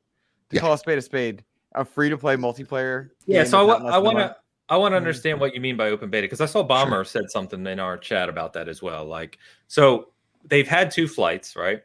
to 0.50 0.56
Yeah. 0.56 0.60
call 0.60 0.72
a 0.74 0.78
spade 0.78 0.98
a 0.98 1.02
spade, 1.02 1.44
a 1.74 1.84
free 1.84 2.08
to 2.08 2.16
play 2.18 2.36
multiplayer. 2.36 3.10
Yeah, 3.26 3.44
so 3.44 3.58
I, 3.64 3.66
that's 3.66 3.80
out 3.80 3.82
wa- 3.82 3.84
less 3.86 3.94
I 3.94 3.96
than 3.96 4.00
a 4.00 4.00
want 4.04 4.18
month. 4.18 4.32
to 4.32 4.36
I 4.68 4.76
want 4.78 4.92
to 4.92 4.96
Mhm. 4.96 4.98
understand 4.98 5.40
what 5.40 5.54
you 5.54 5.60
mean 5.60 5.76
by 5.76 5.90
open 5.90 6.10
beta 6.10 6.24
because 6.24 6.40
I 6.40 6.46
saw 6.46 6.62
Bomber 6.64 7.04
said 7.04 7.30
something 7.30 7.64
in 7.68 7.78
our 7.78 7.96
chat 7.96 8.28
about 8.28 8.52
that 8.54 8.68
as 8.68 8.82
well. 8.82 9.04
Like, 9.04 9.38
so 9.68 10.08
they've 10.44 10.66
had 10.66 10.90
two 10.90 11.06
flights, 11.06 11.54
right? 11.54 11.82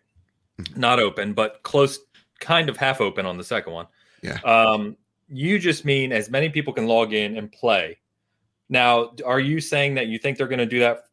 Mhm. 0.60 0.78
Not 0.78 1.00
open, 1.00 1.34
but 1.34 1.62
close, 1.62 2.00
kind 2.40 2.70
of 2.70 2.78
half 2.78 3.00
open 3.00 3.28
on 3.28 3.38
the 3.38 3.44
second 3.44 3.74
one. 3.74 3.86
Yeah. 4.24 4.40
Um, 4.44 4.98
you 5.30 5.60
just 5.60 5.86
mean 5.86 6.12
as 6.12 6.32
many 6.32 6.50
people 6.50 6.74
can 6.74 6.88
log 6.88 7.14
in 7.14 7.38
and 7.38 7.52
play. 7.52 8.00
Now, 8.68 9.12
are 9.26 9.40
you 9.40 9.62
saying 9.62 9.94
that 9.96 10.08
you 10.08 10.18
think 10.18 10.40
they're 10.40 10.48
going 10.48 10.58
to 10.58 10.66
do 10.66 10.80
that 10.80 11.04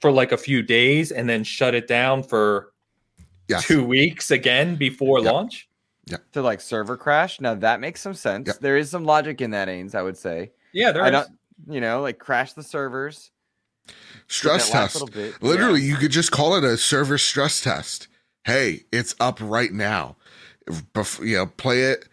for 0.00 0.10
like 0.10 0.32
a 0.32 0.36
few 0.38 0.62
days 0.62 1.12
and 1.12 1.28
then 1.28 1.44
shut 1.44 1.74
it 1.74 1.86
down 1.88 2.22
for 2.22 2.72
Yes. 3.48 3.66
two 3.66 3.84
weeks 3.84 4.30
again 4.30 4.76
before 4.76 5.20
Yeah. 5.20 5.30
launch? 5.32 5.68
To 6.32 6.42
like 6.42 6.60
server 6.60 6.96
crash. 6.96 7.40
Now 7.40 7.54
that 7.54 7.80
makes 7.80 8.00
some 8.00 8.14
sense. 8.14 8.46
Yep. 8.48 8.58
There 8.60 8.76
is 8.76 8.90
some 8.90 9.04
logic 9.04 9.40
in 9.40 9.50
that, 9.52 9.68
Ains. 9.68 9.94
I 9.94 10.02
would 10.02 10.16
say. 10.16 10.52
Yeah, 10.72 10.92
there 10.92 11.02
I 11.02 11.06
is. 11.06 11.12
don't, 11.12 11.28
you 11.68 11.80
know, 11.80 12.00
like 12.02 12.18
crash 12.18 12.52
the 12.52 12.62
servers. 12.62 13.30
Stress 14.26 14.70
test. 14.70 14.94
little 14.94 15.08
bit. 15.08 15.42
Literally, 15.42 15.80
you 15.80 15.96
could 15.96 16.10
just 16.10 16.30
call 16.30 16.54
it 16.56 16.64
a 16.64 16.76
server 16.76 17.16
stress 17.18 17.60
test. 17.62 18.08
Hey, 18.44 18.84
it's 18.92 19.14
up 19.20 19.38
right 19.40 19.72
now. 19.72 20.16
Bef- 20.66 21.26
you 21.26 21.36
know, 21.36 21.46
play 21.46 21.82
it. 21.82 22.06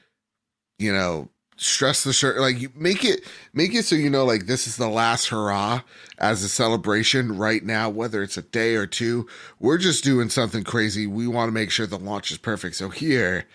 You 0.80 0.94
know, 0.94 1.30
stress 1.58 2.04
the 2.04 2.14
shirt. 2.14 2.40
Like 2.40 2.60
you 2.60 2.70
make 2.76 3.04
it, 3.04 3.22
make 3.54 3.74
it 3.74 3.86
so 3.86 3.96
you 3.96 4.10
know, 4.10 4.26
like 4.26 4.46
this 4.46 4.68
is 4.68 4.78
the 4.78 4.90
last 4.90 5.28
hurrah 5.28 5.82
as 6.18 6.44
a 6.44 6.50
celebration 6.50 7.38
right 7.38 7.64
now. 7.64 7.90
Whether 7.90 8.24
it's 8.24 8.38
a 8.38 8.42
day 8.42 8.76
or 8.76 8.88
two, 8.88 9.28
we're 9.60 9.78
just 9.78 10.04
doing 10.04 10.30
something 10.30 10.64
crazy. 10.64 11.08
We 11.08 11.28
want 11.28 11.50
to 11.50 11.54
make 11.54 11.72
sure 11.72 11.86
the 11.86 11.98
launch 12.00 12.32
is 12.32 12.38
perfect. 12.38 12.76
So 12.76 12.90
here, 12.90 13.46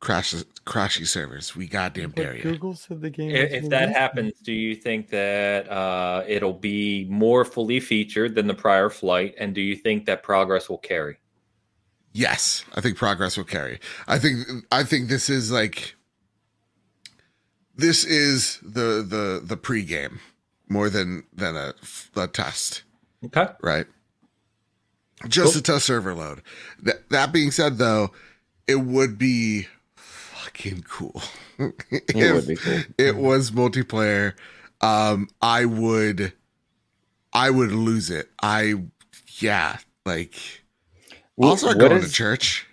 crash, 0.00 0.34
crashy 0.64 1.06
servers. 1.06 1.54
We 1.56 1.66
goddamn 1.66 2.10
But 2.10 2.16
dare 2.22 2.36
you. 2.36 2.42
Google 2.42 2.74
said 2.74 3.00
the 3.00 3.10
game. 3.10 3.30
If, 3.30 3.52
if 3.64 3.68
that 3.70 3.90
happens, 3.90 4.34
do 4.42 4.52
you 4.52 4.74
think 4.74 5.10
that 5.10 5.68
uh, 5.70 6.24
it'll 6.26 6.52
be 6.52 7.06
more 7.08 7.44
fully 7.44 7.80
featured 7.80 8.34
than 8.34 8.46
the 8.46 8.54
prior 8.54 8.90
flight? 8.90 9.34
And 9.38 9.54
do 9.54 9.60
you 9.60 9.76
think 9.76 10.06
that 10.06 10.22
progress 10.22 10.68
will 10.68 10.78
carry? 10.78 11.18
Yes, 12.12 12.64
I 12.74 12.80
think 12.80 12.96
progress 12.96 13.36
will 13.36 13.44
carry. 13.44 13.78
I 14.08 14.18
think 14.18 14.46
I 14.72 14.84
think 14.84 15.08
this 15.08 15.28
is 15.28 15.52
like 15.52 15.94
this 17.74 18.04
is 18.04 18.58
the 18.62 19.04
the 19.06 19.42
the 19.44 19.56
pregame 19.56 20.18
more 20.68 20.88
than 20.88 21.24
than 21.34 21.56
a, 21.56 21.74
a 22.16 22.26
test, 22.26 22.84
Okay. 23.26 23.46
right? 23.62 23.86
Just 25.28 25.52
Cool. 25.52 25.60
a 25.60 25.62
test 25.62 25.84
server 25.86 26.14
load. 26.14 26.40
That 26.82 27.08
that 27.10 27.32
being 27.32 27.50
said, 27.50 27.76
though, 27.76 28.12
it 28.66 28.76
would 28.80 29.18
be 29.18 29.66
fucking 30.56 30.84
cool. 30.88 31.22
It 31.90 32.04
if 32.14 32.34
would 32.34 32.46
be 32.46 32.56
cool. 32.56 32.80
it 32.98 33.16
was 33.16 33.50
multiplayer. 33.50 34.34
Um, 34.82 35.28
I 35.40 35.64
would, 35.64 36.34
I 37.32 37.48
would 37.48 37.72
lose 37.72 38.10
it. 38.10 38.28
I, 38.42 38.74
yeah, 39.38 39.78
like. 40.04 40.34
Well, 41.36 41.50
I'll 41.50 41.56
start 41.56 41.78
what 41.78 41.88
going 41.88 42.02
to 42.02 42.10
church. 42.10 42.66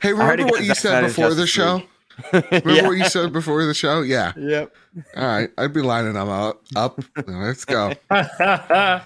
Hey, 0.00 0.12
remember 0.14 0.46
what 0.46 0.64
you 0.64 0.74
said 0.74 1.02
before 1.02 1.34
the 1.34 1.46
show? 1.46 1.74
League. 1.76 1.86
Remember 2.50 2.70
Yeah. 2.72 2.86
what 2.86 2.98
you 2.98 3.04
said 3.04 3.32
before 3.32 3.64
the 3.64 3.72
show? 3.74 4.00
Yeah. 4.02 4.32
Yep. 4.36 4.74
All 5.16 5.26
right. 5.26 5.50
I'd 5.58 5.72
be 5.72 5.80
lining 5.82 6.14
them 6.14 6.28
up. 6.28 6.62
Up. 6.76 7.00
Let's 7.26 7.64
go. 7.64 7.92
I 8.10 9.02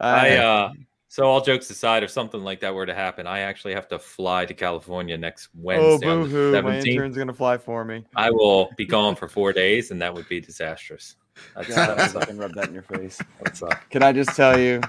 I, 0.00 0.36
uh 0.36 0.72
so 1.16 1.24
all 1.24 1.40
jokes 1.40 1.70
aside, 1.70 2.02
if 2.02 2.10
something 2.10 2.44
like 2.44 2.60
that 2.60 2.74
were 2.74 2.84
to 2.84 2.92
happen, 2.92 3.26
I 3.26 3.38
actually 3.38 3.72
have 3.72 3.88
to 3.88 3.98
fly 3.98 4.44
to 4.44 4.52
California 4.52 5.16
next 5.16 5.48
oh, 5.56 5.60
Wednesday. 5.62 6.08
on 6.08 6.24
boo 6.24 6.28
the 6.28 6.60
hoo. 6.60 6.62
My 6.62 6.76
intern's 6.76 7.16
going 7.16 7.28
to 7.28 7.32
fly 7.32 7.56
for 7.56 7.86
me. 7.86 8.04
I 8.14 8.30
will 8.30 8.68
be 8.76 8.84
gone 8.84 9.16
for 9.16 9.26
four 9.26 9.54
days, 9.54 9.90
and 9.90 10.02
that 10.02 10.12
would 10.12 10.28
be 10.28 10.42
disastrous. 10.42 11.16
That's, 11.54 11.68
God, 11.68 11.88
I 11.88 11.94
that's, 11.94 12.12
fucking 12.12 12.36
rub 12.36 12.52
that 12.52 12.68
in 12.68 12.74
your 12.74 12.82
face. 12.82 13.18
that's, 13.42 13.62
uh, 13.62 13.74
Can 13.88 14.02
I 14.02 14.12
just 14.12 14.36
tell 14.36 14.60
you, 14.60 14.82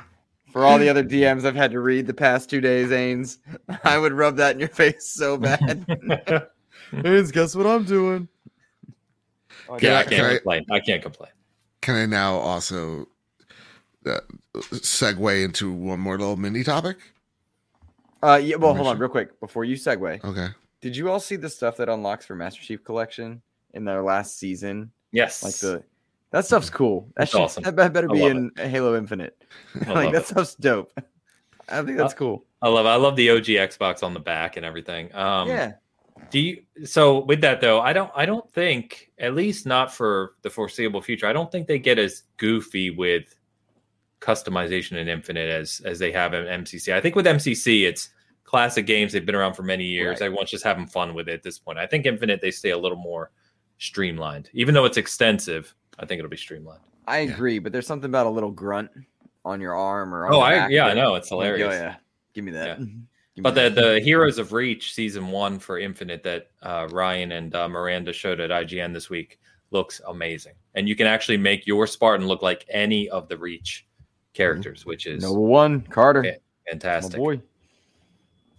for 0.51 0.65
all 0.65 0.77
the 0.77 0.89
other 0.89 1.01
DMs 1.01 1.45
I've 1.45 1.55
had 1.55 1.71
to 1.71 1.79
read 1.79 2.07
the 2.07 2.13
past 2.13 2.49
two 2.49 2.59
days, 2.59 2.89
Ains, 2.89 3.37
I 3.85 3.97
would 3.97 4.11
rub 4.11 4.35
that 4.35 4.53
in 4.53 4.59
your 4.59 4.67
face 4.67 5.07
so 5.07 5.37
bad. 5.37 5.85
Ains, 6.91 7.31
guess 7.31 7.55
what 7.55 7.65
I'm 7.65 7.85
doing? 7.85 8.27
Oh, 9.69 9.79
yeah, 9.81 9.99
I 9.99 10.03
Can 10.03 10.11
can't 10.11 10.27
I- 10.27 10.35
complain. 10.35 10.65
I 10.71 10.79
can't 10.81 11.01
complain. 11.01 11.31
Can 11.79 11.95
I 11.95 12.05
now 12.05 12.33
also 12.35 13.07
uh, 14.07 14.19
segue 14.55 15.43
into 15.43 15.71
one 15.71 15.99
more 15.99 16.17
little 16.17 16.37
mini 16.37 16.63
topic? 16.63 16.97
Uh, 18.23 18.39
yeah, 18.41 18.55
well, 18.55 18.73
hold 18.73 18.87
on 18.87 18.97
real 18.97 19.09
quick 19.09 19.39
before 19.39 19.63
you 19.63 19.75
segue. 19.75 20.23
Okay. 20.23 20.47
Did 20.81 20.95
you 20.95 21.09
all 21.09 21.19
see 21.19 21.35
the 21.35 21.49
stuff 21.49 21.77
that 21.77 21.89
unlocks 21.89 22.25
for 22.25 22.35
Master 22.35 22.61
Chief 22.61 22.83
Collection 22.83 23.41
in 23.73 23.85
their 23.85 24.01
last 24.01 24.37
season? 24.39 24.91
Yes, 25.11 25.43
Like 25.43 25.55
the 25.55 25.83
that 26.31 26.45
stuff's 26.45 26.69
cool. 26.69 27.01
That 27.01 27.13
That's 27.15 27.31
should, 27.31 27.41
awesome. 27.41 27.63
That 27.63 27.93
better 27.93 28.07
be 28.07 28.21
love 28.21 28.31
in 28.31 28.51
Halo 28.57 28.97
Infinite. 28.97 29.43
Like 29.87 30.11
that 30.11 30.23
it. 30.23 30.27
stuff's 30.27 30.55
dope. 30.55 30.91
I 31.69 31.81
think 31.83 31.97
that's 31.97 32.13
cool. 32.13 32.45
I 32.61 32.69
love. 32.69 32.85
It. 32.85 32.89
I 32.89 32.95
love 32.95 33.15
the 33.15 33.29
OG 33.29 33.45
Xbox 33.45 34.03
on 34.03 34.13
the 34.13 34.19
back 34.19 34.57
and 34.57 34.65
everything. 34.65 35.13
Um, 35.13 35.47
yeah. 35.47 35.73
Do 36.29 36.39
you? 36.39 36.63
So 36.85 37.19
with 37.25 37.41
that 37.41 37.61
though, 37.61 37.81
I 37.81 37.93
don't. 37.93 38.11
I 38.15 38.25
don't 38.25 38.49
think, 38.51 39.11
at 39.19 39.35
least 39.35 39.65
not 39.65 39.93
for 39.93 40.33
the 40.41 40.49
foreseeable 40.49 41.01
future. 41.01 41.27
I 41.27 41.33
don't 41.33 41.51
think 41.51 41.67
they 41.67 41.79
get 41.79 41.99
as 41.99 42.23
goofy 42.37 42.89
with 42.89 43.35
customization 44.21 44.93
in 44.97 45.07
Infinite 45.07 45.49
as 45.49 45.81
as 45.85 45.99
they 45.99 46.11
have 46.11 46.33
in 46.33 46.45
MCC. 46.45 46.93
I 46.93 47.01
think 47.01 47.15
with 47.15 47.25
MCC, 47.25 47.83
it's 47.87 48.09
classic 48.43 48.85
games. 48.85 49.13
They've 49.13 49.25
been 49.25 49.35
around 49.35 49.53
for 49.53 49.63
many 49.63 49.85
years. 49.85 50.19
Right. 50.19 50.27
Everyone's 50.27 50.49
just 50.51 50.63
having 50.63 50.87
fun 50.87 51.13
with 51.13 51.27
it 51.29 51.33
at 51.33 51.43
this 51.43 51.59
point. 51.59 51.77
I 51.77 51.85
think 51.87 52.05
Infinite 52.05 52.41
they 52.41 52.51
stay 52.51 52.69
a 52.71 52.77
little 52.77 52.97
more 52.97 53.31
streamlined, 53.77 54.49
even 54.53 54.73
though 54.73 54.85
it's 54.85 54.97
extensive. 54.97 55.73
I 55.99 56.05
think 56.05 56.19
it'll 56.19 56.29
be 56.29 56.37
streamlined. 56.37 56.81
I 57.07 57.19
Yeah. 57.21 57.33
agree, 57.33 57.59
but 57.59 57.71
there's 57.71 57.87
something 57.87 58.09
about 58.09 58.25
a 58.25 58.29
little 58.29 58.51
grunt 58.51 58.89
on 59.45 59.61
your 59.61 59.75
arm 59.75 60.13
or 60.13 60.25
on 60.27 60.33
Oh, 60.33 60.39
I 60.39 60.67
yeah, 60.67 60.87
I 60.87 60.93
know 60.93 61.15
it's 61.15 61.29
hilarious. 61.29 61.73
Oh 61.73 61.77
yeah, 61.77 61.95
give 62.33 62.43
me 62.43 62.51
that. 62.51 62.79
Yeah. 62.79 62.85
Give 63.37 63.43
me 63.43 63.51
But 63.51 63.53
the 63.53 63.69
that. 63.69 63.75
the 63.93 63.99
Heroes 63.99 64.39
of 64.39 64.51
Reach 64.51 64.93
season 64.95 65.27
one 65.27 65.59
for 65.59 65.77
Infinite 65.77 66.23
that 66.23 66.47
uh, 66.63 66.87
Ryan 66.91 67.33
and 67.33 67.53
uh, 67.53 67.69
Miranda 67.69 68.11
showed 68.11 68.39
at 68.39 68.49
IGN 68.49 68.93
this 68.95 69.11
week 69.11 69.39
looks 69.69 70.01
amazing, 70.07 70.53
and 70.73 70.89
you 70.89 70.95
can 70.95 71.05
actually 71.05 71.37
make 71.37 71.67
your 71.67 71.85
Spartan 71.85 72.25
look 72.27 72.41
like 72.41 72.65
any 72.67 73.07
of 73.09 73.27
the 73.29 73.37
Reach 73.37 73.85
Mm-hmm. 74.33 74.43
characters, 74.43 74.85
which 74.85 75.05
is 75.07 75.23
Noble 75.23 75.45
one, 75.45 75.81
Carter, 75.81 76.37
fantastic. 76.69 77.17
boy. 77.17 77.41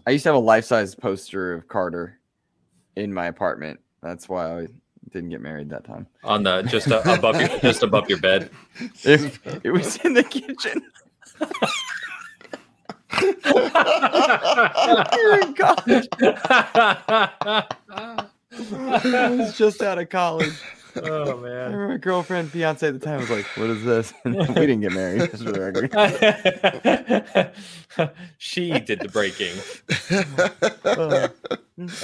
I 0.07 0.11
used 0.11 0.23
to 0.25 0.31
have 0.31 0.37
a 0.37 0.41
life 0.41 0.64
size 0.64 0.95
poster 0.95 1.53
of 1.55 1.69
Carter 1.69 2.19
in 2.97 3.12
my 3.12 3.27
apartment. 3.27 3.79
That's 4.03 4.29
why 4.29 4.61
I 4.61 4.66
didn't 5.12 5.31
get 5.31 5.41
married 5.41 5.71
that 5.71 5.85
time. 5.85 6.07
On 6.25 6.43
the 6.43 6.62
just 6.62 6.87
above 6.89 7.41
your 7.41 7.49
just 7.61 7.83
above 7.83 8.09
your 8.09 8.19
bed. 8.19 8.51
If 9.05 9.41
it 9.64 9.71
was 9.71 9.97
in 9.99 10.14
the 10.14 10.25
kitchen. 10.25 10.83
You're 15.14 15.41
in 15.41 15.55
college. 15.55 16.09
I 18.73 19.37
was 19.37 19.57
just 19.57 19.83
out 19.83 19.99
of 19.99 20.09
college. 20.09 20.55
Oh 21.05 21.38
I 21.38 21.42
man. 21.42 21.72
remember 21.72 21.88
my 21.88 21.96
girlfriend, 21.99 22.51
fiance 22.51 22.86
at 22.86 22.94
the 22.99 23.05
time 23.05 23.20
was 23.20 23.30
like, 23.30 23.44
"What 23.57 23.70
is 23.70 23.84
this?" 23.84 24.12
we 24.24 24.32
didn't 24.32 24.80
get 24.80 24.92
married. 24.92 25.30
Just 25.30 25.44
for 25.44 25.53
the 25.53 25.61
record. 25.61 25.90
she 28.38 28.80
did 28.80 29.01
the 29.01 29.09
breaking. 29.09 29.57
Uh, 30.84 31.28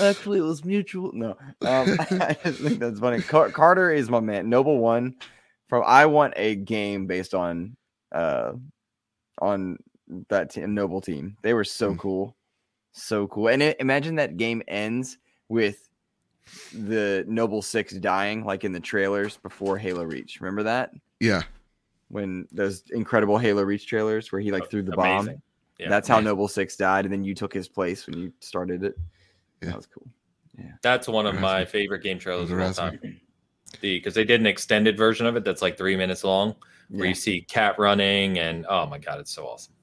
actually, 0.01 0.39
it 0.39 0.43
was 0.43 0.65
mutual. 0.65 1.11
No, 1.13 1.31
um, 1.65 1.97
I 1.99 2.37
just 2.45 2.61
think 2.61 2.79
that's 2.79 3.01
funny. 3.01 3.21
Car- 3.23 3.51
Carter 3.51 3.91
is 3.91 4.09
my 4.09 4.21
man. 4.21 4.49
Noble 4.49 4.79
one 4.79 5.17
from. 5.69 5.83
I 5.85 6.07
want 6.07 6.35
a 6.37 6.55
game 6.55 7.07
based 7.07 7.35
on, 7.35 7.77
uh, 8.13 8.53
on 9.41 9.79
that 10.29 10.51
team, 10.51 10.75
Noble 10.75 11.01
team. 11.01 11.37
They 11.43 11.55
were 11.55 11.65
so 11.65 11.93
Mm. 11.95 11.99
cool, 11.99 12.37
so 12.93 13.27
cool. 13.27 13.49
And 13.49 13.63
i- 13.65 13.75
imagine 13.81 14.15
that 14.17 14.37
game 14.37 14.63
ends 14.69 15.19
with 15.49 15.89
the 16.73 17.25
Noble 17.27 17.63
Six 17.63 17.95
dying, 17.95 18.45
like 18.45 18.65
in 18.65 18.73
the 18.73 18.81
trailers 18.81 19.37
before 19.39 19.79
Halo 19.79 20.05
Reach. 20.05 20.41
Remember 20.41 20.63
that 20.65 20.91
Yeah. 21.21 21.43
when 22.09 22.47
those 22.53 22.83
incredible 22.91 23.39
Halo 23.39 23.63
Reach 23.63 23.87
trailers 23.87 24.31
where 24.33 24.41
he 24.41 24.53
like 24.53 24.65
oh, 24.65 24.67
threw 24.67 24.83
the 24.83 24.93
bomb. 24.93 25.31
Yeah, 25.79 25.89
That's 25.89 26.07
how. 26.07 26.21
Noble 26.21 26.47
Six 26.49 26.77
died, 26.77 27.05
and 27.05 27.13
then 27.13 27.25
you 27.25 27.35
took 27.35 27.53
his 27.53 27.69
place 27.69 28.07
when 28.07 28.17
you 28.19 28.33
started 28.41 28.85
it. 28.85 28.97
Yeah. 29.61 29.71
That 29.71 29.77
was 29.77 29.87
cool. 29.87 30.07
Yeah. 30.57 30.73
That's 30.83 31.09
one 31.09 31.27
of 31.27 31.41
my 31.41 31.65
favorite 31.65 32.03
game 32.03 32.19
trailers 32.19 32.51
of 32.51 32.59
all 32.59 32.65
Raspberry. 32.67 32.99
time. 32.99 33.21
The 33.81 33.99
because 33.99 34.15
they 34.15 34.25
did 34.25 34.41
an 34.41 34.47
extended 34.47 34.97
version 34.97 35.27
of 35.27 35.35
it 35.37 35.45
that's 35.45 35.63
like 35.63 35.77
three 35.77 35.97
minutes 35.97 36.23
long, 36.23 36.55
where 36.91 37.05
Yeah. 37.05 37.09
you 37.09 37.15
see 37.17 37.41
Kat 37.41 37.77
running, 37.79 38.39
and 38.39 38.65
oh 38.69 38.87
my 38.87 38.99
god, 38.99 39.19
it's 39.19 39.33
so 39.33 39.47
awesome. 39.47 39.75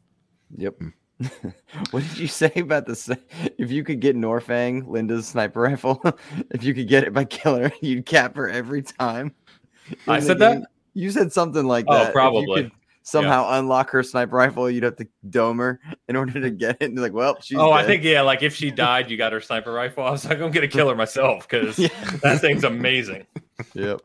Yep. 0.56 0.78
Hmm. 0.78 0.88
what 1.92 2.04
did 2.04 2.18
you 2.18 2.28
say 2.28 2.52
about 2.56 2.86
the 2.86 2.96
sa- 2.96 3.16
if 3.58 3.72
you 3.72 3.84
could 3.84 4.00
get 4.00 4.16
Norfang, 4.16 4.88
Linda's 4.88 5.28
sniper 5.28 5.62
rifle, 5.62 6.02
if 6.52 6.64
you 6.64 6.74
could 6.74 6.88
get 6.88 7.04
it 7.04 7.14
by 7.14 7.26
killing 7.26 7.64
her, 7.64 7.72
you'd 7.82 8.06
cap 8.06 8.36
her 8.36 8.50
every 8.50 8.82
time? 8.82 9.34
I 10.08 10.20
said 10.20 10.40
that? 10.40 10.64
You 10.94 11.12
said 11.12 11.32
something 11.32 11.66
like 11.66 11.86
Oh, 11.88 11.94
that. 11.94 12.14
Probably. 12.14 12.64
could 12.64 12.72
somehow 13.04 13.58
unlock 13.58 13.90
her 13.90 14.04
sniper 14.04 14.36
rifle, 14.36 14.70
you'd 14.70 14.84
have 14.84 14.96
to 14.98 15.08
dome 15.30 15.58
her 15.58 15.80
in 16.08 16.16
order 16.16 16.40
to 16.40 16.50
get 16.52 16.78
it. 16.80 16.92
And 16.92 17.00
like, 17.00 17.14
well, 17.14 17.38
she's 17.42 17.58
oh, 17.58 17.72
I 17.72 17.84
think 17.86 18.04
yeah, 18.04 18.22
like 18.22 18.44
if 18.44 18.54
she 18.56 18.70
died, 18.72 19.10
you 19.10 19.18
got 19.18 19.32
her 19.34 19.42
sniper 19.42 19.72
rifle. 19.74 20.04
I 20.04 20.12
was 20.12 20.24
like, 20.26 20.40
I'm 20.40 20.52
gonna 20.52 20.68
kill 20.68 20.88
her 20.90 20.96
myself 20.96 21.48
because 21.50 21.80
Yeah. 21.80 21.88
that 22.22 22.42
thing's 22.42 22.64
amazing. 22.64 23.26
Yep. 23.74 24.02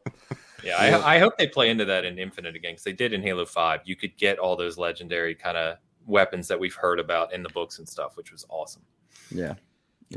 Yeah, 0.64 0.76
I, 0.78 1.16
I 1.16 1.18
hope 1.18 1.36
they 1.38 1.46
play 1.46 1.70
into 1.70 1.84
that 1.84 2.04
in 2.04 2.18
Infinite 2.18 2.56
again 2.56 2.72
because 2.72 2.82
they 2.84 2.92
did 2.92 3.12
in 3.12 3.22
Halo 3.22 3.44
Five. 3.46 3.80
You 3.84 3.94
could 3.94 4.16
get 4.16 4.38
all 4.38 4.56
those 4.56 4.78
legendary 4.78 5.34
kind 5.34 5.56
of 5.56 5.76
weapons 6.06 6.48
that 6.48 6.58
we've 6.58 6.74
heard 6.74 7.00
about 7.00 7.32
in 7.32 7.42
the 7.42 7.48
books 7.50 7.78
and 7.78 7.88
stuff, 7.88 8.16
which 8.16 8.32
was 8.32 8.46
awesome. 8.48 8.82
Yeah. 9.30 9.54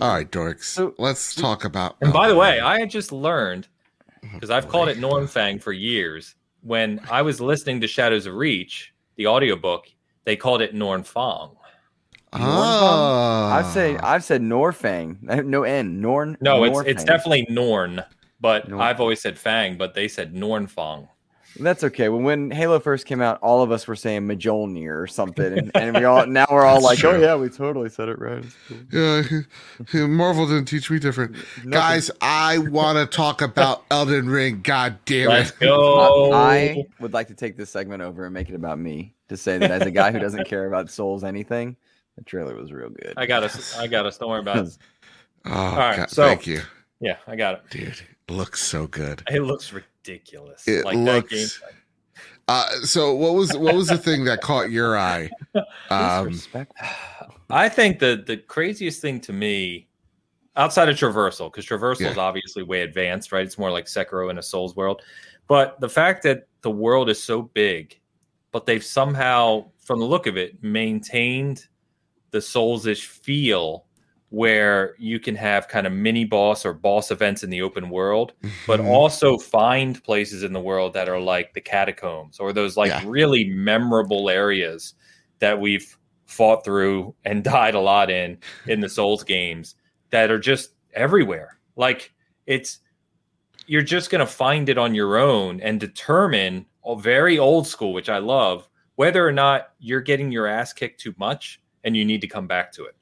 All 0.01 0.13
right, 0.13 0.29
dorks. 0.29 0.63
So- 0.63 0.93
Let's 0.97 1.33
talk 1.35 1.65
about. 1.65 1.97
And 2.01 2.13
by 2.13 2.27
oh, 2.27 2.29
the 2.29 2.35
oh, 2.35 2.39
way, 2.39 2.59
I 2.59 2.79
had 2.79 2.89
just 2.89 3.11
learned 3.11 3.67
because 4.33 4.49
I've 4.49 4.65
oh, 4.67 4.69
called 4.69 4.89
it 4.89 4.97
Normfang 4.97 5.61
for 5.61 5.73
years. 5.73 6.35
When 6.61 6.99
I 7.09 7.21
was 7.21 7.39
listening 7.39 7.81
to 7.81 7.87
Shadows 7.87 8.25
of 8.25 8.33
Reach, 8.33 8.93
the 9.15 9.27
audiobook, 9.27 9.87
they 10.25 10.35
called 10.35 10.61
it 10.61 10.75
Nornfang. 10.75 11.55
Oh, 12.33 13.49
I've 13.51 13.65
said 13.67 13.97
I've 14.01 14.23
said 14.23 14.41
Norfang. 14.41 15.45
No 15.45 15.63
N. 15.63 15.99
Norn. 15.99 16.37
No, 16.41 16.63
it's 16.63 16.79
it's 16.85 17.03
definitely 17.03 17.47
Norn, 17.49 18.03
but 18.39 18.69
Norn. 18.69 18.81
I've 18.81 18.99
always 18.99 19.19
said 19.21 19.37
Fang, 19.37 19.77
but 19.77 19.95
they 19.95 20.07
said 20.07 20.35
Nornfang. 20.35 21.07
That's 21.59 21.83
okay. 21.83 22.09
When 22.09 22.23
when 22.23 22.51
Halo 22.51 22.79
first 22.79 23.05
came 23.05 23.21
out, 23.21 23.39
all 23.41 23.61
of 23.61 23.71
us 23.71 23.87
were 23.87 23.95
saying 23.95 24.27
Mjolnir 24.27 25.01
or 25.01 25.07
something, 25.07 25.57
and, 25.57 25.71
and 25.75 25.95
we 25.97 26.03
all 26.05 26.25
now 26.25 26.45
we're 26.49 26.65
all 26.65 26.81
That's 26.81 27.03
like, 27.03 27.13
"Oh 27.13 27.19
yeah, 27.19 27.35
we 27.35 27.49
totally 27.49 27.89
said 27.89 28.09
it 28.09 28.19
right." 28.19 28.43
Cool." 28.67 28.77
Yeah, 29.93 30.05
Marvel 30.07 30.47
didn't 30.47 30.65
teach 30.65 30.89
me 30.89 30.99
different. 30.99 31.33
Nothing. 31.57 31.69
Guys, 31.71 32.11
I 32.21 32.57
want 32.57 32.97
to 32.97 33.05
talk 33.05 33.41
about 33.41 33.83
Elden 33.91 34.29
Ring. 34.29 34.61
God 34.61 34.97
damn 35.05 35.29
Let's 35.29 35.51
it. 35.51 35.59
go. 35.59 36.33
I 36.33 36.85
would 36.99 37.13
like 37.13 37.27
to 37.27 37.35
take 37.35 37.57
this 37.57 37.69
segment 37.69 38.01
over 38.01 38.25
and 38.25 38.33
make 38.33 38.49
it 38.49 38.55
about 38.55 38.79
me 38.79 39.13
to 39.27 39.37
say 39.37 39.57
that 39.57 39.71
as 39.71 39.83
a 39.83 39.91
guy 39.91 40.11
who 40.11 40.19
doesn't 40.19 40.45
care 40.47 40.65
about 40.67 40.89
Souls 40.89 41.23
anything, 41.23 41.75
the 42.17 42.23
trailer 42.23 42.55
was 42.55 42.71
real 42.71 42.89
good. 42.89 43.13
I 43.17 43.25
got 43.25 43.43
us. 43.43 43.77
I 43.77 43.87
got 43.87 44.05
us. 44.05 44.17
Don't 44.17 44.29
worry 44.29 44.39
about 44.39 44.65
it. 44.65 44.77
Oh, 45.45 45.51
right, 45.75 45.97
God, 45.97 46.09
so- 46.09 46.25
thank 46.25 46.47
you. 46.47 46.61
Yeah, 47.01 47.15
I 47.27 47.37
got 47.37 47.53
it. 47.55 47.61
Dude, 47.69 47.87
it 47.87 48.03
looks 48.29 48.61
so 48.61 48.87
good. 48.87 49.23
It 49.29 49.41
looks 49.41 49.73
ridiculous. 49.73 50.67
It 50.67 50.85
like 50.85 50.95
looks- 50.97 51.29
that 51.29 51.65
game. 51.69 51.75
Uh, 52.47 52.67
so 52.81 53.13
what 53.13 53.35
was 53.35 53.55
what 53.55 53.75
was 53.75 53.87
the 53.87 53.97
thing 53.97 54.23
that 54.25 54.41
caught 54.41 54.71
your 54.71 54.97
eye? 54.97 55.29
Um, 55.91 56.39
I 57.49 57.67
think 57.69 57.99
the 57.99 58.23
the 58.25 58.37
craziest 58.37 59.01
thing 59.01 59.19
to 59.21 59.33
me, 59.33 59.87
outside 60.55 60.87
of 60.89 60.95
traversal, 60.97 61.51
because 61.51 61.65
traversal 61.65 62.09
is 62.09 62.17
obviously 62.17 62.63
way 62.63 62.81
advanced, 62.81 63.31
right? 63.31 63.43
It's 63.43 63.57
more 63.57 63.71
like 63.71 63.85
Sekiro 63.85 64.29
in 64.29 64.37
a 64.37 64.43
Souls 64.43 64.75
world. 64.75 65.01
But 65.47 65.79
the 65.79 65.89
fact 65.89 66.23
that 66.23 66.47
the 66.61 66.69
world 66.69 67.09
is 67.09 67.21
so 67.21 67.41
big, 67.41 67.99
but 68.51 68.65
they've 68.67 68.83
somehow, 68.83 69.65
from 69.79 69.99
the 69.99 70.05
look 70.05 70.27
of 70.27 70.37
it, 70.37 70.63
maintained 70.63 71.67
the 72.31 72.41
Souls-ish 72.41 73.07
feel 73.07 73.85
where 74.29 74.95
you 74.99 75.19
can 75.19 75.35
have 75.35 75.67
kind 75.67 75.87
of 75.87 75.93
mini 75.93 76.23
boss 76.23 76.65
or 76.65 76.73
boss 76.73 77.09
events 77.11 77.43
in 77.43 77.49
the 77.49 77.61
open 77.61 77.89
world, 77.89 78.33
but 78.67 78.79
Mhm. 78.79 78.85
also 78.85 79.37
find 79.37 80.03
places 80.03 80.43
in 80.43 80.53
the 80.53 80.59
world 80.59 80.93
that 80.93 81.09
are 81.09 81.19
like 81.19 81.53
the 81.53 81.61
catacombs 81.61 82.39
or 82.39 82.53
those 82.53 82.77
like 82.77 82.89
Yeah. 82.89 83.01
really 83.05 83.45
memorable 83.45 84.29
areas 84.29 84.93
that 85.39 85.59
we've 85.59 85.97
fought 86.25 86.63
through 86.63 87.15
and 87.25 87.43
died 87.43 87.73
a 87.73 87.79
lot 87.79 88.11
in 88.11 88.37
in 88.67 88.81
the 88.81 88.89
Souls 88.89 89.23
games 89.23 89.75
that 90.11 90.29
are 90.29 90.37
just 90.39 90.73
everywhere. 90.93 91.57
Like 91.75 92.13
it's 92.45 92.79
you're 93.65 93.81
just 93.83 94.09
going 94.09 94.19
to 94.19 94.25
find 94.31 94.67
it 94.69 94.77
on 94.79 94.95
your 94.95 95.17
own 95.17 95.59
and 95.61 95.79
determine 95.79 96.65
a 96.85 96.95
very 96.95 97.37
old 97.37 97.67
school, 97.67 97.93
which 97.93 98.09
I 98.09 98.17
love, 98.17 98.67
whether 98.95 99.27
or 99.27 99.31
not 99.31 99.73
you're 99.79 100.01
getting 100.01 100.31
your 100.31 100.47
ass 100.47 100.73
kicked 100.73 100.99
too 100.99 101.13
much 101.17 101.59
and 101.83 101.95
you 101.95 102.03
need 102.03 102.21
to 102.21 102.27
come 102.27 102.47
back 102.47 102.71
to 102.73 102.85
it. 102.85 102.95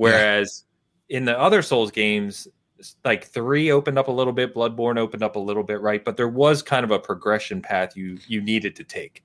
Whereas 0.00 0.64
in 1.10 1.26
the 1.26 1.38
other 1.38 1.60
Souls 1.60 1.90
games, 1.90 2.48
like 3.04 3.26
three 3.26 3.70
opened 3.70 3.98
up 3.98 4.08
a 4.08 4.10
little 4.10 4.32
bit, 4.32 4.54
Bloodborne 4.54 4.98
opened 4.98 5.22
up 5.22 5.36
a 5.36 5.38
little 5.38 5.62
bit, 5.62 5.82
right? 5.82 6.02
But 6.02 6.16
there 6.16 6.28
was 6.28 6.62
kind 6.62 6.84
of 6.84 6.90
a 6.90 6.98
progression 6.98 7.60
path 7.60 7.94
you 7.94 8.18
you 8.26 8.40
needed 8.40 8.74
to 8.76 8.84
take 8.84 9.22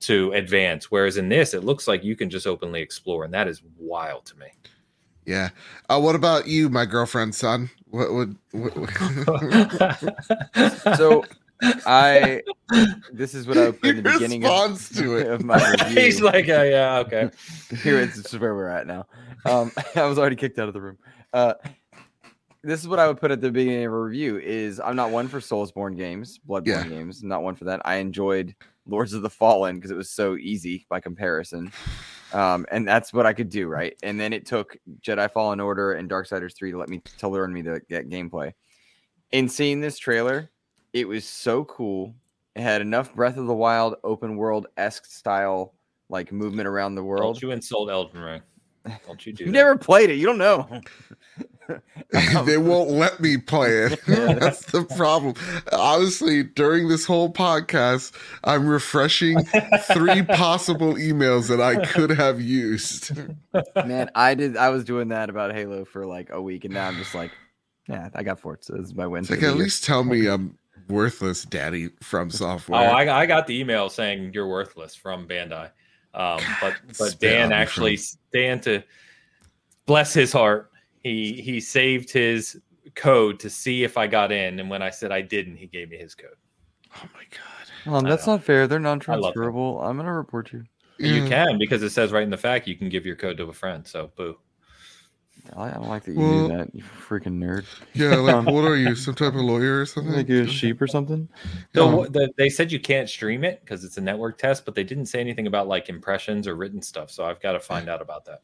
to 0.00 0.32
advance. 0.32 0.90
Whereas 0.90 1.18
in 1.18 1.28
this, 1.28 1.54
it 1.54 1.62
looks 1.62 1.86
like 1.86 2.02
you 2.02 2.16
can 2.16 2.30
just 2.30 2.48
openly 2.48 2.82
explore, 2.82 3.24
and 3.24 3.32
that 3.32 3.46
is 3.46 3.62
wild 3.78 4.26
to 4.26 4.36
me. 4.38 4.48
Yeah. 5.24 5.50
Uh, 5.88 6.00
what 6.00 6.16
about 6.16 6.48
you, 6.48 6.68
my 6.68 6.84
girlfriend's 6.84 7.36
son? 7.36 7.70
What 7.90 8.12
would? 8.12 8.36
What, 8.50 8.74
So 10.96 11.24
I 11.62 12.42
this 13.12 13.34
is 13.34 13.46
what 13.46 13.58
I 13.58 13.66
would 13.66 13.80
put 13.80 13.90
in 13.90 13.96
the 13.96 14.02
beginning 14.02 14.44
of, 14.44 14.88
to 14.94 15.16
it. 15.16 15.26
of 15.30 15.44
my 15.44 15.56
review. 15.80 16.00
He's 16.02 16.20
like, 16.20 16.48
uh, 16.48 16.62
yeah, 16.62 16.98
okay. 16.98 17.30
Here 17.82 18.00
it's 18.00 18.16
this 18.16 18.32
is 18.32 18.40
where 18.40 18.54
we're 18.54 18.68
at 18.68 18.86
now. 18.86 19.06
Um, 19.44 19.72
I 19.96 20.04
was 20.04 20.18
already 20.18 20.36
kicked 20.36 20.58
out 20.58 20.68
of 20.68 20.74
the 20.74 20.80
room. 20.80 20.98
Uh, 21.32 21.54
this 22.62 22.80
is 22.80 22.88
what 22.88 22.98
I 22.98 23.08
would 23.08 23.20
put 23.20 23.30
at 23.30 23.40
the 23.40 23.50
beginning 23.50 23.84
of 23.84 23.92
a 23.92 24.00
review: 24.00 24.38
is 24.38 24.80
I'm 24.80 24.96
not 24.96 25.10
one 25.10 25.28
for 25.28 25.40
Soulsborne 25.40 25.96
games, 25.96 26.38
Bloodborne 26.48 26.66
Yeah. 26.66 26.84
games. 26.84 27.22
Not 27.22 27.42
one 27.42 27.54
for 27.54 27.64
that. 27.64 27.82
I 27.84 27.96
enjoyed 27.96 28.54
Lords 28.86 29.12
of 29.12 29.22
the 29.22 29.30
Fallen 29.30 29.76
because 29.76 29.90
it 29.90 29.96
was 29.96 30.10
so 30.10 30.36
easy 30.36 30.86
by 30.88 31.00
comparison, 31.00 31.72
um, 32.32 32.66
and 32.70 32.86
that's 32.86 33.12
what 33.12 33.26
I 33.26 33.32
could 33.32 33.48
do 33.48 33.66
right. 33.68 33.94
And 34.02 34.18
then 34.18 34.32
it 34.32 34.46
took 34.46 34.76
Jedi 35.00 35.30
Fallen 35.32 35.60
Order 35.60 35.92
and 35.94 36.08
Darksiders 36.08 36.54
three 36.56 36.70
to 36.70 36.78
let 36.78 36.88
me 36.88 37.02
to 37.18 37.28
learn 37.28 37.52
me 37.52 37.62
the 37.62 37.80
that 37.90 38.08
gameplay. 38.08 38.52
In 39.32 39.48
seeing 39.48 39.80
this 39.80 39.98
trailer, 39.98 40.50
it 40.92 41.06
was 41.08 41.24
so 41.24 41.64
cool. 41.64 42.14
It 42.54 42.62
had 42.62 42.80
enough 42.82 43.14
Breath 43.14 43.36
of 43.36 43.46
the 43.46 43.54
Wild 43.54 43.96
open 44.04 44.36
world 44.36 44.66
esque 44.76 45.06
style 45.06 45.74
like 46.08 46.32
movement 46.32 46.68
around 46.68 46.94
the 46.96 47.04
world. 47.04 47.36
Don't 47.36 47.42
you 47.42 47.50
insult 47.50 47.90
Elden 47.90 48.20
Ring? 48.20 48.42
Don't 49.06 49.24
you 49.24 49.32
do 49.32 49.44
You 49.44 49.50
that. 49.50 49.56
never 49.58 49.76
played 49.78 50.10
it. 50.10 50.14
You 50.16 50.26
don't 50.26 50.38
know. 50.38 50.68
They 52.44 52.58
won't 52.58 52.90
let 52.90 53.20
me 53.20 53.38
play 53.38 53.70
it. 53.70 54.00
That's 54.06 54.66
the 54.72 54.84
problem. 54.84 55.34
Honestly, 55.72 56.42
during 56.42 56.88
this 56.88 57.06
whole 57.06 57.32
podcast, 57.32 58.12
I'm 58.44 58.66
refreshing 58.66 59.42
three 59.92 60.22
possible 60.22 60.94
emails 60.94 61.48
that 61.48 61.60
I 61.62 61.82
could 61.86 62.10
have 62.10 62.40
used. 62.42 63.12
Man, 63.86 64.10
I 64.14 64.34
did. 64.34 64.56
I 64.58 64.68
was 64.68 64.84
doing 64.84 65.08
that 65.08 65.30
about 65.30 65.54
Halo 65.54 65.86
for 65.86 66.04
like 66.04 66.28
a 66.30 66.42
week, 66.42 66.66
and 66.66 66.74
now 66.74 66.88
I'm 66.88 66.96
just 66.96 67.14
like, 67.14 67.30
yeah, 67.88 68.10
I 68.14 68.22
got 68.22 68.40
Forza. 68.40 68.72
This 68.72 68.88
is 68.88 68.94
my 68.94 69.06
win. 69.06 69.22
It's 69.22 69.30
like 69.30 69.38
at 69.42 69.54
year. 69.54 69.54
least 69.54 69.84
tell 69.84 70.04
me 70.04 70.26
I'm 70.26 70.58
worthless, 70.88 71.44
Daddy 71.44 71.88
FromSoftware. 72.02 72.30
Oh, 72.32 72.58
software. 72.58 72.78
I, 72.78 73.20
I 73.22 73.26
got 73.26 73.46
the 73.46 73.58
email 73.58 73.88
saying 73.88 74.32
you're 74.34 74.48
worthless 74.48 74.94
from 74.94 75.26
Bandai. 75.26 75.70
Um, 76.14 76.40
but 76.60 76.74
but 76.98 77.18
Dan 77.20 77.52
actually 77.52 77.96
from- 77.96 78.18
Dan 78.32 78.60
to 78.60 78.82
bless 79.86 80.12
his 80.12 80.32
heart, 80.32 80.70
he 81.02 81.32
he 81.40 81.60
saved 81.60 82.10
his 82.10 82.60
code 82.94 83.40
to 83.40 83.48
see 83.48 83.84
if 83.84 83.96
I 83.96 84.06
got 84.06 84.30
in, 84.32 84.60
and 84.60 84.68
when 84.68 84.82
I 84.82 84.90
said 84.90 85.10
I 85.12 85.22
didn't, 85.22 85.56
he 85.56 85.66
gave 85.66 85.88
me 85.90 85.96
his 85.96 86.14
code. 86.14 86.36
oh 86.96 87.08
my 87.14 87.22
god. 87.30 87.96
Um, 87.96 88.04
that's 88.04 88.26
not 88.26 88.44
fair. 88.44 88.66
They're 88.68 88.78
non-transferable. 88.78 89.80
I'm 89.80 89.96
gonna 89.96 90.12
report 90.12 90.52
you. 90.52 90.64
You 90.98 91.24
Yeah. 91.24 91.28
can 91.28 91.58
because 91.58 91.82
it 91.82 91.90
says 91.90 92.12
right 92.12 92.22
in 92.22 92.30
the 92.30 92.36
fact 92.36 92.68
you 92.68 92.76
can 92.76 92.88
give 92.88 93.04
your 93.06 93.16
code 93.16 93.38
to 93.38 93.44
a 93.44 93.52
friend. 93.52 93.86
So 93.86 94.12
boo. 94.16 94.36
I, 95.56 95.64
I 95.64 95.70
don't 95.72 95.88
like 95.88 96.04
that 96.04 96.12
you 96.12 96.18
Well- 96.20 96.48
do 96.48 96.56
that. 96.56 96.74
You 96.74 96.82
freaking 96.82 97.38
nerd. 97.38 97.64
Yeah, 97.94 98.16
like 98.16 98.34
Um, 98.34 98.44
what 98.54 98.64
are 98.64 98.76
you? 98.76 98.94
Some 98.94 99.14
type 99.14 99.34
of 99.34 99.40
lawyer 99.40 99.80
or 99.80 99.86
something? 99.86 100.12
Like 100.12 100.28
you 100.28 100.42
a 100.42 100.46
sheep 100.46 100.80
or 100.80 100.86
something. 100.86 101.28
So 101.74 101.88
Um, 101.88 101.96
what- 101.96 102.12
the, 102.12 102.30
they 102.36 102.48
said 102.48 102.70
you 102.72 102.80
can't 102.80 103.08
stream 103.08 103.44
it 103.44 103.60
because 103.60 103.84
it's 103.84 103.96
a 103.96 104.00
network 104.00 104.38
test, 104.38 104.64
but 104.64 104.74
they 104.74 104.84
didn't 104.84 105.06
say 105.06 105.20
anything 105.20 105.46
about 105.46 105.68
like 105.68 105.88
impressions 105.88 106.46
or 106.46 106.54
written 106.56 106.80
stuff. 106.82 107.10
So 107.10 107.24
I've 107.24 107.40
got 107.40 107.52
to 107.52 107.60
find 107.60 107.88
out 107.88 108.00
about 108.02 108.24
that. 108.26 108.42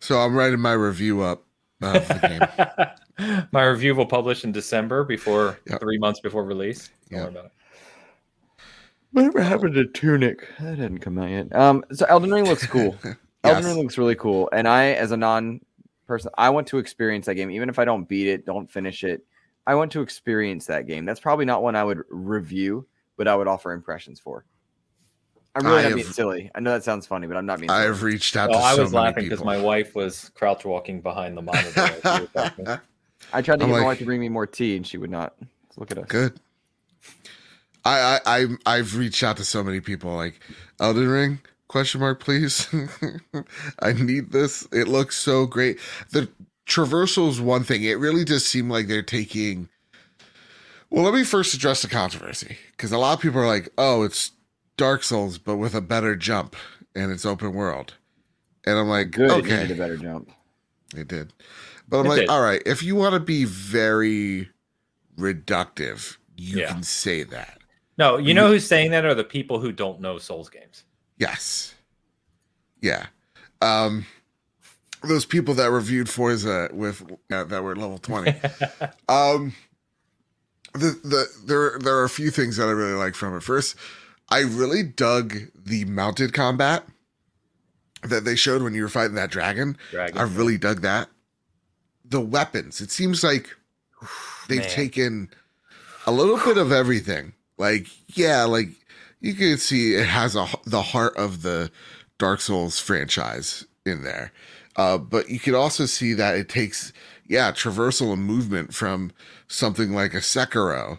So 0.00 0.18
I'm 0.20 0.34
writing 0.34 0.60
my 0.60 0.72
review 0.72 1.22
up 1.22 1.44
of 1.82 2.06
the 2.08 2.88
game. 3.16 3.46
My 3.52 3.64
review 3.64 3.94
will 3.94 4.06
publish 4.06 4.42
in 4.44 4.50
December 4.52 5.04
before 5.04 5.58
Yep. 5.68 5.80
three 5.80 5.98
months 5.98 6.18
before 6.20 6.44
release. 6.44 6.90
Don't 7.10 7.18
Yep. 7.18 7.20
worry 7.20 7.30
about 7.40 7.44
it. 7.46 7.52
Whatever 9.12 9.40
happened 9.42 9.74
to 9.74 9.86
Tunic? 9.86 10.48
That 10.58 10.76
didn't 10.76 10.98
come 10.98 11.18
out 11.18 11.30
yet. 11.30 11.54
Um, 11.54 11.84
so 11.92 12.04
Elden 12.06 12.32
Ring 12.32 12.44
looks 12.46 12.66
cool. 12.66 12.96
Elden 13.44 13.64
Ring 13.64 13.78
looks 13.78 13.96
really 13.98 14.16
cool, 14.16 14.48
and 14.52 14.66
I, 14.66 14.86
as 14.94 15.12
a 15.12 15.16
non-person, 16.08 16.30
I 16.36 16.50
want 16.50 16.66
to 16.68 16.78
experience 16.78 17.26
that 17.26 17.34
game, 17.34 17.50
even 17.50 17.68
if 17.68 17.78
I 17.78 17.84
don't 17.84 18.08
beat 18.08 18.28
it, 18.28 18.44
don't 18.46 18.70
finish 18.70 19.04
it. 19.04 19.24
I 19.66 19.74
want 19.74 19.92
to 19.92 20.02
experience 20.02 20.66
that 20.66 20.86
game. 20.86 21.04
That's 21.04 21.20
probably 21.20 21.44
not 21.46 21.62
one 21.62 21.74
I 21.76 21.84
would 21.84 22.02
review, 22.10 22.86
but 23.16 23.26
I 23.28 23.34
would 23.34 23.48
offer 23.48 23.72
impressions 23.72 24.20
for. 24.20 24.44
I'm 25.54 25.64
really 25.64 25.78
I 25.78 25.82
not 25.82 25.88
have- 25.90 25.96
being 25.96 26.06
silly. 26.12 26.50
I 26.54 26.60
know 26.60 26.72
that 26.72 26.84
sounds 26.84 27.06
funny, 27.06 27.26
but 27.26 27.36
I'm 27.36 27.46
not 27.46 27.60
being. 27.60 27.70
Silly. 27.70 27.80
I've 27.82 28.02
reached 28.02 28.36
out 28.36 28.50
Well, 28.50 28.58
to 28.58 28.64
I 28.64 28.74
so 28.74 28.82
was 28.82 28.92
many 28.92 29.04
laughing 29.04 29.24
because 29.24 29.44
my 29.44 29.56
wife 29.60 29.94
was 29.94 30.30
crouch 30.34 30.64
walking 30.64 31.00
behind 31.00 31.36
the 31.36 31.42
monitor. 31.42 31.80
as 31.80 32.04
you 32.04 32.20
were 32.22 32.26
talking. 32.48 32.66
I 33.32 33.40
tried 33.40 33.60
to 33.60 33.64
I'm 33.64 33.70
get 33.70 33.78
my 33.78 33.84
wife 33.84 33.98
to 34.00 34.04
bring 34.04 34.20
me 34.20 34.28
more 34.28 34.46
tea, 34.46 34.76
and 34.76 34.86
she 34.86 34.98
would 34.98 35.10
not. 35.10 35.34
Look 35.76 35.90
at 35.90 35.98
us. 35.98 36.06
Good. 36.08 36.38
I, 37.84 38.18
I 38.24 38.40
I 38.42 38.46
I've 38.66 38.96
reached 38.96 39.22
out 39.22 39.36
to 39.38 39.44
so 39.44 39.62
many 39.62 39.80
people 39.80 40.14
like 40.14 40.40
Elden 40.80 41.08
Ring 41.08 41.38
question 41.74 42.00
mark 42.00 42.20
please. 42.20 42.68
I 43.80 43.92
need 43.94 44.30
this. 44.30 44.64
It 44.70 44.86
looks 44.86 45.16
so 45.16 45.44
great. 45.44 45.80
The 46.12 46.28
traversal 46.68 47.28
is 47.28 47.40
one 47.40 47.64
thing. 47.64 47.82
It 47.82 47.98
really 47.98 48.24
does 48.24 48.46
seem 48.46 48.70
like 48.70 48.86
they're 48.86 49.02
taking. 49.02 49.68
Well, 50.88 51.02
let 51.02 51.14
me 51.14 51.24
first 51.24 51.52
address 51.52 51.82
the 51.82 51.88
controversy 51.88 52.58
because 52.70 52.92
a 52.92 52.98
lot 52.98 53.14
of 53.14 53.20
people 53.20 53.40
are 53.40 53.46
like, 53.48 53.70
"Oh, 53.76 54.04
it's 54.04 54.30
Dark 54.76 55.02
Souls 55.02 55.36
but 55.36 55.56
with 55.56 55.74
a 55.74 55.80
better 55.80 56.14
jump 56.14 56.54
and 56.94 57.10
it's 57.10 57.26
open 57.26 57.52
world," 57.54 57.94
and 58.64 58.78
I'm 58.78 58.86
like, 58.88 59.10
Good. 59.10 59.28
It 59.32 59.32
"Okay, 59.32 59.62
needed 59.62 59.72
a 59.72 59.74
better 59.74 59.96
jump. 59.96 60.30
it 60.96 61.08
did. 61.08 61.32
But 61.88 61.98
I'm 61.98 62.06
It 62.06 62.10
like, 62.10 62.20
did. 62.20 62.28
all 62.28 62.40
right, 62.40 62.62
if 62.64 62.84
you 62.84 62.94
want 62.94 63.14
to 63.14 63.20
be 63.20 63.44
very 63.46 64.48
reductive, 65.18 66.18
you 66.36 66.60
Yeah. 66.60 66.68
can 66.72 66.84
say 66.84 67.24
that. 67.24 67.58
No, 67.98 68.16
you 68.16 68.32
know 68.32 68.46
who's 68.46 68.64
saying 68.64 68.92
that 68.92 69.04
are 69.04 69.14
the 69.14 69.24
people 69.24 69.58
who 69.58 69.72
don't 69.72 70.00
know 70.00 70.18
Souls 70.18 70.48
games. 70.48 70.83
Yes. 71.18 71.74
Yeah. 72.80 73.06
Um 73.60 74.06
those 75.02 75.26
people 75.26 75.54
that 75.54 75.70
reviewed 75.70 76.08
Forza 76.08 76.70
with 76.72 77.02
uh, 77.30 77.44
that 77.44 77.62
were 77.62 77.76
level 77.76 77.98
20. 77.98 78.30
um 79.08 79.54
the 80.74 80.98
the 81.04 81.26
there 81.44 81.78
there 81.78 81.96
are 81.96 82.04
a 82.04 82.10
few 82.10 82.30
things 82.30 82.56
that 82.56 82.68
I 82.68 82.72
really 82.72 82.94
like 82.94 83.14
from 83.14 83.36
it. 83.36 83.42
First, 83.42 83.76
I 84.28 84.40
really 84.40 84.82
dug 84.82 85.36
the 85.54 85.84
mounted 85.84 86.32
combat 86.32 86.84
that 88.02 88.24
they 88.24 88.36
showed 88.36 88.62
when 88.62 88.74
you 88.74 88.82
were 88.82 88.88
fighting 88.88 89.14
that 89.14 89.30
dragon. 89.30 89.76
Dragon. 89.90 90.18
I 90.18 90.22
really 90.22 90.58
dug 90.58 90.82
that. 90.82 91.08
The 92.04 92.20
weapons. 92.20 92.80
It 92.80 92.90
seems 92.90 93.24
like 93.24 93.48
they've 94.48 94.60
Man. 94.60 94.68
taken 94.68 95.28
a 96.06 96.12
little 96.12 96.36
bit 96.36 96.58
of 96.58 96.70
everything. 96.70 97.32
Like, 97.56 97.86
yeah, 98.16 98.44
like 98.44 98.68
you 99.24 99.34
can 99.34 99.56
see 99.56 99.94
it 99.94 100.06
has 100.06 100.36
a 100.36 100.46
the 100.64 100.82
heart 100.82 101.16
of 101.16 101.42
the 101.42 101.70
Dark 102.18 102.40
Souls 102.40 102.78
franchise 102.78 103.64
in 103.86 104.04
there. 104.04 104.32
Uh, 104.76 104.98
but 104.98 105.28
you 105.30 105.38
can 105.38 105.54
also 105.54 105.86
see 105.86 106.14
that 106.14 106.36
it 106.36 106.48
takes, 106.48 106.92
yeah, 107.26 107.52
traversal 107.52 108.12
and 108.12 108.24
movement 108.24 108.74
from 108.74 109.12
something 109.48 109.92
like 109.92 110.14
a 110.14 110.18
Sekiro. 110.18 110.98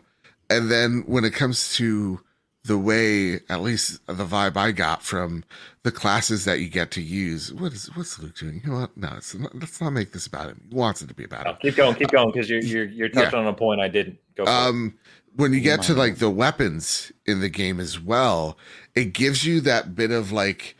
And 0.49 0.71
then 0.71 1.03
when 1.07 1.25
it 1.25 1.33
comes 1.33 1.75
to 1.75 2.21
the 2.63 2.77
way, 2.77 3.35
at 3.49 3.61
least 3.61 4.05
the 4.07 4.25
vibe 4.25 4.57
I 4.57 4.71
got 4.71 5.03
from 5.03 5.43
the 5.83 5.91
classes 5.91 6.45
that 6.45 6.59
you 6.59 6.69
get 6.69 6.89
to 6.91 7.01
use, 7.01 7.53
what 7.53 7.73
is 7.73 7.95
what's 7.95 8.17
Luke 8.17 8.35
doing? 8.35 8.61
You 8.63 8.71
know 8.71 8.79
what? 8.79 8.97
No, 8.97 9.09
it's 9.17 9.35
not, 9.35 9.53
let's 9.53 9.79
not 9.79 9.91
make 9.91 10.13
this 10.13 10.25
about 10.25 10.47
him. 10.47 10.61
He 10.69 10.75
wants 10.75 11.01
it 11.03 11.07
to 11.09 11.13
be 11.13 11.25
about 11.25 11.45
No, 11.45 11.51
him. 11.51 11.57
keep 11.61 11.75
going, 11.75 11.95
keep 11.95 12.09
going, 12.09 12.31
because 12.31 12.49
you're 12.49 12.61
you're 12.61 12.85
you're 12.85 13.09
touching 13.09 13.37
on 13.37 13.45
a 13.45 13.53
point 13.53 13.81
I 13.81 13.87
didn't 13.87 14.17
go. 14.35 14.45
Um, 14.45 14.95
when 15.35 15.53
you 15.53 15.59
get 15.59 15.81
to 15.83 15.93
like 15.93 16.17
the 16.17 16.29
weapons 16.29 17.11
in 17.25 17.39
the 17.41 17.49
game 17.49 17.79
as 17.79 17.99
well, 17.99 18.57
it 18.95 19.13
gives 19.13 19.45
you 19.45 19.61
that 19.61 19.95
bit 19.95 20.11
of 20.11 20.31
like 20.31 20.75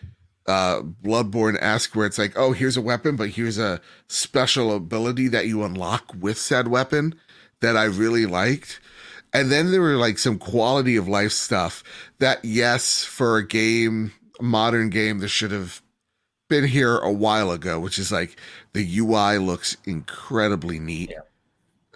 uh 0.47 0.81
Bloodborne 0.81 1.57
esque, 1.61 1.95
where 1.95 2.05
it's 2.05 2.17
like, 2.17 2.33
oh, 2.37 2.51
here's 2.51 2.77
a 2.77 2.81
weapon, 2.81 3.15
but 3.15 3.29
here's 3.29 3.57
a 3.57 3.81
special 4.07 4.75
ability 4.75 5.27
that 5.29 5.47
you 5.47 5.63
unlock 5.63 6.13
with 6.17 6.37
said 6.37 6.67
weapon 6.67 7.15
that 7.61 7.75
I 7.75 7.85
really 7.85 8.25
liked. 8.25 8.79
And 9.33 9.51
then 9.51 9.71
there 9.71 9.81
were 9.81 9.97
like 9.97 10.17
some 10.17 10.37
quality 10.37 10.95
of 10.95 11.07
life 11.07 11.33
stuff 11.33 11.83
that, 12.19 12.43
yes, 12.45 13.03
for 13.03 13.37
a 13.37 13.45
game, 13.45 14.13
a 14.39 14.43
modern 14.43 14.89
game, 14.89 15.19
this 15.19 15.31
should 15.31 15.51
have 15.51 15.81
been 16.47 16.63
here 16.63 16.97
a 16.97 17.11
while 17.11 17.51
ago, 17.51 17.79
which 17.79 17.99
is 17.99 18.11
like 18.11 18.39
the 18.73 18.99
UI 18.99 19.37
looks 19.37 19.75
incredibly 19.85 20.79
neat. 20.79 21.11
Yeah. 21.11 21.19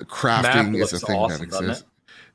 Crafting 0.05 0.81
is 0.81 0.91
a 0.91 0.99
thing 0.99 1.15
awesome, 1.15 1.37
that 1.37 1.43
exists. 1.43 1.85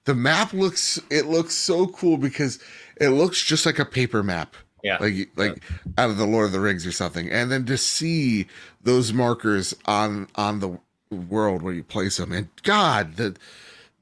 The 0.04 0.14
map 0.14 0.52
looks 0.52 1.00
it 1.10 1.26
looks 1.26 1.54
so 1.54 1.86
cool 1.88 2.16
because 2.18 2.58
it 3.00 3.08
looks 3.08 3.42
just 3.42 3.64
like 3.66 3.78
a 3.78 3.84
paper 3.84 4.22
map 4.22 4.54
Yeah. 4.82 4.98
like 5.00 5.30
like 5.36 5.62
out 5.98 6.10
of 6.10 6.18
the 6.18 6.26
Lord 6.26 6.46
of 6.46 6.52
the 6.52 6.60
Rings 6.60 6.86
or 6.86 6.92
something, 6.92 7.30
and 7.30 7.50
then 7.50 7.64
to 7.66 7.78
see 7.78 8.46
those 8.82 9.12
markers 9.12 9.74
on 9.86 10.28
on 10.34 10.60
the 10.60 10.78
world 11.10 11.62
where 11.62 11.72
you 11.72 11.82
place 11.84 12.16
them, 12.18 12.32
and 12.32 12.48
God, 12.64 13.16
the 13.16 13.36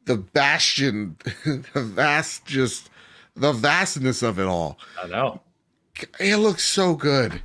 the 0.06 0.16
bastion, 0.16 1.16
the 1.44 1.82
vast, 1.82 2.44
just 2.46 2.90
the 3.36 3.52
vastness 3.52 4.22
of 4.22 4.38
it 4.40 4.46
all, 4.46 4.78
I 5.02 5.06
know. 5.06 5.40
it 6.18 6.36
looks 6.36 6.64
so 6.64 6.94
good. 6.96 7.40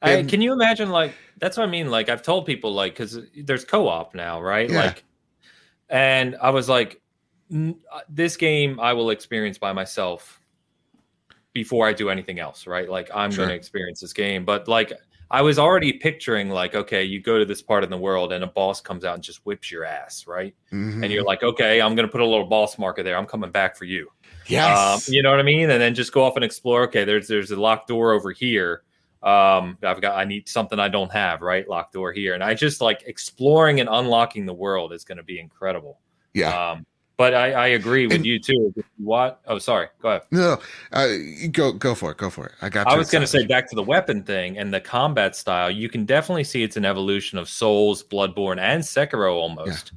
I, 0.00 0.12
And- 0.12 0.28
can 0.28 0.40
you 0.40 0.52
imagine 0.52 0.90
like 0.90 1.14
that's 1.38 1.56
what 1.56 1.66
I 1.68 1.70
mean? 1.70 1.90
Like 1.90 2.08
I've 2.08 2.22
told 2.22 2.46
people 2.46 2.72
like 2.72 2.92
because 2.94 3.18
there's 3.36 3.64
co-op 3.64 4.14
now, 4.14 4.40
right? 4.40 4.70
Yeah. 4.70 4.84
Like, 4.86 5.04
and 5.88 6.36
I 6.40 6.50
was 6.50 6.68
like, 6.68 6.90
"N- 6.92 6.96
uh, 6.96 6.97
this 8.08 8.36
game 8.36 8.78
I 8.80 8.92
will 8.92 9.10
experience 9.10 9.58
by 9.58 9.72
myself 9.72 10.40
before 11.52 11.88
I 11.88 11.92
do 11.92 12.10
anything 12.10 12.38
else, 12.38 12.66
right? 12.66 12.88
Like 12.88 13.10
I'm 13.14 13.30
Sure. 13.30 13.38
going 13.46 13.48
to 13.50 13.54
experience 13.54 14.00
this 14.00 14.12
game, 14.12 14.44
but 14.44 14.68
like 14.68 14.92
I 15.30 15.42
was 15.42 15.58
already 15.58 15.92
picturing 15.94 16.48
like, 16.50 16.74
okay, 16.74 17.04
you 17.04 17.20
go 17.20 17.38
to 17.38 17.44
this 17.44 17.60
part 17.60 17.84
of 17.84 17.90
the 17.90 17.96
world 17.98 18.32
and 18.32 18.42
a 18.44 18.46
boss 18.46 18.80
comes 18.80 19.04
out 19.04 19.14
and 19.14 19.22
just 19.22 19.44
whips 19.44 19.70
your 19.70 19.84
ass, 19.84 20.26
right? 20.26 20.54
Mhm. 20.72 21.02
And 21.02 21.12
you're 21.12 21.24
like, 21.24 21.42
okay, 21.42 21.80
I'm 21.82 21.94
going 21.94 22.06
to 22.06 22.12
put 22.12 22.20
a 22.22 22.26
little 22.26 22.46
boss 22.46 22.78
marker 22.78 23.02
there. 23.02 23.16
I'm 23.16 23.26
coming 23.26 23.50
back 23.50 23.76
for 23.76 23.84
you. 23.84 24.08
yes, 24.46 25.08
Um, 25.08 25.12
you 25.14 25.22
know 25.22 25.30
what 25.30 25.40
I 25.40 25.42
mean? 25.42 25.68
And 25.70 25.80
then 25.80 25.94
just 25.94 26.12
go 26.12 26.22
off 26.24 26.36
and 26.36 26.44
explore. 26.44 26.82
Okay, 26.84 27.04
there's 27.04 27.28
there's 27.28 27.50
a 27.50 27.60
locked 27.60 27.88
door 27.88 28.12
over 28.12 28.30
here. 28.32 28.82
Um, 29.22 29.76
I've 29.82 30.00
got 30.00 30.16
I 30.16 30.24
need 30.24 30.48
something 30.48 30.78
I 30.78 30.88
don't 30.88 31.12
have, 31.12 31.42
right? 31.42 31.68
Locked 31.68 31.92
door 31.94 32.12
here. 32.12 32.32
And 32.34 32.42
I 32.42 32.54
just 32.54 32.80
like 32.80 33.02
exploring 33.06 33.80
and 33.80 33.88
unlocking 33.90 34.46
the 34.46 34.54
world 34.54 34.92
is 34.92 35.04
gonna 35.04 35.24
be 35.24 35.40
incredible. 35.40 35.98
yeah. 36.34 36.70
Um, 36.70 36.86
but 37.18 37.34
I, 37.34 37.52
I 37.52 37.66
agree 37.68 38.06
with 38.06 38.16
And- 38.16 38.24
you 38.24 38.38
too. 38.38 38.72
What? 38.96 39.40
Oh, 39.46 39.58
sorry. 39.58 39.88
Go 40.00 40.08
ahead. 40.08 40.22
no, 40.30 40.58
uh, 40.92 41.08
go 41.52 41.72
go 41.72 41.94
for 41.94 42.12
it, 42.12 42.16
go 42.16 42.30
for 42.30 42.46
it. 42.46 42.52
I 42.62 42.70
got. 42.70 42.86
I 42.86 42.96
was 42.96 43.10
going 43.10 43.20
to 43.22 43.26
say 43.28 43.44
back 43.46 43.68
to 43.68 43.74
the 43.74 43.82
weapon 43.82 44.22
thing 44.22 44.56
and 44.56 44.72
the 44.72 44.80
combat 44.80 45.36
style. 45.36 45.70
You 45.70 45.88
can 45.90 46.06
definitely 46.06 46.44
see 46.44 46.62
it's 46.62 46.76
an 46.78 46.86
evolution 46.86 47.36
of 47.36 47.48
Souls, 47.48 48.02
Bloodborne, 48.02 48.58
and 48.58 48.82
Sekiro 48.82 49.34
almost. 49.34 49.92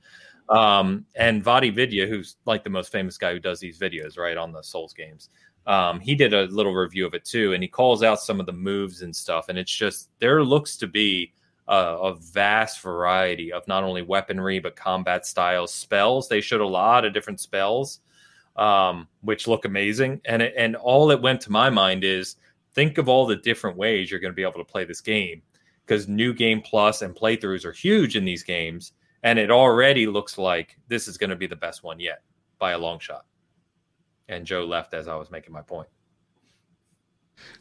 Um, 0.50 1.06
and 1.16 1.42
Vaati 1.44 1.74
Vidya, 1.74 2.08
who's 2.08 2.36
like 2.46 2.64
the 2.66 2.70
most 2.70 2.92
famous 2.92 3.18
guy 3.18 3.32
who 3.32 3.40
does 3.40 3.60
these 3.62 3.80
videos, 3.80 4.18
right 4.18 4.36
on 4.36 4.52
the 4.52 4.62
Souls 4.62 4.92
games, 4.94 5.30
um, 5.68 6.00
he 6.00 6.14
did 6.16 6.34
a 6.34 6.44
little 6.48 6.74
review 6.74 7.06
of 7.06 7.14
it 7.14 7.24
too, 7.24 7.54
and 7.54 7.64
he 7.64 7.70
calls 7.70 8.04
out 8.04 8.20
some 8.20 8.40
of 8.40 8.46
the 8.48 8.52
moves 8.52 9.02
and 9.02 9.16
stuff. 9.16 9.48
And 9.48 9.58
it's 9.58 9.72
just 9.74 10.10
there 10.20 10.44
looks 10.44 10.76
to 10.78 10.88
be 10.88 11.32
a, 11.68 11.76
a 11.76 12.16
vast 12.16 12.82
variety 12.82 13.52
of 13.52 13.68
not 13.68 13.84
only 13.84 14.02
weaponry 14.02 14.60
but 14.60 14.76
combat 14.76 15.26
styles, 15.26 15.74
spells. 15.74 16.28
They 16.28 16.42
showed 16.42 16.62
a 16.62 16.68
lot 16.68 17.06
of 17.06 17.14
different 17.14 17.40
spells 17.40 18.00
um, 18.56 19.08
which 19.22 19.48
look 19.48 19.66
amazing. 19.66 20.22
And 20.26 20.42
it, 20.42 20.54
and 20.58 20.76
all 20.76 21.08
that 21.08 21.22
went 21.22 21.42
to 21.42 21.52
my 21.52 21.70
mind 21.70 22.04
is 22.04 22.36
think 22.74 22.98
of 22.98 23.10
all 23.10 23.26
the 23.26 23.36
different 23.36 23.78
ways 23.78 24.10
you're 24.10 24.20
going 24.20 24.32
to 24.32 24.36
be 24.36 24.44
able 24.44 24.54
to 24.54 24.66
play 24.66 24.86
this 24.86 25.02
game 25.02 25.42
because 25.86 26.08
new 26.08 26.34
game 26.34 26.62
plus 26.62 27.02
and 27.02 27.16
playthroughs 27.16 27.66
are 27.66 27.72
huge 27.72 28.16
in 28.16 28.24
these 28.24 28.44
games, 28.44 28.94
and 29.24 29.38
it 29.40 29.52
already 29.52 30.08
looks 30.08 30.38
like 30.38 30.78
this 30.88 31.08
is 31.08 31.18
going 31.18 31.30
to 31.30 31.36
be 31.36 31.48
the 31.48 31.56
best 31.56 31.84
one 31.84 32.00
yet 32.00 32.22
by 32.60 32.72
a 32.72 32.78
long 32.78 33.00
shot. 33.00 33.26
And 34.30 34.46
Joe 34.46 34.66
left 34.66 34.94
as 34.94 35.08
I 35.08 35.16
was 35.16 35.32
making 35.32 35.54
my 35.54 35.62
point. 35.62 35.90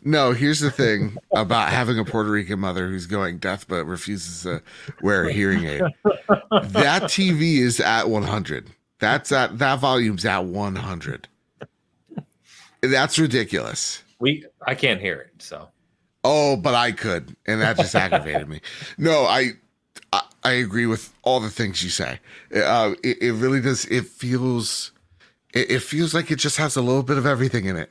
No, 0.02 0.32
here's 0.32 0.60
the 0.60 0.70
thing 0.70 1.16
about 1.34 1.68
having 1.68 1.98
a 1.98 2.04
Puerto 2.04 2.30
Rican 2.30 2.60
mother 2.60 2.88
who's 2.88 3.06
going 3.06 3.38
deaf 3.38 3.66
but 3.68 3.84
refuses 3.84 4.42
to 4.44 4.62
wear 5.02 5.24
a 5.24 5.32
hearing 5.32 5.64
aid. 5.64 5.82
That 6.50 7.02
TV 7.04 7.58
is 7.58 7.80
at 7.80 8.08
100. 8.08 8.70
That's 8.98 9.32
at 9.32 9.58
that 9.58 9.78
volume's 9.78 10.24
at 10.24 10.44
100. 10.44 11.28
That's 12.82 13.18
ridiculous. 13.18 14.02
We 14.18 14.46
I 14.66 14.74
can't 14.74 15.00
hear 15.00 15.20
it, 15.20 15.42
so 15.42 15.68
Oh, 16.22 16.56
but 16.56 16.74
I 16.74 16.92
could, 16.92 17.34
and 17.46 17.60
that 17.62 17.76
just 17.76 17.94
aggravated 17.94 18.48
me. 18.48 18.60
No, 18.98 19.24
I, 19.24 19.52
I 20.12 20.22
I 20.42 20.52
agree 20.52 20.86
with 20.86 21.12
all 21.22 21.40
the 21.40 21.50
things 21.50 21.82
you 21.82 21.90
say. 21.90 22.20
Uh, 22.54 22.94
it, 23.02 23.22
it 23.22 23.32
really 23.32 23.60
does. 23.60 23.84
It 23.86 24.06
feels, 24.06 24.92
it, 25.54 25.70
it 25.70 25.82
feels 25.82 26.14
like 26.14 26.30
it 26.30 26.36
just 26.36 26.56
has 26.58 26.76
a 26.76 26.82
little 26.82 27.02
bit 27.02 27.16
of 27.18 27.26
everything 27.26 27.66
in 27.66 27.76
it. 27.76 27.90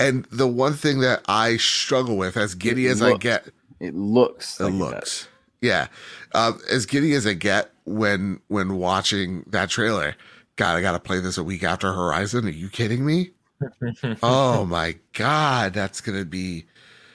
And 0.00 0.24
the 0.26 0.48
one 0.48 0.74
thing 0.74 1.00
that 1.00 1.22
I 1.28 1.56
struggle 1.56 2.16
with, 2.16 2.36
as 2.36 2.54
giddy 2.54 2.86
as 2.88 3.00
I 3.00 3.16
get, 3.16 3.46
It 3.80 3.94
looks. 3.94 4.60
it 4.60 4.64
like 4.64 4.74
looks. 4.74 5.28
Yeah. 5.60 5.86
Um, 6.34 6.60
as 6.70 6.84
giddy 6.86 7.14
as 7.14 7.26
I 7.26 7.34
get 7.34 7.70
when 7.84 8.40
when 8.48 8.76
watching 8.76 9.44
that 9.48 9.70
trailer, 9.70 10.16
God, 10.56 10.76
I 10.76 10.80
gotta 10.80 10.98
play 11.00 11.20
this 11.20 11.38
a 11.38 11.44
week 11.44 11.62
after 11.62 11.92
Horizon. 11.92 12.46
Are 12.46 12.50
you 12.50 12.68
kidding 12.68 13.06
me? 13.06 13.30
oh 14.22 14.66
my 14.66 14.96
god, 15.12 15.72
that's 15.72 16.00
gonna 16.00 16.24
be 16.24 16.66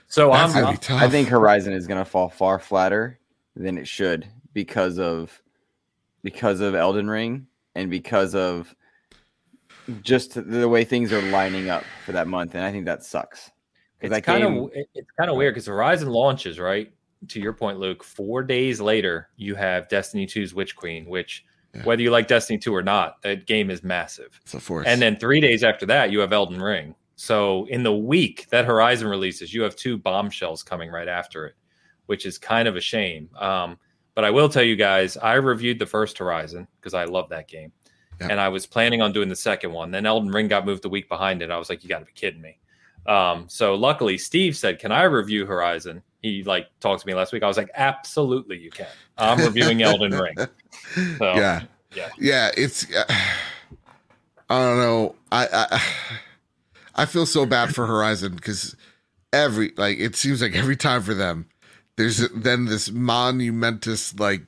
so 0.10 0.31
I'm 0.31 0.51
gonna 0.51 0.72
be 0.72 0.77
tough. 0.77 1.01
I 1.01 1.07
think 1.07 1.30
Horizon 1.30 1.73
is 1.73 1.85
going 1.85 1.99
to 1.99 2.06
fall 2.10 2.30
far 2.30 2.57
flatter 2.57 3.19
than 3.56 3.77
it 3.77 3.88
should 3.88 4.27
because 4.53 4.97
of 4.97 5.41
because 6.23 6.60
of 6.61 6.73
Elden 6.73 7.07
Ring 7.07 7.45
and 7.76 7.91
because 7.91 8.34
of 8.34 8.76
just 10.01 10.33
the 10.49 10.67
way 10.69 10.83
things 10.83 11.11
are 11.13 11.21
lining 11.23 11.69
up 11.69 11.83
for 12.05 12.11
that 12.13 12.27
month, 12.27 12.55
and 12.55 12.63
I 12.63 12.71
think 12.71 12.85
that 12.85 13.03
sucks. 13.03 13.51
it's 14.01 14.11
that 14.11 14.23
kind 14.23 14.43
game- 14.43 14.57
of 14.63 14.71
it's 14.95 15.11
kind 15.17 15.29
of 15.29 15.35
weird 15.35 15.53
because 15.53 15.65
Horizon 15.67 16.09
launches 16.09 16.59
right 16.59 16.91
to 17.27 17.39
your 17.41 17.53
point, 17.53 17.79
Luke. 17.79 18.03
Four 18.03 18.43
days 18.43 18.79
later, 18.79 19.29
you 19.35 19.55
have 19.55 19.89
Destiny 19.89 20.25
2's 20.25 20.53
Witch 20.53 20.75
Queen, 20.75 21.05
which 21.05 21.43
Yeah. 21.75 21.83
whether 21.83 22.01
you 22.01 22.09
like 22.09 22.27
Destiny 22.27 22.57
2 22.57 22.73
or 22.73 22.81
not, 22.81 23.21
that 23.23 23.45
game 23.45 23.69
is 23.69 23.83
massive. 23.83 24.39
it's 24.43 24.53
a 24.53 24.59
force. 24.59 24.87
And 24.87 25.01
then 25.01 25.17
three 25.17 25.39
days 25.41 25.63
after 25.63 25.85
that, 25.87 26.11
you 26.11 26.19
have 26.19 26.31
Elden 26.33 26.61
Ring. 26.61 26.95
So 27.17 27.65
in 27.65 27.83
the 27.83 27.93
week 27.93 28.47
that 28.49 28.63
Horizon 28.65 29.07
releases, 29.09 29.53
you 29.53 29.61
have 29.63 29.75
two 29.75 29.97
bombshells 29.97 30.63
coming 30.63 30.89
right 30.89 31.09
after 31.09 31.45
it, 31.45 31.55
which 32.05 32.25
is 32.25 32.37
kind 32.37 32.67
of 32.69 32.75
a 32.77 32.81
shame. 32.81 33.29
Um, 33.37 33.77
but 34.15 34.23
I 34.25 34.31
will 34.31 34.47
tell 34.49 34.63
you 34.63 34.75
guys, 34.77 35.17
I 35.17 35.33
reviewed 35.33 35.77
the 35.79 35.85
first 35.85 36.17
Horizon 36.17 36.67
because 36.79 36.93
I 36.93 37.03
love 37.03 37.27
that 37.29 37.47
game, 37.49 37.71
Yeah. 38.19 38.27
and 38.31 38.39
I 38.39 38.49
was 38.49 38.65
planning 38.65 39.01
on 39.01 39.13
doing 39.13 39.29
the 39.29 39.35
second 39.35 39.71
one. 39.71 39.91
Then 39.91 40.05
Elden 40.05 40.31
Ring 40.31 40.47
got 40.47 40.65
moved 40.65 40.83
the 40.83 40.89
week 40.89 41.07
behind 41.07 41.41
it. 41.41 41.51
I 41.51 41.57
was 41.57 41.69
like, 41.69 41.83
you 41.83 41.89
got 41.89 41.99
to 41.99 42.05
be 42.05 42.11
kidding 42.13 42.41
me. 42.41 42.57
Um, 43.05 43.45
so 43.47 43.75
luckily, 43.75 44.17
Steve 44.17 44.55
said, 44.55 44.79
"Can 44.79 44.91
I 44.91 45.03
review 45.03 45.45
Horizon?" 45.45 46.03
He 46.21 46.43
like 46.43 46.67
talked 46.79 47.01
to 47.01 47.07
me 47.07 47.13
last 47.13 47.31
week. 47.31 47.43
I 47.43 47.47
was 47.47 47.57
like, 47.57 47.71
"Absolutely, 47.75 48.57
you 48.57 48.69
can." 48.69 48.87
I'm 49.17 49.39
reviewing 49.45 49.81
Elden 49.81 50.11
Ring. 50.11 50.35
So, 51.17 51.33
yeah, 51.33 51.63
yeah. 51.95 52.09
yeah. 52.19 52.51
It's 52.55 52.93
uh, 52.93 53.05
I 54.49 54.59
don't 54.63 54.77
know. 54.77 55.15
I 55.31 55.47
I, 55.51 55.83
I 57.03 57.05
feel 57.05 57.25
so 57.25 57.45
bad 57.45 57.73
for 57.73 57.87
Horizon 57.87 58.35
because 58.35 58.75
every 59.31 59.71
like 59.77 59.97
it 59.97 60.15
seems 60.15 60.41
like 60.41 60.55
every 60.55 60.75
time 60.75 61.01
for 61.01 61.13
them, 61.13 61.47
there's 61.95 62.29
then 62.29 62.65
this 62.65 62.91
monumentous 62.91 64.17
like 64.19 64.43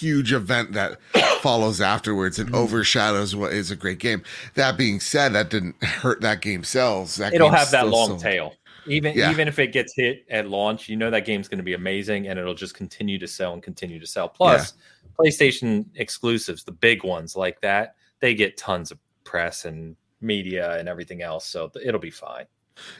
huge 0.00 0.32
event 0.32 0.72
that 0.72 1.00
follows 1.40 1.80
afterwards 1.80 2.38
and 2.38 2.50
mm. 2.50 2.56
overshadows 2.56 3.34
what 3.34 3.52
is 3.52 3.70
a 3.70 3.76
great 3.76 3.98
game. 3.98 4.22
That 4.54 4.76
being 4.76 5.00
said, 5.00 5.32
that 5.32 5.50
didn't 5.50 5.82
hurt 5.82 6.20
that 6.20 6.40
game 6.40 6.64
sells. 6.64 7.16
That 7.16 7.34
it'll 7.34 7.50
have 7.50 7.70
that 7.70 7.88
long 7.88 8.08
sold. 8.08 8.20
tail. 8.20 8.54
Even 8.86 9.16
Yeah. 9.16 9.30
even 9.30 9.48
if 9.48 9.58
it 9.58 9.72
gets 9.72 9.94
hit 9.96 10.24
at 10.30 10.48
launch, 10.48 10.88
you 10.88 10.96
know 10.96 11.10
that 11.10 11.24
game's 11.24 11.48
going 11.48 11.58
to 11.58 11.64
be 11.64 11.74
amazing, 11.74 12.28
and 12.28 12.38
it'll 12.38 12.54
just 12.54 12.74
continue 12.74 13.18
to 13.18 13.26
sell 13.26 13.52
and 13.52 13.62
continue 13.62 13.98
to 13.98 14.06
sell. 14.06 14.28
Plus, 14.28 14.74
PlayStation 15.18 15.86
exclusives, 15.96 16.62
the 16.62 16.72
big 16.72 17.02
ones 17.02 17.34
like 17.36 17.60
that, 17.62 17.96
they 18.20 18.34
get 18.34 18.56
tons 18.56 18.90
of 18.90 18.98
press 19.24 19.64
and 19.64 19.96
media 20.20 20.78
and 20.78 20.88
everything 20.88 21.22
else, 21.22 21.46
so 21.46 21.70
it'll 21.84 22.00
be 22.00 22.10
fine. 22.10 22.44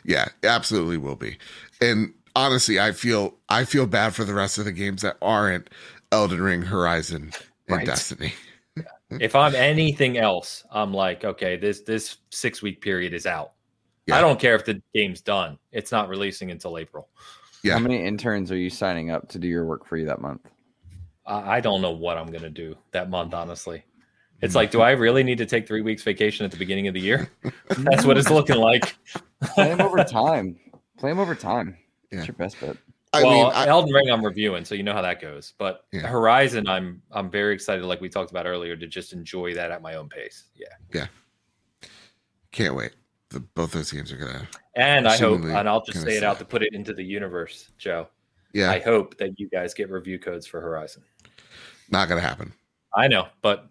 Yeah, 0.04 0.28
absolutely 0.42 0.96
will 0.96 1.16
be. 1.16 1.38
And 1.80 2.14
honestly, 2.34 2.80
I 2.80 2.92
feel 2.92 3.34
I 3.48 3.64
feel 3.64 3.86
bad 3.86 4.14
for 4.14 4.24
the 4.24 4.34
rest 4.34 4.58
of 4.58 4.64
the 4.64 4.72
games 4.72 5.02
that 5.02 5.16
aren't 5.20 5.68
Elden 6.12 6.40
Ring, 6.40 6.62
Horizon, 6.62 7.32
and 7.68 7.76
Right. 7.78 7.86
Destiny. 7.86 8.32
if 9.10 9.34
I'm 9.34 9.54
anything 9.54 10.18
else, 10.18 10.64
I'm 10.70 10.92
like, 10.92 11.24
okay, 11.24 11.56
this 11.56 11.80
this 11.82 12.18
six 12.30 12.62
week 12.62 12.80
period 12.80 13.14
is 13.14 13.26
out. 13.26 13.52
Yeah. 14.06 14.18
I 14.18 14.20
don't 14.20 14.38
care 14.38 14.54
if 14.54 14.64
the 14.64 14.80
game's 14.94 15.20
done; 15.20 15.58
it's 15.72 15.92
not 15.92 16.08
releasing 16.08 16.50
until 16.50 16.78
April. 16.78 17.08
Yeah. 17.62 17.74
How 17.74 17.78
many 17.80 18.04
interns 18.04 18.52
are 18.52 18.56
you 18.56 18.70
signing 18.70 19.10
up 19.10 19.28
to 19.30 19.38
do 19.38 19.48
your 19.48 19.64
work 19.64 19.86
for 19.86 19.96
you 19.96 20.06
that 20.06 20.20
month? 20.20 20.42
I 21.26 21.56
I 21.56 21.60
don't 21.60 21.82
know 21.82 21.90
what 21.90 22.16
I'm 22.16 22.26
going 22.26 22.42
to 22.42 22.50
do 22.50 22.76
that 22.92 23.10
month, 23.10 23.34
honestly. 23.34 23.84
It's 24.42 24.52
hmm. 24.52 24.58
like, 24.58 24.70
do 24.70 24.80
I 24.80 24.92
really 24.92 25.22
need 25.22 25.38
to 25.38 25.46
take 25.46 25.66
three 25.66 25.80
weeks 25.80 26.02
vacation 26.02 26.44
at 26.44 26.50
the 26.50 26.58
beginning 26.58 26.88
of 26.88 26.94
the 26.94 27.00
year? 27.00 27.30
That's 27.68 28.04
what 28.04 28.18
it's 28.18 28.30
looking 28.30 28.56
like. 28.56 28.96
Play 29.42 29.68
them 29.68 29.80
over 29.86 30.02
time. 30.04 30.58
Play 30.98 31.10
them 31.10 31.18
over 31.18 31.34
time. 31.34 31.76
Yeah. 32.10 32.18
It's 32.18 32.28
your 32.28 32.34
best 32.34 32.60
bet. 32.60 32.76
I 33.16 33.22
well, 33.22 33.44
mean, 33.44 33.52
I, 33.54 33.66
Elden 33.66 33.92
Ring, 33.92 34.10
I'm 34.10 34.24
reviewing, 34.24 34.64
so 34.64 34.74
you 34.74 34.82
know 34.82 34.92
how 34.92 35.02
that 35.02 35.20
goes. 35.20 35.54
But 35.58 35.84
Yeah. 35.92 36.06
Horizon, 36.06 36.68
I'm 36.68 37.02
I'm 37.10 37.30
very 37.30 37.54
excited, 37.54 37.84
like 37.84 38.00
we 38.00 38.08
talked 38.08 38.30
about 38.30 38.46
earlier, 38.46 38.76
to 38.76 38.86
just 38.86 39.12
enjoy 39.12 39.54
that 39.54 39.70
at 39.70 39.82
my 39.82 39.94
own 39.94 40.08
pace. 40.08 40.44
Yeah, 40.54 40.66
yeah, 40.92 41.88
can't 42.52 42.74
wait. 42.74 42.92
The, 43.30 43.40
both 43.40 43.72
those 43.72 43.90
games 43.90 44.12
are 44.12 44.16
gonna. 44.16 44.48
and 44.74 45.08
I 45.08 45.16
hope, 45.16 45.42
and 45.42 45.68
I'll 45.68 45.84
just 45.84 46.02
say 46.02 46.16
it 46.16 46.22
out 46.22 46.38
to 46.38 46.44
put 46.44 46.62
it 46.62 46.72
into 46.72 46.92
the 46.92 47.04
universe, 47.04 47.70
Joe. 47.78 48.08
Yeah, 48.52 48.70
I 48.70 48.78
hope 48.80 49.16
that 49.18 49.38
you 49.38 49.48
guys 49.48 49.74
get 49.74 49.90
review 49.90 50.18
codes 50.18 50.46
for 50.46 50.60
Horizon. 50.60 51.02
not 51.90 52.08
gonna 52.08 52.20
happen. 52.20 52.52
I 52.94 53.08
know, 53.08 53.28
but 53.42 53.68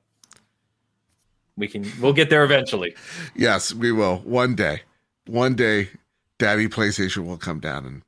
we 1.58 1.68
can. 1.68 1.90
We'll 2.02 2.14
get 2.14 2.30
there 2.30 2.44
eventually. 2.44 2.96
Yes, 3.36 3.74
we 3.74 3.92
will. 3.92 4.18
One 4.18 4.56
day, 4.56 4.82
one 5.26 5.56
day, 5.56 5.90
Daddy 6.38 6.68
PlayStation 6.68 7.26
will 7.26 7.38
come 7.38 7.60
down 7.60 7.86
and 7.86 8.02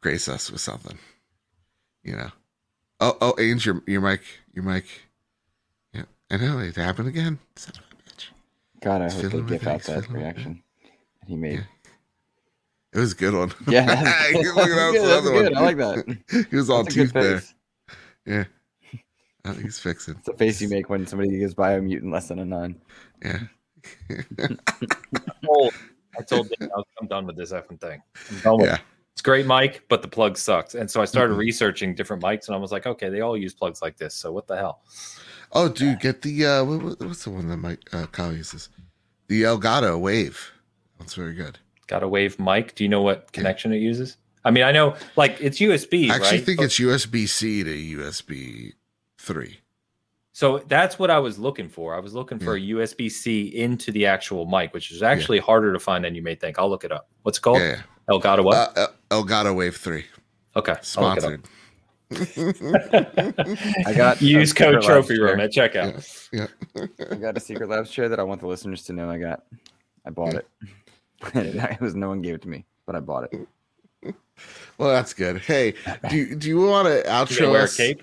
grace 0.00 0.28
us 0.28 0.50
with 0.50 0.60
something. 0.60 0.98
You 2.02 2.16
know. 2.16 2.30
Oh, 3.00 3.16
oh, 3.20 3.32
Ains, 3.38 3.64
your 3.64 3.82
your 3.86 4.00
mic, 4.00 4.22
your 4.52 4.64
mic. 4.64 4.84
Yeah, 5.92 6.04
I 6.30 6.36
know 6.36 6.58
it 6.58 6.76
happened 6.76 7.08
again. 7.08 7.38
Son 7.56 7.74
of 7.76 7.84
a 7.98 8.10
bitch. 8.10 8.26
God, 8.82 9.02
I 9.02 9.06
It's 9.06 9.14
hope 9.14 9.32
they 9.32 9.58
give 9.58 9.66
out 9.66 9.82
that 9.84 10.08
reaction 10.10 10.62
that 11.20 11.28
he 11.28 11.36
made. 11.36 11.66
It 12.92 12.98
was 12.98 13.12
a 13.12 13.16
good 13.16 13.34
one. 13.34 13.52
Yeah, 13.68 13.86
that's, 13.86 14.30
He's 14.30 14.52
looking 14.54 14.72
out 14.72 14.92
good, 14.92 15.02
that's 15.02 15.28
good. 15.28 15.52
other 15.52 15.56
I 15.56 15.60
like 15.60 15.76
that. 15.76 16.46
he 16.50 16.56
was 16.56 16.68
all 16.68 16.82
That's 16.82 16.96
a 16.96 16.98
good 16.98 17.12
teeth 17.12 17.12
there. 17.14 17.42
Yeah. 18.26 18.44
I 19.44 19.52
think 19.52 19.62
he's 19.64 19.78
fixing. 19.78 20.16
It's 20.16 20.26
the 20.26 20.34
face 20.34 20.60
you 20.60 20.68
make 20.68 20.90
when 20.90 21.06
somebody 21.06 21.38
gives 21.38 21.54
Biomutant 21.54 22.12
less 22.12 22.28
than 22.28 22.40
a 22.40 22.44
nine. 22.44 22.80
Yeah. 23.24 23.40
Oh, 25.48 25.70
I 26.18 26.22
told 26.22 26.48
them 26.50 26.68
I 26.74 26.76
was, 26.76 26.84
I'm 27.00 27.06
done 27.06 27.26
with 27.26 27.36
this 27.36 27.52
effing 27.52 27.80
thing. 27.80 28.02
I'm 28.30 28.40
done 28.40 28.58
with 28.58 28.66
Yeah. 28.66 28.74
it. 28.74 28.80
It's 29.14 29.22
great 29.22 29.46
mic, 29.46 29.86
but 29.88 30.02
the 30.02 30.08
plug 30.08 30.38
sucks. 30.38 30.74
And 30.74 30.90
so 30.90 31.02
I 31.02 31.04
started 31.04 31.34
Mhm. 31.34 31.38
researching 31.38 31.94
different 31.94 32.22
mics, 32.22 32.46
and 32.48 32.54
I 32.54 32.58
was 32.58 32.72
like, 32.72 32.86
okay, 32.86 33.08
they 33.08 33.20
all 33.20 33.36
use 33.36 33.52
plugs 33.54 33.82
like 33.82 33.96
this. 33.96 34.14
So 34.14 34.32
what 34.32 34.46
the 34.46 34.56
hell? 34.56 34.82
Oh, 35.52 35.68
dude, 35.68 36.00
get 36.00 36.22
the 36.22 36.46
uh, 36.46 36.64
what, 36.64 36.82
what- 36.82 37.00
what's 37.00 37.24
the 37.24 37.30
one 37.30 37.48
that 37.48 37.56
Mike 37.56 37.80
uh, 37.92 38.06
Kyle 38.06 38.32
uses? 38.32 38.68
The 39.28 39.42
Elgato 39.42 39.98
Wave. 40.00 40.52
That's 40.98 41.14
very 41.14 41.34
good. 41.34 41.58
Got 41.86 42.02
a 42.02 42.08
wave 42.08 42.38
mic. 42.38 42.74
Do 42.76 42.84
you 42.84 42.88
know 42.88 43.02
what 43.02 43.32
connection 43.32 43.72
it 43.72 43.78
uses? 43.78 44.16
I 44.44 44.50
mean, 44.52 44.62
I 44.64 44.70
know 44.72 44.94
like 45.16 45.36
it's 45.40 45.58
USB, 45.58 46.08
I 46.10 46.14
actually 46.14 46.38
right? 46.38 46.44
think 46.46 46.58
But- 46.58 46.64
it's 46.66 46.78
USB 46.78 47.26
C 47.28 47.62
to 47.64 47.70
USB 47.70 48.72
three. 49.18 49.60
So 50.40 50.56
that's 50.68 50.98
what 50.98 51.10
I 51.10 51.18
was 51.18 51.38
looking 51.38 51.68
for. 51.68 51.94
I 51.94 51.98
was 52.00 52.14
looking 52.14 52.38
for 52.38 52.56
a 52.56 52.58
USB 52.58 53.10
C 53.10 53.48
into 53.54 53.92
the 53.92 54.06
actual 54.06 54.46
mic, 54.46 54.72
which 54.72 54.90
is 54.90 55.02
actually 55.02 55.38
harder 55.38 55.70
to 55.70 55.78
find 55.78 56.02
than 56.02 56.14
you 56.14 56.22
may 56.22 56.34
think. 56.34 56.58
I'll 56.58 56.70
look 56.70 56.82
it 56.82 56.90
up. 56.90 57.10
What's 57.24 57.36
it 57.36 57.42
called? 57.42 57.58
Yeah. 57.58 57.82
Elgato 58.08 58.42
what? 58.42 58.74
Uh, 58.78 58.86
Elgato 59.10 59.54
Wave 59.54 59.76
three. 59.76 60.06
okay, 60.56 60.76
I'll 60.96 61.14
look 61.14 61.18
it 61.18 61.24
up. 61.24 61.40
Sponsored. 62.10 62.56
I 63.86 63.92
got 63.94 64.22
Use 64.22 64.54
code 64.54 64.80
Trophy 64.80 65.20
Room 65.20 65.36
chair. 65.36 65.44
at 65.44 65.74
checkout. 65.74 66.28
yeah. 66.32 66.46
I 67.10 67.16
got 67.16 67.36
a 67.36 67.40
Secret 67.40 67.68
Labs 67.68 67.90
chair 67.90 68.08
that 68.08 68.18
I 68.18 68.22
want 68.22 68.40
the 68.40 68.46
listeners 68.46 68.82
to 68.84 68.94
know 68.94 69.10
I 69.10 69.18
got. 69.18 69.42
I 70.06 70.10
bought 70.10 70.32
it. 70.36 70.48
it 71.34 71.80
was 71.82 71.94
no 71.94 72.08
one 72.08 72.22
gave 72.22 72.36
it 72.36 72.42
to 72.42 72.48
me, 72.48 72.64
but 72.86 72.96
I 72.96 73.00
bought 73.00 73.28
it. 73.30 74.14
Well, 74.78 74.88
that's 74.88 75.12
good. 75.12 75.42
Hey, 75.42 75.74
do 76.08 76.16
you, 76.16 76.34
do 76.34 76.48
you 76.48 76.62
want 76.62 76.88
to 76.88 76.96
You 76.96 77.02
gonna 77.04 77.26
outro 77.26 77.50
wear 77.50 77.60
a 77.60 77.64
us? 77.64 77.76
cape? 77.76 78.02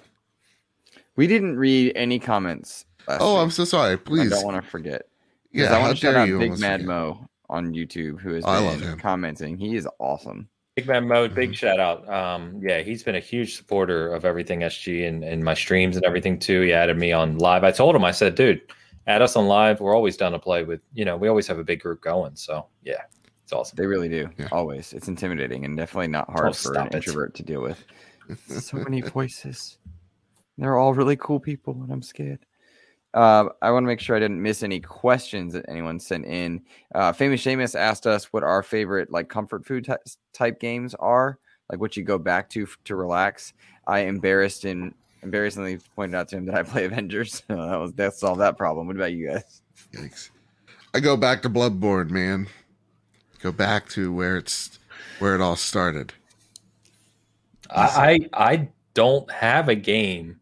We 1.17 1.27
didn't 1.27 1.57
read 1.57 1.91
any 1.95 2.19
comments. 2.19 2.85
Last 3.07 3.21
Oh, 3.21 3.33
week. 3.35 3.43
I'm 3.43 3.51
so 3.51 3.65
sorry. 3.65 3.97
Please, 3.97 4.31
I 4.31 4.35
don't 4.37 4.45
want 4.45 4.63
to 4.63 4.69
forget. 4.69 5.07
Yeah, 5.51 5.65
Yeah, 5.65 5.75
I 5.77 5.79
want 5.79 5.97
to 5.97 5.99
shout 5.99 6.15
out 6.15 6.27
Big 6.39 6.57
Mad 6.59 6.79
forget. 6.81 6.85
Mo 6.87 7.27
on 7.49 7.73
YouTube, 7.73 8.19
who 8.19 8.33
has 8.33 8.45
I 8.45 8.57
been 8.59 8.65
love 8.65 8.81
him. 8.81 8.99
commenting. 8.99 9.57
He 9.57 9.75
is 9.75 9.87
awesome. 9.99 10.47
Big 10.75 10.85
Man 10.87 11.07
Mode, 11.07 11.31
Mm-hmm. 11.31 11.35
big 11.39 11.55
shout 11.55 11.79
out. 11.79 12.07
Um, 12.07 12.59
yeah, 12.61 12.81
he's 12.81 13.01
been 13.01 13.15
a 13.15 13.19
huge 13.19 13.55
supporter 13.57 14.13
of 14.13 14.25
everything 14.25 14.59
SG 14.59 15.07
and, 15.07 15.23
and 15.23 15.43
my 15.43 15.55
streams 15.55 15.95
and 15.95 16.05
everything 16.05 16.37
too. 16.37 16.61
He 16.61 16.71
added 16.73 16.97
me 16.97 17.11
on 17.11 17.39
live. 17.39 17.63
I 17.63 17.71
told 17.71 17.95
him, 17.95 18.05
I 18.05 18.11
said, 18.11 18.35
dude, 18.35 18.61
add 19.07 19.23
us 19.23 19.35
on 19.35 19.47
live. 19.47 19.79
We're 19.79 19.95
always 19.95 20.17
down 20.17 20.33
to 20.33 20.39
play 20.39 20.63
with, 20.63 20.81
you 20.93 21.03
know, 21.03 21.17
we 21.17 21.29
always 21.29 21.47
have 21.47 21.57
a 21.57 21.63
big 21.63 21.79
group 21.81 22.01
going. 22.01 22.35
So 22.35 22.67
yeah, 22.83 23.01
it's 23.43 23.53
awesome. 23.53 23.75
They 23.75 23.87
really 23.87 24.09
do. 24.09 24.29
Yeah. 24.37 24.49
Always. 24.51 24.93
It's 24.93 25.07
intimidating 25.07 25.65
and 25.65 25.75
definitely 25.75 26.09
not 26.09 26.29
hard 26.29 26.49
Oh, 26.49 26.53
for 26.53 26.75
an 26.77 26.87
it. 26.87 26.93
introvert 26.95 27.33
to 27.35 27.43
deal 27.43 27.61
with. 27.61 27.83
so 28.47 28.77
many 28.77 29.01
voices. 29.01 29.79
They're 30.57 30.77
all 30.77 30.93
really 30.93 31.15
cool 31.15 31.39
people, 31.39 31.73
and 31.83 31.91
I'm 31.91 32.01
scared. 32.01 32.39
Uh, 33.13 33.49
I 33.61 33.71
want 33.71 33.83
to 33.83 33.87
make 33.87 33.99
sure 33.99 34.15
I 34.15 34.19
didn't 34.19 34.41
miss 34.41 34.63
any 34.63 34.79
questions 34.79 35.53
that 35.53 35.65
anyone 35.67 35.99
sent 35.99 36.25
in. 36.25 36.61
Uh, 36.93 37.13
Famous 37.13 37.43
Seamus 37.43 37.73
asked 37.73 38.05
us 38.05 38.25
what 38.33 38.43
our 38.43 38.61
favorite 38.61 39.11
like 39.11 39.29
comfort 39.29 39.65
food 39.65 39.85
ty- 39.85 39.97
type 40.33 40.59
games 40.59 40.93
are, 40.95 41.39
like 41.71 41.79
what 41.79 41.95
you 41.97 42.03
go 42.03 42.17
back 42.17 42.49
to 42.51 42.63
f- 42.63 42.77
to 42.85 42.95
relax. 42.95 43.53
I 43.87 43.99
embarrassed 43.99 44.65
and 44.65 44.93
embarrassingly 45.23 45.79
pointed 45.95 46.15
out 46.15 46.27
to 46.29 46.37
him 46.37 46.45
that 46.45 46.55
I 46.55 46.63
play 46.63 46.85
Avengers. 46.85 47.43
So 47.47 47.55
that 47.55 47.79
was 47.79 47.93
that 47.93 48.13
solved 48.13 48.41
that 48.41 48.57
problem. 48.57 48.87
What 48.87 48.95
about 48.95 49.13
you 49.13 49.29
guys? 49.29 49.61
Yikes. 49.93 50.29
I 50.93 50.99
go 50.99 51.15
back 51.17 51.41
to 51.43 51.49
Bloodborne, 51.49 52.09
man. 52.09 52.47
Go 53.41 53.51
back 53.51 53.87
to 53.89 54.11
where 54.13 54.37
it's 54.37 54.79
where 55.19 55.33
it 55.33 55.41
all 55.41 55.55
started. 55.55 56.13
I, 57.69 58.27
I 58.33 58.51
I 58.51 58.69
don't 58.93 59.29
have 59.31 59.69
a 59.69 59.75
game 59.75 60.39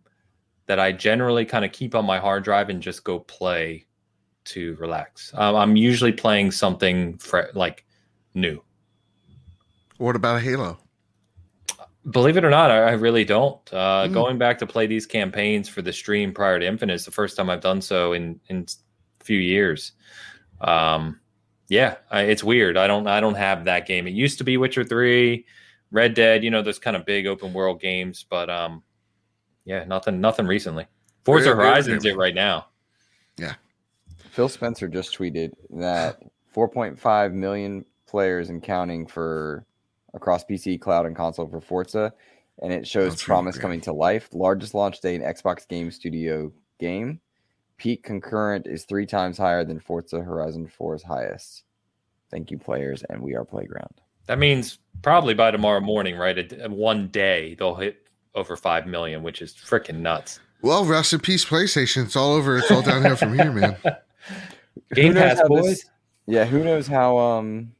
that 0.67 0.79
I 0.79 0.91
generally 0.91 1.45
kind 1.45 1.63
of 1.65 1.71
keep 1.71 1.95
on 1.95 2.05
my 2.05 2.19
hard 2.19 2.43
drive 2.43 2.69
and 2.69 2.81
just 2.81 3.03
go 3.03 3.19
play 3.19 3.85
to 4.45 4.75
relax. 4.75 5.31
Um, 5.35 5.55
I'm 5.55 5.75
usually 5.75 6.11
playing 6.11 6.51
something 6.51 7.17
fre- 7.17 7.51
like 7.53 7.85
new. 8.33 8.61
What 9.97 10.15
about 10.15 10.41
Halo? 10.41 10.77
Believe 12.11 12.37
it 12.37 12.45
or 12.45 12.51
not, 12.51 12.69
I, 12.69 12.89
I 12.89 12.91
really 12.91 13.25
don't. 13.25 13.73
Uh, 13.73 14.07
Hmm. 14.07 14.13
Going 14.13 14.37
back 14.37 14.59
to 14.59 14.67
play 14.67 14.85
these 14.85 15.05
campaigns 15.07 15.67
for 15.67 15.81
the 15.81 15.93
stream 15.93 16.33
prior 16.33 16.59
to 16.59 16.65
Infinite 16.65 16.93
is 16.93 17.05
the 17.05 17.11
first 17.11 17.35
time 17.35 17.49
I've 17.49 17.61
done 17.61 17.81
so 17.81 18.13
in 18.13 18.39
in 18.49 18.65
a 19.21 19.23
few 19.23 19.39
years. 19.39 19.93
Um, 20.61 21.19
yeah, 21.67 21.95
I, 22.11 22.23
it's 22.23 22.43
weird. 22.43 22.77
I 22.77 22.85
don't 22.85 23.07
I 23.07 23.19
don't 23.19 23.35
have 23.35 23.65
that 23.65 23.87
game. 23.87 24.07
It 24.07 24.13
used 24.13 24.37
to 24.37 24.43
be 24.43 24.57
Witcher 24.57 24.83
Three, 24.83 25.45
Red 25.89 26.13
Dead. 26.13 26.43
You 26.43 26.51
know 26.51 26.61
those 26.61 26.77
kind 26.77 26.95
of 26.95 27.05
big 27.05 27.25
open 27.25 27.53
world 27.53 27.81
games, 27.81 28.23
but 28.29 28.51
um, 28.51 28.83
yeah, 29.65 29.83
nothing 29.83 30.21
nothing 30.21 30.47
recently. 30.47 30.87
Forza 31.23 31.45
Very, 31.45 31.55
very 31.57 31.67
Horizon's 31.69 32.05
it 32.05 32.17
right 32.17 32.35
now. 32.35 32.67
Yeah. 33.37 33.55
Phil 34.29 34.47
Spencer 34.49 34.87
just 34.87 35.17
tweeted 35.17 35.51
that 35.71 36.21
4.5 36.55 37.33
million 37.33 37.85
players 38.07 38.49
and 38.49 38.61
counting 38.61 39.07
for 39.07 39.65
across 40.13 40.45
PC, 40.45 40.79
cloud, 40.79 41.05
and 41.05 41.15
console 41.15 41.47
for 41.47 41.59
Forza, 41.59 42.13
and 42.61 42.71
it 42.71 42.87
shows 42.87 43.13
That's 43.13 43.23
promise 43.23 43.55
great. 43.55 43.61
coming 43.61 43.81
to 43.81 43.93
life. 43.93 44.29
Largest 44.33 44.73
launch 44.73 45.01
day 45.01 45.15
in 45.15 45.21
Xbox 45.21 45.67
Game 45.67 45.91
Studio 45.91 46.51
game. 46.79 47.19
Peak 47.77 48.03
concurrent 48.03 48.67
is 48.67 48.85
three 48.85 49.05
times 49.05 49.37
higher 49.37 49.65
than 49.65 49.79
Forza 49.79 50.21
Horizon 50.21 50.69
4's 50.79 51.03
highest. 51.03 51.63
Thank 52.31 52.51
you, 52.51 52.57
players, 52.57 53.03
and 53.09 53.21
we 53.21 53.35
are 53.35 53.43
Playground. 53.43 54.01
That 54.27 54.39
means 54.39 54.79
probably 55.01 55.33
by 55.33 55.51
tomorrow 55.51 55.81
morning, 55.81 56.15
right? 56.17 56.69
One 56.69 57.09
day 57.09 57.55
they'll 57.59 57.75
hit 57.75 58.04
over 58.35 58.55
five 58.55 58.85
million, 58.87 59.23
which 59.23 59.41
is 59.41 59.53
freaking 59.53 59.97
nuts. 59.99 60.39
Well, 60.61 60.85
rest 60.85 61.13
in 61.13 61.19
peace, 61.19 61.45
PlayStation. 61.45 62.05
It's 62.05 62.15
all 62.15 62.33
over. 62.33 62.57
It's 62.57 62.71
all 62.71 62.81
downhill 62.81 63.15
from 63.15 63.33
here, 63.37 63.51
man. 63.51 63.77
Game 64.93 65.13
knows 65.13 65.23
Pass, 65.39 65.47
boys. 65.47 65.63
this- 65.65 65.85
yeah, 66.27 66.45
who 66.45 66.63
knows 66.63 66.87
how 66.87 67.17
um 67.17 67.71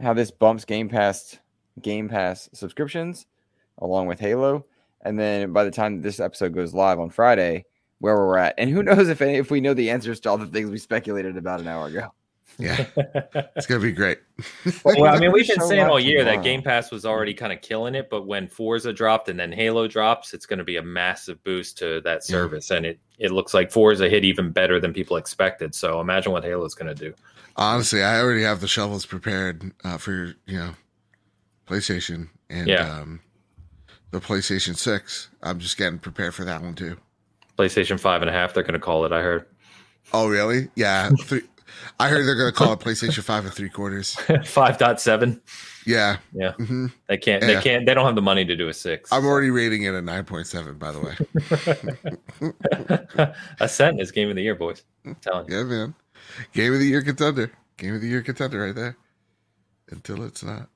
how 0.00 0.14
this 0.14 0.30
bumps 0.30 0.64
Game 0.64 0.88
Pass 0.88 1.38
Game 1.82 2.08
Pass 2.08 2.48
subscriptions 2.54 3.26
along 3.78 4.06
with 4.06 4.18
Halo, 4.20 4.64
and 5.02 5.18
then 5.18 5.52
by 5.52 5.64
the 5.64 5.70
time 5.70 6.00
this 6.02 6.18
episode 6.18 6.54
goes 6.54 6.72
live 6.74 6.98
on 6.98 7.10
Friday, 7.10 7.64
where 7.98 8.16
we're 8.16 8.38
at, 8.38 8.54
and 8.58 8.70
who 8.70 8.82
knows 8.82 9.08
if 9.08 9.20
any, 9.20 9.34
if 9.34 9.50
we 9.50 9.60
know 9.60 9.74
the 9.74 9.90
answers 9.90 10.18
to 10.20 10.30
all 10.30 10.38
the 10.38 10.46
things 10.46 10.70
we 10.70 10.78
speculated 10.78 11.36
about 11.36 11.60
an 11.60 11.68
hour 11.68 11.86
ago. 11.88 12.12
Yeah, 12.58 12.86
it's 13.56 13.66
gonna 13.66 13.80
be 13.80 13.92
great. 13.92 14.18
well, 14.84 15.06
I 15.06 15.18
mean, 15.18 15.30
we've 15.32 15.46
been 15.46 15.58
Show 15.58 15.68
saying 15.68 15.86
all 15.86 16.00
year 16.00 16.24
that. 16.24 16.42
Game 16.42 16.60
Pass 16.62 16.90
was 16.90 17.06
already 17.06 17.32
kind 17.32 17.52
of 17.52 17.60
killing 17.62 17.94
it, 17.94 18.10
but 18.10 18.26
when 18.26 18.48
Forza 18.48 18.92
dropped 18.92 19.28
and 19.28 19.38
then 19.38 19.52
Halo 19.52 19.86
drops, 19.86 20.34
it's 20.34 20.44
going 20.44 20.58
to 20.58 20.64
be 20.64 20.76
a 20.76 20.82
massive 20.82 21.42
boost 21.44 21.78
to 21.78 22.00
that 22.02 22.22
Yeah. 22.28 22.32
service, 22.34 22.70
and 22.72 22.84
it 22.84 22.98
it 23.18 23.30
looks 23.30 23.54
like 23.54 23.70
Forza 23.70 24.08
hit 24.08 24.24
even 24.24 24.50
better 24.50 24.80
than 24.80 24.92
people 24.92 25.16
expected. 25.16 25.74
So 25.74 26.00
imagine 26.00 26.32
what 26.32 26.42
Halo's 26.44 26.74
going 26.74 26.94
to 26.94 26.94
do. 26.94 27.14
Honestly, 27.56 28.02
I 28.02 28.20
already 28.20 28.42
have 28.42 28.60
the 28.60 28.68
shovels 28.68 29.06
prepared 29.06 29.72
uh, 29.84 29.98
for 29.98 30.34
you 30.46 30.58
know 30.58 30.70
PlayStation 31.66 32.28
and 32.50 32.66
Yeah. 32.68 33.00
um, 33.00 33.20
the 34.10 34.20
PlayStation 34.20 34.76
Six. 34.76 35.28
I'm 35.42 35.58
just 35.58 35.76
getting 35.76 35.98
prepared 35.98 36.34
for 36.34 36.44
that 36.44 36.62
one 36.62 36.74
too. 36.74 36.96
PlayStation 37.58 37.98
five 38.00 38.22
and 38.22 38.30
a 38.30 38.32
half, 38.32 38.54
they're 38.54 38.62
going 38.62 38.74
to 38.74 38.80
call 38.80 39.04
it. 39.04 39.12
I 39.12 39.20
heard 39.22 39.46
Oh, 40.12 40.28
really? 40.28 40.68
Yeah. 40.74 41.10
Three, 41.22 41.42
I 42.00 42.08
heard 42.08 42.26
they're 42.26 42.36
gonna 42.36 42.52
call 42.52 42.72
it 42.72 42.80
PlayStation 42.80 43.22
Five 43.22 43.44
and 43.44 43.52
three 43.54 43.68
quarters. 43.68 44.14
five 44.44 44.78
point 44.78 45.00
seven. 45.00 45.40
Yeah. 45.86 46.18
Yeah, 46.32 46.52
hmm 46.52 46.86
they 47.06 47.16
can't. 47.16 47.42
Yeah. 47.42 47.54
They 47.54 47.60
can't. 47.60 47.86
They 47.86 47.94
don't 47.94 48.04
have 48.04 48.14
the 48.14 48.22
money 48.22 48.44
to 48.44 48.56
do 48.56 48.68
a 48.68 48.74
six. 48.74 49.12
I'm 49.12 49.24
already 49.24 49.50
rating 49.50 49.84
it 49.84 49.94
a 49.94 50.02
nine 50.02 50.24
point 50.24 50.46
seven. 50.46 50.78
By 50.78 50.92
the 50.92 51.00
way. 53.18 53.32
Ascent 53.60 54.00
is 54.00 54.10
game 54.12 54.30
of 54.30 54.36
the 54.36 54.42
year, 54.42 54.54
boys. 54.54 54.82
I'm 55.04 55.14
telling 55.16 55.50
you. 55.50 55.58
Yeah, 55.58 55.64
man. 55.64 55.94
Game 56.52 56.72
of 56.72 56.78
the 56.78 56.86
year 56.86 57.02
contender. 57.02 57.50
Game 57.76 57.94
of 57.94 58.00
the 58.00 58.08
year 58.08 58.22
contender 58.22 58.64
right 58.64 58.74
there. 58.74 58.96
Until 59.90 60.22
it's 60.24 60.42
not. 60.42 60.68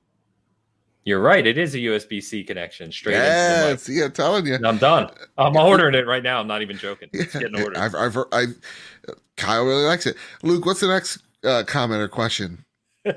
You're 1.05 1.19
right. 1.21 1.45
It 1.45 1.57
is 1.57 1.75
a 1.75 1.79
USB 1.79 2.23
C 2.23 2.43
connection 2.43 2.91
straight 2.91 3.15
into 3.15 3.27
Yeah, 3.27 3.71
the 3.73 3.77
see, 3.77 4.01
I'm 4.01 4.11
telling 4.11 4.45
you. 4.45 4.57
I'm 4.63 4.77
done. 4.77 5.09
I'm 5.37 5.55
ordering 5.57 5.95
it 5.95 6.07
right 6.07 6.23
now. 6.23 6.39
I'm 6.39 6.47
not 6.47 6.61
even 6.61 6.77
joking. 6.77 7.09
It's 7.11 7.33
getting 7.33 7.55
ordered. 7.61 7.77
I've, 7.77 7.93
I've, 7.95 8.17
I, 8.31 8.45
Kyle 9.35 9.65
really 9.65 9.83
likes 9.83 10.05
it. 10.05 10.15
Luke, 10.43 10.65
what's 10.65 10.79
the 10.79 10.87
next 10.87 11.19
uh, 11.43 11.63
comment 11.67 12.01
or 12.01 12.07
question? 12.07 12.63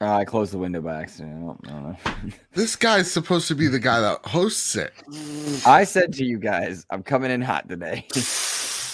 Uh, 0.00 0.12
I 0.14 0.24
closed 0.24 0.52
the 0.52 0.58
window 0.58 0.80
by 0.80 1.02
accident. 1.02 1.34
I 1.34 1.40
don't, 1.40 1.60
I 1.66 1.70
don't 1.72 1.82
know. 2.28 2.32
This 2.52 2.76
guy's 2.76 3.10
supposed 3.10 3.48
to 3.48 3.56
be 3.56 3.66
the 3.66 3.80
guy 3.80 3.98
that 3.98 4.24
hosts 4.26 4.76
it. 4.76 4.92
I 5.66 5.82
said 5.82 6.12
to 6.12 6.24
you 6.24 6.38
guys, 6.38 6.86
I'm 6.90 7.02
coming 7.02 7.32
in 7.32 7.42
hot 7.42 7.68
today. 7.68 8.06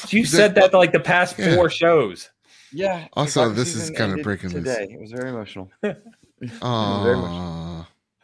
you 0.09 0.25
said 0.25 0.55
that 0.55 0.71
like 0.73 0.93
the 0.93 1.01
past 1.01 1.39
Yeah. 1.39 1.57
four 1.57 1.69
shows. 1.69 2.31
yeah. 2.73 3.07
Also, 3.13 3.51
this 3.51 3.75
is 3.77 3.91
kinda 3.91 4.05
ended 4.13 4.25
breaking 4.25 4.49
loose. 4.53 4.65
today. 4.65 4.95
It 4.95 4.99
was 4.99 5.13
very 5.13 5.29
emotional. 5.29 5.71
Oh, 6.63 7.74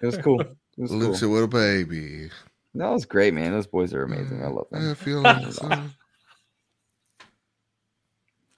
It 0.02 0.06
was 0.06 0.18
cool. 0.18 0.40
It 0.40 0.56
was 0.78 0.90
Luke's 0.92 1.20
cool. 1.20 1.30
a 1.30 1.32
little 1.32 1.48
baby. 1.48 2.30
That 2.74 2.88
was 2.90 3.04
great, 3.04 3.34
man. 3.34 3.52
Those 3.52 3.66
boys 3.66 3.92
are 3.94 4.02
amazing. 4.04 4.42
I 4.44 4.48
love 4.48 4.66
them. 4.70 4.90
I 4.90 4.94
feel 4.94 5.22
so. 5.52 5.68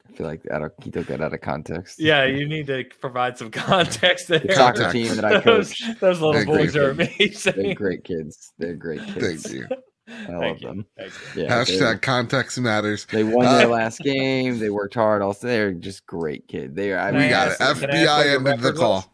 I 0.09 0.15
feel 0.15 0.27
like 0.27 0.43
out 0.51 0.63
of, 0.63 0.73
he 0.83 0.91
took 0.91 1.07
that 1.07 1.21
out 1.23 1.33
of 1.33 1.41
context. 1.41 1.99
Yeah, 1.99 2.25
you 2.27 2.47
need 2.47 2.67
to 2.67 2.85
provide 3.01 3.39
some 3.39 3.51
context 3.51 4.29
there. 4.29 4.41
The 4.41 4.55
soccer 4.55 4.83
Context. 4.83 4.93
team 4.93 5.17
that 5.17 5.25
I 5.25 5.41
coach, 5.43 5.83
those 6.01 6.21
little 6.21 6.33
They're 6.35 6.45
boys 6.45 6.73
great 6.73 7.47
are 7.47 7.53
they're 7.53 7.75
great 7.75 8.05
kids. 8.05 8.53
They're 8.59 8.75
great 8.75 9.01
kids. 9.07 9.43
Thank 9.45 9.55
you. 9.55 9.67
I 10.09 10.33
love 10.33 10.41
Thank 10.59 10.61
them. 10.61 10.87
Yeah, 11.35 11.49
Hashtag 11.49 12.03
context 12.03 12.59
matters. 12.61 13.07
They 13.07 13.25
won 13.25 13.47
their 13.47 13.67
Uh, 13.67 13.71
last 13.71 14.01
game. 14.01 14.59
They 14.59 14.69
worked 14.69 14.95
hard. 14.95 15.23
Also, 15.23 15.47
they're 15.47 15.73
just 15.73 16.05
great 16.07 16.47
kids. 16.49 16.75
They 16.75 16.93
are. 16.93 16.99
I 16.99 17.11
Can 17.13 17.21
We 17.21 17.29
got 17.29 17.49
ask- 17.49 17.55
it. 17.55 17.59
can 17.59 17.67
I 17.67 17.71
ask 17.71 17.81
what 17.81 17.91
FBI 17.91 18.25
your 18.25 18.37
ended 18.37 18.59
the 18.61 18.67
record 18.69 18.77
call. 18.79 19.13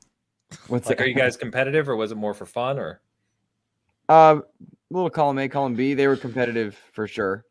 What's 0.68 0.86
Like, 0.88 0.98
that? 0.98 1.04
are 1.04 1.08
you 1.08 1.14
guys 1.14 1.36
competitive, 1.36 1.88
or 1.88 1.96
was 1.96 2.12
it 2.12 2.16
more 2.16 2.34
for 2.34 2.46
fun, 2.46 2.78
or 2.78 3.00
Uh, 4.08 4.40
little 4.90 5.10
column 5.10 5.38
A, 5.38 5.48
column 5.48 5.74
B. 5.74 5.94
They 5.94 6.06
were 6.06 6.16
competitive 6.16 6.74
for 6.92 7.06
sure, 7.06 7.44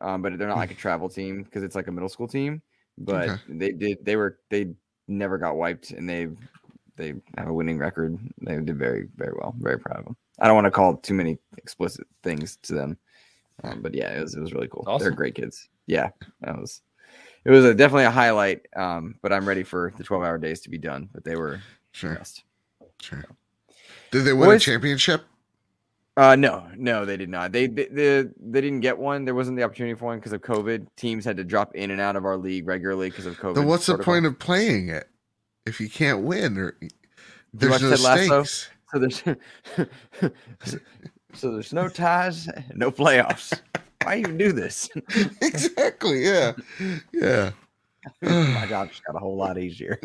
um, 0.00 0.20
but 0.22 0.36
they're 0.38 0.48
not 0.48 0.58
like 0.58 0.70
a 0.70 0.74
travel 0.74 1.08
team 1.08 1.42
because 1.42 1.62
it's 1.62 1.74
like 1.74 1.88
a 1.88 1.92
middle 1.92 2.08
school 2.08 2.28
team. 2.28 2.60
But 2.98 3.28
Okay. 3.30 3.42
they 3.48 3.72
did. 3.72 4.04
They 4.04 4.16
were. 4.16 4.38
They 4.50 4.74
never 5.08 5.38
got 5.38 5.56
wiped, 5.56 5.90
and 5.92 6.08
they 6.08 6.28
they 6.96 7.14
have 7.38 7.48
a 7.48 7.52
winning 7.52 7.78
record. 7.78 8.18
They 8.42 8.56
did 8.60 8.76
very 8.78 9.08
very 9.16 9.32
well. 9.40 9.54
Very 9.58 9.78
proud 9.78 10.00
of 10.00 10.04
them. 10.04 10.16
I 10.38 10.46
don't 10.46 10.54
want 10.54 10.66
to 10.66 10.70
call 10.70 10.96
too 10.98 11.14
many 11.14 11.38
explicit 11.56 12.06
things 12.22 12.56
to 12.64 12.74
them, 12.74 12.98
um, 13.64 13.80
but 13.80 13.94
yeah, 13.94 14.16
it 14.16 14.20
was 14.20 14.34
it 14.34 14.40
was 14.40 14.52
really 14.52 14.68
cool. 14.68 14.84
They're 14.98 15.10
great 15.10 15.34
kids. 15.34 15.68
Yeah, 15.86 16.10
that 16.42 16.58
was. 16.58 16.82
It 17.44 17.50
was 17.50 17.64
a, 17.64 17.74
definitely 17.74 18.04
a 18.04 18.10
highlight, 18.10 18.66
um, 18.76 19.16
but 19.20 19.32
I'm 19.32 19.48
ready 19.48 19.64
for 19.64 19.92
the 19.98 20.04
12 20.04 20.22
hour 20.22 20.38
days 20.38 20.60
to 20.60 20.70
be 20.70 20.78
done. 20.78 21.08
But 21.12 21.24
they 21.24 21.34
were 21.36 21.58
Sure, 21.92 22.20
sure. 23.00 23.24
Did 24.10 24.24
they 24.24 24.32
win 24.32 24.50
a 24.50 24.58
championship? 24.58 25.24
Uh, 26.16 26.36
no, 26.36 26.66
no, 26.76 27.06
they 27.06 27.16
did 27.16 27.30
not. 27.30 27.52
They 27.52 27.66
they, 27.66 27.86
they, 27.86 28.24
they 28.38 28.60
didn't 28.60 28.80
get 28.80 28.98
one. 28.98 29.24
There 29.24 29.34
wasn't 29.34 29.56
the 29.56 29.62
opportunity 29.62 29.94
for 29.94 30.06
one 30.06 30.18
because 30.18 30.32
of 30.32 30.42
COVID. 30.42 30.86
Teams 30.96 31.24
had 31.24 31.38
to 31.38 31.44
drop 31.44 31.74
in 31.74 31.90
and 31.90 32.00
out 32.00 32.16
of 32.16 32.26
our 32.26 32.36
league 32.36 32.66
regularly 32.66 33.08
because 33.08 33.24
of 33.24 33.38
COVID. 33.38 33.54
Then 33.54 33.66
what's 33.66 33.86
the 33.86 33.96
point 33.96 34.26
of 34.26 34.38
playing 34.38 34.90
it 34.90 35.08
if 35.64 35.80
you 35.80 35.88
can't 35.88 36.22
win 36.22 36.58
or 36.58 36.76
there's 37.54 37.80
no 37.80 37.94
stakes? 37.94 38.68
So 38.92 38.98
there's 38.98 39.22
so 41.32 41.52
there's 41.52 41.72
no 41.72 41.88
ties, 41.88 42.46
no 42.74 42.90
playoffs. 42.90 43.58
Why 44.04 44.18
even 44.18 44.36
do 44.36 44.52
this? 44.52 44.90
exactly. 45.40 46.24
Yeah. 46.24 46.52
Yeah. 47.12 47.52
My 48.20 48.66
job 48.68 48.90
just 48.90 49.04
got 49.04 49.16
a 49.16 49.18
whole 49.18 49.36
lot 49.36 49.58
easier. 49.58 49.98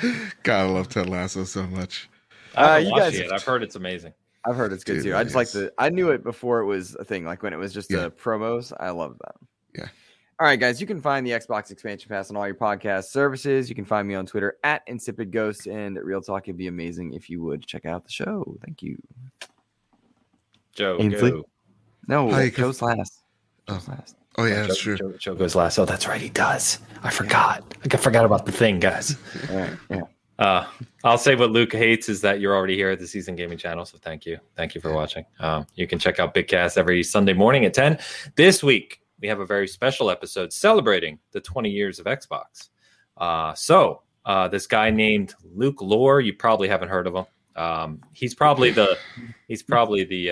God, 0.42 0.60
I 0.60 0.68
love 0.68 0.88
Ted 0.88 1.08
Lasso 1.08 1.44
so 1.44 1.64
much. 1.66 2.08
I 2.54 2.66
haven't 2.78 2.86
Uh, 2.86 2.90
you 2.90 3.00
guys- 3.00 3.18
it. 3.18 3.32
I've 3.32 3.42
heard 3.42 3.62
it's 3.62 3.76
amazing. 3.76 4.14
I've 4.44 4.56
heard 4.56 4.72
it's 4.72 4.82
good 4.82 4.94
Dude, 4.94 5.04
too. 5.04 5.16
I 5.16 5.22
just 5.22 5.36
like 5.36 5.50
the. 5.50 5.72
I 5.78 5.88
knew 5.88 6.10
it 6.10 6.24
before 6.24 6.60
it 6.60 6.66
was 6.66 6.96
a 6.96 7.04
thing. 7.04 7.24
Like 7.24 7.42
when 7.44 7.52
it 7.52 7.58
was 7.58 7.72
just 7.72 7.90
Yeah. 7.90 8.00
the 8.00 8.10
promos. 8.10 8.72
I 8.80 8.90
love 8.90 9.16
that. 9.24 9.36
Yeah. 9.74 9.88
All 10.40 10.46
right, 10.48 10.58
guys. 10.58 10.80
You 10.80 10.86
can 10.88 11.00
find 11.00 11.24
the 11.24 11.30
Xbox 11.30 11.70
Expansion 11.70 12.08
Pass 12.08 12.28
on 12.28 12.36
all 12.36 12.44
your 12.46 12.56
podcast 12.56 13.04
services. 13.04 13.68
You 13.68 13.76
can 13.76 13.84
find 13.84 14.08
me 14.08 14.16
on 14.16 14.26
Twitter 14.26 14.56
at 14.64 14.82
Insipid 14.88 15.30
Ghost 15.30 15.68
and 15.68 15.96
Real 15.96 16.20
Talk. 16.20 16.48
It'd 16.48 16.56
be 16.56 16.66
amazing 16.66 17.12
if 17.12 17.30
you 17.30 17.40
would 17.44 17.64
check 17.64 17.86
out 17.86 18.04
the 18.04 18.10
show. 18.10 18.56
Thank 18.64 18.82
you. 18.82 18.98
Joe, 20.74 20.96
Ainsley? 20.98 21.30
go. 21.30 21.44
No, 22.08 22.28
Hi, 22.30 22.44
you 22.44 22.50
can- 22.50 22.64
Joe's 22.64 22.82
last. 22.82 23.22
Oh. 23.68 23.80
Last. 23.86 24.16
Oh 24.38 24.44
yeah, 24.44 24.62
Joe, 24.62 24.66
that's 24.66 24.78
true. 24.80 24.96
Joe, 24.96 25.12
Joe 25.18 25.34
goes 25.34 25.54
last. 25.54 25.78
Oh, 25.78 25.84
that's 25.84 26.06
right. 26.06 26.20
He 26.20 26.30
does. 26.30 26.78
I 27.02 27.10
forgot. 27.10 27.62
I 27.84 27.96
forgot 27.96 28.24
about 28.24 28.46
the 28.46 28.52
thing, 28.52 28.80
guys. 28.80 29.16
All 29.50 29.56
right. 29.56 29.70
Yeah. 29.90 30.02
Uh, 30.38 30.66
I'll 31.04 31.18
say 31.18 31.34
what 31.34 31.50
Luke 31.50 31.72
hates 31.72 32.08
is 32.08 32.20
that 32.22 32.40
you're 32.40 32.54
already 32.54 32.74
here 32.74 32.90
at 32.90 32.98
the 32.98 33.06
Seasoned 33.06 33.36
Gaming 33.36 33.58
channel. 33.58 33.84
So 33.84 33.98
thank 33.98 34.24
you. 34.24 34.38
Thank 34.56 34.74
you 34.74 34.80
for 34.80 34.92
watching. 34.92 35.24
Um, 35.38 35.66
you 35.74 35.86
can 35.86 35.98
check 35.98 36.18
out 36.18 36.34
Bitcast 36.34 36.78
every 36.78 37.02
Sunday 37.02 37.32
morning 37.32 37.64
at 37.64 37.74
10. 37.74 37.98
This 38.34 38.62
week, 38.62 39.02
we 39.20 39.28
have 39.28 39.40
a 39.40 39.46
very 39.46 39.68
special 39.68 40.10
episode 40.10 40.52
celebrating 40.52 41.18
the 41.32 41.40
20 41.40 41.70
years 41.70 42.00
of 42.00 42.06
Xbox. 42.06 42.70
Uh, 43.16 43.54
so, 43.54 44.02
uh, 44.24 44.48
this 44.48 44.66
guy 44.66 44.90
named 44.90 45.34
Luke 45.54 45.80
Lore, 45.82 46.20
you 46.20 46.32
probably 46.32 46.68
haven't 46.68 46.88
heard 46.88 47.06
of 47.06 47.14
him. 47.14 47.26
Um, 47.54 48.00
he's 48.12 48.34
probably 48.34 48.70
the 48.70 48.96
he's 49.46 49.62
probably 49.62 50.04
the 50.04 50.30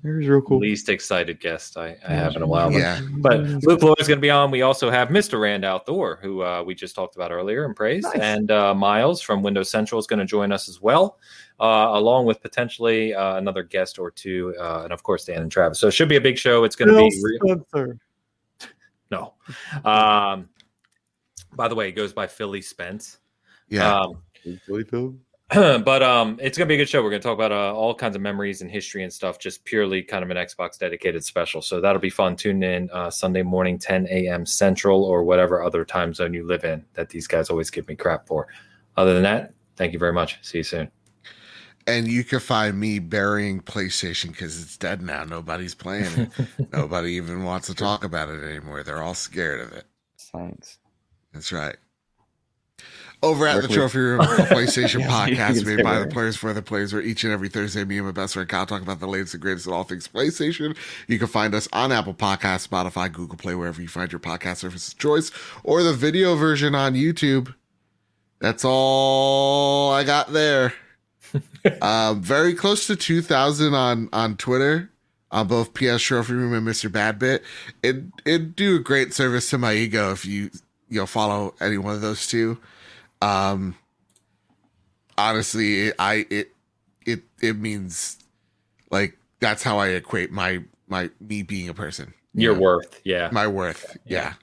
uh, 0.00 0.06
Here's 0.08 0.26
real 0.26 0.40
cool. 0.40 0.58
least 0.58 0.88
excited 0.88 1.40
guest 1.40 1.76
I, 1.76 1.96
I 2.06 2.12
have 2.14 2.34
in 2.36 2.42
a 2.42 2.46
while. 2.46 2.70
But 2.70 2.78
Yeah. 2.78 3.00
but 3.18 3.40
Luke 3.64 3.82
Lore 3.82 3.96
is 3.98 4.08
going 4.08 4.18
to 4.18 4.22
be 4.22 4.30
on. 4.30 4.50
We 4.50 4.62
also 4.62 4.90
have 4.90 5.08
Mr. 5.08 5.40
Rand 5.40 5.64
al 5.64 5.78
Thor, 5.80 6.18
who 6.22 6.42
uh, 6.42 6.62
we 6.62 6.74
just 6.74 6.94
talked 6.94 7.16
about 7.16 7.30
earlier 7.32 7.64
and 7.64 7.76
praised, 7.76 8.06
Nice. 8.14 8.18
and 8.20 8.50
uh, 8.50 8.74
Miles 8.74 9.20
from 9.20 9.42
Windows 9.42 9.68
Central 9.70 9.98
is 9.98 10.06
going 10.06 10.18
to 10.20 10.24
join 10.24 10.52
us 10.52 10.68
as 10.68 10.80
well, 10.80 11.18
uh, 11.60 11.90
along 11.92 12.26
with 12.26 12.40
potentially 12.40 13.14
uh, 13.14 13.36
another 13.36 13.62
guest 13.62 13.98
or 13.98 14.10
two, 14.10 14.54
uh, 14.58 14.82
and 14.84 14.92
of 14.92 15.02
course 15.02 15.24
Dan 15.26 15.42
and 15.42 15.52
Travis. 15.52 15.78
So 15.78 15.88
it 15.88 15.92
should 15.92 16.08
be 16.08 16.16
a 16.16 16.20
big 16.20 16.38
show. 16.38 16.64
It's 16.64 16.76
going 16.76 16.88
to 16.88 16.94
be 16.96 17.22
re- 17.22 17.38
Spencer. 17.44 17.98
no. 19.10 19.34
Um, 19.84 20.48
by 21.56 21.68
the 21.68 21.74
way, 21.74 21.88
it 21.88 21.92
goes 21.92 22.12
by 22.12 22.26
Philly 22.26 22.62
Spence. 22.62 23.18
Yeah. 23.68 23.98
Um, 24.00 24.22
Really, 24.66 24.84
Phil? 24.84 25.14
but 25.84 26.00
um, 26.00 26.38
it's 26.40 26.56
gonna 26.56 26.68
be 26.68 26.74
a 26.74 26.76
good 26.76 26.88
show. 26.88 27.02
We're 27.02 27.10
gonna 27.10 27.20
talk 27.22 27.34
about 27.34 27.50
uh, 27.50 27.74
all 27.74 27.92
kinds 27.92 28.14
of 28.14 28.22
memories 28.22 28.62
and 28.62 28.70
history 28.70 29.02
and 29.02 29.12
stuff. 29.12 29.40
Just 29.40 29.64
purely 29.64 30.00
kind 30.00 30.22
of 30.22 30.30
an 30.30 30.36
Xbox 30.36 30.78
dedicated 30.78 31.24
special. 31.24 31.60
So 31.60 31.80
that'll 31.80 32.00
be 32.00 32.08
fun. 32.10 32.36
Tune 32.36 32.62
in 32.62 32.88
uh, 32.92 33.10
Sunday 33.10 33.42
morning, 33.42 33.76
10 33.76 34.06
a.m. 34.10 34.46
Central 34.46 35.02
or 35.02 35.24
whatever 35.24 35.62
other 35.62 35.84
time 35.84 36.14
zone 36.14 36.34
you 36.34 36.46
live 36.46 36.62
in. 36.64 36.84
That 36.94 37.08
these 37.08 37.26
guys 37.26 37.50
always 37.50 37.68
give 37.68 37.88
me 37.88 37.96
crap 37.96 38.28
for. 38.28 38.46
Other 38.96 39.12
than 39.12 39.24
that, 39.24 39.52
thank 39.76 39.92
you 39.92 39.98
very 39.98 40.12
much. 40.12 40.38
See 40.42 40.58
you 40.58 40.64
soon. 40.64 40.88
and 41.86 42.06
you 42.06 42.22
can 42.22 42.38
find 42.40 42.78
me 42.78 42.98
burying 43.00 43.60
PlayStation 43.60 44.28
because 44.28 44.62
it's 44.62 44.76
dead 44.76 45.02
now. 45.02 45.24
Nobody's 45.24 45.74
playing 45.74 46.06
it. 46.16 46.30
Nobody 46.72 47.12
even 47.12 47.42
wants 47.42 47.66
to 47.68 47.74
talk 47.74 48.04
about 48.04 48.28
it 48.28 48.44
anymore. 48.44 48.84
They're 48.84 49.02
all 49.02 49.14
scared 49.14 49.60
of 49.60 49.72
it. 49.72 49.86
Science. 50.16 50.78
That's 51.32 51.50
right. 51.52 51.76
Over 53.22 53.46
at 53.46 53.54
Where 53.54 53.62
the 53.62 53.68
Trophy 53.68 53.98
Room 53.98 54.20
PlayStation 54.20 55.00
Yeah, 55.00 55.26
you 55.26 55.36
podcast 55.36 55.66
made 55.66 55.82
by 55.84 55.92
where. 55.92 56.04
the 56.04 56.10
players 56.10 56.36
for 56.36 56.54
the 56.54 56.62
players, 56.62 56.92
where 56.94 57.02
each 57.02 57.22
and 57.22 57.32
every 57.32 57.50
Thursday, 57.50 57.84
me 57.84 57.98
and 57.98 58.06
my 58.06 58.12
best 58.12 58.32
friend 58.32 58.48
Kyle 58.48 58.64
talk 58.64 58.80
about 58.80 58.98
the 58.98 59.06
latest 59.06 59.34
and 59.34 59.42
greatest 59.42 59.66
of 59.66 59.74
all 59.74 59.84
things 59.84 60.08
PlayStation. 60.08 60.74
You 61.06 61.18
can 61.18 61.28
find 61.28 61.54
us 61.54 61.68
on 61.72 61.92
Apple 61.92 62.14
Podcasts, 62.14 62.66
Spotify, 62.66 63.12
Google 63.12 63.36
Play, 63.36 63.54
wherever 63.54 63.82
you 63.82 63.88
find 63.88 64.10
your 64.10 64.20
podcast 64.20 64.58
service 64.58 64.88
of 64.88 64.98
choice, 64.98 65.30
or 65.64 65.82
the 65.82 65.92
video 65.92 66.34
version 66.34 66.74
on 66.74 66.94
YouTube. 66.94 67.54
That's 68.40 68.64
all 68.64 69.92
I 69.92 70.02
got 70.04 70.32
there. 70.32 70.72
um, 71.82 72.22
very 72.22 72.54
close 72.54 72.86
to 72.86 72.96
2,000 72.96 73.74
on, 73.74 74.08
on 74.14 74.36
Twitter, 74.38 74.90
on 75.30 75.46
both 75.46 75.74
PS 75.74 76.00
Trophy 76.00 76.32
Room 76.32 76.54
and 76.54 76.66
Mr. 76.66 76.90
Badbit. 76.90 77.42
It, 77.82 78.04
it'd 78.24 78.56
do 78.56 78.76
a 78.76 78.80
great 78.80 79.12
service 79.12 79.50
to 79.50 79.58
my 79.58 79.74
ego 79.74 80.10
if 80.10 80.24
you, 80.24 80.50
you 80.88 81.00
know, 81.00 81.06
follow 81.06 81.54
any 81.60 81.76
one 81.76 81.94
of 81.94 82.00
those 82.00 82.26
two. 82.26 82.58
Um, 83.22 83.74
honestly, 85.18 85.92
I, 85.98 86.26
it, 86.30 86.52
it, 87.06 87.22
it 87.42 87.56
means 87.56 88.18
like, 88.90 89.18
that's 89.40 89.62
how 89.62 89.78
I 89.78 89.88
equate 89.88 90.30
my, 90.30 90.62
my, 90.88 91.10
me 91.20 91.42
being 91.42 91.68
a 91.68 91.74
person. 91.74 92.12
Your 92.34 92.54
know, 92.54 92.60
worth, 92.60 93.00
yeah. 93.04 93.28
My 93.32 93.46
worth. 93.46 93.96
Yeah. 94.06 94.34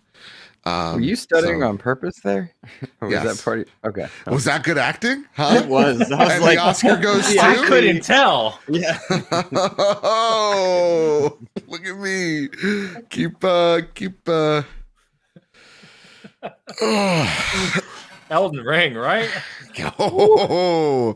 Um, 0.66 0.96
Were 0.96 1.02
you 1.02 1.16
stuttering 1.16 1.62
so- 1.62 1.70
on 1.70 1.78
purpose 1.78 2.20
there? 2.26 2.54
or 3.00 3.08
was 3.08 3.14
Yes. 3.14 3.38
that 3.38 3.44
part? 3.46 3.60
Of, 3.60 3.68
okay. 3.86 4.08
Was 4.28 4.44
that 4.44 4.64
good 4.64 4.78
acting? 4.78 5.24
Huh? 5.34 5.62
It 5.64 5.70
was. 5.70 6.12
I 6.12 6.24
was 6.26 6.34
and 6.34 6.44
like, 6.44 6.58
the 6.58 6.64
Oscar 6.64 6.98
goes 6.98 7.34
Yeah, 7.34 7.54
to. 7.54 7.62
I 7.62 7.66
couldn't 7.68 8.04
tell. 8.04 8.60
yeah. 8.68 9.00
oh, 10.04 11.38
look 11.68 11.86
at 11.86 11.98
me. 11.98 12.50
Keep, 13.10 13.44
uh, 13.46 13.82
keep, 13.94 14.28
uh. 14.28 14.64
Elden 18.30 18.64
Ring, 18.64 18.94
right? 18.96 19.30
Oh, 20.00 21.16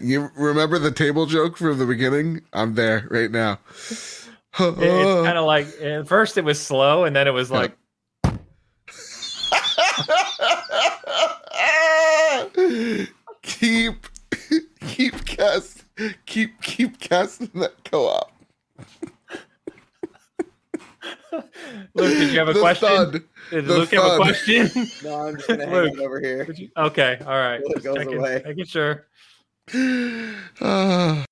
you 0.00 0.30
remember 0.36 0.78
the 0.78 0.92
table 0.92 1.26
joke 1.26 1.56
from 1.56 1.78
the 1.78 1.86
beginning? 1.86 2.42
I'm 2.52 2.74
there 2.74 3.08
right 3.10 3.30
now. 3.30 3.58
It- 3.90 4.22
it's 4.78 5.26
kind 5.26 5.36
of 5.36 5.46
like 5.46 5.66
at 5.80 6.06
first 6.06 6.38
it 6.38 6.44
was 6.44 6.60
slow, 6.60 7.04
and 7.04 7.16
then 7.16 7.26
it 7.26 7.32
was 7.32 7.50
like 7.50 7.76
keep 13.42 14.06
keep 14.86 15.24
cast, 15.24 15.84
keep 16.26 16.60
keep 16.62 16.98
casting 17.00 17.50
that 17.54 17.72
co-op. 17.84 18.32
Luke, 21.32 21.44
did 22.18 22.32
you 22.32 22.38
have 22.38 22.48
a 22.48 22.52
The 22.54 22.60
question? 22.60 22.88
thud. 22.88 23.12
Did 23.50 23.66
the 23.66 23.78
Luke 23.78 23.90
have 23.92 24.12
a 24.12 24.16
question? 24.16 24.68
No, 25.04 25.14
I'm 25.28 25.36
just 25.36 25.48
gonna 25.48 25.66
hang 25.66 25.94
Luke. 25.96 25.98
over 26.00 26.20
here. 26.20 26.46
okay, 26.76 27.18
all 27.20 27.26
right. 27.34 27.60
It 27.64 27.82
goes 27.82 27.96
checking- 27.96 28.18
away. 28.18 28.42
Making 28.44 28.64
sure. 28.66 29.06
Ah. 30.60 31.24